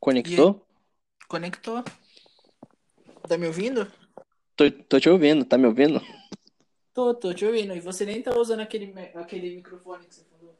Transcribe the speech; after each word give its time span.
Conectou? 0.00 0.66
Conectou. 1.28 1.84
Tá 3.28 3.36
me 3.38 3.46
ouvindo? 3.46 3.86
Tô, 4.56 4.70
tô 4.70 4.98
te 5.00 5.08
ouvindo, 5.08 5.44
tá 5.44 5.56
me 5.56 5.66
ouvindo? 5.66 6.00
Tô, 6.92 7.14
tô 7.14 7.32
te 7.32 7.44
ouvindo. 7.44 7.74
E 7.74 7.80
você 7.80 8.04
nem 8.04 8.22
tá 8.22 8.36
usando 8.36 8.60
aquele, 8.60 8.92
aquele 9.14 9.56
microfone 9.56 10.06
que 10.06 10.14
você 10.14 10.24
falou. 10.24 10.58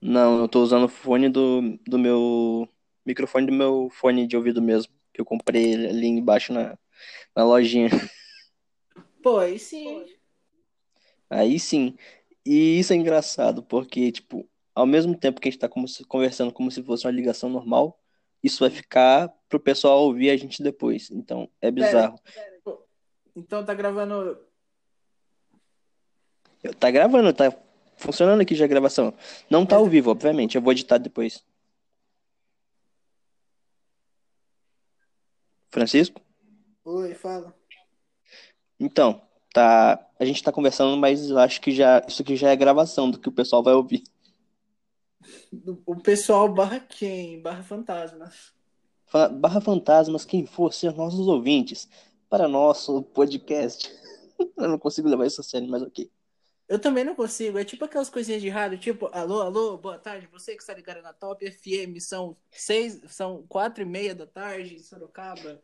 Não, 0.00 0.40
eu 0.40 0.48
tô 0.48 0.62
usando 0.62 0.84
o 0.84 0.88
fone 0.88 1.28
do, 1.28 1.78
do 1.86 1.98
meu. 1.98 2.68
Microfone 3.04 3.46
do 3.46 3.52
meu 3.52 3.88
fone 3.90 4.26
de 4.26 4.36
ouvido 4.36 4.62
mesmo. 4.62 4.92
Que 5.12 5.20
eu 5.20 5.24
comprei 5.24 5.74
ali 5.74 6.06
embaixo 6.06 6.52
na, 6.52 6.78
na 7.36 7.44
lojinha. 7.44 7.88
Pô, 9.22 9.38
aí 9.38 9.58
sim. 9.58 10.04
Aí 11.28 11.58
sim. 11.58 11.96
E 12.46 12.78
isso 12.78 12.92
é 12.92 12.96
engraçado, 12.96 13.62
porque, 13.62 14.10
tipo, 14.10 14.48
ao 14.74 14.86
mesmo 14.86 15.14
tempo 15.18 15.40
que 15.40 15.48
a 15.48 15.50
gente 15.50 15.60
tá 15.60 15.68
como 15.68 15.86
se- 15.86 16.04
conversando 16.04 16.52
como 16.52 16.70
se 16.70 16.82
fosse 16.82 17.04
uma 17.06 17.12
ligação 17.12 17.50
normal, 17.50 18.00
isso 18.48 18.60
vai 18.60 18.70
ficar 18.70 19.28
pro 19.48 19.60
pessoal 19.60 20.02
ouvir 20.02 20.30
a 20.30 20.36
gente 20.36 20.62
depois. 20.62 21.10
Então, 21.10 21.48
é 21.62 21.70
bizarro. 21.70 22.18
Pô, 22.64 22.82
Então 23.36 23.64
tá 23.64 23.72
gravando. 23.74 24.38
Eu- 26.62 26.74
Tá 26.74 26.90
gravando, 26.90 27.32
tá 27.32 27.52
funcionando 27.96 28.40
aqui 28.40 28.54
já 28.54 28.64
a 28.64 28.68
gravação. 28.68 29.14
Não 29.48 29.64
tá 29.64 29.76
ao 29.76 29.86
vivo, 29.86 30.10
obviamente. 30.10 30.56
Eu 30.56 30.62
vou 30.62 30.72
editar 30.72 30.98
depois. 30.98 31.44
Francisco? 35.70 36.20
Oi, 36.84 37.14
fala. 37.14 37.54
Então, 38.80 39.20
tá. 39.52 40.04
A 40.18 40.24
gente 40.24 40.42
tá 40.42 40.50
conversando, 40.50 40.96
mas 40.96 41.30
acho 41.30 41.60
que 41.60 41.70
já 41.72 42.02
isso 42.08 42.22
aqui 42.22 42.34
já 42.36 42.50
é 42.50 42.56
gravação 42.56 43.10
do 43.10 43.18
que 43.18 43.28
o 43.28 43.32
pessoal 43.32 43.62
vai 43.62 43.74
ouvir. 43.74 44.02
O 45.86 45.96
pessoal 45.96 46.48
barra 46.52 46.80
quem? 46.80 47.40
Barra 47.40 47.62
fantasma. 47.62 48.30
Fa- 49.06 49.28
Barra 49.28 49.60
fantasmas, 49.60 50.24
quem 50.24 50.46
for 50.46 50.72
ser 50.72 50.94
nossos 50.94 51.26
ouvintes 51.26 51.88
para 52.28 52.46
nosso 52.48 53.02
podcast. 53.02 53.90
Eu 54.56 54.68
não 54.68 54.78
consigo 54.78 55.08
levar 55.08 55.26
isso 55.26 55.40
a 55.40 55.44
sério, 55.44 55.68
mas 55.68 55.82
ok. 55.82 56.10
Eu 56.68 56.78
também 56.78 57.02
não 57.02 57.14
consigo. 57.14 57.58
É 57.58 57.64
tipo 57.64 57.84
aquelas 57.86 58.10
coisinhas 58.10 58.42
de 58.42 58.48
rádio, 58.50 58.78
tipo, 58.78 59.08
alô, 59.12 59.40
alô, 59.40 59.78
boa 59.78 59.98
tarde. 59.98 60.28
Você 60.30 60.54
que 60.54 60.60
está 60.60 60.74
ligado 60.74 61.00
na 61.00 61.14
Top 61.14 61.42
FM, 61.50 61.98
são 61.98 62.36
seis, 62.50 63.00
são 63.08 63.42
quatro 63.48 63.82
e 63.82 63.86
meia 63.86 64.14
da 64.14 64.26
tarde 64.26 64.74
em 64.74 64.78
Sorocaba. 64.78 65.62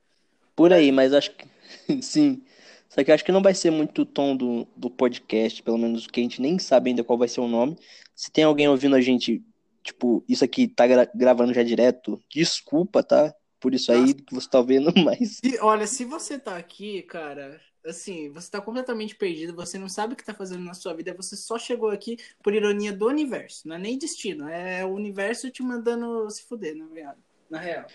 Por 0.57 0.73
aí, 0.73 0.91
mas 0.91 1.13
acho 1.13 1.33
que 1.33 1.47
sim. 2.03 2.43
Só 2.89 3.05
que 3.05 3.13
acho 3.13 3.25
que 3.25 3.33
não 3.33 3.43
vai 3.43 3.53
ser 3.55 3.71
muito 3.71 4.03
o 4.03 4.07
tom 4.07 4.35
do, 4.37 4.67
do 4.77 4.89
podcast, 4.89 5.63
pelo 5.63 5.77
menos 5.77 6.07
que 6.07 6.21
a 6.21 6.23
gente 6.23 6.41
nem 6.41 6.59
sabe 6.59 6.91
ainda 6.91 7.05
qual 7.05 7.19
vai 7.19 7.29
ser 7.29 7.41
o 7.41 7.49
nome. 7.49 7.77
Se 8.15 8.31
tem 8.31 8.45
alguém 8.45 8.69
ouvindo 8.69 8.97
a 8.97 9.01
gente, 9.01 9.45
tipo, 9.85 10.25
isso 10.29 10.45
aqui 10.45 10.67
tá 10.67 10.87
gra- 10.87 11.11
gravando 11.15 11.55
já 11.55 11.63
direto, 11.63 12.21
desculpa, 12.35 13.03
tá? 13.05 13.35
Por 13.61 13.75
isso 13.75 13.93
aí 13.93 14.15
que 14.15 14.35
você 14.35 14.49
tá 14.49 14.59
ouvindo, 14.59 14.93
mas 15.05 15.41
E, 15.45 15.59
olha, 15.61 15.87
se 15.87 16.05
você 16.05 16.39
tá 16.39 16.57
aqui, 16.57 17.03
cara, 17.03 17.61
assim, 17.87 18.31
você 18.33 18.51
tá 18.51 18.61
completamente 18.61 19.15
perdido, 19.15 19.55
você 19.55 19.79
não 19.79 19.89
sabe 19.89 20.15
o 20.15 20.17
que 20.17 20.25
tá 20.25 20.35
fazendo 20.35 20.65
na 20.65 20.75
sua 20.75 20.95
vida, 20.95 21.15
você 21.15 21.37
só 21.37 21.59
chegou 21.59 21.91
aqui 21.91 22.17
por 22.43 22.55
ironia 22.55 22.93
do 22.93 23.07
universo, 23.07 23.69
não 23.69 23.77
é 23.77 23.79
nem 23.79 23.99
destino, 23.99 24.49
é 24.49 24.85
o 24.85 24.93
universo 24.95 25.51
te 25.51 25.63
mandando 25.63 26.29
se 26.31 26.43
fuder, 26.45 26.77
na 26.77 26.87
real. 26.87 27.17
Na 27.51 27.59
real. 27.59 27.87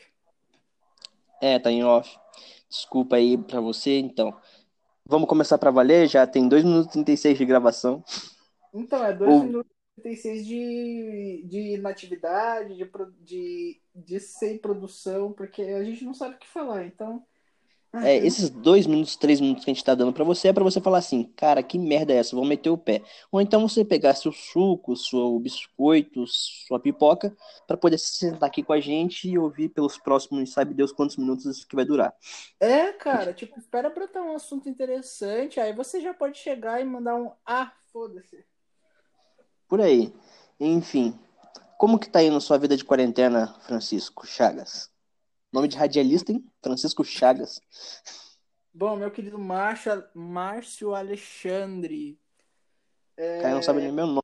É, 1.39 1.59
tá 1.59 1.71
em 1.71 1.83
off. 1.83 2.17
Desculpa 2.67 3.17
aí 3.17 3.37
pra 3.37 3.61
você, 3.61 3.99
então. 3.99 4.35
Vamos 5.05 5.29
começar 5.29 5.57
pra 5.59 5.69
valer? 5.69 6.07
Já 6.07 6.25
tem 6.25 6.49
2 6.49 6.63
minutos 6.63 6.89
e 6.89 6.93
36 6.93 7.37
de 7.37 7.45
gravação. 7.45 8.03
Então, 8.73 9.05
é 9.05 9.13
2 9.13 9.31
Ou- 9.31 9.43
minutos 9.43 9.71
e 9.97 10.01
36 10.01 10.45
de, 10.45 11.43
de 11.45 11.75
inatividade, 11.75 12.75
de, 12.75 12.89
de, 13.21 13.81
de 13.95 14.19
sem 14.19 14.57
produção, 14.57 15.31
porque 15.31 15.61
a 15.61 15.83
gente 15.83 16.03
não 16.03 16.13
sabe 16.13 16.35
o 16.35 16.39
que 16.39 16.47
falar, 16.47 16.85
então. 16.85 17.23
Ah, 17.93 18.07
É, 18.07 18.19
eu- 18.19 18.25
esses 18.25 18.49
dois 18.49 18.85
minutos, 18.85 19.15
três 19.15 19.39
minutos 19.41 19.63
que 19.65 19.71
a 19.71 19.73
gente 19.73 19.83
tá 19.83 19.95
dando 19.95 20.13
pra 20.13 20.23
você 20.23 20.49
é 20.49 20.53
pra 20.53 20.63
você 20.63 20.79
falar 20.81 20.99
assim, 20.99 21.23
cara, 21.35 21.63
que 21.63 21.79
merda 21.79 22.13
é 22.13 22.17
essa? 22.17 22.35
Vou 22.35 22.45
meter 22.45 22.69
o 22.69 22.77
pé. 22.77 23.01
Ou 23.31 23.41
então 23.41 23.67
você 23.67 23.83
pegar 23.83 24.13
seu 24.13 24.31
suco, 24.31 24.95
seu 24.95 25.39
biscoito, 25.39 26.25
sua 26.27 26.79
pipoca, 26.79 27.35
pra 27.65 27.77
poder 27.77 27.97
se 27.97 28.11
sentar 28.17 28.47
aqui 28.49 28.61
com 28.61 28.73
a 28.73 28.79
gente 28.79 29.29
e 29.29 29.37
ouvir 29.37 29.69
pelos 29.69 29.97
próximos, 29.97 30.51
sabe 30.51 30.73
Deus 30.73 30.91
quantos 30.91 31.17
minutos 31.17 31.45
isso 31.45 31.67
que 31.67 31.75
vai 31.75 31.85
durar. 31.85 32.13
É, 32.59 32.91
cara, 32.93 33.33
tipo, 33.33 33.57
espera 33.57 33.89
brotar 33.89 34.23
um 34.23 34.35
assunto 34.35 34.67
interessante, 34.69 35.59
aí 35.59 35.73
você 35.73 36.01
já 36.01 36.13
pode 36.13 36.37
chegar 36.37 36.81
e 36.81 36.85
mandar 36.85 37.15
um 37.15 37.31
ah, 37.45 37.71
foda-se. 37.91 38.45
Por 39.67 39.81
aí. 39.81 40.13
Enfim, 40.59 41.17
como 41.77 41.99
que 41.99 42.09
tá 42.09 42.21
indo 42.23 42.39
sua 42.41 42.57
vida 42.57 42.75
de 42.75 42.83
quarentena, 42.85 43.53
Francisco 43.61 44.25
Chagas? 44.25 44.91
Nome 45.57 45.67
de 45.67 45.75
radialista, 45.75 46.31
hein? 46.31 46.45
Francisco 46.61 47.03
Chagas. 47.03 47.59
Bom, 48.71 48.95
meu 48.95 49.09
querido 49.09 49.39
Márcio, 49.39 50.03
Márcio 50.13 50.93
Alexandre. 50.93 52.15
É, 53.17 53.41
Cara, 53.41 53.55
não 53.55 53.63
sabe 53.63 53.81
nem 53.81 53.91
meu 53.91 54.05
nome. 54.05 54.21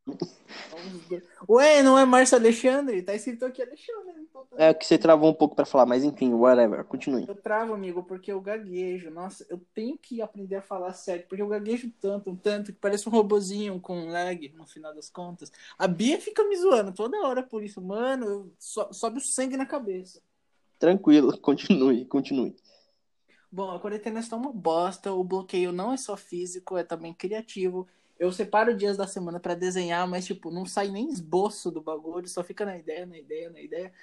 Ué, 1.49 1.81
não 1.81 1.97
é 1.97 2.05
Márcio 2.05 2.38
Alexandre? 2.38 3.01
Tá 3.01 3.16
escrito 3.16 3.45
aqui 3.47 3.63
Alexandre. 3.63 4.13
É 4.55 4.71
que 4.75 4.85
você 4.85 4.99
travou 4.99 5.31
um 5.31 5.33
pouco 5.33 5.55
pra 5.55 5.66
falar, 5.66 5.88
mas 5.88 6.03
enfim, 6.03 6.31
whatever. 6.33 6.83
Continue. 6.83 7.25
Eu 7.27 7.33
travo, 7.33 7.73
amigo, 7.73 8.03
porque 8.03 8.31
eu 8.31 8.39
gaguejo. 8.39 9.09
Nossa, 9.09 9.44
eu 9.50 9.59
tenho 9.73 9.97
que 9.97 10.21
aprender 10.21 10.57
a 10.57 10.61
falar 10.61 10.94
sério, 10.94 11.25
porque 11.27 11.41
eu 11.41 11.47
gaguejo 11.47 11.91
tanto, 12.00 12.35
tanto, 12.35 12.71
que 12.71 12.77
parece 12.79 13.09
um 13.09 13.11
robozinho 13.11 13.79
com 13.79 14.05
lag 14.07 14.53
no 14.55 14.67
final 14.67 14.94
das 14.94 15.09
contas. 15.09 15.51
A 15.79 15.88
Bia 15.88 16.21
fica 16.21 16.44
me 16.47 16.55
zoando 16.57 16.94
toda 16.94 17.17
hora 17.25 17.41
por 17.41 17.63
isso. 17.63 17.81
Mano, 17.81 18.25
eu- 18.27 18.53
so- 18.59 18.94
sobe 18.94 19.17
o 19.17 19.21
sangue 19.21 19.57
na 19.57 19.65
cabeça. 19.65 20.21
Tranquilo, 20.83 21.38
continue, 21.39 22.03
continue. 22.05 22.53
Bom, 23.49 23.71
a 23.71 23.79
quarentena 23.79 24.19
está 24.19 24.35
uma 24.35 24.51
bosta. 24.51 25.13
O 25.13 25.23
bloqueio 25.23 25.71
não 25.71 25.94
é 25.94 25.97
só 25.97 26.17
físico, 26.17 26.75
é 26.77 26.83
também 26.83 27.13
criativo. 27.13 27.88
Eu 28.19 28.33
separo 28.33 28.75
dias 28.75 28.97
da 28.97 29.07
semana 29.07 29.39
pra 29.39 29.55
desenhar, 29.55 30.05
mas, 30.09 30.25
tipo, 30.25 30.51
não 30.51 30.66
sai 30.66 30.89
nem 30.89 31.07
esboço 31.09 31.71
do 31.71 31.81
bagulho, 31.81 32.27
só 32.27 32.44
fica 32.44 32.66
na 32.66 32.77
ideia, 32.77 33.05
na 33.05 33.17
ideia, 33.17 33.49
na 33.49 33.61
ideia. 33.61 33.94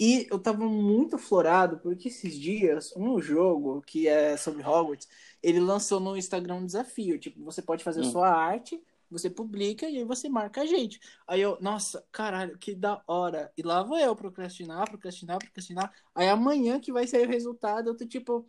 E 0.00 0.26
eu 0.30 0.38
tava 0.38 0.64
muito 0.64 1.18
florado, 1.18 1.78
porque 1.80 2.08
esses 2.08 2.34
dias, 2.34 2.94
um 2.96 3.20
jogo 3.20 3.82
que 3.82 4.08
é 4.08 4.38
sobre 4.38 4.62
Hogwarts, 4.64 5.06
ele 5.42 5.60
lançou 5.60 6.00
no 6.00 6.16
Instagram 6.16 6.56
um 6.56 6.66
desafio. 6.66 7.18
Tipo, 7.18 7.44
você 7.44 7.60
pode 7.60 7.84
fazer 7.84 8.00
Hum. 8.00 8.10
sua 8.10 8.30
arte, 8.30 8.82
você 9.12 9.30
publica 9.30 9.88
e 9.88 9.98
aí 9.98 10.04
você 10.04 10.28
marca 10.28 10.62
a 10.62 10.66
gente. 10.66 10.98
Aí 11.26 11.40
eu, 11.40 11.58
nossa, 11.60 12.04
caralho, 12.10 12.58
que 12.58 12.74
da 12.74 13.02
hora. 13.06 13.52
E 13.56 13.62
lá 13.62 13.82
vou 13.82 13.98
eu 13.98 14.16
procrastinar, 14.16 14.88
procrastinar, 14.88 15.38
procrastinar. 15.38 15.92
Aí 16.14 16.28
amanhã 16.28 16.80
que 16.80 16.92
vai 16.92 17.06
sair 17.06 17.26
o 17.26 17.30
resultado, 17.30 17.90
eu 17.90 17.96
tô 17.96 18.06
tipo. 18.06 18.46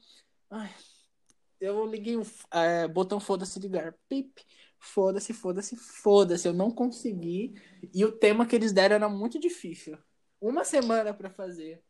Ai, 0.49 0.69
eu 1.59 1.85
liguei 1.85 2.17
o 2.17 2.25
é, 2.51 2.87
botão 2.87 3.19
foda-se 3.19 3.59
ligar. 3.59 3.93
Pip. 4.09 4.43
Foda-se, 4.79 5.33
foda-se, 5.33 5.77
foda-se. 5.77 6.47
Eu 6.47 6.53
não 6.53 6.69
consegui. 6.69 7.53
E 7.93 8.03
o 8.03 8.11
tema 8.11 8.45
que 8.45 8.55
eles 8.55 8.73
deram 8.73 8.95
era 8.95 9.07
muito 9.07 9.39
difícil. 9.39 9.97
Uma 10.41 10.65
semana 10.65 11.13
pra 11.13 11.29
fazer. 11.29 11.81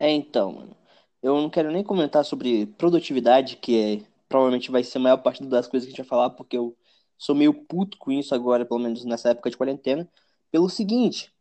É, 0.00 0.10
então, 0.10 0.52
mano. 0.52 0.76
Eu 1.22 1.36
não 1.40 1.48
quero 1.48 1.70
nem 1.70 1.84
comentar 1.84 2.24
sobre 2.24 2.66
produtividade, 2.66 3.56
que 3.56 3.78
é, 3.80 4.06
provavelmente 4.28 4.72
vai 4.72 4.82
ser 4.82 4.98
a 4.98 5.00
maior 5.00 5.18
parte 5.18 5.44
das 5.44 5.68
coisas 5.68 5.86
que 5.86 5.92
a 5.92 5.96
gente 5.96 6.02
vai 6.02 6.08
falar, 6.08 6.30
porque 6.30 6.58
eu 6.58 6.76
sou 7.22 7.36
meio 7.36 7.54
puto 7.54 7.96
com 7.98 8.10
isso 8.10 8.34
agora, 8.34 8.66
pelo 8.66 8.80
menos 8.80 9.04
nessa 9.04 9.30
época 9.30 9.48
de 9.48 9.56
quarentena. 9.56 10.08
Pelo 10.50 10.68
seguinte, 10.68 11.32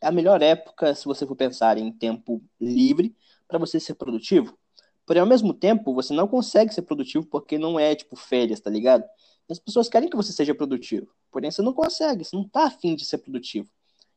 é 0.00 0.06
a 0.06 0.10
melhor 0.10 0.40
época, 0.40 0.94
se 0.94 1.04
você 1.04 1.26
for 1.26 1.36
pensar 1.36 1.76
em 1.76 1.92
tempo 1.92 2.42
livre, 2.58 3.14
para 3.46 3.58
você 3.58 3.78
ser 3.78 3.96
produtivo. 3.96 4.56
Porém, 5.04 5.20
ao 5.20 5.28
mesmo 5.28 5.52
tempo, 5.52 5.92
você 5.92 6.14
não 6.14 6.26
consegue 6.26 6.72
ser 6.72 6.82
produtivo 6.82 7.26
porque 7.26 7.58
não 7.58 7.78
é, 7.78 7.94
tipo, 7.94 8.16
férias, 8.16 8.60
tá 8.60 8.70
ligado? 8.70 9.04
As 9.48 9.58
pessoas 9.58 9.90
querem 9.90 10.08
que 10.08 10.16
você 10.16 10.32
seja 10.32 10.54
produtivo. 10.54 11.14
Porém, 11.30 11.50
você 11.50 11.60
não 11.60 11.74
consegue, 11.74 12.24
você 12.24 12.34
não 12.34 12.48
tá 12.48 12.64
afim 12.64 12.96
de 12.96 13.04
ser 13.04 13.18
produtivo. 13.18 13.68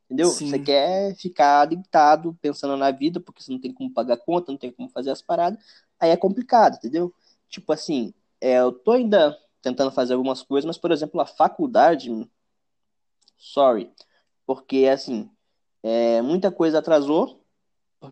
Entendeu? 0.06 0.30
Sim. 0.30 0.50
Você 0.50 0.57
quer 0.57 1.16
ficar 1.18 1.66
deitado 1.66 2.33
pensando 2.42 2.77
na 2.77 2.92
vida, 2.92 3.19
porque 3.19 3.44
você 3.44 3.51
não 3.51 3.60
tem 3.60 3.74
como 3.74 3.94
pagar 3.94 4.16
conta, 4.16 4.54
não 4.54 4.57
tem 4.57 4.71
como 4.71 4.88
fazer 4.88 5.12
as 5.12 5.21
paradas. 5.21 5.60
Aí 6.00 6.12
é 6.12 6.16
complicado, 6.18 6.77
entendeu? 6.77 7.13
Tipo 7.50 7.74
assim, 7.74 8.13
é, 8.39 8.60
eu 8.60 8.71
tô 8.71 8.94
ainda 8.94 9.38
tentando 9.62 9.92
fazer 9.92 10.14
algumas 10.14 10.42
coisas, 10.42 10.66
mas, 10.66 10.78
por 10.78 10.92
exemplo, 10.92 11.20
a 11.20 11.26
faculdade, 11.26 12.10
sorry, 13.38 13.92
porque, 14.46 14.86
assim, 14.92 15.30
é, 15.84 16.22
muita 16.22 16.52
coisa 16.52 16.80
atrasou, 16.80 17.44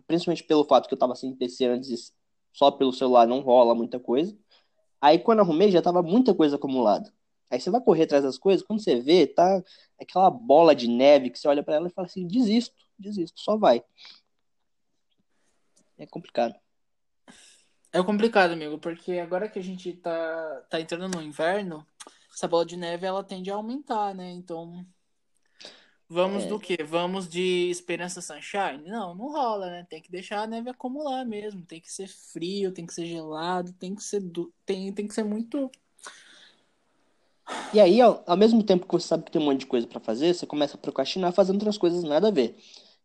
principalmente 0.06 0.44
pelo 0.44 0.64
fato 0.64 0.88
que 0.88 0.94
eu 0.94 0.98
tava 0.98 1.14
sem 1.14 1.34
PC 1.34 1.66
antes, 1.66 2.14
só 2.52 2.70
pelo 2.70 2.92
celular 2.92 3.26
não 3.26 3.40
rola 3.40 3.74
muita 3.74 3.98
coisa. 3.98 4.36
Aí, 5.00 5.18
quando 5.18 5.40
arrumei, 5.40 5.70
já 5.70 5.80
tava 5.80 6.02
muita 6.02 6.34
coisa 6.34 6.56
acumulada. 6.56 7.12
Aí 7.50 7.60
você 7.60 7.70
vai 7.70 7.80
correr 7.80 8.04
atrás 8.04 8.24
das 8.24 8.36
coisas, 8.36 8.66
quando 8.66 8.82
você 8.82 9.00
vê, 9.00 9.26
tá 9.26 9.62
aquela 10.00 10.30
bola 10.30 10.74
de 10.74 10.86
neve 10.88 11.30
que 11.30 11.38
você 11.38 11.48
olha 11.48 11.62
para 11.62 11.76
ela 11.76 11.88
e 11.88 11.92
fala 11.92 12.06
assim, 12.06 12.26
desisto, 12.26 12.74
desisto, 12.98 13.40
só 13.40 13.56
vai. 13.56 13.82
É 15.96 16.06
complicado. 16.06 16.54
É 17.92 18.02
complicado, 18.02 18.52
amigo, 18.52 18.78
porque 18.78 19.12
agora 19.18 19.48
que 19.48 19.58
a 19.58 19.62
gente 19.62 19.92
tá, 19.94 20.62
tá 20.68 20.80
entrando 20.80 21.08
no 21.08 21.22
inverno, 21.22 21.86
essa 22.34 22.46
bola 22.46 22.64
de 22.66 22.76
neve 22.76 23.06
ela 23.06 23.24
tende 23.24 23.50
a 23.50 23.54
aumentar, 23.54 24.14
né? 24.14 24.30
Então, 24.30 24.86
vamos 26.08 26.44
É. 26.44 26.48
do 26.48 26.60
quê? 26.60 26.76
Vamos 26.84 27.28
de 27.28 27.70
Esperança 27.70 28.20
Sunshine? 28.20 28.84
Não, 28.86 29.14
não 29.14 29.32
rola, 29.32 29.70
né? 29.70 29.86
Tem 29.88 30.02
que 30.02 30.10
deixar 30.10 30.42
a 30.42 30.46
neve 30.46 30.68
acumular 30.70 31.24
mesmo. 31.24 31.64
Tem 31.64 31.80
que 31.80 31.90
ser 31.90 32.08
frio, 32.08 32.72
tem 32.72 32.86
que 32.86 32.94
ser 32.94 33.06
gelado, 33.06 33.72
tem 33.72 33.94
que 33.94 34.02
ser 34.02 34.20
du... 34.20 34.52
tem, 34.66 34.92
tem 34.92 35.06
que 35.08 35.14
ser 35.14 35.24
muito. 35.24 35.70
E 37.72 37.80
aí, 37.80 38.00
ao, 38.00 38.22
ao 38.26 38.36
mesmo 38.36 38.62
tempo 38.62 38.86
que 38.86 38.92
você 38.92 39.08
sabe 39.08 39.24
que 39.24 39.30
tem 39.30 39.40
um 39.40 39.44
monte 39.46 39.60
de 39.60 39.66
coisa 39.66 39.86
pra 39.86 40.00
fazer, 40.00 40.34
você 40.34 40.46
começa 40.46 40.76
a 40.76 40.80
procrastinar 40.80 41.32
fazendo 41.32 41.56
outras 41.56 41.78
coisas 41.78 42.02
nada 42.02 42.28
a 42.28 42.30
ver. 42.30 42.56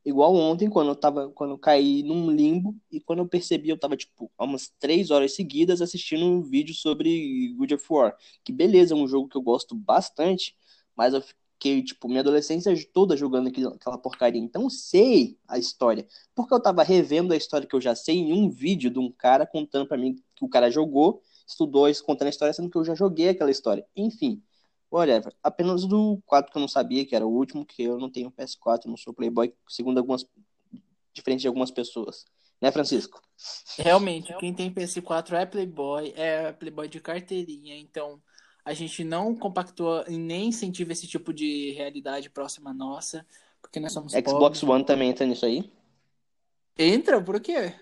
Igual 0.05 0.35
ontem, 0.35 0.69
quando 0.69 0.89
eu 0.89 0.95
tava, 0.95 1.29
quando 1.29 1.51
eu 1.51 1.57
caí 1.57 2.03
num 2.03 2.29
limbo 2.29 2.75
e 2.91 2.99
quando 2.99 3.19
eu 3.19 3.27
percebi, 3.27 3.69
eu 3.69 3.79
tava, 3.79 3.95
tipo, 3.95 4.29
há 4.37 4.43
umas 4.43 4.69
três 4.79 5.11
horas 5.11 5.33
seguidas 5.33 5.81
assistindo 5.81 6.25
um 6.25 6.41
vídeo 6.41 6.75
sobre 6.75 7.53
God 7.55 7.71
of 7.71 7.85
War. 7.89 8.15
Que 8.43 8.51
beleza, 8.51 8.93
é 8.93 8.97
um 8.97 9.07
jogo 9.07 9.29
que 9.29 9.37
eu 9.37 9.41
gosto 9.41 9.73
bastante, 9.73 10.55
mas 10.95 11.13
eu 11.13 11.21
fiquei, 11.21 11.81
tipo, 11.81 12.09
minha 12.09 12.19
adolescência 12.19 12.73
toda 12.91 13.15
jogando 13.15 13.47
aquela 13.47 13.97
porcaria. 13.97 14.41
Então 14.41 14.69
sei 14.69 15.37
a 15.47 15.57
história. 15.57 16.05
Porque 16.35 16.53
eu 16.53 16.61
tava 16.61 16.83
revendo 16.83 17.33
a 17.33 17.37
história 17.37 17.65
que 17.65 17.75
eu 17.75 17.81
já 17.81 17.95
sei 17.95 18.17
em 18.17 18.33
um 18.33 18.49
vídeo 18.49 18.89
de 18.91 18.99
um 18.99 19.09
cara 19.09 19.45
contando 19.45 19.87
pra 19.87 19.97
mim 19.97 20.15
que 20.35 20.43
o 20.43 20.49
cara 20.49 20.69
jogou, 20.69 21.21
estudou 21.47 21.85
contando 22.03 22.27
a 22.27 22.29
história, 22.29 22.53
sendo 22.53 22.69
que 22.69 22.77
eu 22.77 22.83
já 22.83 22.93
joguei 22.93 23.29
aquela 23.29 23.51
história. 23.51 23.85
Enfim. 23.95 24.41
Whatever. 24.93 25.33
Apenas 25.41 25.85
do 25.85 26.21
4 26.27 26.51
que 26.51 26.57
eu 26.57 26.61
não 26.61 26.67
sabia, 26.67 27.03
que 27.03 27.15
era 27.15 27.25
o 27.25 27.33
último, 27.33 27.65
que 27.65 27.81
eu 27.81 27.97
não 27.97 28.11
tenho 28.11 28.31
PS4, 28.31 28.85
não 28.85 28.95
sou 28.95 29.11
Playboy, 29.11 29.51
segundo 29.67 29.97
algumas. 29.97 30.23
diferente 31.11 31.41
de 31.41 31.47
algumas 31.47 31.71
pessoas. 31.71 32.25
Né, 32.61 32.71
Francisco? 32.71 33.21
Realmente, 33.77 34.33
quem 34.37 34.53
tem 34.53 34.71
PS4 34.71 35.33
é 35.33 35.45
Playboy, 35.45 36.13
é 36.15 36.51
Playboy 36.53 36.87
de 36.87 36.99
carteirinha, 36.99 37.75
então 37.75 38.21
a 38.63 38.73
gente 38.73 39.03
não 39.03 39.35
compactua 39.35 40.05
e 40.07 40.17
nem 40.17 40.47
incentiva 40.47 40.91
esse 40.91 41.07
tipo 41.07 41.33
de 41.33 41.71
realidade 41.71 42.29
próxima 42.29 42.69
à 42.69 42.73
nossa, 42.73 43.25
porque 43.61 43.79
nós 43.79 43.91
somos 43.91 44.13
Xbox 44.13 44.31
pobres. 44.31 44.63
One 44.63 44.85
também 44.85 45.09
entra 45.09 45.25
nisso 45.25 45.45
aí. 45.45 45.69
Entra? 46.77 47.21
Por 47.21 47.41
quê? 47.41 47.73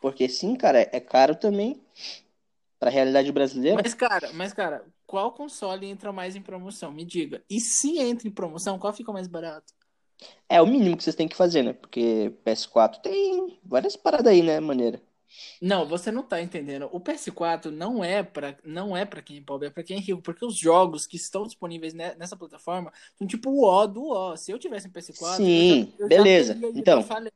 Porque 0.00 0.28
sim, 0.28 0.54
cara, 0.54 0.80
é 0.80 1.00
caro 1.00 1.34
também. 1.34 1.82
Pra 2.78 2.90
realidade 2.90 3.30
brasileira. 3.30 3.80
Mas, 3.82 3.94
cara, 3.94 4.32
mas, 4.34 4.52
cara, 4.52 4.84
qual 5.12 5.30
console 5.34 5.86
entra 5.86 6.10
mais 6.10 6.34
em 6.34 6.40
promoção? 6.40 6.90
Me 6.90 7.04
diga. 7.04 7.44
E 7.50 7.60
se 7.60 7.98
entra 7.98 8.26
em 8.26 8.30
promoção, 8.30 8.78
qual 8.78 8.94
fica 8.94 9.12
mais 9.12 9.28
barato? 9.28 9.74
É 10.48 10.60
o 10.60 10.66
mínimo 10.66 10.96
que 10.96 11.02
vocês 11.02 11.16
têm 11.16 11.28
que 11.28 11.36
fazer, 11.36 11.62
né? 11.62 11.72
Porque 11.72 12.30
PS4 12.44 13.00
tem 13.02 13.58
várias 13.64 13.96
paradas 13.96 14.32
aí, 14.32 14.42
né? 14.42 14.60
Maneira. 14.60 15.02
Não, 15.60 15.86
você 15.86 16.10
não 16.10 16.22
tá 16.22 16.40
entendendo. 16.42 16.88
O 16.92 17.00
PS4 17.00 17.70
não 17.70 18.04
é 18.04 18.22
para 18.22 18.58
não 18.64 18.96
é 18.96 19.04
para 19.04 19.22
quem 19.22 19.38
é 19.38 19.40
pobre, 19.42 19.68
é 19.68 19.70
para 19.70 19.82
quem 19.82 19.96
é 19.96 20.00
rico, 20.00 20.20
porque 20.22 20.44
os 20.44 20.56
jogos 20.56 21.06
que 21.06 21.16
estão 21.16 21.44
disponíveis 21.44 21.94
ne- 21.94 22.14
nessa 22.16 22.36
plataforma 22.36 22.92
são 23.16 23.26
tipo 23.26 23.50
o 23.50 23.64
O 23.64 23.86
do 23.86 24.02
O. 24.08 24.36
Se 24.36 24.50
eu 24.52 24.58
tivesse 24.58 24.88
um 24.88 24.90
PS4, 24.90 25.46
Sim, 25.46 25.92
eu 25.98 26.06
eu 26.06 26.08
beleza. 26.08 26.54
já 26.54 26.60
teria 26.60 26.80
Então. 26.80 27.02
falência, 27.02 27.32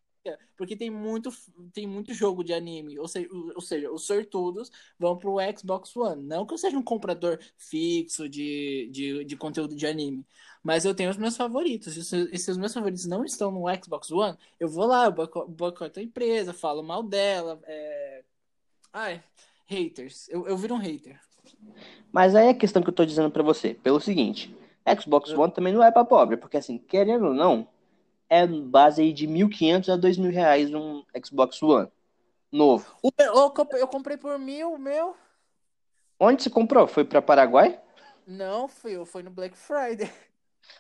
porque 0.56 0.76
tem 0.76 0.90
muito 0.90 1.30
tem 1.72 1.86
muito 1.86 2.14
jogo 2.14 2.42
de 2.42 2.52
anime, 2.52 2.98
ou 2.98 3.06
seja, 3.06 3.28
ou 3.54 3.60
seja, 3.60 3.90
os 3.90 4.06
sortudos 4.06 4.70
vão 4.98 5.16
pro 5.16 5.36
Xbox 5.56 5.94
One. 5.96 6.22
Não 6.22 6.46
que 6.46 6.54
eu 6.54 6.58
seja 6.58 6.76
um 6.78 6.82
comprador 6.82 7.38
fixo 7.56 8.28
de, 8.28 8.88
de, 8.92 9.24
de 9.24 9.36
conteúdo 9.36 9.74
de 9.76 9.86
anime, 9.86 10.24
mas 10.62 10.84
eu 10.84 10.94
tenho 10.94 11.10
os 11.10 11.16
meus 11.16 11.36
favoritos. 11.36 11.96
E 11.96 12.04
se, 12.04 12.28
e 12.32 12.38
se 12.38 12.50
os 12.50 12.56
meus 12.56 12.72
favoritos 12.72 13.06
não 13.06 13.24
estão 13.24 13.50
no 13.50 13.64
Xbox 13.82 14.10
One, 14.10 14.36
eu 14.58 14.68
vou 14.68 14.86
lá, 14.86 15.04
eu 15.06 15.12
boico- 15.12 15.46
boicoto 15.46 16.00
a 16.00 16.02
empresa, 16.02 16.52
falo 16.52 16.82
mal 16.82 17.02
dela, 17.02 17.60
é... 17.64 18.22
Ai, 18.92 19.22
haters. 19.66 20.28
Eu, 20.28 20.46
eu 20.48 20.56
viro 20.56 20.74
um 20.74 20.78
hater. 20.78 21.20
Mas 22.10 22.34
aí 22.34 22.48
a 22.48 22.54
questão 22.54 22.82
que 22.82 22.88
eu 22.88 22.94
tô 22.94 23.04
dizendo 23.04 23.30
pra 23.30 23.42
você, 23.42 23.74
pelo 23.74 24.00
seguinte, 24.00 24.54
Xbox 25.00 25.30
One 25.30 25.52
também 25.52 25.72
não 25.72 25.82
é 25.82 25.90
pra 25.90 26.04
pobre, 26.04 26.36
porque 26.36 26.56
assim, 26.56 26.78
querendo 26.78 27.26
ou 27.26 27.34
não, 27.34 27.68
é 28.28 28.46
base 28.46 29.02
aí 29.02 29.12
de 29.12 29.26
1.500 29.26 29.88
a 29.88 29.96
2.000 29.96 30.30
reais 30.30 30.72
um 30.72 31.04
Xbox 31.24 31.62
One 31.62 31.88
novo. 32.50 32.96
Eu, 33.18 33.50
comprei, 33.88 34.16
por 34.16 34.38
mil, 34.38 34.78
meu. 34.78 35.16
Onde 36.18 36.42
você 36.42 36.50
comprou? 36.50 36.86
Foi 36.86 37.04
pra 37.04 37.20
Paraguai? 37.20 37.80
Não, 38.26 38.66
foi, 38.66 39.04
foi 39.04 39.22
no 39.22 39.30
Black 39.30 39.56
Friday. 39.56 40.10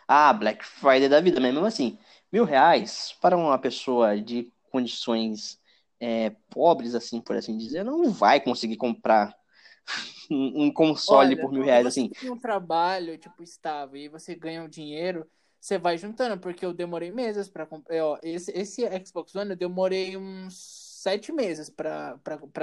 Ah, 0.08 0.32
Black 0.32 0.64
Friday 0.64 1.08
da 1.08 1.20
vida, 1.20 1.40
mas 1.40 1.52
mesmo 1.52 1.66
assim, 1.66 1.98
mil 2.32 2.44
reais 2.44 3.16
para 3.20 3.36
uma 3.36 3.58
pessoa 3.58 4.20
de 4.20 4.50
condições 4.70 5.60
é, 6.00 6.30
pobres, 6.50 6.94
assim, 6.94 7.20
por 7.20 7.36
assim 7.36 7.56
dizer, 7.56 7.84
não 7.84 8.10
vai 8.10 8.40
conseguir 8.40 8.76
comprar 8.76 9.34
um 10.30 10.72
console 10.72 11.34
Olha, 11.34 11.40
por 11.40 11.52
mil 11.52 11.62
reais, 11.62 11.84
você 11.84 12.00
assim. 12.00 12.08
tem 12.08 12.30
um 12.30 12.38
trabalho, 12.38 13.16
tipo, 13.16 13.42
estável, 13.42 13.96
e 13.96 14.08
você 14.08 14.34
ganha 14.34 14.62
um 14.62 14.68
dinheiro, 14.68 15.28
você 15.60 15.78
vai 15.78 15.98
juntando, 15.98 16.40
porque 16.40 16.64
eu 16.64 16.72
demorei 16.72 17.10
meses 17.12 17.48
pra 17.48 17.66
comprar. 17.66 18.04
Ó, 18.04 18.18
esse, 18.22 18.50
esse 18.52 18.82
Xbox 19.04 19.34
One 19.34 19.50
eu 19.50 19.56
demorei 19.56 20.16
uns 20.16 20.56
sete 21.02 21.32
meses 21.32 21.70
pra 21.70 22.18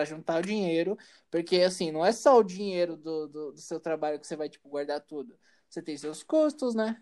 juntar 0.06 0.40
o 0.40 0.46
dinheiro, 0.46 0.98
porque, 1.32 1.58
assim, 1.62 1.92
não 1.92 2.06
é 2.06 2.12
só 2.12 2.38
o 2.38 2.44
dinheiro 2.44 2.98
do, 2.98 3.28
do, 3.28 3.52
do 3.54 3.60
seu 3.62 3.80
trabalho 3.80 4.20
que 4.20 4.28
você 4.28 4.36
vai, 4.36 4.50
tipo, 4.50 4.70
guardar 4.70 5.02
tudo. 5.02 5.38
Você 5.70 5.82
tem 5.82 5.98
seus 5.98 6.24
custos, 6.24 6.76
né? 6.76 7.02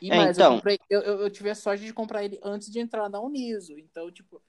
E 0.00 0.10
É, 0.10 0.16
mais, 0.16 0.38
eu, 0.38 0.44
então. 0.44 0.46
comprei, 0.46 0.78
eu, 0.88 1.00
eu, 1.02 1.20
eu 1.22 1.30
tive 1.30 1.50
a 1.50 1.54
sorte 1.54 1.84
de 1.84 1.92
comprar 1.92 2.24
ele 2.24 2.38
antes 2.42 2.70
de 2.70 2.78
entrar 2.80 3.08
na 3.08 3.20
Uniso. 3.20 3.76
Então, 3.78 4.10
tipo, 4.12 4.42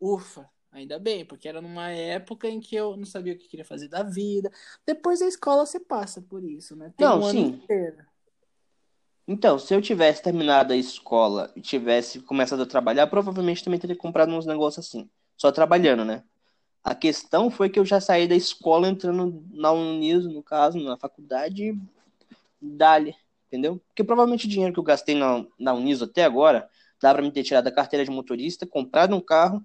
ufa, 0.00 0.48
ainda 0.72 0.98
bem, 0.98 1.24
porque 1.24 1.48
era 1.48 1.60
numa 1.60 1.90
época 1.90 2.48
em 2.48 2.60
que 2.60 2.74
eu 2.76 2.96
não 2.96 3.04
sabia 3.04 3.34
o 3.34 3.38
que 3.38 3.48
queria 3.48 3.64
fazer 3.64 3.88
da 3.88 4.02
vida. 4.02 4.50
Depois 4.84 5.20
da 5.20 5.26
escola 5.26 5.64
você 5.66 5.78
passa 5.80 6.20
por 6.22 6.44
isso, 6.44 6.74
né? 6.76 6.92
Tem 6.96 7.08
Não, 7.08 7.20
um 7.20 7.24
ano 7.24 7.40
sim. 7.40 7.60
inteiro. 7.62 8.04
Então, 9.28 9.58
se 9.58 9.74
eu 9.74 9.82
tivesse 9.82 10.22
terminado 10.22 10.72
a 10.72 10.76
escola 10.76 11.50
e 11.56 11.60
tivesse 11.60 12.20
começado 12.20 12.62
a 12.62 12.66
trabalhar, 12.66 13.08
provavelmente 13.08 13.64
também 13.64 13.80
teria 13.80 13.96
comprado 13.96 14.32
uns 14.32 14.46
negócios 14.46 14.86
assim. 14.86 15.08
Só 15.36 15.50
trabalhando, 15.50 16.04
né? 16.04 16.22
A 16.84 16.94
questão 16.94 17.50
foi 17.50 17.68
que 17.68 17.78
eu 17.80 17.84
já 17.84 18.00
saí 18.00 18.28
da 18.28 18.36
escola 18.36 18.88
entrando 18.88 19.44
na 19.50 19.72
Uniso, 19.72 20.30
no 20.30 20.42
caso, 20.42 20.78
na 20.78 20.96
faculdade, 20.96 21.76
dali, 22.62 23.14
entendeu? 23.48 23.80
Porque 23.88 24.04
provavelmente 24.04 24.46
o 24.46 24.48
dinheiro 24.48 24.72
que 24.72 24.78
eu 24.78 24.84
gastei 24.84 25.16
na, 25.16 25.44
na 25.58 25.72
até 26.04 26.24
agora 26.24 26.68
dá 27.02 27.12
pra 27.12 27.22
me 27.22 27.32
ter 27.32 27.42
tirado 27.42 27.66
a 27.66 27.72
carteira 27.72 28.04
de 28.04 28.10
motorista, 28.10 28.64
comprado 28.66 29.16
um 29.16 29.20
carro 29.20 29.62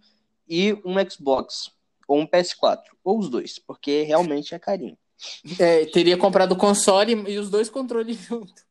e 0.50 0.74
um 0.84 0.96
Xbox, 1.08 1.72
ou 2.08 2.20
um 2.20 2.26
PS4, 2.26 2.82
ou 3.04 3.20
os 3.20 3.30
dois, 3.30 3.60
porque 3.60 4.02
realmente 4.02 4.56
é 4.56 4.60
carinho, 4.60 4.98
É, 5.60 5.86
teria 5.86 6.18
comprado 6.18 6.54
o 6.54 6.58
console 6.58 7.14
e 7.30 7.38
os 7.38 7.50
dois 7.50 7.70
controles 7.70 8.18
junto. 8.28 8.71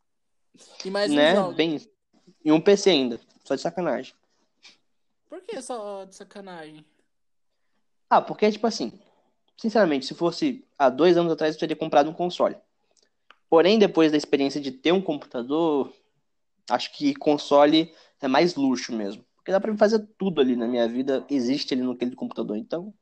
E 0.85 0.91
mais 0.91 1.11
um 1.11 1.15
né? 1.15 1.35
jogo. 1.35 1.55
Bem, 1.55 1.81
e 2.45 2.53
um 2.53 2.61
PC 2.61 2.91
ainda, 2.91 3.21
só 3.45 3.55
de 3.55 3.61
sacanagem. 3.61 4.15
Por 5.29 5.41
que 5.43 5.61
só 5.63 6.05
de 6.05 6.15
sacanagem? 6.15 6.85
Ah, 8.09 8.21
porque, 8.21 8.51
tipo 8.51 8.67
assim, 8.67 8.93
sinceramente, 9.57 10.07
se 10.07 10.15
fosse 10.15 10.67
há 10.79 10.91
dois 10.91 11.17
anos 11.17 11.33
atrás, 11.33 11.55
eu 11.55 11.61
teria 11.61 11.77
comprado 11.77 12.11
um 12.11 12.15
console. 12.15 12.57
Porém, 13.49 13.79
depois 13.79 14.11
da 14.11 14.17
experiência 14.17 14.61
de 14.61 14.73
ter 14.73 14.93
um 14.93 15.01
computador, 15.01 15.93
acho 16.69 16.93
que 16.93 17.15
console 17.15 17.95
é 18.21 18.29
mais 18.29 18.55
luxo 18.55 18.93
mesmo. 18.93 19.25
Porque 19.37 19.53
dá 19.53 19.61
pra 19.61 19.77
fazer 19.77 20.07
tudo 20.19 20.41
ali 20.41 20.57
na 20.57 20.67
minha 20.67 20.89
vida, 20.89 21.25
existe 21.29 21.75
ali 21.75 21.83
naquele 21.83 22.15
computador. 22.15 22.57
Então, 22.57 22.93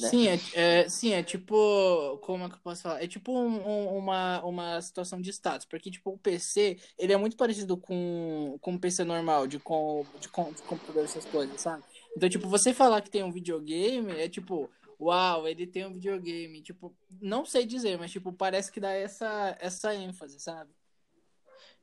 né? 0.00 0.08
Sim, 0.10 0.28
é, 0.28 0.40
é- 0.84 0.88
sim, 0.88 1.12
é 1.12 1.22
tipo. 1.22 2.18
Como 2.22 2.44
é 2.44 2.48
que 2.48 2.54
eu 2.56 2.60
posso 2.60 2.82
falar? 2.82 3.02
É 3.02 3.06
tipo 3.08 3.32
um- 3.32 3.66
um- 3.68 3.96
uma, 3.98 4.42
uma 4.44 4.82
situação 4.82 5.20
de 5.20 5.30
status. 5.30 5.66
Porque, 5.66 5.90
tipo, 5.90 6.10
o 6.12 6.18
PC, 6.18 6.78
ele 6.98 7.12
é 7.12 7.16
muito 7.16 7.36
parecido 7.36 7.76
com, 7.76 8.56
com 8.60 8.72
um 8.72 8.78
PC 8.78 9.04
normal, 9.04 9.46
de, 9.46 9.58
com, 9.60 10.08
de, 10.18 10.28
com, 10.28 10.52
de 10.52 10.62
computador, 10.62 11.04
essas 11.04 11.26
coisas, 11.26 11.60
sabe? 11.60 11.84
Então, 12.16 12.28
tipo, 12.28 12.48
você 12.48 12.72
falar 12.74 13.02
que 13.02 13.10
tem 13.10 13.22
um 13.22 13.32
videogame 13.32 14.16
é 14.16 14.28
tipo, 14.28 14.70
uau, 14.98 15.46
ele 15.48 15.66
tem 15.66 15.86
um 15.86 15.92
videogame. 15.92 16.62
Tipo, 16.62 16.94
não 17.20 17.44
sei 17.44 17.66
dizer, 17.66 17.98
mas, 17.98 18.10
tipo, 18.10 18.32
parece 18.32 18.72
que 18.72 18.80
dá 18.80 18.92
essa, 18.92 19.56
essa 19.60 19.94
ênfase, 19.94 20.40
sabe? 20.40 20.70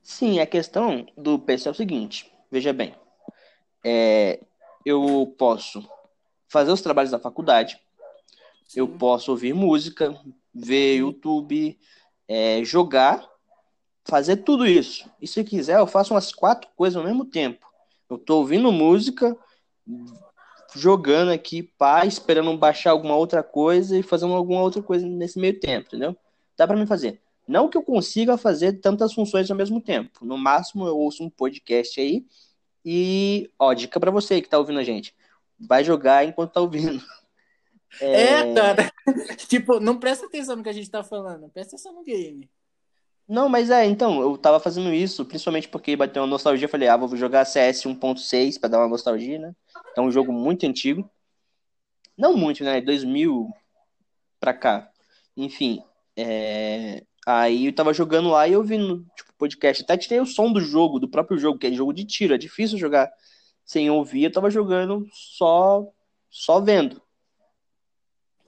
sim, 0.01 0.39
a 0.39 0.45
questão 0.45 1.05
do 1.17 1.39
PC 1.39 1.67
é 1.67 1.71
o 1.71 1.75
seguinte, 1.75 2.31
veja 2.51 2.73
bem. 2.73 2.95
é, 3.85 4.41
eu 4.85 5.35
posso 5.37 5.83
fazer 6.49 6.71
os 6.71 6.81
trabalhos 6.81 7.11
da 7.11 7.19
faculdade, 7.19 7.81
Sim. 8.67 8.81
eu 8.81 8.87
posso 8.87 9.31
ouvir 9.31 9.53
música, 9.53 10.19
ver 10.53 10.95
Sim. 10.95 10.99
YouTube, 10.99 11.79
é, 12.27 12.63
jogar, 12.63 13.27
fazer 14.03 14.37
tudo 14.37 14.65
isso. 14.65 15.09
E 15.21 15.27
se 15.27 15.43
quiser, 15.43 15.79
eu 15.79 15.87
faço 15.87 16.13
umas 16.13 16.33
quatro 16.33 16.69
coisas 16.75 16.97
ao 16.97 17.03
mesmo 17.03 17.25
tempo. 17.25 17.65
Eu 18.09 18.17
tô 18.17 18.37
ouvindo 18.37 18.71
música, 18.71 19.37
jogando 20.75 21.31
aqui, 21.31 21.63
pá, 21.63 22.05
esperando 22.05 22.55
baixar 22.57 22.91
alguma 22.91 23.15
outra 23.15 23.43
coisa 23.43 23.97
e 23.97 24.03
fazendo 24.03 24.33
alguma 24.33 24.61
outra 24.61 24.81
coisa 24.81 25.07
nesse 25.07 25.39
meio 25.39 25.59
tempo, 25.59 25.87
entendeu? 25.87 26.15
Dá 26.57 26.67
para 26.67 26.77
mim 26.77 26.85
fazer. 26.85 27.21
Não 27.47 27.69
que 27.69 27.77
eu 27.77 27.81
consiga 27.81 28.37
fazer 28.37 28.73
tantas 28.73 29.13
funções 29.13 29.49
ao 29.49 29.55
mesmo 29.55 29.79
tempo. 29.79 30.25
No 30.25 30.37
máximo, 30.37 30.85
eu 30.85 30.97
ouço 30.97 31.23
um 31.23 31.29
podcast 31.29 31.99
aí. 31.99 32.25
E, 32.83 33.49
ó, 33.57 33.73
dica 33.73 33.99
para 33.99 34.11
você 34.11 34.41
que 34.41 34.49
tá 34.49 34.57
ouvindo 34.57 34.79
a 34.79 34.83
gente. 34.83 35.15
Vai 35.59 35.83
jogar 35.83 36.25
enquanto 36.25 36.53
tá 36.53 36.61
ouvindo. 36.61 37.01
É, 38.01 38.23
é 38.23 38.53
cara. 38.53 38.91
tipo, 39.47 39.79
não 39.79 39.99
presta 39.99 40.25
atenção 40.25 40.55
no 40.55 40.63
que 40.63 40.69
a 40.69 40.73
gente 40.73 40.89
tá 40.89 41.03
falando. 41.03 41.49
Presta 41.49 41.75
atenção 41.75 41.93
no 41.93 42.03
game. 42.03 42.49
Não, 43.27 43.49
mas 43.49 43.69
é, 43.69 43.85
então, 43.85 44.21
eu 44.21 44.37
tava 44.37 44.59
fazendo 44.59 44.93
isso, 44.93 45.25
principalmente 45.25 45.67
porque 45.67 45.97
bateu 45.97 46.21
uma 46.23 46.29
nostalgia. 46.29 46.65
Eu 46.65 46.69
falei, 46.69 46.87
ah, 46.87 46.95
vou 46.95 47.13
jogar 47.17 47.43
CS 47.43 47.83
1.6 47.83 48.57
pra 48.59 48.69
dar 48.69 48.79
uma 48.79 48.87
nostalgia, 48.87 49.37
né? 49.37 49.53
É 49.97 50.01
um 50.01 50.09
jogo 50.09 50.31
muito 50.31 50.65
antigo. 50.65 51.09
Não 52.17 52.35
muito, 52.35 52.63
né? 52.63 52.79
2000 52.79 53.49
pra 54.39 54.53
cá. 54.53 54.89
Enfim, 55.35 55.83
é... 56.15 57.03
aí 57.25 57.67
eu 57.67 57.75
tava 57.75 57.93
jogando 57.93 58.29
lá 58.29 58.47
e 58.47 58.53
eu 58.53 58.63
vi 58.63 58.77
no 58.77 59.03
tipo, 59.15 59.33
podcast. 59.37 59.83
Até 59.83 59.97
tirei 59.97 60.21
o 60.21 60.25
som 60.25 60.51
do 60.51 60.61
jogo, 60.61 60.99
do 60.99 61.09
próprio 61.09 61.37
jogo, 61.37 61.59
que 61.59 61.67
é 61.67 61.73
jogo 61.73 61.93
de 61.93 62.05
tiro. 62.05 62.33
É 62.33 62.37
difícil 62.37 62.77
jogar 62.77 63.11
sem 63.65 63.89
ouvir. 63.89 64.23
Eu 64.23 64.31
tava 64.31 64.49
jogando 64.49 65.05
só, 65.11 65.85
só 66.29 66.61
vendo. 66.61 67.01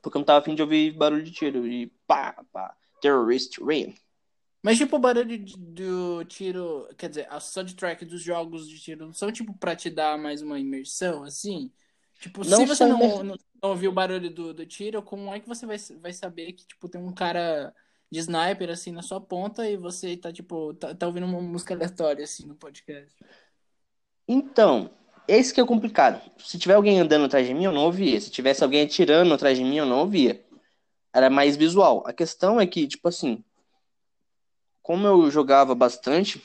Porque 0.01 0.18
eu 0.18 0.20
não 0.20 0.25
tava 0.25 0.39
afim 0.39 0.56
de 0.56 0.62
ouvir 0.62 0.91
barulho 0.91 1.24
de 1.24 1.32
tiro. 1.32 1.68
E 1.68 1.88
pá, 2.08 2.44
pá. 2.51 2.75
Terrorist 3.01 3.60
Rain. 3.62 3.96
Mas, 4.62 4.77
tipo, 4.77 4.98
o 4.98 5.00
barulho 5.00 5.38
do 5.58 6.24
tiro, 6.25 6.88
quer 6.98 7.10
dizer, 7.10 7.27
a 7.29 7.39
soundtrack 7.39 8.03
dos 8.03 8.22
jogos 8.22 8.68
de 8.68 8.77
tiro 8.79 9.06
não 9.06 9.13
são, 9.13 9.32
tipo, 9.32 9.58
pra 9.58 9.75
te 9.75 9.89
dar 9.89 10.18
mais 10.18 10.41
uma 10.41 10.60
imersão, 10.60 11.24
assim? 11.24 11.72
Tipo, 12.20 12.44
não 12.46 12.58
se 12.58 12.65
você 12.65 12.86
não, 12.86 13.00
não, 13.00 13.24
não 13.24 13.38
ouvir 13.62 13.88
o 13.88 13.94
barulho 13.94 14.29
do, 14.29 14.53
do 14.53 14.65
tiro, 14.65 15.01
como 15.01 15.34
é 15.34 15.39
que 15.39 15.48
você 15.48 15.65
vai, 15.65 15.77
vai 16.01 16.12
saber 16.12 16.51
que, 16.51 16.68
tipo, 16.68 16.89
tem 16.89 17.01
um 17.01 17.13
cara 17.13 17.74
de 18.12 18.20
sniper, 18.20 18.70
assim, 18.70 18.91
na 18.91 19.01
sua 19.01 19.22
ponta 19.22 19.70
e 19.70 19.77
você 19.77 20.18
tá, 20.18 20.32
tipo, 20.32 20.74
tá, 20.74 20.94
tá 20.94 21.08
ouvindo 21.08 21.25
uma 21.25 21.41
música 21.41 21.74
aleatória, 21.74 22.25
assim, 22.25 22.46
no 22.46 22.56
podcast? 22.56 23.15
Então, 24.27 24.91
esse 25.29 25.53
que 25.53 25.62
é 25.62 25.65
complicado. 25.65 26.21
Se 26.38 26.57
tiver 26.57 26.75
alguém 26.75 27.00
andando 27.00 27.25
atrás 27.25 27.45
de 27.48 27.53
mim, 27.53 27.65
eu 27.65 27.71
não 27.71 27.86
ouvia. 27.86 28.19
Se 28.19 28.31
tivesse 28.31 28.63
alguém 28.63 28.83
atirando 28.83 29.33
atrás 29.33 29.57
de 29.57 29.63
mim, 29.63 29.77
eu 29.77 29.86
não 29.86 30.00
ouvia. 30.00 30.43
Era 31.13 31.29
mais 31.29 31.55
visual. 31.55 32.03
A 32.05 32.13
questão 32.13 32.59
é 32.59 32.67
que, 32.67 32.88
tipo 32.88 33.07
assim, 33.07 33.43
como 34.81 35.05
eu 35.05 35.29
jogava 35.29 35.75
bastante, 35.75 36.41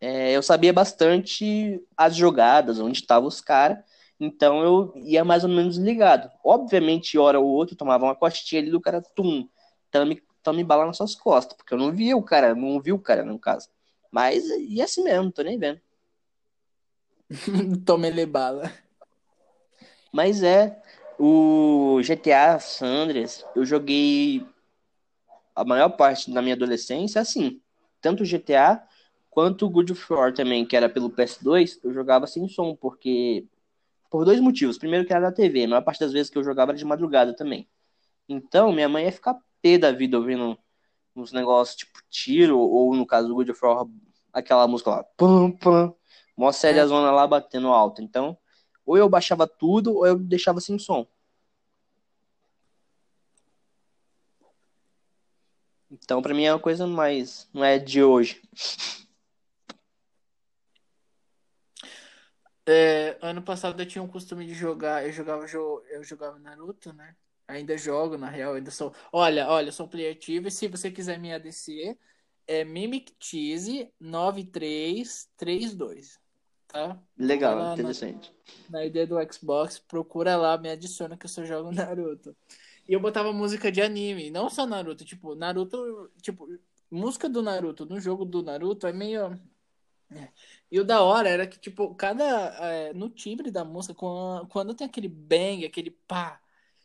é, 0.00 0.32
eu 0.32 0.42
sabia 0.42 0.72
bastante 0.72 1.82
as 1.96 2.14
jogadas, 2.16 2.78
onde 2.78 3.00
estavam 3.00 3.28
os 3.28 3.40
caras, 3.40 3.78
então 4.18 4.62
eu 4.62 4.92
ia 4.96 5.24
mais 5.24 5.44
ou 5.44 5.50
menos 5.50 5.76
ligado. 5.76 6.30
Obviamente, 6.44 7.18
hora 7.18 7.40
ou 7.40 7.46
outra, 7.46 7.76
tomava 7.76 8.04
uma 8.04 8.14
costinha 8.14 8.62
ali 8.62 8.70
do 8.70 8.80
cara, 8.80 9.02
tum, 9.02 9.48
tome, 9.90 10.22
tome 10.42 10.64
bala 10.64 10.86
nas 10.86 10.96
suas 10.96 11.14
costas, 11.14 11.56
porque 11.56 11.74
eu 11.74 11.78
não 11.78 11.92
via 11.92 12.16
o 12.16 12.22
cara, 12.22 12.54
não 12.54 12.80
vi 12.80 12.92
o 12.92 12.98
cara, 12.98 13.24
no 13.24 13.38
caso. 13.38 13.68
Mas 14.10 14.44
ia 14.68 14.84
assim 14.84 15.02
mesmo, 15.02 15.32
tô 15.32 15.42
nem 15.42 15.58
vendo. 15.58 15.80
Tome-lhe 17.86 18.26
bala. 18.26 18.72
Mas 20.12 20.42
é, 20.42 20.82
o 21.18 22.00
GTA 22.02 22.58
Sandres, 22.58 23.44
eu 23.54 23.64
joguei 23.64 24.46
a 25.54 25.64
maior 25.64 25.90
parte 25.90 26.32
da 26.32 26.42
minha 26.42 26.54
adolescência 26.54 27.20
assim 27.20 27.60
tanto 28.00 28.22
o 28.22 28.26
GTA 28.26 28.82
quanto 29.28 29.66
o 29.66 29.70
Good 29.70 29.92
of 29.92 30.12
War 30.12 30.32
também, 30.32 30.64
que 30.66 30.76
era 30.76 30.88
pelo 30.88 31.10
PS2, 31.10 31.78
eu 31.84 31.92
jogava 31.92 32.26
sem 32.26 32.48
som, 32.48 32.74
porque. 32.74 33.46
Por 34.10 34.24
dois 34.24 34.40
motivos. 34.40 34.76
Primeiro, 34.76 35.06
que 35.06 35.12
era 35.12 35.30
da 35.30 35.32
TV. 35.32 35.64
A 35.64 35.68
maior 35.68 35.82
parte 35.82 36.00
das 36.00 36.12
vezes 36.12 36.28
que 36.28 36.36
eu 36.36 36.42
jogava 36.42 36.72
era 36.72 36.78
de 36.78 36.84
madrugada 36.84 37.34
também. 37.34 37.68
Então, 38.28 38.72
minha 38.72 38.88
mãe 38.88 39.04
ia 39.04 39.12
ficar 39.12 39.38
pé 39.62 39.78
da 39.78 39.92
vida 39.92 40.18
ouvindo 40.18 40.58
uns 41.14 41.32
negócios 41.32 41.76
tipo 41.76 42.00
tiro, 42.08 42.58
ou 42.58 42.94
no 42.94 43.06
caso 43.06 43.28
do 43.28 43.34
Good 43.34 43.52
of 43.52 43.64
War, 43.64 43.86
aquela 44.32 44.66
música 44.66 44.90
lá, 44.90 45.04
pam, 45.16 45.52
pam, 45.52 45.94
mó 46.40 46.50
séria 46.52 46.86
zona 46.86 47.10
lá 47.10 47.26
batendo 47.26 47.68
alto. 47.68 48.00
Então, 48.00 48.38
ou 48.86 48.96
eu 48.96 49.10
baixava 49.10 49.46
tudo, 49.46 49.94
ou 49.94 50.06
eu 50.06 50.18
deixava 50.18 50.58
sem 50.58 50.78
som. 50.78 51.06
Então, 55.90 56.22
para 56.22 56.32
mim 56.32 56.44
é 56.44 56.52
uma 56.52 56.58
coisa 56.58 56.86
mais. 56.86 57.46
Não 57.52 57.62
é 57.62 57.78
de 57.78 58.02
hoje. 58.02 58.40
É, 62.66 63.18
ano 63.20 63.42
passado 63.42 63.82
eu 63.82 63.86
tinha 63.86 64.02
um 64.02 64.08
costume 64.08 64.46
de 64.46 64.54
jogar. 64.54 65.04
Eu 65.04 65.12
jogava, 65.12 65.44
eu 65.44 66.02
jogava 66.02 66.38
Naruto, 66.38 66.90
né? 66.94 67.14
Ainda 67.48 67.76
jogo, 67.76 68.16
na 68.16 68.30
real, 68.30 68.54
ainda 68.54 68.70
sou. 68.70 68.94
Olha, 69.12 69.46
olha, 69.48 69.68
eu 69.68 69.72
sou 69.72 69.84
um 69.86 69.88
player 69.90 70.16
ativo. 70.16 70.48
E 70.48 70.50
se 70.50 70.68
você 70.68 70.90
quiser 70.90 71.18
me 71.18 71.34
ADC, 71.34 71.98
é 72.46 72.64
Mimic 72.64 73.14
Cheese 73.20 73.92
9332. 74.00 76.19
Tá? 76.70 76.96
Legal, 77.18 77.72
interessante. 77.72 78.32
Na, 78.68 78.78
na 78.78 78.84
ideia 78.86 79.06
do 79.06 79.16
Xbox, 79.32 79.78
procura 79.78 80.36
lá, 80.36 80.56
me 80.56 80.70
adiciona 80.70 81.16
que 81.16 81.26
eu 81.26 81.30
só 81.30 81.44
jogo 81.44 81.72
Naruto. 81.72 82.36
E 82.88 82.92
eu 82.92 83.00
botava 83.00 83.32
música 83.32 83.72
de 83.72 83.82
anime, 83.82 84.30
não 84.30 84.48
só 84.48 84.64
Naruto. 84.66 85.04
Tipo, 85.04 85.34
Naruto, 85.34 86.10
tipo, 86.22 86.48
música 86.90 87.28
do 87.28 87.42
Naruto 87.42 87.84
no 87.86 88.00
jogo 88.00 88.24
do 88.24 88.42
Naruto 88.42 88.86
é 88.86 88.92
meio. 88.92 89.38
É. 90.10 90.28
E 90.70 90.78
o 90.80 90.84
da 90.84 91.02
hora 91.02 91.28
era 91.28 91.46
que, 91.46 91.58
tipo, 91.58 91.94
cada. 91.94 92.24
É, 92.24 92.92
no 92.94 93.08
timbre 93.08 93.50
da 93.50 93.64
música, 93.64 93.94
quando, 93.94 94.46
quando 94.48 94.74
tem 94.74 94.86
aquele 94.86 95.08
bang, 95.08 95.64
aquele 95.64 95.90
pá. 95.90 96.40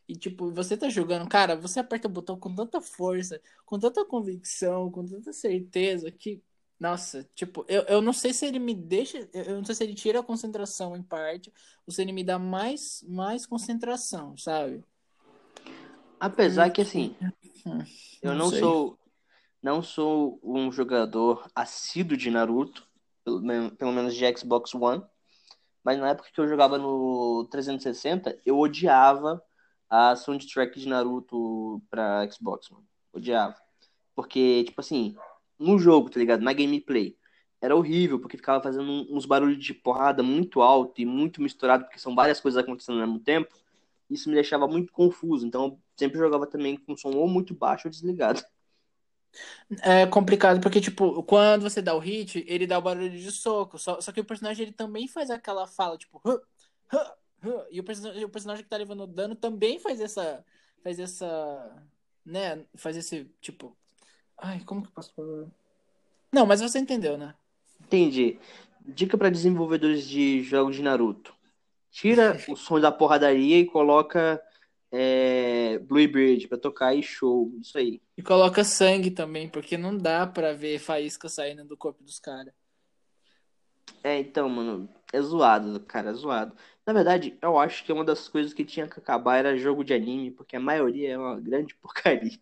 E, 0.07 0.15
tipo, 0.15 0.51
você 0.51 0.77
tá 0.77 0.89
jogando, 0.89 1.27
cara, 1.27 1.55
você 1.55 1.79
aperta 1.79 2.07
o 2.07 2.11
botão 2.11 2.39
com 2.39 2.53
tanta 2.53 2.79
força, 2.81 3.41
com 3.65 3.79
tanta 3.79 4.05
convicção, 4.05 4.91
com 4.91 5.05
tanta 5.05 5.31
certeza 5.33 6.11
que. 6.11 6.41
Nossa, 6.79 7.27
tipo, 7.33 7.65
eu, 7.67 7.83
eu 7.83 8.01
não 8.01 8.11
sei 8.11 8.33
se 8.33 8.45
ele 8.45 8.59
me 8.59 8.73
deixa. 8.73 9.29
Eu 9.33 9.55
não 9.55 9.63
sei 9.63 9.75
se 9.75 9.83
ele 9.83 9.93
tira 9.93 10.19
a 10.19 10.23
concentração 10.23 10.95
em 10.95 11.01
parte, 11.01 11.51
ou 11.87 11.93
se 11.93 12.01
ele 12.01 12.11
me 12.11 12.23
dá 12.23 12.37
mais, 12.37 13.03
mais 13.07 13.45
concentração, 13.45 14.35
sabe? 14.37 14.83
Apesar 16.19 16.69
que 16.69 16.81
assim, 16.81 17.15
eu 18.21 18.31
não, 18.31 18.37
não 18.37 18.49
sou 18.49 18.99
não 19.65 19.81
sou 19.81 20.39
um 20.43 20.71
jogador 20.71 21.49
assíduo 21.55 22.15
de 22.15 22.29
Naruto, 22.29 22.87
pelo, 23.23 23.41
pelo 23.75 23.91
menos 23.91 24.13
de 24.13 24.37
Xbox 24.37 24.75
One, 24.75 25.03
mas 25.83 25.97
na 25.97 26.09
época 26.09 26.29
que 26.31 26.39
eu 26.39 26.47
jogava 26.47 26.77
no 26.77 27.47
360, 27.49 28.39
eu 28.45 28.59
odiava 28.59 29.41
a 29.89 30.15
soundtrack 30.15 30.79
de 30.79 30.87
Naruto 30.87 31.81
pra 31.89 32.29
Xbox, 32.29 32.69
mano. 32.69 32.85
Odiava. 33.13 33.55
Porque, 34.15 34.63
tipo 34.65 34.81
assim, 34.81 35.15
no 35.59 35.77
jogo, 35.79 36.09
tá 36.09 36.19
ligado? 36.19 36.41
Na 36.41 36.53
gameplay, 36.53 37.17
era 37.61 37.75
horrível, 37.75 38.19
porque 38.19 38.37
ficava 38.37 38.61
fazendo 38.61 39.07
uns 39.09 39.25
barulhos 39.25 39.63
de 39.63 39.73
porrada 39.73 40.21
muito 40.21 40.61
alto 40.61 41.01
e 41.01 41.05
muito 41.05 41.41
misturado, 41.41 41.85
porque 41.85 41.99
são 41.99 42.13
várias 42.15 42.39
coisas 42.39 42.61
acontecendo 42.61 43.01
ao 43.01 43.07
mesmo 43.07 43.19
tempo. 43.19 43.55
Isso 44.09 44.29
me 44.29 44.35
deixava 44.35 44.67
muito 44.67 44.91
confuso. 44.93 45.47
Então, 45.47 45.79
sempre 45.97 46.19
jogava 46.19 46.45
também 46.45 46.77
com 46.77 46.95
som 46.95 47.11
ou 47.11 47.27
muito 47.27 47.53
baixo 47.53 47.87
ou 47.87 47.91
desligado. 47.91 48.41
É 49.81 50.05
complicado 50.05 50.61
porque, 50.61 50.79
tipo, 50.79 51.21
quando 51.23 51.63
você 51.63 51.81
dá 51.81 51.93
o 51.93 51.99
hit, 51.99 52.45
ele 52.47 52.65
dá 52.65 52.77
o 52.77 52.81
barulho 52.81 53.09
de 53.09 53.31
soco. 53.31 53.77
Só, 53.77 53.99
só 53.99 54.11
que 54.13 54.21
o 54.21 54.25
personagem 54.25 54.63
ele 54.63 54.71
também 54.71 55.09
faz 55.09 55.29
aquela 55.29 55.67
fala, 55.67 55.97
tipo, 55.97 56.21
huh, 56.25 56.39
huh, 56.93 57.11
huh, 57.43 57.65
e 57.69 57.81
o, 57.81 57.83
o 57.83 58.29
personagem 58.29 58.63
que 58.63 58.69
tá 58.69 58.77
levando 58.77 59.05
dano 59.05 59.35
também 59.35 59.77
faz 59.77 59.99
essa. 59.99 60.45
Faz 60.81 60.99
essa. 60.99 61.85
Né? 62.25 62.65
Faz 62.75 62.95
esse, 62.95 63.25
tipo. 63.41 63.75
Ai, 64.37 64.61
como 64.65 64.81
que 64.81 64.87
eu 64.87 64.91
posso 64.91 65.13
falar? 65.13 65.47
Não, 66.31 66.45
mas 66.45 66.61
você 66.61 66.79
entendeu, 66.79 67.17
né? 67.17 67.33
Entendi. 67.81 68.37
Dica 68.81 69.17
para 69.17 69.29
desenvolvedores 69.29 70.07
de 70.07 70.43
jogos 70.43 70.75
de 70.75 70.83
Naruto. 70.83 71.33
Tira 71.91 72.37
o 72.49 72.55
som 72.55 72.79
da 72.79 72.91
porradaria 72.91 73.57
e 73.59 73.65
coloca 73.65 74.41
é, 74.91 75.79
Bluebird 75.79 76.47
pra 76.47 76.57
tocar 76.57 76.93
e 76.93 77.01
show. 77.01 77.51
Isso 77.61 77.77
aí. 77.77 78.01
E 78.17 78.21
coloca 78.21 78.63
sangue 78.63 79.11
também, 79.11 79.49
porque 79.49 79.77
não 79.77 79.97
dá 79.97 80.27
pra 80.27 80.53
ver 80.53 80.79
faísca 80.79 81.29
saindo 81.29 81.65
do 81.65 81.77
corpo 81.77 82.03
dos 82.03 82.19
caras. 82.19 82.53
É, 84.03 84.19
então, 84.19 84.47
mano, 84.47 84.87
é 85.11 85.21
zoado, 85.21 85.79
cara, 85.79 86.11
é 86.11 86.13
zoado. 86.13 86.55
Na 86.85 86.93
verdade, 86.93 87.37
eu 87.41 87.57
acho 87.57 87.83
que 87.83 87.91
uma 87.91 88.05
das 88.05 88.27
coisas 88.27 88.53
que 88.53 88.63
tinha 88.63 88.87
que 88.87 88.99
acabar 88.99 89.37
era 89.37 89.57
jogo 89.57 89.83
de 89.83 89.93
anime, 89.93 90.29
porque 90.29 90.55
a 90.55 90.59
maioria 90.59 91.13
é 91.13 91.17
uma 91.17 91.39
grande 91.39 91.73
porcaria. 91.81 92.39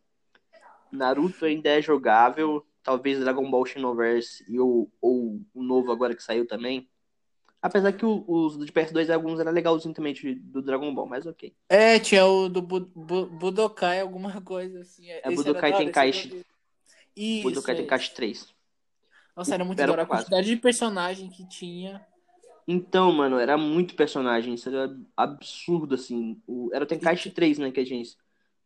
Naruto 0.94 1.46
ainda 1.46 1.70
é 1.70 1.82
jogável, 1.82 2.66
talvez 2.82 3.20
Dragon 3.20 3.50
Ball 3.50 3.66
Xenoverse 3.66 4.44
e 4.48 4.60
o, 4.60 4.90
ou 5.02 5.42
o 5.54 5.64
novo 5.64 5.92
agora 5.92 6.16
que 6.16 6.24
saiu 6.24 6.46
também, 6.48 6.88
Apesar 7.64 7.94
que 7.94 8.06
os 8.06 8.58
de 8.58 8.70
PS2 8.74 9.10
alguns 9.10 9.40
eram 9.40 9.50
legalzinho 9.54 9.94
também 9.94 10.14
do 10.42 10.62
Dragon 10.62 10.94
Ball, 10.94 11.08
mas 11.08 11.26
ok. 11.26 11.56
É, 11.70 11.98
tinha 11.98 12.26
o 12.26 12.50
do 12.50 12.62
Bu- 12.62 12.92
Bu- 12.94 13.28
Budokai, 13.28 14.02
alguma 14.02 14.30
coisa 14.44 14.82
assim. 14.82 15.10
É, 15.10 15.22
Esse 15.26 15.36
Budokai 15.38 15.70
era 15.70 15.78
Tenkaichi. 15.78 16.46
Isso, 17.16 17.44
Budokai 17.44 17.74
é. 17.74 17.78
Tenkaichi 17.78 18.14
3. 18.14 18.54
Nossa, 19.34 19.54
era 19.54 19.64
muito 19.64 19.82
Era 19.82 19.94
hora. 19.94 20.04
A 20.04 20.06
quantidade 20.06 20.46
de 20.48 20.58
personagem 20.58 21.30
que 21.30 21.48
tinha. 21.48 22.06
Então, 22.68 23.14
mano, 23.14 23.40
era 23.40 23.58
muito 23.58 23.96
personagem, 23.96 24.56
isso 24.56 24.68
era 24.68 24.94
absurdo, 25.16 25.96
assim. 25.96 26.42
O- 26.46 26.70
era 26.74 26.84
o 26.84 26.88
Tenkaichi 26.88 27.32
3, 27.32 27.58
né, 27.58 27.72
que 27.72 27.80
a 27.80 27.86
gente... 27.86 28.18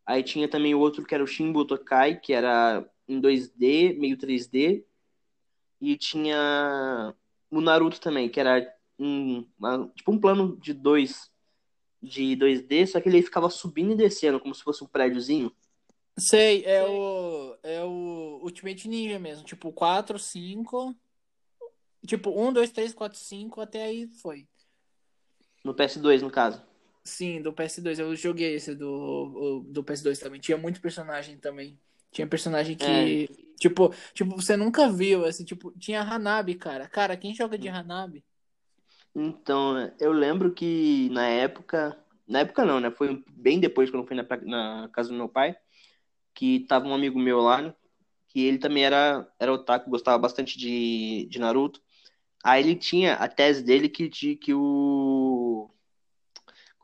Aí 0.07 0.23
tinha 0.23 0.47
também 0.47 0.73
o 0.73 0.79
outro 0.79 1.05
que 1.05 1.13
era 1.13 1.23
o 1.23 1.27
Shin 1.27 1.51
Budokai, 1.51 2.17
que 2.17 2.31
era 2.31 2.89
em 3.07 3.19
2D, 3.19 3.93
meio 3.99 4.17
3D. 4.17 4.85
E 5.81 5.97
tinha 5.97 7.13
o 7.51 7.59
Naruto 7.59 7.99
também, 7.99 8.29
que 8.29 8.39
era 8.39 8.73
um, 8.97 9.45
uma- 9.59 9.87
tipo 9.93 10.11
um 10.11 10.19
plano 10.19 10.57
de 10.57 10.73
dois 10.73 11.29
de 12.01 12.35
2D, 12.37 12.87
só 12.87 13.01
que 13.01 13.09
ele 13.09 13.21
ficava 13.21 13.49
subindo 13.49 13.91
e 13.91 13.95
descendo, 13.97 14.39
como 14.39 14.55
se 14.55 14.63
fosse 14.63 14.81
um 14.83 14.87
prédiozinho. 14.87 15.51
Sei, 16.17 16.63
é 16.65 16.83
o. 16.83 17.57
É 17.61 17.83
o 17.83 18.39
Ultimate 18.43 18.87
Ninja 18.87 19.19
mesmo. 19.19 19.43
Tipo, 19.43 19.71
4, 19.73 20.17
5. 20.17 20.95
Tipo, 22.07 22.29
1, 22.31 22.53
2, 22.53 22.71
3, 22.71 22.93
4, 22.93 23.19
5, 23.19 23.59
até 23.61 23.83
aí 23.83 24.07
foi. 24.07 24.47
No 25.63 25.75
PS2, 25.75 26.21
no 26.21 26.31
caso. 26.31 26.63
Sim, 27.07 27.41
do 27.41 27.53
PS2. 27.53 27.99
Eu 27.99 28.13
joguei 28.17 28.55
esse 28.55 28.75
do, 28.75 29.63
do 29.65 29.81
PS2 29.81 30.19
também. 30.19 30.41
Tinha 30.41 30.57
muito 30.57 30.81
personagem 30.81 31.37
também. 31.37 31.79
Tinha 32.11 32.27
personagem 32.27 32.75
que. 32.75 33.29
Tipo, 33.57 33.93
tipo, 34.13 34.35
você 34.35 34.57
nunca 34.57 34.91
viu, 34.91 35.25
assim, 35.25 35.45
tipo, 35.45 35.71
tinha 35.79 36.01
Hanabi, 36.01 36.55
cara. 36.55 36.87
Cara, 36.87 37.15
quem 37.15 37.33
joga 37.33 37.57
de 37.57 37.69
Hanabi? 37.69 38.25
Então, 39.15 39.91
eu 39.99 40.11
lembro 40.11 40.53
que 40.53 41.09
na 41.11 41.27
época. 41.27 41.97
Na 42.27 42.39
época 42.39 42.65
não, 42.65 42.81
né? 42.81 42.91
Foi 42.91 43.23
bem 43.31 43.57
depois 43.57 43.89
quando 43.89 44.03
eu 44.03 44.07
fui 44.07 44.15
na, 44.15 44.27
na 44.41 44.89
casa 44.89 45.09
do 45.09 45.15
meu 45.15 45.29
pai. 45.29 45.55
Que 46.33 46.59
tava 46.67 46.87
um 46.87 46.93
amigo 46.93 47.17
meu 47.17 47.39
lá, 47.39 47.61
né, 47.61 47.73
que 48.27 48.43
ele 48.43 48.59
também 48.59 48.83
era, 48.83 49.27
era 49.39 49.51
otaku, 49.51 49.89
gostava 49.89 50.17
bastante 50.19 50.57
de, 50.59 51.25
de 51.29 51.39
Naruto. 51.39 51.81
Aí 52.43 52.63
ele 52.63 52.75
tinha 52.75 53.15
a 53.15 53.27
tese 53.27 53.63
dele 53.63 53.89
que, 53.89 54.07
de, 54.07 54.35
que 54.35 54.53
o. 54.53 55.46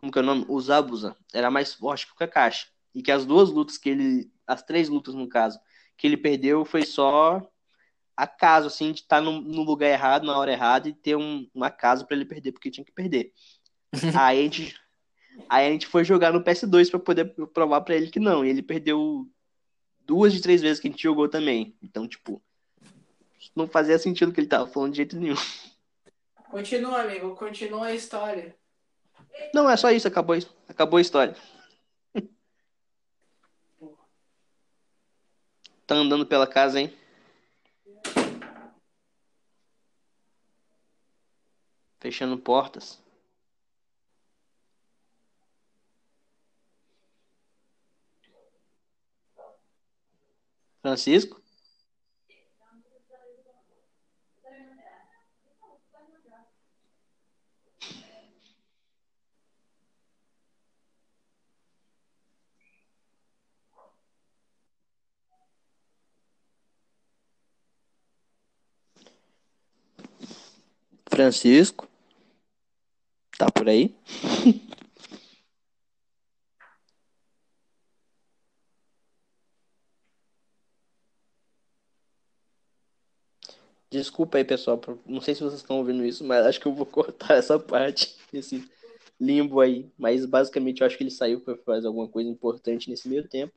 Como 0.04 0.12
que 0.12 0.20
é 0.20 0.22
o 0.22 0.26
nome? 0.26 0.46
O 0.50 0.60
Zabuza 0.60 1.16
era 1.34 1.50
mais 1.50 1.74
forte 1.74 2.06
que 2.06 2.12
o 2.12 2.16
Kakashi. 2.16 2.68
E 2.94 3.02
que 3.02 3.10
as 3.10 3.26
duas 3.26 3.50
lutas 3.50 3.78
que 3.78 3.88
ele. 3.88 4.30
As 4.46 4.62
três 4.62 4.90
lutas, 4.90 5.16
no 5.16 5.30
caso, 5.30 5.58
que 5.96 6.06
ele 6.06 6.18
perdeu 6.18 6.66
foi 6.66 6.86
só 6.86 7.42
acaso, 8.18 8.68
assim, 8.68 8.92
de 8.92 9.00
estar 9.00 9.22
no, 9.22 9.40
no 9.40 9.64
lugar 9.64 9.88
errado, 9.88 10.26
na 10.26 10.38
hora 10.38 10.52
errada 10.52 10.90
e 10.90 10.94
ter 10.94 11.16
um, 11.16 11.50
um 11.56 11.64
acaso 11.64 12.06
pra 12.06 12.18
ele 12.18 12.26
perder, 12.26 12.52
porque 12.52 12.70
tinha 12.70 12.84
que 12.84 12.92
perder. 12.92 13.32
aí, 14.20 14.40
a 14.40 14.44
gente, 14.44 14.76
aí 15.48 15.68
a 15.68 15.72
gente 15.72 15.88
foi 15.88 16.04
jogar 16.04 16.34
no 16.34 16.44
PS2 16.44 16.90
pra 16.90 17.00
poder 17.00 17.34
provar 17.54 17.80
pra 17.80 17.96
ele 17.96 18.12
que 18.12 18.20
não. 18.20 18.44
E 18.44 18.50
ele 18.50 18.62
perdeu 18.62 19.26
duas 20.06 20.34
de 20.34 20.42
três 20.42 20.62
vezes 20.62 20.82
que 20.82 20.88
a 20.90 20.92
gente 20.92 21.02
jogou 21.02 21.30
também. 21.30 21.78
Então, 21.82 22.06
tipo, 22.10 22.44
não 23.56 23.70
fazia 23.70 23.98
sentido 23.98 24.32
o 24.32 24.34
que 24.34 24.42
ele 24.42 24.48
tava 24.48 24.68
falando 24.68 24.92
de 24.92 24.98
jeito 24.98 25.16
nenhum. 25.16 25.38
Continua, 26.52 27.04
amigo, 27.04 27.34
continua 27.38 27.86
a 27.86 27.96
história. 27.96 28.54
Não, 29.54 29.70
é 29.70 29.78
só 29.78 29.92
isso, 29.92 30.08
acabou, 30.08 30.36
acabou 30.68 30.98
a 30.98 31.02
história. 31.02 31.36
Tá 35.86 35.96
andando 35.96 36.26
pela 36.26 36.48
casa, 36.48 36.80
hein? 36.80 36.94
Fechando 42.00 42.38
portas. 42.38 43.02
Francisco? 50.82 51.43
Francisco? 71.14 71.88
Tá 73.38 73.46
por 73.52 73.70
aí? 73.70 73.96
Desculpa 83.92 84.40
aí, 84.40 84.44
pessoal. 84.44 84.82
Não 85.06 85.22
sei 85.22 85.36
se 85.36 85.42
vocês 85.42 85.62
estão 85.62 85.78
ouvindo 85.78 86.04
isso, 86.04 86.24
mas 86.24 86.48
acho 86.48 86.60
que 86.60 86.66
eu 86.66 86.74
vou 86.74 86.86
cortar 86.88 87.36
essa 87.36 87.60
parte, 87.60 88.18
esse 88.34 88.68
limbo 89.20 89.62
aí. 89.62 89.92
Mas 89.96 90.26
basicamente 90.26 90.82
eu 90.82 90.88
acho 90.88 90.98
que 90.98 91.04
ele 91.04 91.12
saiu 91.12 91.42
para 91.42 91.56
fazer 91.58 91.86
alguma 91.86 92.08
coisa 92.08 92.28
importante 92.28 92.90
nesse 92.90 93.08
meio 93.08 93.28
tempo. 93.28 93.54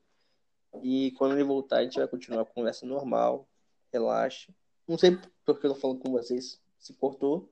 E 0.83 1.09
quando 1.17 1.33
ele 1.33 1.43
voltar, 1.43 1.77
a 1.77 1.83
gente 1.83 1.97
vai 1.97 2.07
continuar 2.07 2.43
a 2.43 2.45
conversa 2.45 2.85
normal. 2.85 3.47
Relaxa. 3.91 4.53
Não 4.87 4.95
sei 4.95 5.17
porque 5.43 5.65
eu 5.65 5.73
tô 5.73 5.79
falando 5.79 5.99
com 5.99 6.11
vocês 6.11 6.61
se 6.79 6.93
cortou. 6.93 7.51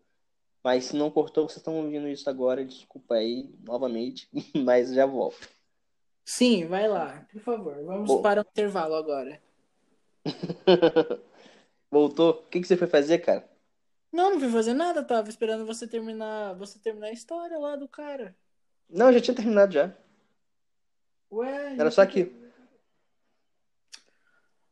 Mas 0.64 0.86
se 0.86 0.96
não 0.96 1.12
cortou, 1.12 1.48
vocês 1.48 1.58
estão 1.58 1.76
ouvindo 1.76 2.08
isso 2.08 2.30
agora. 2.30 2.66
Desculpa 2.66 3.16
aí 3.16 3.54
novamente, 3.64 4.28
mas 4.56 4.94
já 4.94 5.06
volto. 5.06 5.48
Sim, 6.26 6.66
vai 6.66 6.88
lá, 6.88 7.28
por 7.32 7.42
favor. 7.42 7.76
Vamos 7.84 8.08
Bom. 8.08 8.22
para 8.22 8.42
o 8.42 8.46
intervalo 8.50 8.96
agora. 8.96 9.40
Voltou? 11.92 12.32
O 12.32 12.50
que 12.50 12.60
que 12.60 12.68
você 12.68 12.76
foi 12.76 12.88
fazer, 12.88 13.20
cara? 13.20 13.48
Não, 14.12 14.32
não 14.32 14.40
fui 14.40 14.50
fazer 14.50 14.74
nada, 14.74 15.04
tava 15.04 15.30
esperando 15.30 15.66
você 15.66 15.88
terminar, 15.88 16.56
você 16.56 16.80
terminar 16.80 17.08
a 17.08 17.12
história 17.12 17.60
lá 17.60 17.76
do 17.76 17.88
cara. 17.88 18.36
Não, 18.90 19.08
eu 19.08 19.14
já 19.14 19.22
tinha 19.22 19.36
terminado 19.36 19.74
já. 19.74 19.96
Ué, 21.32 21.76
Era 21.78 21.92
só 21.92 22.02
aqui. 22.02 22.34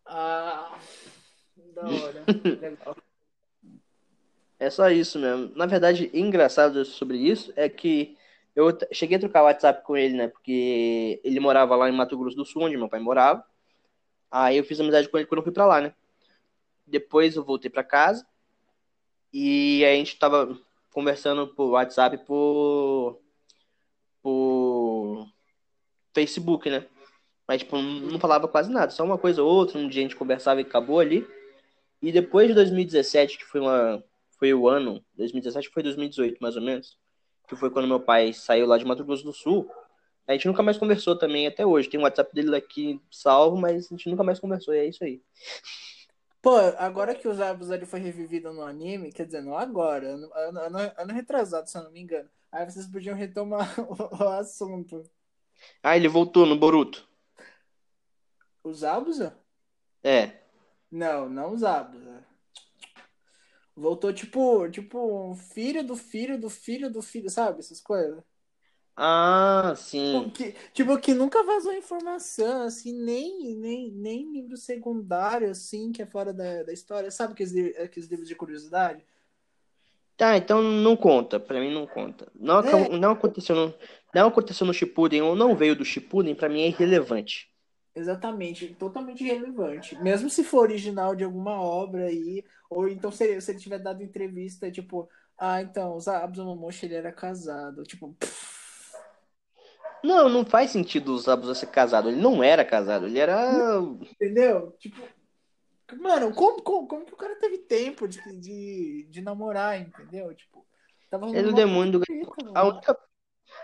Ah, 0.05 0.79
da 1.73 1.81
hora. 1.81 2.23
Legal. 2.61 2.97
É 4.63 4.69
só 4.69 4.89
isso 4.89 5.19
mesmo. 5.19 5.51
Na 5.57 5.65
verdade, 5.65 6.09
engraçado 6.13 6.85
sobre 6.85 7.17
isso 7.17 7.51
é 7.53 7.67
que 7.67 8.17
eu 8.55 8.69
cheguei 8.93 9.17
a 9.17 9.19
trocar 9.19 9.43
WhatsApp 9.43 9.83
com 9.83 9.97
ele, 9.97 10.15
né? 10.15 10.29
Porque 10.29 11.19
ele 11.21 11.37
morava 11.41 11.75
lá 11.75 11.89
em 11.89 11.91
Mato 11.91 12.17
Grosso 12.17 12.37
do 12.37 12.45
Sul, 12.45 12.63
onde 12.63 12.77
meu 12.77 12.87
pai 12.87 13.01
morava. 13.01 13.43
Aí 14.31 14.55
eu 14.57 14.63
fiz 14.63 14.79
amizade 14.79 15.09
com 15.09 15.17
ele 15.17 15.27
quando 15.27 15.39
eu 15.39 15.43
fui 15.43 15.51
pra 15.51 15.65
lá, 15.65 15.81
né? 15.81 15.93
Depois 16.87 17.35
eu 17.35 17.43
voltei 17.43 17.69
pra 17.69 17.83
casa 17.83 18.25
e 19.33 19.83
a 19.83 19.95
gente 19.95 20.17
tava 20.17 20.57
conversando 20.93 21.45
por 21.45 21.71
WhatsApp 21.71 22.19
por 22.19 23.19
por 24.21 25.27
Facebook, 26.13 26.69
né? 26.69 26.85
Mas 27.45 27.59
tipo, 27.63 27.77
não 27.77 28.17
falava 28.17 28.47
quase 28.47 28.71
nada, 28.71 28.91
só 28.91 29.03
uma 29.03 29.17
coisa 29.17 29.43
ou 29.43 29.53
outra, 29.53 29.77
um 29.77 29.89
dia 29.89 30.01
a 30.01 30.03
gente 30.03 30.15
conversava 30.15 30.61
e 30.61 30.63
acabou 30.63 31.01
ali. 31.01 31.27
E 32.01 32.13
depois 32.13 32.47
de 32.47 32.53
2017, 32.53 33.37
que 33.37 33.45
foi 33.45 33.59
uma 33.59 34.01
foi 34.43 34.53
o 34.53 34.67
ano, 34.67 35.01
2017 35.15 35.69
foi 35.69 35.81
2018 35.83 36.37
mais 36.41 36.57
ou 36.57 36.61
menos, 36.61 36.99
que 37.47 37.55
foi 37.55 37.69
quando 37.69 37.87
meu 37.87 38.01
pai 38.01 38.33
saiu 38.33 38.65
lá 38.65 38.77
de 38.77 38.83
Mato 38.83 39.05
Grosso 39.05 39.23
do 39.23 39.31
Sul. 39.31 39.71
A 40.27 40.33
gente 40.33 40.47
nunca 40.47 40.61
mais 40.61 40.77
conversou 40.77 41.17
também 41.17 41.47
até 41.47 41.65
hoje. 41.65 41.89
Tem 41.89 41.97
o 41.97 42.03
WhatsApp 42.03 42.35
dele 42.35 42.53
aqui 42.53 43.01
salvo, 43.09 43.55
mas 43.55 43.85
a 43.85 43.89
gente 43.95 44.09
nunca 44.09 44.21
mais 44.21 44.41
conversou, 44.41 44.73
e 44.73 44.79
é 44.79 44.85
isso 44.85 45.01
aí. 45.01 45.21
Pô, 46.41 46.57
agora 46.77 47.15
que 47.15 47.25
o 47.25 47.33
Zabuza 47.33 47.75
ele 47.75 47.85
foi 47.85 48.01
revivido 48.01 48.51
no 48.51 48.63
anime, 48.63 49.13
quer 49.13 49.25
dizer, 49.25 49.41
não 49.41 49.57
agora, 49.57 50.09
ano, 50.09 50.29
ano, 50.33 50.59
ano, 50.59 50.91
ano 50.97 51.13
retrasado, 51.13 51.69
se 51.69 51.77
eu 51.77 51.83
não 51.85 51.91
me 51.91 52.01
engano. 52.01 52.29
Aí 52.51 52.69
vocês 52.69 52.85
podiam 52.85 53.15
retomar 53.15 53.73
o, 53.79 54.23
o 54.23 54.27
assunto. 54.27 55.09
Ah, 55.81 55.95
ele 55.95 56.09
voltou 56.09 56.45
no 56.45 56.57
Boruto. 56.57 57.07
O 58.61 58.73
Zabuza? 58.73 59.37
É. 60.03 60.41
Não, 60.91 61.29
não 61.29 61.53
o 61.53 61.57
Zabuza. 61.57 62.32
Voltou 63.75 64.13
tipo, 64.13 64.69
tipo 64.69 65.31
um 65.31 65.35
filho 65.35 65.83
do 65.85 65.95
filho 65.95 66.39
do 66.39 66.49
filho 66.49 66.91
do 66.91 67.01
filho, 67.01 67.29
sabe? 67.29 67.59
Essas 67.59 67.81
coisas. 67.81 68.23
Ah, 68.95 69.73
sim. 69.75 70.29
Que, 70.29 70.53
tipo, 70.73 70.97
que 70.99 71.13
nunca 71.15 71.43
vazou 71.43 71.73
informação, 71.73 72.63
assim, 72.63 72.93
nem, 72.93 73.55
nem, 73.55 73.91
nem 73.91 74.31
livro 74.31 74.55
secundário, 74.55 75.49
assim, 75.49 75.91
que 75.91 76.01
é 76.01 76.05
fora 76.05 76.31
da, 76.33 76.63
da 76.63 76.73
história. 76.73 77.09
Sabe 77.09 77.33
aqueles, 77.33 77.53
aqueles 77.77 78.07
livros 78.09 78.27
de 78.27 78.35
curiosidade? 78.35 79.03
Tá, 80.17 80.37
então 80.37 80.61
não 80.61 80.95
conta. 80.95 81.39
Pra 81.39 81.59
mim 81.59 81.73
não 81.73 81.87
conta. 81.87 82.31
Não, 82.35 82.57
acabou- 82.59 82.97
não 82.97 83.11
aconteceu 83.11 83.55
no, 83.55 83.73
não 84.13 84.27
aconteceu 84.27 84.65
no 84.65 84.73
Shippuden 84.73 85.21
ou 85.21 85.35
não 85.35 85.55
veio 85.55 85.75
do 85.75 85.85
Shippuden, 85.85 86.35
pra 86.35 86.49
mim 86.49 86.61
é 86.61 86.67
irrelevante. 86.67 87.52
Exatamente, 87.95 88.73
totalmente 88.75 89.23
irrelevante. 89.23 89.95
Mesmo 90.01 90.29
se 90.29 90.43
for 90.43 90.61
original 90.61 91.15
de 91.15 91.23
alguma 91.23 91.61
obra 91.61 92.05
aí, 92.07 92.43
ou 92.69 92.87
então 92.89 93.11
se, 93.11 93.39
se 93.39 93.51
ele 93.51 93.59
tiver 93.59 93.79
dado 93.79 94.01
entrevista, 94.03 94.71
tipo, 94.71 95.07
Ah, 95.37 95.61
então, 95.61 95.95
o 95.95 95.99
Zabuzamomoshi, 95.99 96.85
ele 96.85 96.95
era 96.95 97.11
casado. 97.13 97.83
Tipo, 97.83 98.13
pff, 98.15 98.53
Não, 100.03 100.27
não 100.29 100.45
faz 100.45 100.71
sentido 100.71 101.13
o 101.13 101.17
Zabuza 101.17 101.55
ser 101.55 101.67
casado. 101.67 102.09
Ele 102.09 102.21
não 102.21 102.43
era 102.43 102.63
casado, 102.65 103.05
ele 103.07 103.19
era. 103.19 103.79
entendeu? 104.11 104.71
Tipo, 104.79 105.01
mano, 106.01 106.33
como, 106.33 106.61
como, 106.63 106.87
como 106.87 107.05
que 107.05 107.13
o 107.13 107.17
cara 107.17 107.37
teve 107.39 107.59
tempo 107.59 108.07
de, 108.07 108.19
de, 108.39 109.07
de 109.09 109.21
namorar, 109.21 109.79
entendeu? 109.79 110.33
Tipo, 110.35 110.65
tava 111.09 111.27
Ele 111.31 111.47
é 111.47 111.51
o 111.51 111.53
rolando 111.53 111.69
uma 111.71 111.81
demônio 111.81 111.99
do. 111.99 112.05
treta, 112.05 112.43
A 112.53 112.63
única, 112.65 112.97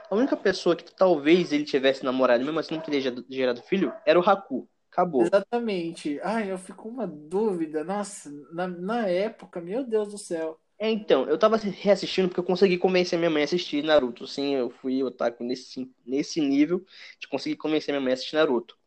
a 0.10 0.16
única 0.16 0.36
pessoa 0.36 0.76
que 0.76 0.94
talvez 0.96 1.52
ele 1.52 1.64
tivesse 1.64 2.04
namorado, 2.04 2.44
mesmo 2.44 2.60
assim 2.60 2.76
não 2.76 2.82
teria 2.82 3.02
gerado- 3.02 3.62
filho, 3.64 3.94
era 4.06 4.20
o 4.20 4.28
Haku. 4.28 4.68
Acabou. 4.92 5.22
Exatamente. 5.22 6.20
Ai, 6.24 6.52
eu 6.52 6.58
fico 6.58 6.84
com 6.84 6.90
uma 6.90 7.06
dúvida. 7.06 7.84
Nossa, 7.84 8.32
na, 8.52 8.68
na 8.68 9.08
época, 9.08 9.62
meu 9.62 9.84
Deus 9.84 10.10
do 10.10 10.18
céu. 10.18 10.60
É, 10.80 10.90
então, 10.90 11.28
eu 11.30 11.38
tava 11.38 11.58
reassistindo 11.58 12.28
porque 12.30 12.40
eu 12.40 12.44
consegui 12.44 12.78
convencer 12.78 13.20
minha 13.20 13.30
mãe 13.30 13.44
a 13.44 13.46
assistir 13.46 13.84
Naruto. 13.84 14.26
Sim, 14.26 14.56
eu 14.56 14.70
fui 14.70 15.04
otaku 15.04 15.44
nesse, 15.44 15.92
nesse 16.06 16.42
nível 16.42 16.84
de 17.20 17.28
conseguir 17.28 17.58
convencer 17.58 17.94
minha 17.94 18.02
mãe 18.02 18.12
a 18.12 18.14
assistir 18.14 18.36
Naruto. 18.36 18.78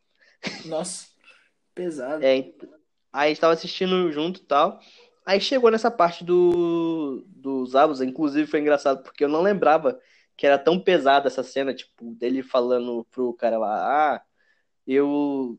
Nossa, 0.64 1.06
pesado. 1.74 2.24
É, 2.24 2.34
aí 2.34 2.52
a 3.12 3.28
gente 3.28 3.40
tava 3.40 3.52
assistindo 3.52 4.10
junto 4.10 4.40
e 4.40 4.44
tal. 4.44 4.80
Aí 5.24 5.40
chegou 5.40 5.70
nessa 5.70 5.90
parte 5.90 6.24
do, 6.24 7.24
dos 7.28 7.70
Zabuza, 7.70 8.04
inclusive 8.04 8.50
foi 8.50 8.60
engraçado 8.60 9.02
porque 9.02 9.22
eu 9.22 9.28
não 9.28 9.40
lembrava 9.40 10.00
que 10.42 10.46
era 10.48 10.58
tão 10.58 10.76
pesada 10.76 11.28
essa 11.28 11.44
cena, 11.44 11.72
tipo, 11.72 12.10
dele 12.16 12.42
falando 12.42 13.06
pro 13.12 13.32
cara 13.32 13.56
lá, 13.58 14.16
ah, 14.16 14.22
eu. 14.84 15.56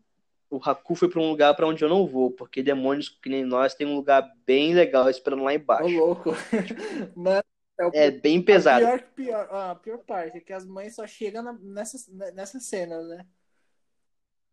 O 0.49 0.57
Haku 0.61 0.93
foi 0.93 1.09
pra 1.09 1.21
um 1.21 1.29
lugar 1.29 1.55
pra 1.55 1.65
onde 1.65 1.81
eu 1.81 1.87
não 1.87 2.05
vou, 2.05 2.29
porque 2.31 2.61
demônios 2.61 3.07
que 3.07 3.29
nem 3.29 3.45
nós 3.45 3.73
tem 3.73 3.87
um 3.87 3.95
lugar 3.95 4.29
bem 4.45 4.73
legal 4.73 5.09
esperando 5.09 5.43
lá 5.43 5.53
Ô, 5.53 5.55
embaixo. 5.55 5.87
louco. 5.87 6.31
Mano, 7.15 7.43
é 7.79 7.87
o 7.87 7.91
É 7.93 8.11
bem 8.11 8.41
A 8.41 8.43
pesado. 8.43 8.85
pior, 8.85 9.01
pior, 9.15 9.55
a 9.55 9.75
pior 9.75 9.99
parte 9.99 10.39
é 10.39 10.41
que 10.41 10.51
as 10.51 10.65
mães 10.65 10.95
só 10.95 11.07
chegam 11.07 11.41
na- 11.41 11.53
nessa, 11.53 12.11
nessa 12.33 12.59
cena, 12.59 13.01
né? 13.03 13.25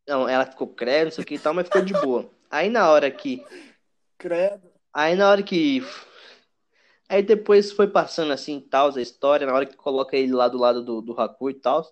Não, 0.07 0.29
ela 0.29 0.47
ficou 0.47 0.69
credo, 0.69 1.07
não 1.07 1.11
sei 1.11 1.25
o 1.25 1.27
que 1.27 1.35
e 1.35 1.38
tal, 1.40 1.53
mas 1.53 1.66
ficou 1.66 1.83
de 1.83 1.93
boa. 1.95 2.31
Aí 2.49 2.71
na 2.71 2.88
hora 2.88 3.11
que. 3.11 3.45
Credo. 4.16 4.73
Aí 4.95 5.16
na 5.16 5.29
hora 5.29 5.43
que. 5.43 5.83
Aí 7.11 7.25
depois 7.25 7.73
foi 7.73 7.88
passando 7.88 8.33
assim 8.33 8.61
tal, 8.61 8.96
a 8.96 9.03
história, 9.03 9.44
na 9.44 9.53
hora 9.53 9.66
que 9.66 9.77
coloca 9.77 10.16
ele 10.16 10.33
lá 10.33 10.46
do 10.46 10.57
lado 10.57 10.85
do, 10.85 11.03
do 11.03 11.20
Haku 11.20 11.51
e 11.51 11.55
tal, 11.55 11.85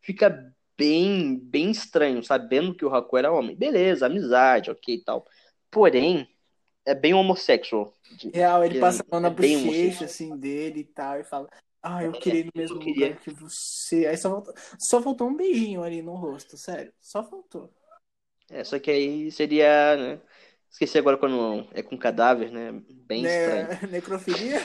fica 0.00 0.52
bem, 0.76 1.38
bem 1.38 1.70
estranho, 1.70 2.24
sabendo 2.24 2.74
que 2.74 2.84
o 2.84 2.92
Haku 2.92 3.16
era 3.16 3.32
homem. 3.32 3.54
Beleza, 3.54 4.06
amizade, 4.06 4.72
ok 4.72 4.96
e 4.96 5.04
tal. 5.04 5.24
Porém, 5.70 6.28
é 6.84 6.92
bem 6.92 7.14
homossexual. 7.14 7.94
Real, 8.32 8.64
ele 8.64 8.74
que 8.74 8.80
passa 8.80 9.04
a 9.04 9.06
mão 9.08 9.20
na 9.20 9.28
é 9.28 9.30
bochecha, 9.30 10.06
assim, 10.06 10.36
dele 10.36 10.80
e 10.80 10.84
tal, 10.84 11.20
e 11.20 11.24
fala, 11.24 11.48
ah, 11.80 12.02
eu 12.02 12.10
queria 12.10 12.40
ir 12.40 12.46
no 12.46 12.52
mesmo 12.56 12.80
queria. 12.80 13.10
lugar 13.10 13.20
que 13.20 13.30
você. 13.30 14.06
Aí 14.06 14.16
só 14.16 14.28
faltou, 14.28 14.54
só 14.80 15.00
faltou 15.00 15.28
um 15.28 15.36
beijinho 15.36 15.84
ali 15.84 16.02
no 16.02 16.16
rosto, 16.16 16.56
sério. 16.56 16.92
Só 17.00 17.22
faltou. 17.22 17.72
É, 18.50 18.64
só 18.64 18.78
que 18.80 18.90
aí 18.90 19.30
seria, 19.30 19.96
né? 19.96 20.20
Esqueci 20.74 20.98
agora 20.98 21.16
quando 21.18 21.68
é 21.72 21.82
com 21.82 21.96
cadáver, 21.98 22.50
né? 22.52 22.72
Bem 23.06 23.24
estranho. 23.24 23.68
Né? 23.68 23.80
Necrofilia? 23.90 24.60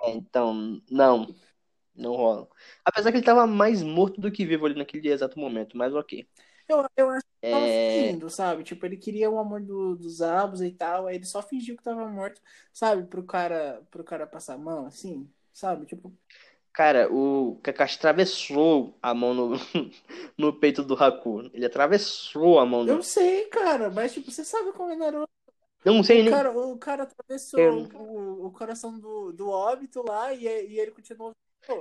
É, 0.00 0.10
então, 0.10 0.80
não, 0.90 1.26
não 1.94 2.12
rola. 2.16 2.48
Apesar 2.84 3.12
que 3.12 3.18
ele 3.18 3.26
tava 3.26 3.46
mais 3.46 3.82
morto 3.82 4.20
do 4.20 4.32
que 4.32 4.46
vivo 4.46 4.66
ali 4.66 4.76
naquele 4.76 5.08
exato 5.10 5.38
momento, 5.40 5.76
mas 5.76 5.94
ok. 5.94 6.28
Eu, 6.68 6.86
eu 6.96 7.10
acho 7.10 7.24
que 7.26 7.30
ele 7.42 7.48
tava 7.50 7.68
É, 7.68 7.68
fingindo, 7.68 8.30
sabe? 8.30 8.64
Tipo, 8.64 8.86
ele 8.86 8.96
queria 8.96 9.30
o 9.30 9.38
amor 9.38 9.60
do, 9.62 9.96
dos 9.96 10.22
Abus 10.22 10.60
e 10.62 10.70
tal, 10.72 11.06
aí 11.06 11.16
ele 11.16 11.24
só 11.26 11.42
fingiu 11.42 11.76
que 11.76 11.82
tava 11.82 12.08
morto, 12.08 12.40
sabe? 12.72 13.04
Pro 13.06 13.24
cara, 13.24 13.82
pro 13.90 14.04
cara 14.04 14.26
passar 14.26 14.54
a 14.54 14.58
mão, 14.58 14.86
assim, 14.86 15.30
sabe? 15.52 15.84
Tipo, 15.86 16.16
cara, 16.72 17.12
o 17.12 17.56
Kakashi 17.62 17.96
atravessou 17.98 18.96
a 19.02 19.14
mão 19.14 19.34
no, 19.34 19.50
no 20.38 20.52
peito 20.58 20.82
do 20.82 20.94
Haku. 20.94 21.50
Ele 21.54 21.66
atravessou 21.66 22.58
a 22.58 22.66
mão 22.66 22.86
eu 22.86 23.02
do. 23.02 23.02
sei, 23.02 23.46
cara, 23.48 23.90
mas 23.90 24.12
tipo, 24.12 24.30
você 24.30 24.44
sabe 24.44 24.72
como 24.72 24.90
é 24.92 24.96
Naruto. 24.96 25.30
Eu 25.84 25.94
não 25.94 26.02
sei 26.04 26.22
O 26.22 26.24
nem. 26.24 26.34
cara, 26.34 26.52
o 26.52 26.78
cara 26.78 27.04
atravessou 27.04 27.64
Eu- 27.64 27.88
o, 27.94 28.46
o 28.48 28.52
coração 28.52 28.98
do, 29.00 29.32
do 29.32 29.48
óbito 29.50 30.02
lá 30.06 30.32
e, 30.34 30.44
e 30.46 30.80
ele 30.80 30.92
continuou. 30.92 31.34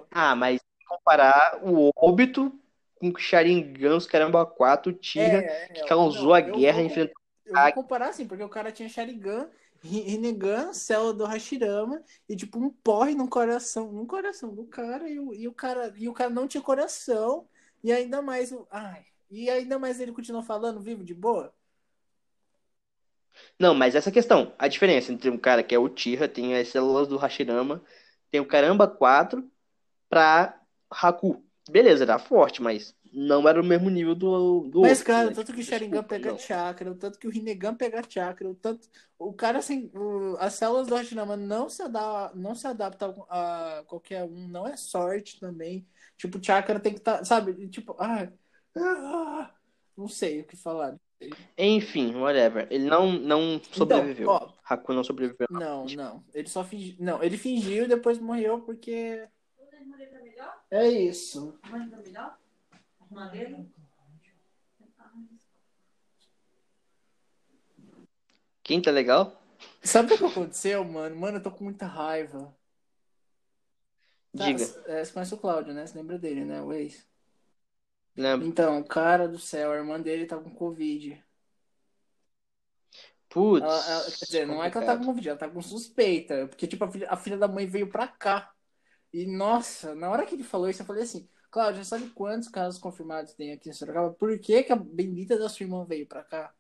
Ah, 0.10 0.36
mas 0.36 0.60
se 0.62 0.86
comparar 0.88 1.60
o 1.64 1.92
óbito 1.96 2.52
com 2.96 3.10
o 3.10 3.18
Sharingan, 3.20 3.96
os 3.98 4.06
caramba 4.06 4.46
4, 4.46 4.94
Tira, 4.94 5.44
é, 5.44 5.70
que 5.74 5.84
é, 5.88 5.88
causou 5.88 6.34
não, 6.34 6.34
a 6.34 6.42
eu 6.44 6.62
guerra, 6.62 6.82
vou, 6.84 6.84
enfrentou. 6.84 7.16
eu 7.46 7.58
vou 7.58 7.72
comparar 7.72 8.10
assim, 8.10 8.28
porque 8.28 8.44
o 8.44 8.50
cara 8.50 8.72
tinha 8.72 8.90
Sharingan, 8.90 9.50
Ri- 9.50 9.52
Rinnegan, 9.84 10.74
célula 10.74 11.14
do 11.14 11.26
Hashirama 11.26 12.04
e 12.30 12.36
tipo 12.36 12.60
um 12.60 12.70
porre 12.70 13.16
no 13.16 13.28
coração, 13.28 13.92
no 13.92 14.06
coração 14.06 14.54
do 14.54 14.66
cara 14.66 15.10
e 15.10 15.20
o, 15.20 15.34
e 15.34 15.48
o 15.48 15.54
cara 15.54 15.94
e 15.98 16.08
o 16.08 16.14
cara 16.14 16.30
não 16.30 16.48
tinha 16.48 16.62
coração 16.62 17.48
e 17.84 17.92
ainda 17.92 18.22
mais 18.22 18.52
o, 18.52 18.68
ai, 18.72 19.06
e 19.30 19.50
ainda 19.50 19.80
mais 19.80 20.00
ele 20.00 20.12
continuou 20.12 20.44
falando 20.44 20.82
vivo 20.82 21.04
de 21.04 21.14
boa. 21.14 21.54
Não, 23.60 23.74
mas 23.74 23.96
essa 23.96 24.12
questão, 24.12 24.54
a 24.58 24.68
diferença 24.68 25.12
entre 25.12 25.30
um 25.30 25.38
cara 25.38 25.64
que 25.64 25.74
é 25.74 25.80
o 25.80 25.90
Tira, 25.90 26.28
tem 26.28 26.56
as 26.56 26.68
células 26.70 27.08
do 27.08 27.18
Hashirama, 27.18 27.84
tem 28.30 28.42
o 28.42 28.46
Caramba 28.48 28.88
4 28.88 29.50
pra 30.10 30.60
Haku. 30.90 31.44
Beleza, 31.70 32.04
era 32.04 32.20
forte, 32.20 32.62
mas 32.62 32.96
não 33.12 33.48
era 33.48 33.60
o 33.62 33.64
mesmo 33.64 33.90
nível 33.90 34.16
do, 34.16 34.62
do 34.70 34.82
Mas, 34.82 35.00
outro, 35.00 35.06
cara, 35.06 35.30
né? 35.30 35.36
tanto 35.36 35.54
que 35.54 35.60
o 35.62 35.64
Sharingan 35.64 36.04
pega 36.04 36.32
não. 36.32 36.38
chakra, 36.38 36.92
o 36.92 36.96
tanto 36.96 37.20
que 37.20 37.28
o 37.28 37.32
Rinnegan 37.32 37.76
pega 37.76 38.02
chakra, 38.08 38.50
o 38.50 38.56
tanto. 38.56 38.88
O 39.20 39.34
cara 39.34 39.62
sem. 39.62 39.92
o- 39.94 40.38
as 40.40 40.54
células 40.54 40.88
do 40.88 40.96
Hashirama 40.96 41.36
não 41.38 41.70
se, 41.70 41.82
adaptam, 41.82 42.40
não 42.42 42.56
se 42.56 42.68
adaptam 42.68 43.26
a 43.30 43.84
qualquer 43.88 44.24
um, 44.24 44.48
não 44.48 44.68
é 44.68 44.76
sorte 44.78 45.40
também. 45.40 45.86
Tipo, 46.18 46.38
o 46.38 46.44
chakra 46.44 46.80
tem 46.80 46.94
que 46.94 47.00
estar, 47.00 47.24
sabe? 47.26 47.68
Tipo, 47.70 47.96
ah, 48.00 48.28
ah, 48.78 49.52
não 49.98 50.08
sei 50.08 50.42
o 50.42 50.46
que 50.46 50.56
falar. 50.56 50.96
Enfim, 51.58 52.16
whatever. 52.16 52.68
Ele 52.72 52.86
não, 52.86 53.12
não 53.12 53.62
sobreviveu. 53.72 54.24
Então, 54.34 54.48
ó, 54.48 54.54
Haku 54.64 54.94
não 54.94 55.04
sobreviveu. 55.04 55.48
não, 55.52 55.86
não. 55.86 56.24
Ele 56.34 56.48
só 56.48 56.64
fingiu. 56.64 56.96
Não, 57.00 57.22
ele 57.22 57.38
fingiu 57.38 57.84
e 57.84 57.88
depois 57.88 58.18
morreu 58.18 58.62
porque. 58.62 59.28
É 60.72 60.88
isso. 60.88 61.60
Quem 61.70 61.90
tá 68.82 68.92
legal? 68.92 69.34
Sabe 69.84 70.14
o 70.14 70.18
que 70.18 70.26
aconteceu, 70.26 70.84
mano? 70.84 71.16
Mano, 71.16 71.38
eu 71.38 71.44
tô 71.44 71.52
com 71.52 71.64
muita 71.64 71.86
raiva. 71.86 72.56
Tá, 74.36 74.46
Diga. 74.46 74.66
é, 74.88 75.04
você 75.04 75.12
conhece 75.12 75.34
o 75.34 75.38
Cláudio, 75.38 75.74
né? 75.74 75.86
Você 75.86 75.98
lembra 75.98 76.18
dele, 76.18 76.46
né? 76.46 76.62
O 76.62 76.72
ex. 76.72 77.06
Lembra? 78.16 78.48
Então, 78.48 78.82
cara 78.84 79.28
do 79.28 79.38
céu, 79.38 79.72
a 79.72 79.76
irmã 79.78 80.00
dele 80.00 80.26
tá 80.26 80.38
com 80.38 80.50
Covid. 80.56 81.22
Putz. 83.30 83.64
Ela- 83.64 83.88
ela- 83.92 84.04
quer 84.12 84.26
dizer, 84.26 84.48
não 84.48 84.64
é 84.64 84.70
que 84.70 84.78
ela 84.78 84.86
tá 84.86 84.94
com 84.94 85.00
complicado. 85.00 85.06
Covid, 85.06 85.30
ela 85.30 85.38
tá 85.38 85.50
com 85.50 85.62
suspeita. 85.62 86.48
Porque, 86.48 86.68
tipo, 86.68 86.84
a 86.84 86.92
filha, 86.92 87.10
a 87.10 87.18
filha 87.18 87.38
da 87.38 87.48
mãe 87.48 87.66
veio 87.66 87.90
pra 87.90 88.08
cá. 88.08 88.54
E, 89.14 89.26
nossa, 89.26 89.96
na 89.96 90.10
hora 90.10 90.26
que 90.26 90.36
ele 90.36 90.44
falou 90.44 90.70
isso, 90.70 90.82
eu 90.82 90.86
falei 90.86 91.04
assim, 91.04 91.30
Cláudio, 91.52 91.84
sabe 91.84 92.10
quantos 92.12 92.48
casos 92.48 92.80
confirmados 92.80 93.34
tem 93.34 93.52
aqui 93.52 93.70
em 93.70 93.74
Sorocaba? 93.74 94.12
Por 94.14 94.40
que, 94.40 94.64
que 94.64 94.72
a 94.72 94.76
bendita 94.76 95.38
da 95.38 95.50
sua 95.50 95.66
irmã 95.66 95.84
veio 95.84 96.08
pra 96.08 96.24
cá? 96.24 96.54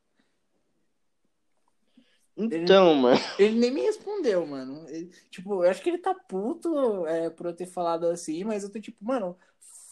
Então, 2.35 2.93
mano. 2.95 3.17
Ele 3.39 3.57
nem 3.57 3.71
me 3.71 3.81
respondeu, 3.81 4.45
mano. 4.45 4.87
Ele- 4.89 5.09
tipo, 5.29 5.63
eu 5.63 5.69
acho 5.69 5.81
que 5.81 5.89
ele 5.89 5.97
tá 5.97 6.13
puto 6.13 7.05
é, 7.07 7.29
por 7.29 7.45
eu 7.45 7.55
ter 7.55 7.67
falado 7.67 8.05
assim, 8.07 8.43
mas 8.43 8.63
eu 8.63 8.69
tô 8.69 8.81
tipo, 8.81 9.03
mano, 9.03 9.37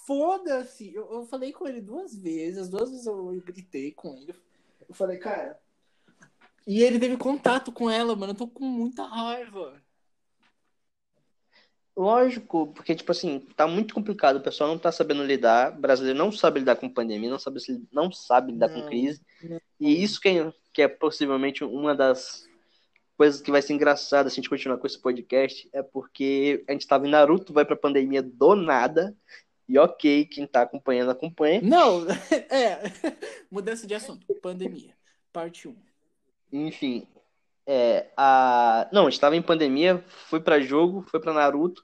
foda-se. 0.05 0.93
Eu, 0.93 1.09
eu 1.13 1.25
falei 1.25 1.53
com 1.53 1.65
ele 1.65 1.79
duas 1.79 2.13
vezes, 2.13 2.57
as 2.59 2.69
duas 2.69 2.89
vezes 2.89 3.05
eu, 3.05 3.33
eu 3.33 3.41
gritei 3.41 3.91
com 3.93 4.17
ele. 4.17 4.35
Eu 4.87 4.93
falei, 4.93 5.17
cara. 5.17 5.57
E 6.67 6.83
ele 6.83 6.99
teve 6.99 7.15
contato 7.15 7.71
com 7.71 7.89
ela, 7.89 8.15
mano. 8.17 8.33
Eu 8.33 8.37
tô 8.37 8.47
com 8.47 8.65
muita 8.65 9.03
raiva. 9.05 9.81
Lógico, 12.01 12.67
porque, 12.67 12.95
tipo 12.95 13.11
assim, 13.11 13.39
tá 13.57 13.67
muito 13.67 13.93
complicado. 13.93 14.37
O 14.37 14.41
pessoal 14.41 14.69
não 14.69 14.77
tá 14.79 14.89
sabendo 14.89 15.21
lidar. 15.21 15.73
O 15.77 15.81
brasileiro 15.81 16.17
não 16.17 16.31
sabe 16.31 16.59
lidar 16.59 16.77
com 16.77 16.87
pandemia, 16.87 17.29
não 17.29 17.37
sabe, 17.37 17.59
se- 17.59 17.85
não 17.91 18.09
sabe 18.09 18.53
lidar 18.53 18.69
com 18.69 18.79
Não, 18.79 18.87
crise. 18.87 19.21
não. 19.43 19.59
E 19.77 20.01
isso 20.01 20.21
que 20.21 20.29
é, 20.29 20.53
que 20.71 20.81
é 20.81 20.87
possivelmente 20.87 21.61
uma 21.63 21.93
das 21.93 22.47
coisas 23.17 23.41
que 23.41 23.51
vai 23.51 23.61
ser 23.61 23.73
engraçada 23.73 24.29
se 24.29 24.35
a 24.35 24.37
gente 24.37 24.49
continuar 24.49 24.77
com 24.77 24.87
esse 24.87 24.97
podcast 24.97 25.67
é 25.73 25.83
porque 25.83 26.63
a 26.69 26.71
gente 26.71 26.87
tava 26.87 27.05
em 27.05 27.09
Naruto, 27.11 27.51
vai 27.51 27.65
pra 27.65 27.75
pandemia 27.75 28.23
do 28.23 28.55
nada. 28.55 29.13
E 29.67 29.77
ok, 29.77 30.23
quem 30.25 30.47
tá 30.47 30.61
acompanhando, 30.61 31.11
acompanha. 31.11 31.59
Não, 31.61 32.05
é. 32.49 32.81
Mudança 33.51 33.85
de 33.85 33.93
assunto. 33.93 34.25
Pandemia. 34.35 34.95
Parte 35.33 35.67
1. 35.67 35.75
Enfim, 36.53 37.05
é, 37.67 38.11
a... 38.17 38.89
não, 38.91 39.07
a 39.07 39.09
gente 39.09 39.19
tava 39.19 39.35
em 39.35 39.41
pandemia, 39.41 40.03
foi 40.07 40.41
pra 40.41 40.59
jogo, 40.59 41.03
foi 41.03 41.19
pra 41.19 41.33
Naruto, 41.33 41.83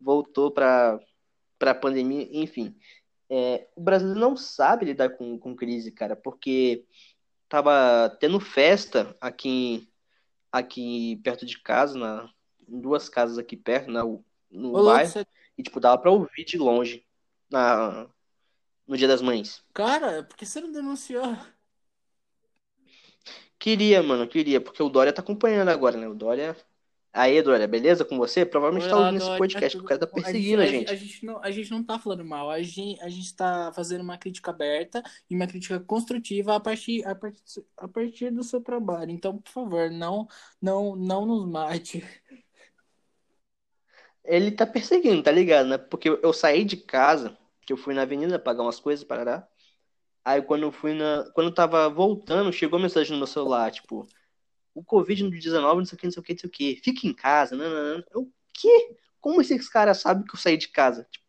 voltou 0.00 0.50
pra, 0.50 0.98
pra 1.58 1.74
pandemia, 1.74 2.28
enfim. 2.32 2.74
É, 3.28 3.68
o 3.76 3.80
brasileiro 3.80 4.18
não 4.18 4.36
sabe 4.36 4.86
lidar 4.86 5.10
com, 5.10 5.38
com 5.38 5.54
crise, 5.54 5.92
cara, 5.92 6.16
porque 6.16 6.84
tava 7.48 8.10
tendo 8.18 8.40
festa 8.40 9.16
aqui, 9.20 9.88
aqui 10.50 11.20
perto 11.22 11.46
de 11.46 11.58
casa, 11.60 11.96
na, 11.98 12.28
em 12.68 12.80
duas 12.80 13.08
casas 13.08 13.38
aqui 13.38 13.56
perto, 13.56 13.90
na, 13.90 14.02
no 14.50 14.76
Ô, 14.76 14.84
bairro, 14.84 15.10
você- 15.10 15.26
e, 15.56 15.62
tipo, 15.62 15.78
dava 15.78 15.98
pra 15.98 16.10
ouvir 16.10 16.44
de 16.44 16.58
longe 16.58 17.04
na, 17.50 18.08
no 18.86 18.96
Dia 18.96 19.06
das 19.06 19.22
Mães. 19.22 19.62
Cara, 19.74 20.24
por 20.24 20.36
que 20.36 20.44
você 20.46 20.60
não 20.60 20.72
denunciou? 20.72 21.36
Queria, 23.60 24.02
mano, 24.02 24.26
queria, 24.26 24.58
porque 24.58 24.82
o 24.82 24.88
Dória 24.88 25.12
tá 25.12 25.20
acompanhando 25.20 25.68
agora, 25.68 25.98
né? 25.98 26.08
O 26.08 26.14
Dória. 26.14 26.56
Aí, 27.12 27.42
Dória, 27.42 27.68
beleza 27.68 28.06
com 28.06 28.16
você? 28.16 28.46
Provavelmente 28.46 28.88
tá 28.88 28.96
Olá, 28.96 29.06
ouvindo 29.06 29.18
esse 29.18 29.26
Dória, 29.26 29.38
podcast, 29.38 29.76
tudo 29.76 29.82
porque 29.82 29.94
o 29.94 29.98
cara 29.98 30.06
tá 30.08 30.14
perseguindo 30.14 30.62
a 30.62 30.64
a 30.64 30.66
gente. 30.66 30.90
A 30.90 30.96
gente, 30.96 31.26
não, 31.26 31.42
a 31.42 31.50
gente 31.50 31.70
não 31.70 31.84
tá 31.84 31.98
falando 31.98 32.24
mal, 32.24 32.50
a 32.50 32.62
gente, 32.62 32.98
a 33.02 33.08
gente 33.10 33.36
tá 33.36 33.70
fazendo 33.74 34.00
uma 34.00 34.16
crítica 34.16 34.50
aberta 34.50 35.02
e 35.28 35.36
uma 35.36 35.46
crítica 35.46 35.78
construtiva 35.78 36.56
a 36.56 36.60
partir, 36.60 37.06
a 37.06 37.14
partir, 37.14 37.64
a 37.76 37.86
partir 37.86 38.30
do 38.30 38.42
seu 38.42 38.62
trabalho. 38.62 39.10
Então, 39.10 39.36
por 39.36 39.50
favor, 39.52 39.90
não, 39.90 40.26
não, 40.62 40.96
não 40.96 41.26
nos 41.26 41.46
mate. 41.46 42.02
Ele 44.24 44.50
tá 44.52 44.66
perseguindo, 44.66 45.22
tá 45.22 45.30
ligado, 45.32 45.68
né? 45.68 45.76
Porque 45.78 46.08
eu 46.08 46.18
eu 46.22 46.32
saí 46.32 46.64
de 46.64 46.76
casa, 46.78 47.36
que 47.66 47.72
eu 47.72 47.76
fui 47.76 47.92
na 47.94 48.02
avenida 48.02 48.38
pagar 48.38 48.62
umas 48.62 48.80
coisas, 48.80 49.04
parará. 49.04 49.46
Aí 50.24 50.42
quando 50.42 50.62
eu 50.62 50.72
fui 50.72 50.94
na. 50.94 51.30
Quando 51.34 51.48
eu 51.48 51.54
tava 51.54 51.88
voltando, 51.88 52.52
chegou 52.52 52.78
a 52.78 52.82
mensagem 52.82 53.12
no 53.12 53.18
meu 53.18 53.26
celular, 53.26 53.70
tipo, 53.70 54.06
o 54.74 54.84
Covid-19, 54.84 55.78
não 55.78 55.84
sei 55.84 55.96
o 55.96 55.98
que, 55.98 56.06
não 56.06 56.12
sei 56.12 56.20
o 56.20 56.24
que, 56.24 56.32
não 56.34 56.38
sei 56.40 56.48
o 56.48 56.52
que. 56.52 56.76
Fica 56.82 57.06
em 57.06 57.12
casa, 57.14 57.56
não, 57.56 57.68
não, 57.70 57.96
não. 57.98 58.04
Eu, 58.12 58.32
quê? 58.54 58.96
Como 59.20 59.40
esses 59.40 59.68
caras 59.68 59.98
sabem 60.00 60.24
que 60.24 60.34
eu 60.34 60.38
saí 60.38 60.56
de 60.56 60.68
casa? 60.68 61.06
Tipo, 61.10 61.26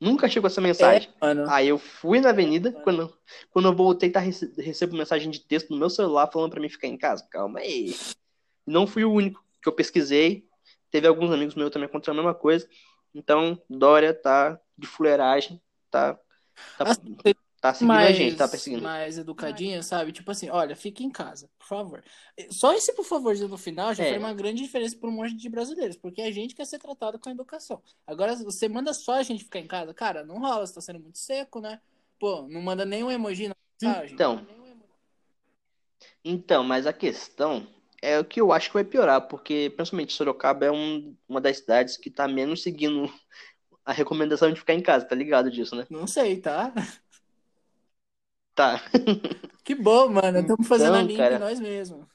nunca 0.00 0.28
chegou 0.28 0.46
essa 0.48 0.60
mensagem. 0.60 1.08
Mano, 1.20 1.48
Aí 1.50 1.68
eu 1.68 1.78
fui 1.78 2.20
na 2.20 2.30
avenida, 2.30 2.72
quando, 2.72 3.16
quando 3.50 3.68
eu 3.68 3.74
voltei, 3.76 4.10
tá, 4.10 4.20
rece- 4.20 4.52
recebo 4.58 4.96
mensagem 4.96 5.30
de 5.30 5.40
texto 5.40 5.70
no 5.70 5.76
meu 5.78 5.90
celular 5.90 6.30
falando 6.32 6.50
pra 6.52 6.60
mim 6.60 6.68
ficar 6.68 6.86
em 6.88 6.96
casa. 6.96 7.26
Calma 7.30 7.60
aí. 7.60 7.94
Não 8.66 8.86
fui 8.86 9.04
o 9.04 9.12
único 9.12 9.44
que 9.62 9.68
eu 9.68 9.72
pesquisei. 9.74 10.46
Teve 10.90 11.06
alguns 11.06 11.30
amigos 11.30 11.54
meus 11.54 11.70
também 11.70 11.88
contra 11.88 12.12
a 12.12 12.14
mesma 12.14 12.34
coisa. 12.34 12.68
Então, 13.14 13.60
Dória 13.68 14.14
tá 14.14 14.60
de 14.78 14.86
fuleiragem, 14.86 15.60
tá, 15.90 16.14
tá, 16.14 16.20
Assim, 16.78 17.16
tá 17.60 17.74
seguindo 17.74 17.90
a 17.92 17.94
mais, 17.96 18.16
gente, 18.16 18.36
tá 18.36 18.48
perseguindo. 18.48 18.82
mais 18.82 19.18
educadinha, 19.18 19.82
sabe? 19.82 20.12
Tipo 20.12 20.30
assim, 20.30 20.48
olha, 20.50 20.74
fique 20.74 21.04
em 21.04 21.10
casa, 21.10 21.50
por 21.58 21.66
favor. 21.66 22.04
Só 22.50 22.72
esse 22.72 22.92
por 22.94 23.04
favorzinho 23.04 23.48
no 23.48 23.58
final 23.58 23.94
já 23.94 24.04
É. 24.04 24.10
foi 24.10 24.18
uma 24.18 24.32
grande 24.32 24.62
diferença 24.62 24.96
para 24.96 25.08
um 25.08 25.12
monte 25.12 25.34
de 25.36 25.48
brasileiros, 25.48 25.96
porque 25.96 26.22
a 26.22 26.30
gente 26.32 26.54
quer 26.54 26.64
ser 26.64 26.78
tratado 26.78 27.18
com 27.18 27.30
educação. 27.30 27.82
Agora, 28.06 28.34
você 28.36 28.68
manda 28.68 28.92
só 28.94 29.14
a 29.14 29.22
gente 29.22 29.44
ficar 29.44 29.58
em 29.60 29.66
casa, 29.66 29.92
cara, 29.92 30.24
não 30.24 30.38
rola, 30.38 30.66
você 30.66 30.74
tá 30.74 30.80
sendo 30.80 31.00
muito 31.00 31.18
seco, 31.18 31.60
né? 31.60 31.80
Pô, 32.18 32.42
não 32.48 32.62
manda 32.62 32.84
nenhum 32.84 33.10
emoji 33.10 33.48
na 33.48 33.54
mensagem. 33.82 34.14
Então, 34.14 34.46
então, 36.24 36.62
mas 36.64 36.86
a 36.86 36.92
questão 36.92 37.66
é 38.02 38.18
o 38.18 38.24
que 38.24 38.40
eu 38.40 38.52
acho 38.52 38.68
que 38.68 38.74
vai 38.74 38.84
piorar, 38.84 39.22
porque 39.28 39.72
principalmente 39.76 40.12
Sorocaba 40.12 40.64
é 40.66 40.70
um- 40.70 41.14
uma 41.28 41.40
das 41.40 41.58
cidades 41.58 41.96
que 41.96 42.10
tá 42.10 42.26
menos 42.26 42.62
seguindo 42.62 43.02
a 43.84 43.92
recomendação 43.92 44.52
de 44.52 44.58
ficar 44.60 44.74
em 44.74 44.82
casa, 44.82 45.04
tá 45.04 45.14
ligado 45.14 45.50
disso, 45.50 45.76
né? 45.76 45.86
Não 45.90 46.06
sei, 46.06 46.40
tá? 46.40 46.72
Tá. 48.60 48.78
Que 49.64 49.74
bom, 49.74 50.10
mano. 50.10 50.40
Estamos 50.40 50.68
fazendo 50.68 50.96
a 50.96 50.98
Então, 50.98 51.06
limpa 51.06 51.22
cara. 51.22 51.36
em 51.36 51.38
nós 51.38 51.58
mesmos. 51.58 52.06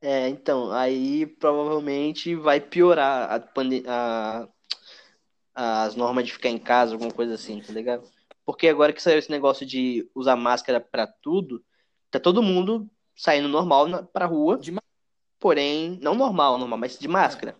É, 0.00 0.28
então, 0.28 0.70
aí 0.70 1.26
provavelmente 1.26 2.36
vai 2.36 2.60
piorar 2.60 3.28
a, 3.32 3.40
pande- 3.40 3.82
a- 3.88 4.46
as 5.52 5.96
normas 5.96 6.24
de 6.26 6.32
ficar 6.32 6.50
em 6.50 6.58
casa, 6.58 6.92
alguma 6.92 7.10
coisa 7.10 7.34
assim, 7.34 7.60
tá 7.60 7.72
ligado? 7.72 8.08
Porque 8.46 8.68
agora 8.68 8.92
que 8.92 9.02
saiu 9.02 9.18
esse 9.18 9.30
negócio 9.32 9.66
de 9.66 10.08
usar 10.14 10.36
máscara 10.36 10.80
pra 10.80 11.08
tudo, 11.08 11.64
tá 12.08 12.20
todo 12.20 12.40
mundo 12.40 12.88
saindo 13.16 13.48
normal 13.48 13.88
na, 13.88 14.04
pra 14.04 14.26
rua, 14.26 14.58
De 14.58 14.72
porém, 15.40 15.98
não 16.00 16.14
normal, 16.14 16.56
normal, 16.56 16.78
mas 16.78 16.96
de 16.96 17.08
máscara. 17.08 17.56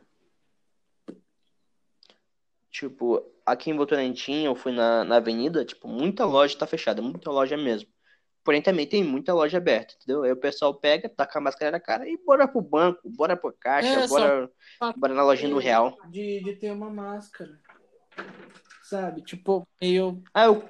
Tipo, 2.70 3.20
aqui 3.52 3.70
em 3.70 3.76
Votorantim, 3.76 4.44
eu 4.44 4.54
fui 4.54 4.72
na, 4.72 5.04
na 5.04 5.16
avenida, 5.16 5.64
tipo, 5.64 5.88
muita 5.88 6.24
loja 6.24 6.56
tá 6.58 6.66
fechada, 6.66 7.00
muita 7.02 7.30
loja 7.30 7.56
mesmo. 7.56 7.88
Porém, 8.44 8.62
também 8.62 8.87
tem 8.87 9.04
muita 9.04 9.34
loja 9.34 9.58
aberta, 9.58 9.94
entendeu? 9.96 10.22
Aí 10.22 10.32
o 10.32 10.37
pessoal 10.37 10.72
pega, 10.74 11.08
taca 11.08 11.38
a 11.38 11.42
máscara 11.42 11.70
na 11.70 11.80
cara 11.80 12.08
e 12.08 12.16
bora 12.24 12.48
pro 12.48 12.62
banco, 12.62 13.00
bora 13.11 13.37
pra 13.37 13.52
caixa, 13.52 14.00
É, 14.00 14.06
bora, 14.06 14.50
bora 14.96 15.12
na 15.14 15.22
lojinha 15.22 15.50
do 15.50 15.58
real. 15.58 15.96
De, 16.11 16.40
de 16.42 16.54
ter 16.56 16.72
uma 16.72 16.88
máscara. 16.88 17.58
Sabe? 18.82 19.22
Tipo, 19.22 19.66
meio. 19.80 20.22
Ah, 20.32 20.46
eu, 20.46 20.62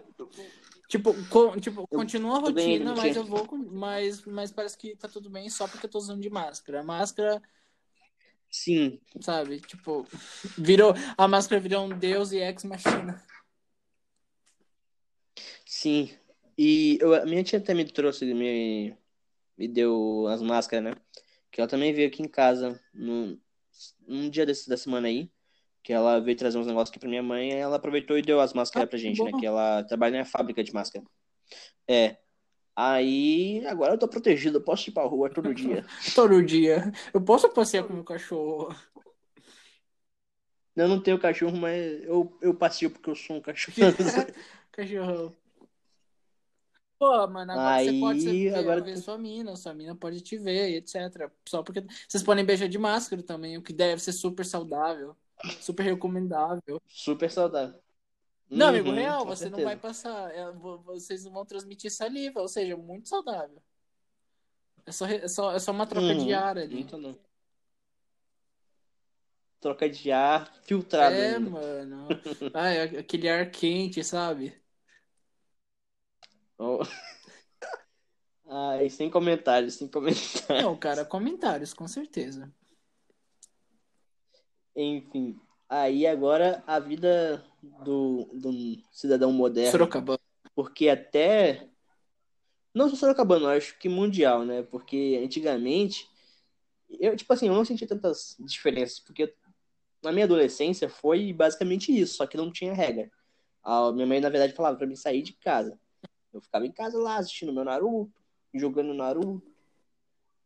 Tipo, 0.88 1.14
co- 1.28 1.60
tipo 1.60 1.82
Eu 1.82 1.86
continua 1.98 2.38
a 2.38 2.40
bem, 2.50 2.78
rotina, 2.78 2.94
Vitinho. 2.94 2.96
mas 2.96 3.16
eu 3.16 3.24
vou. 3.24 3.46
Mas, 3.70 4.24
mas 4.24 4.50
parece 4.50 4.76
que 4.76 4.96
tá 4.96 5.06
tudo 5.06 5.28
bem 5.28 5.48
só 5.50 5.68
porque 5.68 5.84
eu 5.86 5.90
tô 5.90 5.98
usando 5.98 6.20
de 6.22 6.30
máscara. 6.30 6.80
A 6.80 6.82
máscara, 6.82 7.42
sim, 8.50 9.00
sabe? 9.20 9.60
Tipo, 9.60 10.06
virou. 10.56 10.94
A 11.16 11.28
máscara 11.28 11.60
virou 11.60 11.84
um 11.84 11.98
deus 11.98 12.32
e 12.32 12.38
ex-machina. 12.38 13.22
sim. 15.64 16.10
E 16.56 16.98
eu, 17.00 17.14
a 17.14 17.24
minha 17.24 17.42
tia 17.44 17.58
até 17.58 17.72
me 17.72 17.84
trouxe, 17.84 18.24
me, 18.34 18.96
me 19.56 19.68
deu 19.68 20.26
as 20.28 20.42
máscaras, 20.42 20.84
né? 20.84 21.00
Que 21.50 21.60
ela 21.60 21.68
também 21.68 21.92
veio 21.92 22.08
aqui 22.08 22.22
em 22.22 22.28
casa 22.28 22.80
num, 22.92 23.38
num 24.06 24.28
dia 24.28 24.44
desse, 24.44 24.68
da 24.68 24.76
semana 24.76 25.08
aí. 25.08 25.30
Que 25.82 25.92
ela 25.92 26.18
veio 26.20 26.36
trazer 26.36 26.58
uns 26.58 26.66
negócios 26.66 26.90
aqui 26.90 26.98
pra 26.98 27.08
minha 27.08 27.22
mãe, 27.22 27.52
aí 27.52 27.58
ela 27.60 27.76
aproveitou 27.76 28.18
e 28.18 28.22
deu 28.22 28.40
as 28.40 28.52
máscaras 28.52 28.86
Ah, 28.86 28.90
pra 28.90 28.98
gente, 28.98 29.22
né? 29.22 29.30
bom. 29.30 29.38
Que 29.38 29.46
ela 29.46 29.84
trabalha 29.84 30.18
na 30.18 30.24
fábrica 30.24 30.62
de 30.64 30.74
máscara. 30.74 31.04
É. 31.86 32.16
Aí, 32.80 33.66
agora 33.66 33.94
eu 33.94 33.98
tô 33.98 34.06
protegido, 34.06 34.58
eu 34.58 34.62
posso 34.62 34.88
ir 34.88 34.92
pra 34.92 35.02
rua 35.02 35.28
todo 35.28 35.52
dia. 35.52 35.84
Todo 36.14 36.40
dia. 36.40 36.92
Eu 37.12 37.20
posso 37.20 37.48
passear 37.48 37.82
com 37.82 37.92
meu 37.92 38.04
cachorro. 38.04 38.72
Eu 40.76 40.86
não 40.86 41.02
tenho 41.02 41.18
cachorro, 41.18 41.56
mas 41.56 42.04
eu, 42.04 42.32
eu 42.40 42.54
passeio 42.54 42.88
porque 42.88 43.10
eu 43.10 43.16
sou 43.16 43.34
um 43.34 43.40
cachorro. 43.40 43.76
Cachorro. 44.70 45.34
Pô, 47.00 47.26
mano, 47.26 47.50
agora 47.50 47.74
Aí, 47.74 47.84
você 47.84 48.00
pode 48.00 48.24
ver, 48.50 48.54
agora 48.54 48.80
ver 48.80 48.94
tu- 48.94 49.00
sua 49.02 49.18
mina, 49.18 49.56
sua 49.56 49.74
mina 49.74 49.96
pode 49.96 50.20
te 50.20 50.38
ver, 50.38 50.76
etc. 50.76 51.32
Só 51.48 51.64
porque 51.64 51.84
vocês 52.08 52.22
podem 52.22 52.44
beijar 52.44 52.68
de 52.68 52.78
máscara 52.78 53.22
também, 53.24 53.56
o 53.58 53.62
que 53.62 53.72
deve 53.72 54.00
ser 54.00 54.12
super 54.12 54.46
saudável, 54.46 55.16
super 55.60 55.82
recomendável. 55.82 56.80
Super 56.86 57.28
saudável. 57.28 57.80
Não, 58.50 58.68
amigo, 58.68 58.88
Uhum, 58.88 58.94
real, 58.96 59.20
com 59.20 59.26
você 59.26 59.44
não 59.44 59.58
certeza. 59.58 59.68
vai 59.68 59.76
passar, 59.76 60.30
é, 60.34 60.50
vo- 60.52 60.78
vocês 60.82 61.24
não 61.24 61.32
vão 61.32 61.44
transmitir 61.44 61.90
saliva, 61.92 62.40
ou 62.40 62.48
seja, 62.48 62.76
muito 62.76 63.08
saudável. 63.08 63.62
É 64.86 64.92
só, 64.92 65.06
é 65.06 65.28
só, 65.28 65.52
é 65.52 65.58
só 65.58 65.70
uma 65.70 65.86
troca 65.86 66.14
Uhum, 66.14 66.24
de 66.26 66.32
ar 66.32 66.56
ali. 66.58 66.74
Muito 66.74 66.96
não. 66.96 67.18
Troca 69.60 69.88
de 69.88 70.10
ar 70.12 70.52
filtrado 70.64 71.20
É, 71.20 71.38
ainda. 71.38 71.50
mano. 71.50 72.20
Ah, 72.52 72.68
é 72.70 72.82
aquele 72.98 73.28
ar 73.28 73.50
quente, 73.50 74.02
sabe? 74.02 74.54
Oh. 76.58 76.82
Ai, 78.50 78.88
sem 78.90 79.10
comentários, 79.10 79.74
sem 79.74 79.86
comentários. 79.88 80.42
Não, 80.60 80.76
cara, 80.76 81.04
comentários, 81.06 81.72
com 81.72 81.88
certeza. 81.88 82.52
Enfim, 84.74 85.38
aí 85.68 86.06
agora 86.06 86.62
a 86.66 86.78
vida 86.78 87.44
do, 87.84 88.28
do 88.32 88.52
cidadão 88.90 89.32
moderno, 89.32 89.72
Sorocabana. 89.72 90.20
porque 90.54 90.88
até 90.88 91.68
não 92.74 92.88
só 92.88 92.96
sorocabano, 92.96 93.46
eu 93.46 93.50
acho 93.50 93.78
que 93.78 93.88
mundial, 93.88 94.44
né? 94.44 94.62
Porque 94.62 95.20
antigamente 95.22 96.08
eu, 96.88 97.16
tipo 97.16 97.32
assim, 97.32 97.48
eu 97.48 97.54
não 97.54 97.64
senti 97.64 97.86
tantas 97.86 98.36
diferenças, 98.38 99.00
porque 99.00 99.34
na 100.02 100.12
minha 100.12 100.24
adolescência 100.24 100.88
foi 100.88 101.32
basicamente 101.32 101.96
isso, 101.96 102.16
só 102.16 102.26
que 102.26 102.36
não 102.36 102.50
tinha 102.50 102.72
regra. 102.72 103.10
A 103.62 103.92
minha 103.92 104.06
mãe, 104.06 104.20
na 104.20 104.30
verdade, 104.30 104.54
falava 104.54 104.78
pra 104.78 104.86
mim 104.86 104.96
sair 104.96 105.22
de 105.22 105.34
casa. 105.34 105.78
Eu 106.32 106.40
ficava 106.40 106.66
em 106.66 106.72
casa 106.72 106.98
lá 106.98 107.16
assistindo 107.16 107.52
meu 107.52 107.64
Naruto, 107.64 108.12
jogando 108.54 108.94
Naruto, 108.94 109.42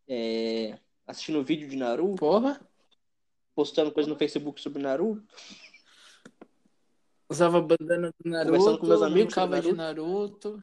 é, 0.08 0.78
assistindo 1.06 1.44
vídeo 1.44 1.68
de 1.68 1.76
Naruto, 1.76 2.16
Porra. 2.16 2.60
Postando 3.54 3.92
coisa 3.92 4.08
no 4.08 4.16
Facebook 4.16 4.60
sobre 4.60 4.82
Naruto. 4.82 5.22
Usava 7.28 7.60
bandana 7.60 8.12
do 8.18 8.30
Naruto, 8.30 8.50
Conversando 8.50 8.78
com 8.78 8.86
meus 8.86 9.02
amigos 9.02 9.34
sobre 9.34 9.60
de 9.60 9.72
Naruto. 9.72 10.62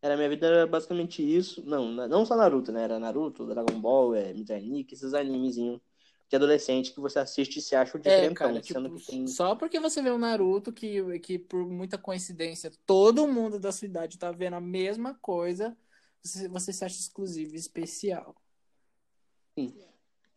Era 0.00 0.16
minha 0.16 0.28
vida 0.28 0.46
era 0.46 0.66
basicamente 0.66 1.22
isso. 1.22 1.62
Não, 1.66 1.90
não 1.92 2.24
só 2.24 2.36
Naruto, 2.36 2.70
né? 2.72 2.84
Era 2.84 2.98
Naruto, 2.98 3.46
Dragon 3.46 3.80
Ball, 3.80 4.14
é, 4.14 4.32
Midnight 4.32 4.66
Nick, 4.66 4.94
esses 4.94 5.12
animezinhos 5.12 5.80
de 6.28 6.36
adolescente 6.36 6.92
que 6.92 7.00
você 7.00 7.18
assiste 7.18 7.58
e 7.58 7.62
se 7.62 7.74
acha 7.74 7.96
o 7.96 8.00
É, 8.00 8.10
diferentão, 8.10 8.34
cara, 8.34 8.60
tipo, 8.60 8.96
que 8.96 9.06
tem 9.06 9.26
só 9.26 9.56
porque 9.56 9.80
você 9.80 10.02
vê 10.02 10.10
um 10.10 10.18
Naruto 10.18 10.72
que, 10.72 11.18
que 11.20 11.38
por 11.38 11.66
muita 11.66 11.96
coincidência 11.96 12.70
todo 12.84 13.26
mundo 13.26 13.58
da 13.58 13.72
cidade 13.72 14.18
tá 14.18 14.30
vendo 14.30 14.54
a 14.54 14.60
mesma 14.60 15.14
coisa, 15.14 15.76
você, 16.22 16.46
você 16.48 16.72
se 16.72 16.84
acha 16.84 17.00
exclusivo 17.00 17.54
e 17.54 17.58
especial. 17.58 18.36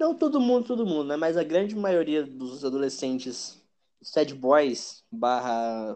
Não 0.01 0.15
todo 0.15 0.41
mundo, 0.41 0.65
todo 0.65 0.83
mundo, 0.83 1.09
né? 1.09 1.15
Mas 1.15 1.37
a 1.37 1.43
grande 1.43 1.75
maioria 1.75 2.23
dos 2.25 2.65
adolescentes 2.65 3.61
sad 4.01 4.33
boys 4.33 5.05
barra 5.11 5.95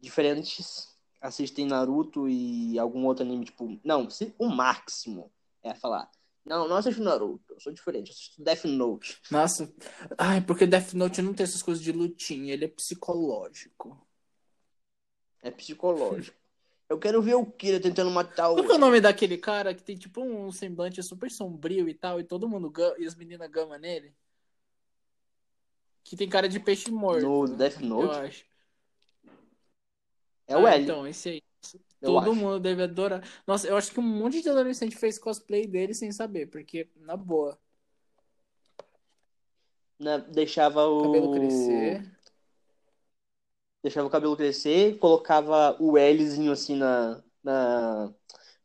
diferentes 0.00 0.96
assistem 1.20 1.66
Naruto 1.66 2.28
e 2.28 2.78
algum 2.78 3.04
outro 3.06 3.24
anime, 3.24 3.46
tipo. 3.46 3.80
Não, 3.82 4.08
se, 4.08 4.32
o 4.38 4.48
máximo 4.48 5.28
é 5.60 5.74
falar. 5.74 6.08
Não, 6.44 6.68
não 6.68 6.76
assisto 6.76 7.02
Naruto. 7.02 7.52
Eu 7.52 7.58
sou 7.58 7.72
diferente. 7.72 8.10
Eu 8.10 8.14
assisto 8.14 8.44
Death 8.44 8.64
Note. 8.66 9.20
Nossa. 9.28 9.74
Ai, 10.16 10.40
porque 10.40 10.64
Death 10.64 10.92
Note 10.92 11.20
não 11.20 11.34
tem 11.34 11.42
essas 11.42 11.64
coisas 11.64 11.82
de 11.82 11.90
lutinha, 11.90 12.54
ele 12.54 12.66
é 12.66 12.68
psicológico. 12.68 14.00
É 15.42 15.50
psicológico. 15.50 16.39
Eu 16.90 16.98
quero 16.98 17.22
ver 17.22 17.36
o 17.36 17.46
Kira 17.46 17.78
tentando 17.78 18.10
matar 18.10 18.50
o. 18.50 18.56
Qual 18.56 18.66
que 18.66 18.72
é 18.72 18.74
o 18.74 18.78
nome 18.78 19.00
daquele 19.00 19.38
cara 19.38 19.72
que 19.72 19.80
tem 19.80 19.96
tipo 19.96 20.20
um 20.20 20.50
semblante 20.50 21.00
super 21.04 21.30
sombrio 21.30 21.88
e 21.88 21.94
tal, 21.94 22.18
e 22.18 22.24
todo 22.24 22.48
mundo 22.48 22.72
e 22.98 23.06
as 23.06 23.14
meninas 23.14 23.48
gama 23.48 23.78
nele? 23.78 24.12
Que 26.02 26.16
tem 26.16 26.28
cara 26.28 26.48
de 26.48 26.58
peixe 26.58 26.90
morto. 26.90 27.24
No 27.24 27.46
Death 27.46 27.78
Note? 27.78 28.04
Eu 28.06 28.10
acho. 28.10 28.44
É 30.48 30.56
o 30.56 30.66
Ah, 30.66 30.74
L. 30.74 30.82
Então, 30.82 31.06
esse 31.06 31.28
aí. 31.28 31.42
Eu 32.02 32.14
Todo 32.14 32.32
acho. 32.32 32.34
mundo 32.34 32.58
deve 32.58 32.82
adorar. 32.82 33.22
Nossa, 33.46 33.68
eu 33.68 33.76
acho 33.76 33.92
que 33.92 34.00
um 34.00 34.02
monte 34.02 34.42
de 34.42 34.48
adolescente 34.48 34.96
fez 34.96 35.16
cosplay 35.16 35.68
dele 35.68 35.94
sem 35.94 36.10
saber, 36.10 36.46
porque, 36.46 36.88
na 36.96 37.16
boa, 37.16 37.56
Né, 39.96 40.18
deixava 40.32 40.86
o. 40.86 41.02
cabelo 41.02 41.34
crescer. 41.34 42.19
Deixava 43.82 44.06
o 44.06 44.10
cabelo 44.10 44.36
crescer, 44.36 44.98
colocava 44.98 45.74
o 45.80 45.96
Lzinho 45.96 46.52
assim 46.52 46.76
na, 46.76 47.22
na 47.42 48.12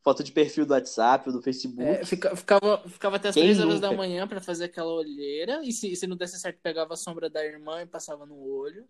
foto 0.04 0.21
de 0.23 0.32
perfil 0.32 0.65
do 0.65 0.73
WhatsApp 0.73 1.30
ou 1.30 1.34
do 1.36 1.41
Facebook. 1.41 1.82
É, 1.84 2.04
fica- 2.04 2.36
ficava, 2.36 2.84
ficava 2.89 3.15
até 3.15 3.30
as 3.30 3.34
Quem 3.34 3.43
3 3.45 3.60
horas 3.60 3.75
nunca? 3.75 3.88
da 3.89 3.95
manhã 3.95 4.28
pra 4.28 4.41
fazer 4.41 4.65
aquela 4.65 4.91
olheira. 4.91 5.62
E 5.63 5.71
se, 5.71 5.95
se 5.95 6.06
não 6.06 6.17
desse 6.17 6.38
certo, 6.38 6.60
pegava 6.62 6.93
a 6.93 6.97
sombra 6.97 7.30
da 7.30 7.45
irmã 7.45 7.82
e 7.82 7.86
passava 7.86 8.25
no 8.25 8.38
olho. 8.38 8.86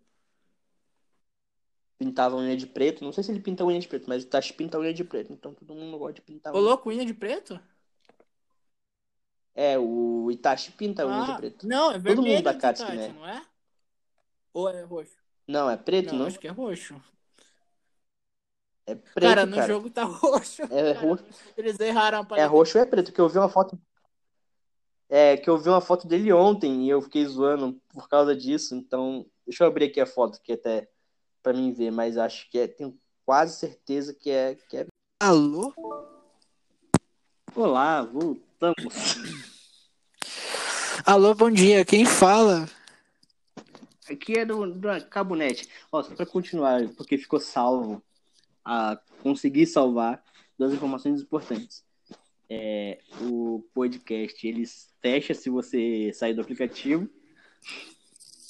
Pintava 1.98 2.34
a 2.36 2.38
unha 2.40 2.56
de 2.56 2.66
preto. 2.66 3.04
Não 3.04 3.12
sei 3.12 3.22
se 3.24 3.30
ele 3.30 3.40
pinta 3.40 3.62
a 3.62 3.66
unha 3.66 3.78
de 3.80 3.88
preto, 3.88 4.06
mas 4.08 4.24
o 4.24 4.26
Tashi 4.26 4.52
pinta 4.52 4.76
a 4.76 4.80
unha 4.80 4.92
de 4.92 5.04
preto. 5.04 5.32
Então 5.32 5.54
todo 5.54 5.74
mundo 5.74 5.96
gosta 5.96 6.14
de 6.14 6.22
pintar 6.22 6.52
Ô, 6.52 6.58
unha. 6.58 6.64
louco, 6.68 6.90
unha 6.90 7.06
de 7.06 7.14
preto? 7.14 7.58
É, 9.54 9.78
o 9.78 10.30
Itachi 10.30 10.70
pinta 10.72 11.04
a 11.04 11.06
unha 11.06 11.24
de 11.24 11.32
Ah, 11.32 11.36
preto. 11.36 11.66
não, 11.66 11.90
é 11.92 11.98
vermelho. 11.98 12.28
mundo 12.34 12.42
da 12.42 12.52
de 12.52 12.58
Katsuki, 12.58 12.92
né? 12.92 13.08
não 13.08 13.26
é? 13.26 13.42
Ou 14.52 14.68
é 14.68 14.82
roxo? 14.82 15.16
Não, 15.46 15.70
é 15.70 15.76
preto, 15.76 16.12
não, 16.12 16.20
não? 16.20 16.26
acho 16.26 16.40
que 16.40 16.48
é 16.48 16.50
roxo. 16.50 17.00
É 18.86 18.94
preto, 18.94 19.20
cara, 19.20 19.46
cara. 19.46 19.46
no 19.46 19.62
jogo 19.62 19.90
tá 19.90 20.02
roxo. 20.04 20.62
É 20.62 20.94
Cara, 20.94 21.00
roxo. 21.00 21.24
Eles 21.56 21.78
erraram 21.78 22.26
a 22.28 22.38
É 22.38 22.44
roxo 22.44 22.78
ou 22.78 22.84
é 22.84 22.86
preto? 22.86 23.12
Que 23.12 23.20
eu 23.20 23.28
vi 23.28 23.38
uma 23.38 23.48
foto. 23.48 23.78
É, 25.08 25.36
que 25.36 25.48
eu 25.48 25.56
vi 25.56 25.68
uma 25.68 25.80
foto 25.80 26.06
dele 26.06 26.32
ontem 26.32 26.84
e 26.84 26.90
eu 26.90 27.00
fiquei 27.00 27.24
zoando 27.24 27.80
por 27.92 28.08
causa 28.08 28.34
disso. 28.34 28.74
Então, 28.74 29.24
deixa 29.46 29.62
eu 29.62 29.68
abrir 29.68 29.86
aqui 29.86 30.00
a 30.00 30.06
foto 30.06 30.40
que 30.42 30.52
até 30.52 30.88
pra 31.42 31.52
mim 31.52 31.72
ver, 31.72 31.92
mas 31.92 32.18
acho 32.18 32.50
que 32.50 32.58
é, 32.58 32.66
tenho 32.66 32.98
quase 33.24 33.56
certeza 33.56 34.12
que 34.12 34.30
é, 34.30 34.56
que 34.68 34.78
é. 34.78 34.86
Alô? 35.22 35.72
Olá, 37.54 38.02
voltamos. 38.02 39.16
Alô, 41.04 41.34
bom 41.34 41.50
dia. 41.50 41.84
Quem 41.84 42.04
fala? 42.04 42.68
Aqui 44.10 44.38
é 44.38 44.44
do, 44.44 44.66
do 44.72 44.88
Cabonete. 45.10 45.68
Ó, 45.90 46.02
só 46.02 46.14
pra 46.14 46.26
continuar, 46.26 46.88
porque 46.90 47.18
ficou 47.18 47.40
salvo 47.40 48.02
a 48.64 48.98
conseguir 49.22 49.66
salvar 49.66 50.22
duas 50.58 50.72
informações 50.72 51.20
importantes. 51.20 51.84
É, 52.48 53.00
o 53.22 53.64
podcast 53.74 54.46
ele 54.46 54.64
fecha 55.02 55.34
se 55.34 55.50
você 55.50 56.12
sair 56.14 56.32
do 56.32 56.40
aplicativo 56.40 57.08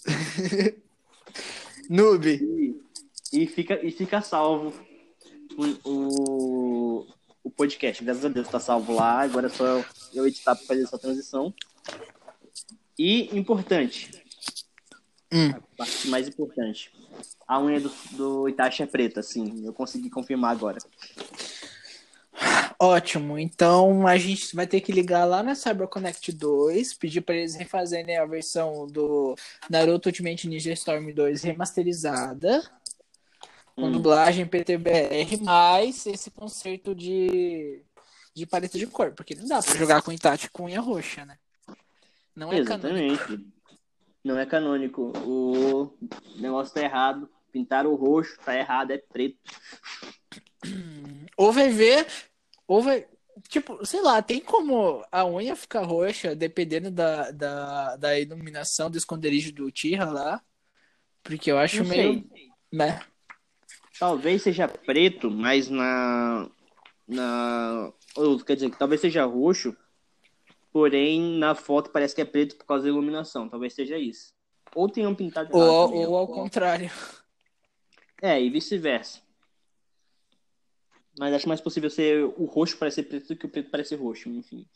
Noob. 1.88 2.28
e, 2.28 2.76
e 3.32 3.46
fica, 3.46 3.84
e 3.84 3.90
fica 3.90 4.20
salvo 4.20 4.74
o, 5.84 7.06
o, 7.44 7.50
podcast. 7.50 8.04
Graças 8.04 8.24
a 8.24 8.28
Deus 8.28 8.48
tá 8.48 8.60
salvo 8.60 8.94
lá. 8.94 9.20
Agora 9.20 9.46
é 9.46 9.50
só 9.50 9.84
eu 10.14 10.26
editar 10.26 10.54
para 10.54 10.66
fazer 10.66 10.82
essa 10.82 10.98
transição. 10.98 11.54
E 12.98 13.36
importante, 13.36 14.10
Hum. 15.32 15.50
a 15.50 15.60
parte 15.76 16.08
mais 16.08 16.28
importante. 16.28 16.92
A 17.46 17.60
unha 17.60 17.80
do, 17.80 17.92
do 18.12 18.48
Itachi 18.48 18.82
é 18.82 18.86
preta, 18.86 19.22
sim. 19.22 19.64
Eu 19.64 19.72
consegui 19.72 20.08
confirmar 20.10 20.52
agora. 20.52 20.78
Ótimo. 22.78 23.38
Então 23.38 24.06
a 24.06 24.16
gente 24.18 24.54
vai 24.54 24.66
ter 24.66 24.80
que 24.80 24.92
ligar 24.92 25.24
lá 25.24 25.42
na 25.42 25.54
CyberConnect 25.54 26.32
2, 26.32 26.94
pedir 26.94 27.22
para 27.22 27.34
eles 27.36 27.54
refazerem 27.54 28.16
a 28.18 28.26
versão 28.26 28.86
do 28.86 29.34
Naruto 29.70 30.08
Ultimate 30.08 30.46
Ninja 30.46 30.72
Storm 30.72 31.12
2 31.12 31.42
remasterizada, 31.42 32.62
com 33.74 33.86
Hum. 33.86 33.92
dublagem 33.92 34.46
PTBR, 34.46 35.38
mais 35.42 36.06
esse 36.06 36.30
conceito 36.30 36.94
de, 36.94 37.82
de 38.34 38.46
paleta 38.46 38.78
de 38.78 38.86
cor, 38.86 39.12
porque 39.12 39.34
não 39.34 39.46
dá 39.46 39.62
para 39.62 39.76
jogar 39.78 40.02
com 40.02 40.12
Itachi 40.12 40.50
com 40.50 40.64
unha 40.64 40.80
roxa, 40.80 41.24
né? 41.24 41.38
Não 42.34 42.52
é 42.52 42.62
canônico. 42.62 43.55
Não 44.26 44.36
é 44.36 44.44
canônico. 44.44 45.12
O 45.24 45.96
negócio 46.40 46.74
tá 46.74 46.82
errado. 46.82 47.30
Pintaram 47.52 47.92
o 47.92 47.94
roxo, 47.94 48.36
tá 48.44 48.58
errado, 48.58 48.90
é 48.90 48.98
preto. 48.98 49.38
Ou 51.36 51.52
vai 51.52 51.70
ver, 51.70 52.04
ou 52.66 52.82
vai. 52.82 53.06
Tipo, 53.48 53.86
sei 53.86 54.02
lá, 54.02 54.20
tem 54.20 54.40
como 54.40 55.04
a 55.12 55.24
unha 55.24 55.54
ficar 55.54 55.84
roxa 55.84 56.34
dependendo 56.34 56.90
da, 56.90 57.30
da, 57.30 57.96
da 57.96 58.18
iluminação 58.18 58.90
do 58.90 58.98
esconderijo 58.98 59.52
do 59.52 59.70
Tira 59.70 60.06
lá? 60.06 60.42
Porque 61.22 61.52
eu 61.52 61.56
acho 61.56 61.84
meio. 61.84 62.28
Né? 62.72 63.00
Talvez 64.00 64.42
seja 64.42 64.66
preto, 64.66 65.30
mas 65.30 65.70
na. 65.70 66.50
na 67.06 67.92
ou, 68.16 68.40
quer 68.40 68.56
dizer, 68.56 68.74
talvez 68.76 69.00
seja 69.00 69.24
roxo, 69.24 69.76
porém 70.76 71.38
na 71.38 71.54
foto 71.54 71.88
parece 71.88 72.14
que 72.14 72.20
é 72.20 72.24
preto 72.26 72.54
por 72.54 72.66
causa 72.66 72.82
da 72.82 72.90
iluminação. 72.90 73.48
Talvez 73.48 73.72
seja 73.72 73.96
isso. 73.96 74.34
Ou 74.74 74.90
tenham 74.90 75.14
pintado 75.14 75.48
errado. 75.56 75.70
Ou, 75.70 75.88
também. 75.88 76.06
ou 76.06 76.14
ao 76.14 76.28
contrário. 76.28 76.90
É, 78.20 78.38
e 78.38 78.50
vice-versa. 78.50 79.22
Mas 81.18 81.32
acho 81.32 81.48
mais 81.48 81.62
possível 81.62 81.88
ser 81.88 82.24
o 82.24 82.44
roxo 82.44 82.76
parecer 82.76 83.04
preto 83.04 83.28
do 83.28 83.36
que 83.36 83.46
o 83.46 83.48
preto 83.48 83.70
parecer 83.70 83.96
roxo, 83.96 84.28
enfim. 84.28 84.68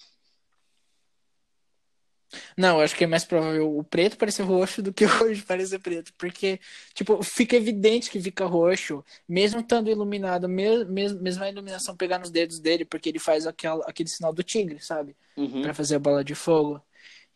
Não, 2.57 2.79
eu 2.79 2.85
acho 2.85 2.95
que 2.95 3.05
é 3.05 3.07
mais 3.07 3.25
provável 3.25 3.77
o 3.77 3.83
preto 3.83 4.16
parecer 4.16 4.43
roxo 4.43 4.83
do 4.83 4.93
que 4.93 5.05
o 5.05 5.09
roxo 5.09 5.45
parecer 5.45 5.79
preto. 5.79 6.12
Porque, 6.16 6.61
tipo, 6.95 7.23
fica 7.23 7.57
evidente 7.57 8.11
que 8.11 8.21
fica 8.21 8.47
roxo, 8.47 9.05
mesmo 9.29 9.61
estando 9.61 9.90
iluminado, 9.90 10.49
mesmo, 10.49 10.90
mesmo 10.90 11.43
a 11.43 11.51
iluminação 11.51 11.97
pegar 11.97 12.19
nos 12.19 12.31
dedos 12.31 12.59
dele, 12.59 12.85
porque 12.85 13.09
ele 13.09 13.19
faz 13.19 13.47
aquela, 13.47 13.85
aquele 13.87 14.09
sinal 14.09 14.33
do 14.33 14.43
tigre, 14.43 14.81
sabe? 14.81 15.16
Uhum. 15.37 15.62
Pra 15.62 15.75
fazer 15.75 15.97
a 15.97 16.01
bola 16.01 16.23
de 16.23 16.35
fogo. 16.35 16.81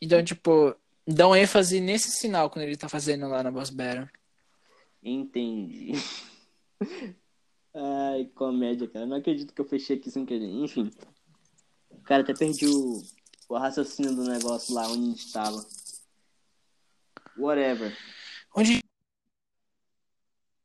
Então, 0.01 0.23
tipo, 0.23 0.75
dão 1.07 1.35
ênfase 1.35 1.81
nesse 1.81 2.11
sinal 2.11 2.49
quando 2.51 2.65
ele 2.65 2.77
tá 2.77 2.89
fazendo 2.89 3.29
lá 3.29 3.43
na 3.43 3.51
Boss 3.51 3.71
Battle. 3.71 4.09
Entendi. 5.03 5.93
Ai, 7.75 8.31
comédia, 8.35 8.87
cara. 8.89 9.05
Não 9.05 9.17
acredito 9.17 9.53
que 9.53 9.61
eu 9.61 9.65
fechei 9.65 9.97
aqui 9.97 10.11
sem 10.11 10.25
querer. 10.25 10.49
Enfim. 10.49 10.91
Cara, 12.05 12.23
até 12.23 12.33
perdi 12.35 12.67
o, 12.67 13.03
o 13.55 13.59
raciocínio 13.59 14.15
do 14.15 14.25
negócio 14.25 14.75
lá 14.75 14.89
onde 14.89 15.05
a 15.05 15.11
gente 15.11 15.33
tava. 15.33 15.65
Whatever. 17.37 17.97
Onde. 18.55 18.81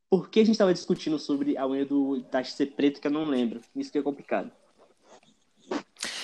Por 0.09 0.29
que 0.29 0.39
a 0.39 0.45
gente 0.45 0.57
tava 0.57 0.73
discutindo 0.73 1.19
sobre 1.19 1.55
a 1.55 1.67
unha 1.67 1.85
do 1.85 2.17
Itachi 2.17 2.51
ser 2.51 2.67
preto 2.67 2.99
que 2.99 3.07
eu 3.07 3.11
não 3.11 3.25
lembro? 3.25 3.61
Isso 3.75 3.91
que 3.91 3.99
é 3.99 4.01
complicado. 4.01 4.51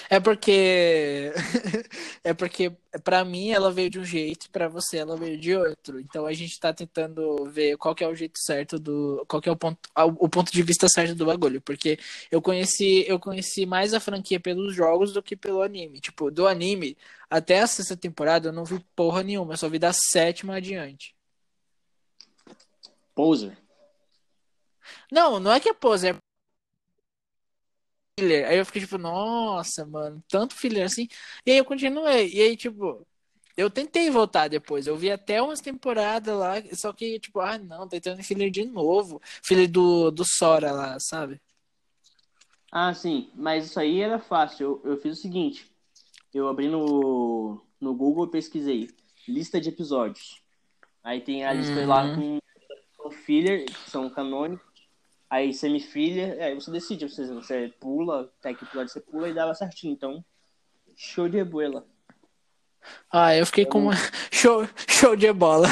É 0.09 0.19
porque. 0.19 1.31
é 2.23 2.33
porque, 2.33 2.71
pra 3.03 3.25
mim, 3.25 3.49
ela 3.49 3.71
veio 3.71 3.89
de 3.89 3.99
um 3.99 4.05
jeito, 4.05 4.49
pra 4.49 4.67
você, 4.67 4.97
ela 4.97 5.17
veio 5.17 5.37
de 5.37 5.55
outro. 5.55 5.99
Então 5.99 6.25
a 6.25 6.33
gente 6.33 6.59
tá 6.59 6.73
tentando 6.73 7.45
ver 7.45 7.77
qual 7.77 7.95
que 7.95 8.03
é 8.03 8.07
o 8.07 8.15
jeito 8.15 8.39
certo 8.39 8.77
do. 8.79 9.25
Qual 9.27 9.41
que 9.41 9.49
é 9.49 9.51
o 9.51 9.55
ponto, 9.55 9.79
o 10.19 10.29
ponto 10.29 10.51
de 10.51 10.63
vista 10.63 10.87
certo 10.87 11.15
do 11.15 11.25
bagulho. 11.25 11.61
Porque 11.61 11.97
eu 12.31 12.41
conheci, 12.41 13.05
eu 13.07 13.19
conheci 13.19 13.65
mais 13.65 13.93
a 13.93 13.99
franquia 13.99 14.39
pelos 14.39 14.75
jogos 14.75 15.13
do 15.13 15.23
que 15.23 15.35
pelo 15.35 15.61
anime. 15.61 15.99
Tipo, 15.99 16.29
do 16.31 16.47
anime, 16.47 16.97
até 17.29 17.61
a 17.61 17.67
sexta 17.67 17.97
temporada 17.97 18.49
eu 18.49 18.53
não 18.53 18.65
vi 18.65 18.79
porra 18.95 19.23
nenhuma, 19.23 19.53
eu 19.53 19.57
só 19.57 19.69
vi 19.69 19.79
da 19.79 19.93
sétima 19.93 20.57
adiante. 20.57 21.15
Poser. 23.15 23.57
Não, 25.11 25.39
não 25.39 25.51
é 25.51 25.59
que 25.59 25.69
é 25.69 25.73
pose, 25.73 26.09
é 26.09 26.15
filler. 28.17 28.47
Aí 28.47 28.57
eu 28.57 28.65
fiquei 28.65 28.81
tipo, 28.81 28.97
nossa, 28.97 29.85
mano, 29.85 30.23
tanto 30.27 30.55
filler 30.55 30.85
assim. 30.85 31.07
E 31.45 31.51
aí 31.51 31.57
eu 31.57 31.65
continuei. 31.65 32.29
E 32.33 32.41
aí, 32.41 32.57
tipo, 32.57 33.05
eu 33.57 33.69
tentei 33.69 34.09
voltar 34.09 34.47
depois. 34.47 34.87
Eu 34.87 34.97
vi 34.97 35.11
até 35.11 35.41
umas 35.41 35.61
temporadas 35.61 36.35
lá, 36.37 36.55
só 36.73 36.93
que, 36.93 37.19
tipo, 37.19 37.39
ah, 37.39 37.57
não, 37.57 37.87
tá 37.87 37.97
entrando 37.97 38.23
filler 38.23 38.49
de 38.51 38.65
novo. 38.65 39.21
Filler 39.43 39.69
do, 39.69 40.11
do 40.11 40.23
Sora 40.25 40.71
lá, 40.71 40.99
sabe? 40.99 41.41
Ah, 42.71 42.93
sim. 42.93 43.29
Mas 43.35 43.65
isso 43.65 43.79
aí 43.79 44.01
era 44.01 44.19
fácil. 44.19 44.81
Eu, 44.83 44.91
eu 44.91 44.97
fiz 44.97 45.17
o 45.17 45.21
seguinte. 45.21 45.69
Eu 46.33 46.47
abri 46.47 46.67
no, 46.67 47.61
no 47.79 47.93
Google 47.95 48.25
e 48.25 48.31
pesquisei. 48.31 48.89
Lista 49.27 49.59
de 49.61 49.69
episódios. 49.69 50.41
Aí 51.03 51.21
tem 51.21 51.45
a 51.45 51.53
lista 51.53 51.79
Uhum. 51.81 51.87
lá 51.87 52.15
com, 52.15 52.39
com 52.97 53.11
filler, 53.11 53.65
que 53.65 53.89
são 53.89 54.09
canônicos. 54.09 54.64
Aí 55.35 55.53
semifiller, 55.53 56.41
aí 56.41 56.55
você 56.55 56.71
decide, 56.71 57.09
você, 57.09 57.27
você 57.33 57.67
pula, 57.77 58.31
até 58.39 58.53
que 58.53 58.63
episódio 58.63 58.87
você 58.87 59.01
pula 59.01 59.27
e 59.27 59.33
dava 59.33 59.53
certinho. 59.53 59.91
Então, 59.91 60.23
show 60.95 61.27
de 61.27 61.35
ebola. 61.39 61.85
Ah, 63.11 63.35
eu 63.35 63.45
fiquei 63.45 63.65
Eu 63.65 63.69
com 63.69 63.79
não- 63.79 63.87
uma... 63.87 63.95
show, 64.31 64.65
show 64.87 65.13
de 65.13 65.33
bola. 65.33 65.67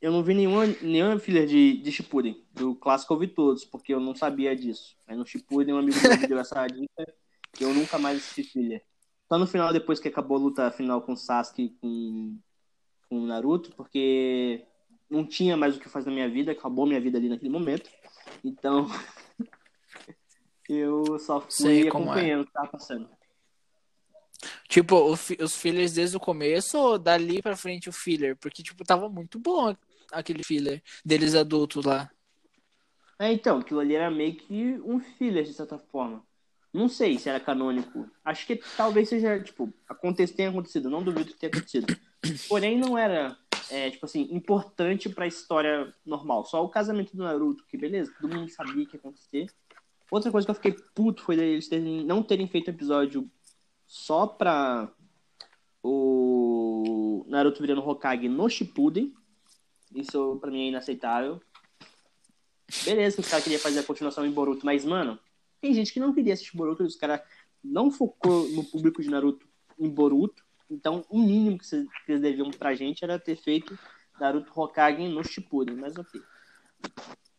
Eu 0.00 0.10
não 0.12 0.22
vi 0.22 0.32
nenhuma, 0.32 0.64
nenhuma 0.80 1.18
filler 1.18 1.46
de, 1.46 1.76
de 1.76 1.92
Shippuden. 1.92 2.42
Do 2.54 2.74
clássico 2.74 3.12
eu 3.12 3.18
vi 3.18 3.28
todos, 3.28 3.66
porque 3.66 3.92
eu 3.92 4.00
não 4.00 4.14
sabia 4.14 4.56
disso. 4.56 4.96
Aí 5.06 5.14
no 5.14 5.26
Shippuden 5.26 5.74
um 5.74 5.78
amigo 5.78 6.00
meu 6.00 6.18
me 6.18 6.26
deu 6.26 6.38
essa 6.38 6.66
dica 6.66 7.14
e 7.60 7.62
eu 7.62 7.74
nunca 7.74 7.98
mais 7.98 8.16
assisti 8.16 8.44
filler. 8.44 8.82
Só 9.28 9.36
no 9.38 9.46
final, 9.46 9.74
depois 9.74 10.00
que 10.00 10.08
acabou 10.08 10.38
a 10.38 10.40
luta 10.40 10.70
final 10.70 11.02
com 11.02 11.12
o 11.12 11.16
Sasuke 11.18 11.64
e 11.64 11.68
com, 11.80 12.38
com 13.10 13.18
o 13.18 13.26
Naruto, 13.26 13.72
porque 13.76 14.64
não 15.10 15.24
tinha 15.26 15.56
mais 15.56 15.76
o 15.76 15.80
que 15.80 15.88
fazer 15.88 16.10
na 16.10 16.14
minha 16.16 16.28
vida, 16.28 16.52
acabou 16.52 16.86
minha 16.86 17.00
vida 17.00 17.18
ali 17.18 17.28
naquele 17.28 17.50
momento. 17.50 17.90
Então, 18.44 18.86
eu 20.68 21.18
só 21.18 21.40
fui 21.40 21.50
Sei 21.50 21.84
é. 21.84 21.88
acompanhando 21.88 22.42
o 22.42 22.46
que 22.46 22.52
tava 22.52 22.68
passando. 22.68 23.08
Tipo, 24.68 25.10
os 25.10 25.56
fillers 25.56 25.92
desde 25.92 26.16
o 26.16 26.20
começo 26.20 26.76
ou 26.78 26.98
dali 26.98 27.40
pra 27.40 27.56
frente 27.56 27.88
o 27.88 27.92
filler? 27.92 28.36
Porque, 28.36 28.62
tipo, 28.62 28.84
tava 28.84 29.08
muito 29.08 29.38
bom 29.38 29.74
aquele 30.12 30.44
filler 30.44 30.82
deles 31.04 31.34
adultos 31.34 31.84
lá. 31.84 32.10
É, 33.18 33.32
então, 33.32 33.58
aquilo 33.58 33.80
ali 33.80 33.94
era 33.94 34.10
meio 34.10 34.36
que 34.36 34.78
um 34.84 35.00
filler, 35.00 35.44
de 35.44 35.54
certa 35.54 35.78
forma. 35.78 36.22
Não 36.72 36.88
sei 36.88 37.18
se 37.18 37.28
era 37.30 37.40
canônico. 37.40 38.10
Acho 38.22 38.46
que 38.46 38.56
talvez 38.76 39.08
seja, 39.08 39.40
tipo, 39.42 39.72
aconte- 39.88 40.26
tenha 40.28 40.50
acontecido. 40.50 40.90
Não 40.90 41.02
duvido 41.02 41.32
que 41.32 41.38
tenha 41.38 41.50
acontecido. 41.50 41.96
Porém, 42.48 42.78
não 42.78 42.98
era, 42.98 43.38
é, 43.70 43.90
tipo 43.90 44.06
assim, 44.06 44.28
importante 44.30 45.08
pra 45.08 45.26
história 45.26 45.94
normal. 46.04 46.44
Só 46.44 46.64
o 46.64 46.68
casamento 46.68 47.16
do 47.16 47.22
Naruto, 47.22 47.64
que 47.66 47.76
beleza, 47.76 48.12
todo 48.20 48.34
mundo 48.34 48.50
sabia 48.50 48.86
que 48.86 48.96
ia 48.96 49.00
acontecer. 49.00 49.46
Outra 50.10 50.30
coisa 50.30 50.46
que 50.46 50.50
eu 50.50 50.54
fiquei 50.54 50.76
puto 50.94 51.22
foi 51.22 51.34
eles 51.36 51.68
terem, 51.68 52.04
não 52.04 52.22
terem 52.22 52.46
feito 52.46 52.70
episódio 52.70 53.28
só 53.86 54.26
pra 54.26 54.92
o 55.82 57.24
Naruto 57.28 57.60
virando 57.60 57.86
Hokage 57.86 58.28
no 58.28 58.48
Shippuden. 58.48 59.14
Isso 59.94 60.36
pra 60.40 60.50
mim 60.50 60.66
é 60.66 60.68
inaceitável. 60.68 61.40
Beleza 62.84 63.16
que 63.16 63.22
os 63.22 63.28
caras 63.28 63.44
queriam 63.44 63.60
fazer 63.60 63.80
a 63.80 63.84
continuação 63.84 64.26
em 64.26 64.30
Boruto, 64.30 64.66
mas, 64.66 64.84
mano, 64.84 65.18
tem 65.60 65.72
gente 65.72 65.92
que 65.92 66.00
não 66.00 66.12
queria 66.12 66.34
assistir 66.34 66.56
Boruto, 66.56 66.82
os 66.82 66.96
caras 66.96 67.20
não 67.62 67.90
focou 67.90 68.48
no 68.50 68.64
público 68.64 69.02
de 69.02 69.08
Naruto 69.08 69.46
em 69.78 69.88
Boruto. 69.88 70.45
Então, 70.70 71.04
o 71.08 71.18
mínimo 71.18 71.58
que 71.58 71.66
vocês 71.66 71.86
que 72.04 72.12
eles 72.12 72.22
deviam 72.22 72.50
pra 72.50 72.74
gente 72.74 73.04
era 73.04 73.18
ter 73.18 73.36
feito 73.36 73.78
Naruto 74.20 74.52
Hokage 74.54 75.08
no 75.08 75.22
Shippuden, 75.22 75.76
mas 75.76 75.96
ok. 75.96 76.20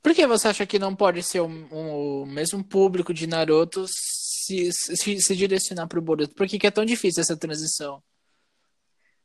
Por 0.02 0.14
que 0.14 0.26
você 0.26 0.48
acha 0.48 0.66
que 0.66 0.80
não 0.80 0.96
pode 0.96 1.22
ser 1.22 1.42
o, 1.42 1.48
o 1.48 2.26
mesmo 2.26 2.64
público 2.64 3.14
de 3.14 3.28
Naruto 3.28 3.86
se, 3.88 4.72
se, 4.72 5.20
se 5.20 5.36
direcionar 5.36 5.88
pro 5.88 6.02
Boruto? 6.02 6.34
Por 6.34 6.48
que, 6.48 6.58
que 6.58 6.68
é 6.68 6.72
tão 6.72 6.86
difícil 6.86 7.22
essa 7.22 7.36
transição? 7.36 8.02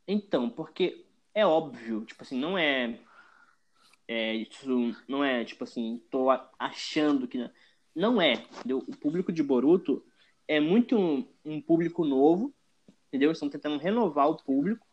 Então, 0.06 0.50
porque 0.50 1.06
é 1.32 1.46
óbvio, 1.46 2.04
tipo 2.04 2.22
assim, 2.22 2.38
não 2.38 2.58
é, 2.58 2.98
é 4.08 4.34
isso 4.34 4.96
não 5.06 5.22
é 5.22 5.44
tipo 5.44 5.62
assim, 5.62 6.02
tô 6.10 6.28
achando 6.58 7.28
que 7.28 7.38
não, 7.38 7.50
não 7.94 8.22
é, 8.22 8.32
entendeu? 8.32 8.84
O 8.88 8.96
público 8.96 9.32
de 9.32 9.42
Boruto 9.42 10.04
é 10.48 10.58
muito 10.58 10.96
um, 10.98 11.26
um 11.44 11.60
público 11.60 12.04
novo, 12.04 12.52
entendeu? 13.12 13.28
Eles 13.28 13.36
estão 13.36 13.50
tentando 13.50 13.78
renovar 13.78 14.28
o 14.28 14.36
público 14.36 14.86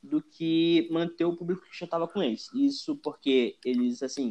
do 0.00 0.22
que 0.22 0.88
manter 0.90 1.24
o 1.24 1.36
público 1.36 1.66
que 1.68 1.76
já 1.76 1.84
estava 1.84 2.06
com 2.06 2.22
eles. 2.22 2.48
Isso 2.54 2.96
porque 2.96 3.58
eles 3.64 4.02
assim 4.02 4.28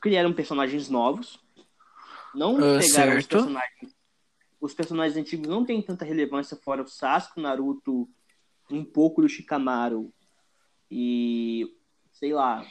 criaram 0.00 0.32
personagens 0.32 0.88
novos, 0.88 1.40
não 2.34 2.56
Ah, 2.56 2.78
pegaram 2.78 3.18
os 3.18 3.24
certo. 3.24 3.28
personagens 3.28 4.02
os 4.62 4.72
personagens 4.72 5.16
antigos 5.16 5.48
não 5.48 5.64
têm 5.64 5.82
tanta 5.82 6.04
relevância 6.04 6.56
fora 6.56 6.82
o 6.82 6.86
Sasuke, 6.86 7.40
o 7.40 7.42
Naruto, 7.42 8.08
um 8.70 8.84
pouco 8.84 9.20
do 9.20 9.28
Shikamaru 9.28 10.14
e, 10.88 11.76
sei 12.12 12.32
lá, 12.32 12.64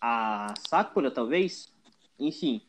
a 0.00 0.54
Sakura, 0.68 1.10
talvez. 1.10 1.74
Enfim, 2.20 2.62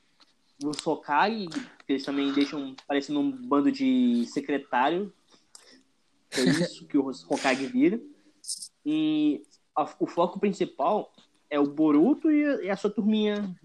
os 0.63 0.85
Hokage, 0.85 1.47
que 1.47 1.93
eles 1.93 2.03
também 2.03 2.33
deixam 2.33 2.75
parecendo 2.87 3.19
um 3.19 3.31
bando 3.31 3.71
de 3.71 4.25
secretário. 4.25 5.13
É 6.37 6.43
isso 6.43 6.85
que 6.87 6.97
o 6.97 7.07
Hokage 7.29 7.65
vira. 7.67 7.99
E 8.85 9.41
a- 9.75 9.89
o 9.99 10.07
foco 10.07 10.39
principal 10.39 11.11
é 11.49 11.59
o 11.59 11.67
Boruto 11.67 12.31
e 12.31 12.65
e 12.65 12.69
a 12.69 12.75
sua 12.77 12.89
turminha, 12.89 13.55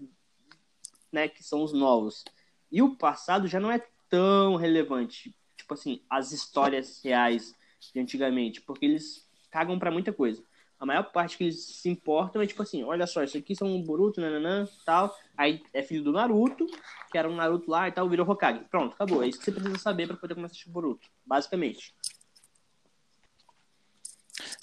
né, 1.11 1.27
que 1.27 1.43
são 1.43 1.63
os 1.63 1.73
novos. 1.73 2.23
E 2.71 2.81
o 2.81 2.95
passado 2.95 3.47
já 3.47 3.59
não 3.59 3.71
é 3.71 3.83
tão 4.09 4.55
relevante, 4.55 5.35
tipo 5.57 5.73
assim, 5.73 6.01
as 6.09 6.31
histórias 6.31 7.01
reais 7.03 7.53
de 7.93 7.99
antigamente, 7.99 8.61
porque 8.61 8.85
eles 8.85 9.27
cagam 9.49 9.77
pra 9.77 9.91
muita 9.91 10.13
coisa. 10.13 10.41
A 10.79 10.85
maior 10.85 11.03
parte 11.11 11.37
que 11.37 11.43
eles 11.43 11.63
se 11.63 11.89
importam 11.89 12.41
é 12.41 12.47
tipo 12.47 12.63
assim, 12.63 12.83
olha 12.83 13.05
só, 13.05 13.23
isso 13.23 13.37
aqui 13.37 13.55
são 13.55 13.67
um 13.67 13.83
Boruto, 13.83 14.19
nananã, 14.19 14.67
tal, 14.83 15.15
aí 15.37 15.61
é 15.73 15.83
filho 15.83 16.03
do 16.03 16.11
Naruto, 16.11 16.65
que 17.11 17.17
era 17.17 17.29
um 17.29 17.35
Naruto 17.35 17.69
lá 17.69 17.87
e 17.87 17.91
tal, 17.91 18.09
virou 18.09 18.27
Hokage. 18.27 18.65
Pronto, 18.69 18.93
acabou. 18.93 19.21
É 19.23 19.27
isso 19.27 19.37
que 19.37 19.45
você 19.45 19.51
precisa 19.51 19.77
saber 19.77 20.07
pra 20.07 20.17
poder 20.17 20.33
começar 20.33 20.53
a 20.53 20.55
assistir 20.55 20.69
Boruto, 20.71 21.07
basicamente. 21.25 21.93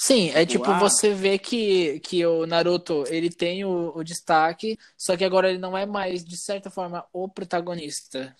Sim, 0.08 0.30
é 0.30 0.46
tipo, 0.46 0.64
ah. 0.64 0.78
você 0.78 1.12
vê 1.12 1.38
que, 1.38 2.00
que 2.00 2.24
o 2.24 2.46
Naruto, 2.46 3.04
ele 3.08 3.28
tem 3.28 3.62
o, 3.66 3.92
o 3.94 4.02
destaque, 4.02 4.78
só 4.96 5.14
que 5.18 5.22
agora 5.22 5.50
ele 5.50 5.58
não 5.58 5.76
é 5.76 5.84
mais, 5.84 6.24
de 6.24 6.34
certa 6.34 6.70
forma, 6.70 7.04
o 7.12 7.28
protagonista. 7.28 8.34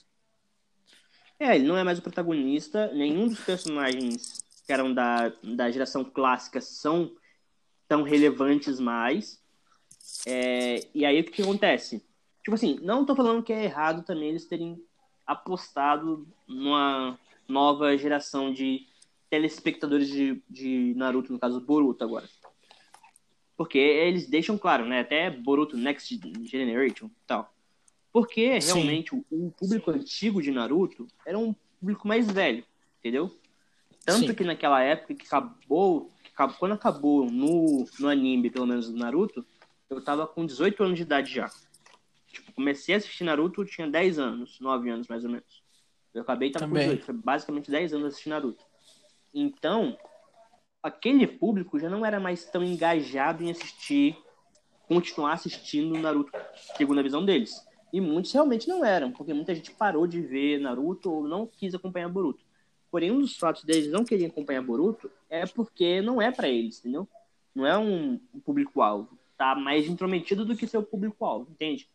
É, 1.38 1.56
ele 1.56 1.68
não 1.68 1.76
é 1.76 1.84
mais 1.84 1.98
o 1.98 2.02
protagonista, 2.02 2.90
nenhum 2.94 3.28
dos 3.28 3.40
personagens 3.40 4.42
que 4.66 4.72
eram 4.72 4.94
da, 4.94 5.30
da 5.44 5.70
geração 5.70 6.02
clássica 6.02 6.58
são 6.58 7.12
tão 7.86 8.02
relevantes 8.02 8.80
mais. 8.80 9.38
É, 10.26 10.80
e 10.94 11.04
aí 11.04 11.20
o 11.20 11.24
que, 11.24 11.32
que 11.32 11.42
acontece? 11.42 12.02
Tipo 12.42 12.54
assim, 12.54 12.78
não 12.80 13.04
tô 13.04 13.14
falando 13.14 13.42
que 13.42 13.52
é 13.52 13.64
errado 13.64 14.02
também 14.06 14.30
eles 14.30 14.46
terem 14.46 14.82
apostado 15.26 16.26
numa 16.46 17.20
nova 17.46 17.94
geração 17.98 18.54
de 18.54 18.87
telespectadores 19.30 20.08
de, 20.08 20.42
de 20.48 20.94
Naruto, 20.96 21.32
no 21.32 21.38
caso 21.38 21.60
Boruto 21.60 22.04
agora. 22.04 22.28
Porque 23.56 23.78
eles 23.78 24.28
deixam 24.28 24.56
claro, 24.56 24.86
né? 24.86 25.00
Até 25.00 25.30
Boruto 25.30 25.76
Next 25.76 26.20
Generation 26.44 27.10
tal. 27.26 27.52
Porque 28.12 28.60
Sim. 28.60 28.74
realmente 28.74 29.14
o, 29.14 29.24
o 29.30 29.50
público 29.50 29.90
antigo 29.90 30.40
de 30.40 30.50
Naruto 30.50 31.06
era 31.26 31.38
um 31.38 31.54
público 31.80 32.06
mais 32.06 32.30
velho, 32.30 32.64
entendeu? 32.98 33.30
Tanto 34.04 34.28
Sim. 34.28 34.34
que 34.34 34.44
naquela 34.44 34.82
época 34.82 35.14
que 35.14 35.26
acabou, 35.26 36.10
que 36.22 36.30
acabou- 36.32 36.56
quando 36.58 36.72
acabou 36.72 37.30
no, 37.30 37.86
no 38.00 38.08
anime, 38.08 38.50
pelo 38.50 38.66
menos 38.66 38.90
do 38.90 38.96
Naruto, 38.96 39.44
eu 39.90 40.02
tava 40.02 40.26
com 40.26 40.46
18 40.46 40.82
anos 40.82 40.96
de 40.96 41.02
idade 41.02 41.32
já. 41.34 41.50
Tipo, 42.32 42.52
comecei 42.52 42.94
a 42.94 42.98
assistir 42.98 43.24
Naruto, 43.24 43.62
eu 43.62 43.66
tinha 43.66 43.88
10 43.88 44.18
anos, 44.18 44.58
9 44.60 44.88
anos 44.90 45.08
mais 45.08 45.24
ou 45.24 45.30
menos. 45.30 45.62
Eu 46.14 46.22
acabei 46.22 46.50
tava 46.50 46.66
com 46.66 46.74
18, 46.74 47.04
foi 47.04 47.14
basicamente 47.14 47.70
10 47.70 47.92
anos 47.92 48.06
assistindo 48.08 48.32
Naruto. 48.32 48.64
Então, 49.32 49.96
aquele 50.82 51.26
público 51.26 51.78
já 51.78 51.88
não 51.88 52.04
era 52.04 52.18
mais 52.18 52.44
tão 52.44 52.62
engajado 52.62 53.42
em 53.42 53.50
assistir, 53.50 54.16
continuar 54.86 55.34
assistindo 55.34 55.98
Naruto, 55.98 56.32
segundo 56.76 57.00
a 57.00 57.02
visão 57.02 57.24
deles. 57.24 57.66
E 57.92 58.00
muitos 58.00 58.32
realmente 58.32 58.68
não 58.68 58.84
eram, 58.84 59.10
porque 59.12 59.32
muita 59.32 59.54
gente 59.54 59.70
parou 59.70 60.06
de 60.06 60.20
ver 60.20 60.60
Naruto 60.60 61.10
ou 61.10 61.26
não 61.26 61.46
quis 61.46 61.74
acompanhar 61.74 62.08
Boruto. 62.08 62.44
Porém, 62.90 63.10
um 63.10 63.20
dos 63.20 63.36
fatos 63.36 63.64
deles 63.64 63.90
não 63.90 64.04
querem 64.04 64.26
acompanhar 64.26 64.62
Boruto 64.62 65.10
é 65.28 65.46
porque 65.46 66.00
não 66.00 66.20
é 66.20 66.30
pra 66.30 66.48
eles, 66.48 66.78
entendeu? 66.80 67.08
Não 67.54 67.66
é 67.66 67.76
um 67.76 68.18
público-alvo. 68.44 69.18
Tá 69.36 69.54
mais 69.54 69.86
intrometido 69.86 70.44
do 70.44 70.56
que 70.56 70.66
seu 70.66 70.82
público-alvo, 70.82 71.50
entende? 71.50 71.88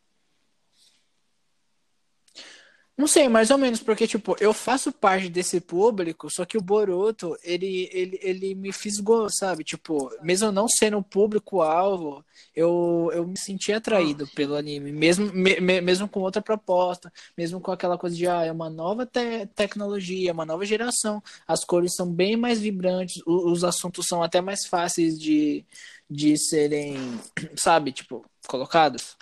Não 3.04 3.08
sei, 3.10 3.28
mais 3.28 3.52
ou 3.52 3.58
menos, 3.58 3.82
porque, 3.82 4.08
tipo, 4.08 4.34
eu 4.40 4.54
faço 4.54 4.90
parte 4.90 5.28
desse 5.28 5.60
público, 5.60 6.30
só 6.34 6.46
que 6.46 6.58
o 6.58 6.62
Boruto, 6.62 7.36
ele, 7.44 7.90
ele, 7.92 8.18
ele 8.24 8.56
me 8.56 8.72
fisgou, 8.72 9.28
sabe? 9.30 9.66
Tipo, 9.66 10.10
mesmo 10.22 10.54
não 10.54 10.70
sendo 10.70 11.00
o 11.00 11.04
público-alvo, 11.04 12.24
eu, 12.56 13.12
eu 13.14 13.28
me 13.28 13.38
senti 13.38 13.74
atraído 13.74 14.26
pelo 14.34 14.56
anime, 14.56 14.94
mesmo, 14.94 15.34
me- 15.34 15.60
me- 15.60 15.82
mesmo 15.82 16.08
com 16.08 16.22
outra 16.22 16.42
proposta, 16.42 17.12
mesmo 17.38 17.60
com 17.60 17.74
aquela 17.74 17.98
coisa 17.98 18.16
de, 18.16 18.26
ah, 18.26 18.46
é 18.46 18.52
uma 18.54 18.70
nova 18.70 19.06
te- 19.06 19.48
tecnologia, 19.54 20.32
uma 20.32 20.46
nova 20.46 20.64
geração, 20.66 21.22
as 21.46 21.66
cores 21.66 21.94
são 21.98 22.10
bem 22.10 22.38
mais 22.38 22.62
vibrantes, 22.62 23.22
o- 23.28 23.52
os 23.52 23.66
assuntos 23.66 24.06
são 24.08 24.24
até 24.24 24.40
mais 24.40 24.66
fáceis 24.66 25.20
de, 25.20 25.66
de 26.10 26.38
serem, 26.38 26.96
sabe, 27.60 27.92
tipo, 27.92 28.26
colocados. 28.48 29.18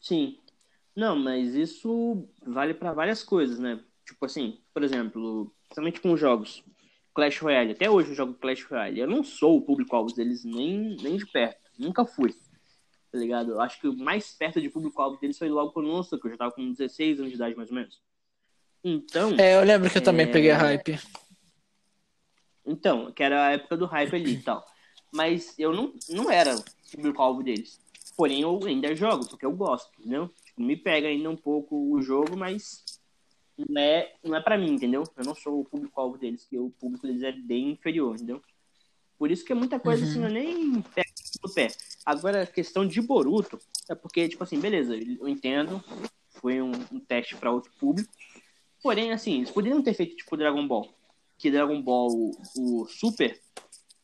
Sim. 0.00 0.39
Não, 1.00 1.16
mas 1.16 1.54
isso 1.54 2.28
vale 2.44 2.74
pra 2.74 2.92
várias 2.92 3.22
coisas, 3.22 3.58
né? 3.58 3.82
Tipo 4.04 4.26
assim, 4.26 4.60
por 4.74 4.82
exemplo, 4.82 5.50
principalmente 5.62 5.98
com 5.98 6.14
jogos. 6.14 6.62
Clash 7.14 7.38
Royale. 7.38 7.72
Até 7.72 7.88
hoje 7.88 8.10
eu 8.10 8.14
jogo 8.14 8.34
Clash 8.34 8.64
Royale. 8.64 9.00
Eu 9.00 9.06
não 9.06 9.24
sou 9.24 9.56
o 9.56 9.62
público-alvo 9.62 10.14
deles 10.14 10.44
nem, 10.44 10.94
nem 11.00 11.16
de 11.16 11.24
perto. 11.24 11.58
Nunca 11.78 12.04
fui. 12.04 12.34
Tá 13.10 13.18
ligado? 13.18 13.52
Eu 13.52 13.62
acho 13.62 13.80
que 13.80 13.88
o 13.88 13.96
mais 13.96 14.32
perto 14.34 14.60
de 14.60 14.68
público-alvo 14.68 15.18
deles 15.18 15.38
foi 15.38 15.48
logo 15.48 15.72
quando 15.72 15.88
lançou, 15.90 16.20
que 16.20 16.26
eu 16.26 16.32
já 16.32 16.36
tava 16.36 16.52
com 16.52 16.70
16 16.70 17.18
anos 17.18 17.30
de 17.30 17.36
idade, 17.36 17.56
mais 17.56 17.70
ou 17.70 17.76
menos. 17.76 17.98
Então, 18.84 19.34
É, 19.38 19.56
eu 19.56 19.64
lembro 19.64 19.88
que 19.88 19.96
eu 19.96 20.02
também 20.04 20.26
É. 20.26 20.30
peguei 20.30 20.50
a 20.50 20.58
hype. 20.58 20.98
então, 22.66 23.10
que 23.10 23.22
era 23.22 23.46
a 23.46 23.52
época 23.52 23.74
do 23.78 23.86
hype 23.86 24.14
ali 24.16 24.34
e 24.34 24.42
tal. 24.42 24.62
Mas 25.10 25.58
eu 25.58 25.72
não, 25.72 25.94
não 26.10 26.30
era 26.30 26.54
o 26.56 26.64
público-alvo 26.92 27.42
deles. 27.42 27.80
Porém, 28.18 28.42
eu 28.42 28.60
ainda 28.66 28.94
jogo, 28.94 29.26
porque 29.26 29.46
eu 29.46 29.52
gosto, 29.52 29.90
entendeu? 29.98 30.30
Me 30.60 30.76
pega 30.76 31.08
ainda 31.08 31.30
um 31.30 31.36
pouco 31.36 31.76
o 31.92 32.02
jogo, 32.02 32.36
mas 32.36 32.84
não 33.56 33.80
é, 33.80 34.14
não 34.22 34.36
é 34.36 34.40
pra 34.40 34.58
mim, 34.58 34.72
entendeu? 34.72 35.04
Eu 35.16 35.24
não 35.24 35.34
sou 35.34 35.60
o 35.60 35.64
público-alvo 35.64 36.18
deles, 36.18 36.44
que 36.44 36.58
o 36.58 36.70
público 36.70 37.06
deles 37.06 37.22
é 37.22 37.32
bem 37.32 37.70
inferior, 37.70 38.14
entendeu? 38.14 38.42
Por 39.18 39.30
isso 39.30 39.44
que 39.44 39.52
é 39.52 39.54
muita 39.54 39.78
coisa 39.78 40.04
assim, 40.04 40.22
eu 40.22 40.30
nem 40.30 40.80
pego 40.80 41.08
no 41.42 41.52
pé. 41.52 41.68
Agora, 42.06 42.42
a 42.42 42.46
questão 42.46 42.86
de 42.86 43.02
Boruto, 43.02 43.58
é 43.88 43.94
porque, 43.94 44.28
tipo 44.28 44.42
assim, 44.42 44.58
beleza, 44.58 44.96
eu 44.96 45.28
entendo, 45.28 45.84
foi 46.28 46.62
um, 46.62 46.72
um 46.90 46.98
teste 46.98 47.36
pra 47.36 47.52
outro 47.52 47.70
público. 47.78 48.10
Porém, 48.82 49.12
assim, 49.12 49.36
eles 49.38 49.50
poderiam 49.50 49.82
ter 49.82 49.92
feito 49.92 50.16
tipo 50.16 50.36
Dragon 50.36 50.66
Ball. 50.66 50.88
Que 51.36 51.50
Dragon 51.50 51.82
Ball, 51.82 52.08
o, 52.10 52.32
o 52.56 52.86
Super, 52.88 53.38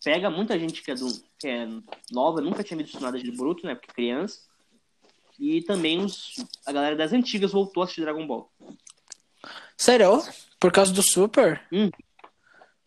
pega 0.04 0.30
muita 0.30 0.59
gente 0.59 0.82
que 0.82 0.90
é, 0.90 0.94
do, 0.94 1.09
que 1.38 1.48
é 1.48 1.66
nova, 2.12 2.40
nunca 2.42 2.62
tinha 2.62 2.76
visto 2.76 3.00
nada 3.00 3.18
de 3.18 3.32
Boruto, 3.32 3.66
né? 3.66 3.74
Porque 3.74 3.92
criança. 3.94 4.40
E 5.39 5.62
também 5.62 6.01
os, 6.03 6.34
a 6.66 6.72
galera 6.72 6.97
das 6.97 7.12
antigas 7.12 7.53
voltou 7.53 7.82
a 7.82 7.84
assistir 7.84 8.03
Dragon 8.03 8.26
Ball. 8.26 8.51
Sério? 9.76 10.22
Por 10.59 10.72
causa 10.72 10.93
do 10.93 11.03
Super? 11.03 11.62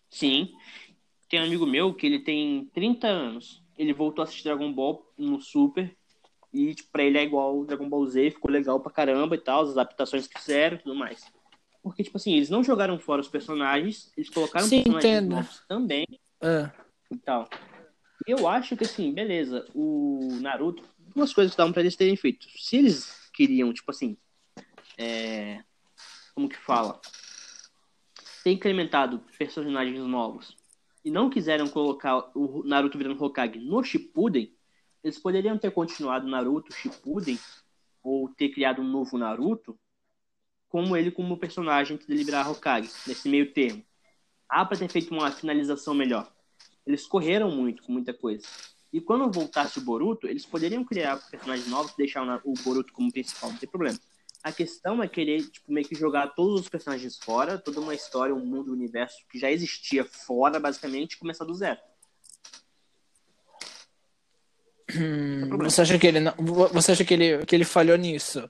Sim. 0.10 0.52
Tem 1.30 1.40
um 1.40 1.44
amigo 1.46 1.66
meu 1.66 1.94
que 1.94 2.08
ele 2.08 2.20
tem 2.20 2.66
30 2.74 3.08
anos. 3.08 3.62
Ele 3.78 3.94
voltou 3.94 4.24
a 4.24 4.26
assistir 4.26 4.44
Dragon 4.46 4.72
Ball 4.74 5.06
no 5.18 5.40
Super. 5.42 5.96
E 6.52 6.74
tipo, 6.74 6.90
pra 6.92 7.04
ele 7.04 7.18
é 7.20 7.24
igual 7.24 7.60
o 7.60 7.66
Dragon 7.66 7.88
Ball 7.88 8.06
Z, 8.08 8.32
ficou 8.32 8.50
legal 8.50 8.80
pra 8.80 8.92
caramba 8.92 9.36
e 9.36 9.40
tal, 9.40 9.62
as 9.62 9.70
adaptações 9.72 10.28
que 10.28 10.40
fizeram 10.40 10.78
e 10.78 10.80
tudo 10.80 10.96
mais. 10.96 11.24
Porque, 11.84 12.04
tipo 12.04 12.18
assim, 12.18 12.34
eles 12.34 12.50
não 12.50 12.64
jogaram 12.64 12.98
fora 13.00 13.22
os 13.22 13.28
personagens, 13.28 14.12
eles 14.18 14.30
colocaram 14.30 14.68
Sim, 14.68 14.84
personagens 14.84 15.14
entendo. 15.14 15.30
novos 15.36 15.64
também 15.68 16.06
Ah, 16.42 16.72
e 17.12 17.18
tal. 17.18 17.48
Eu 18.28 18.48
acho 18.48 18.76
que, 18.76 18.84
assim, 18.84 19.14
beleza, 19.14 19.66
o 19.76 20.28
Naruto, 20.42 20.84
duas 21.16 21.34
coisas 21.34 21.54
que 21.54 21.58
davam 21.58 21.74
pra 21.74 21.82
eles 21.82 21.96
terem 21.96 22.16
feito. 22.16 22.48
Se 22.58 22.78
eles 22.78 23.30
queriam, 23.34 23.74
tipo 23.74 23.90
assim, 23.92 24.18
é... 24.98 25.64
como 26.34 26.50
que 26.50 26.58
fala? 26.58 27.00
Ter 28.44 28.52
incrementado 28.52 29.24
personagens 29.38 30.00
novos 30.00 30.56
e 31.04 31.12
não 31.12 31.30
quiseram 31.30 31.68
colocar 31.68 32.32
o 32.36 32.64
Naruto 32.64 32.98
virando 32.98 33.24
Hokage 33.24 33.60
no 33.60 33.84
Shippuden, 33.84 34.54
eles 35.04 35.18
poderiam 35.18 35.58
ter 35.58 35.72
continuado 35.72 36.28
Naruto 36.28 36.74
Shippuden 36.74 37.40
ou 38.04 38.30
ter 38.30 38.50
criado 38.50 38.82
um 38.82 38.88
novo 38.88 39.18
Naruto 39.18 39.78
como 40.68 40.96
ele 40.96 41.10
como 41.10 41.38
personagem 41.38 41.98
que 41.98 42.08
dele 42.08 42.24
virar 42.24 42.50
Hokage, 42.50 42.92
nesse 43.08 43.28
meio 43.28 43.52
termo. 43.52 43.84
Há 44.48 44.64
pra 44.66 44.78
ter 44.78 44.88
feito 44.88 45.14
uma 45.14 45.32
finalização 45.32 45.94
melhor. 45.94 46.32
Eles 46.86 47.08
correram 47.08 47.52
muito 47.52 47.84
com 47.84 47.92
muita 47.92 48.14
coisa. 48.14 48.48
E 48.92 49.00
quando 49.00 49.32
voltasse 49.32 49.78
o 49.78 49.82
Boruto, 49.82 50.28
eles 50.28 50.46
poderiam 50.46 50.84
criar 50.84 51.18
personagens 51.30 51.68
novos 51.68 51.92
e 51.94 51.98
deixar 51.98 52.24
o 52.44 52.54
Boruto 52.64 52.92
como 52.92 53.12
principal, 53.12 53.52
não 53.52 53.58
tem 53.58 53.70
problema. 53.70 54.00
A 54.44 54.52
questão 54.52 55.04
é 55.04 55.08
querer, 55.08 55.42
tipo, 55.50 55.72
meio 55.72 55.88
que 55.88 55.96
jogar 55.96 56.30
todos 56.30 56.62
os 56.62 56.70
personagens 56.70 57.18
fora, 57.18 57.58
toda 57.58 57.82
uma 57.82 57.94
história, 57.94 58.34
um 58.34 58.46
mundo, 58.46 58.72
um 58.72 58.74
universo 58.74 59.18
que 59.30 59.38
já 59.38 59.52
existia 59.52 60.06
fora, 60.06 60.60
basicamente, 60.60 61.14
e 61.14 61.18
começar 61.18 61.46
do 61.46 61.54
zero. 61.54 61.80
hum, 64.96 65.58
você 65.58 65.82
acha 65.82 66.00
que 66.00 66.08
ele 66.08 66.20
não, 66.20 66.34
você 66.74 66.94
acha 66.94 67.06
que 67.06 67.14
ele, 67.14 67.46
que 67.46 67.56
ele 67.56 67.66
falhou 67.66 67.98
nisso? 67.98 68.50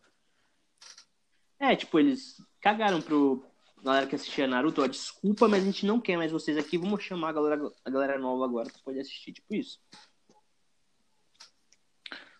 É, 1.60 1.76
tipo, 1.76 2.00
eles 2.00 2.38
cagaram 2.62 3.02
pro 3.02 3.44
galera 3.84 4.08
que 4.08 4.16
assistia 4.16 4.48
Naruto, 4.48 4.82
ó, 4.82 4.88
desculpa, 4.88 5.48
mas 5.48 5.64
a 5.64 5.66
gente 5.66 5.86
não 5.86 6.00
quer 6.00 6.18
mais 6.18 6.32
vocês 6.32 6.58
aqui, 6.58 6.78
vamos 6.78 7.04
chamar 7.04 7.30
a 7.30 7.34
galera, 7.34 7.72
a 7.86 7.90
galera 7.90 8.20
nova 8.20 8.46
agora 8.46 8.70
pra 8.70 8.82
poder 8.84 9.02
assistir, 9.02 9.34
tipo 9.34 9.54
isso. 9.56 9.80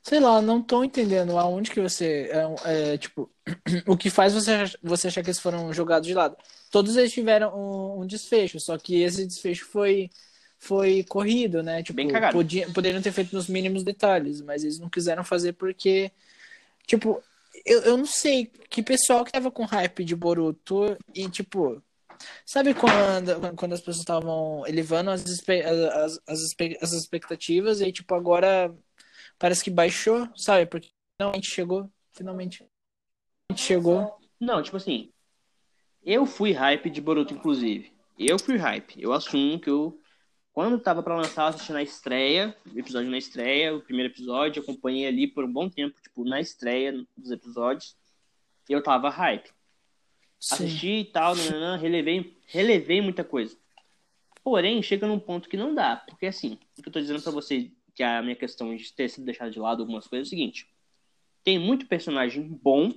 Sei 0.02 0.20
lá, 0.20 0.42
não 0.42 0.62
tô 0.62 0.84
entendendo 0.84 1.38
aonde 1.38 1.72
que 1.72 1.82
você 1.82 2.30
é, 2.66 2.94
é, 2.94 2.98
tipo 2.98 3.30
o 3.86 3.98
que 3.98 4.10
faz 4.10 4.34
você 4.34 4.64
você 4.82 5.08
achar 5.08 5.22
que 5.22 5.30
eles 5.30 5.40
foram 5.40 5.72
jogados 5.74 6.08
de 6.08 6.14
lado. 6.14 6.38
Todos 6.72 6.96
eles 6.96 7.12
tiveram 7.12 7.56
um, 7.56 8.02
um 8.02 8.08
desfecho, 8.08 8.60
só 8.60 8.78
que 8.78 9.02
esse 9.02 9.26
desfecho 9.26 9.66
foi 9.66 10.10
foi 10.58 11.04
corrido, 11.04 11.64
né? 11.64 11.82
Tipo, 11.84 11.96
Bem 11.98 12.08
cagado. 12.10 12.34
podia- 12.34 12.70
poderiam 12.72 13.02
ter 13.02 13.12
feito 13.14 13.34
nos 13.36 13.48
mínimos 13.48 13.84
detalhes, 13.84 14.42
mas 14.42 14.64
eles 14.64 14.80
não 14.80 14.90
quiseram 14.90 15.24
fazer 15.24 15.54
porque 15.54 16.12
tipo, 16.88 17.22
eu, 17.66 17.82
eu 17.82 17.98
não 17.98 18.06
sei 18.06 18.52
que 18.70 18.82
pessoal 18.84 19.24
que 19.26 19.32
tava 19.32 19.52
com 19.52 19.66
hype 19.66 20.04
de 20.04 20.16
Boruto 20.16 20.98
e 21.14 21.30
tipo, 21.30 21.82
sabe 22.46 22.74
quando 22.74 23.56
quando 23.56 23.74
as 23.74 23.80
pessoas 23.80 24.00
estavam 24.00 24.66
elevando 24.68 25.12
as, 25.12 25.24
as, 25.24 26.20
as, 26.28 26.56
as 26.82 26.94
expectativas 26.94 27.82
e 27.82 27.92
tipo 27.92 28.14
agora 28.16 28.74
parece 29.40 29.64
que 29.64 29.72
baixou, 29.72 30.30
sabe? 30.36 30.66
Porque 30.66 30.90
finalmente 31.18 31.50
chegou, 31.50 31.90
finalmente 32.12 32.70
chegou. 33.56 34.20
Não, 34.40 34.62
tipo 34.62 34.78
assim, 34.78 35.12
eu 36.04 36.26
fui 36.26 36.52
hype 36.52 36.90
de 36.90 37.02
Boruto, 37.02 37.34
inclusive. 37.34 37.92
Eu 38.18 38.38
fui 38.38 38.58
hype. 38.58 39.02
Eu 39.02 39.14
assumo 39.14 39.60
que 39.60 39.70
eu, 39.70 40.00
quando 40.52 40.80
tava 40.80 41.02
pra 41.02 41.16
lançar, 41.16 41.44
eu 41.44 41.48
assisti 41.48 41.72
na 41.72 41.82
estreia, 41.82 42.56
o 42.74 42.78
episódio 42.78 43.10
na 43.10 43.18
estreia, 43.18 43.74
o 43.76 43.82
primeiro 43.82 44.12
episódio, 44.12 44.62
acompanhei 44.62 45.08
ali 45.08 45.26
por 45.26 45.46
um 45.46 45.52
bom 45.52 45.70
tempo, 45.70 46.00
tipo, 46.02 46.24
na 46.26 46.40
estreia 46.40 46.94
dos 47.18 47.32
episódios. 47.32 47.96
Eu 48.68 48.84
tava 48.84 49.10
hype. 49.10 49.50
Sim. 50.40 50.56
Assisti 50.56 50.88
e 51.00 51.06
tal, 51.06 51.36
nananã, 51.36 51.76
relevei, 51.78 52.38
relevei 52.48 53.02
muita 53.02 53.24
coisa. 53.24 53.58
Porém, 54.44 54.82
chega 54.82 55.08
num 55.08 55.20
ponto 55.20 55.50
que 55.50 55.58
não 55.58 55.74
dá. 55.74 55.98
Porque 55.98 56.26
assim, 56.26 56.58
o 56.78 56.82
que 56.82 56.90
eu 56.90 56.94
tô 56.94 57.00
dizendo 57.00 57.22
pra 57.22 57.32
você, 57.32 57.72
que 58.00 58.04
a 58.04 58.22
minha 58.22 58.36
questão 58.36 58.74
de 58.74 58.94
ter 58.94 59.10
sido 59.10 59.26
deixado 59.26 59.52
de 59.52 59.60
lado 59.60 59.82
algumas 59.82 60.08
coisas 60.08 60.26
é 60.26 60.28
o 60.28 60.30
seguinte. 60.30 60.74
Tem 61.44 61.60
muito 61.60 61.86
personagem 61.86 62.48
bom 62.48 62.94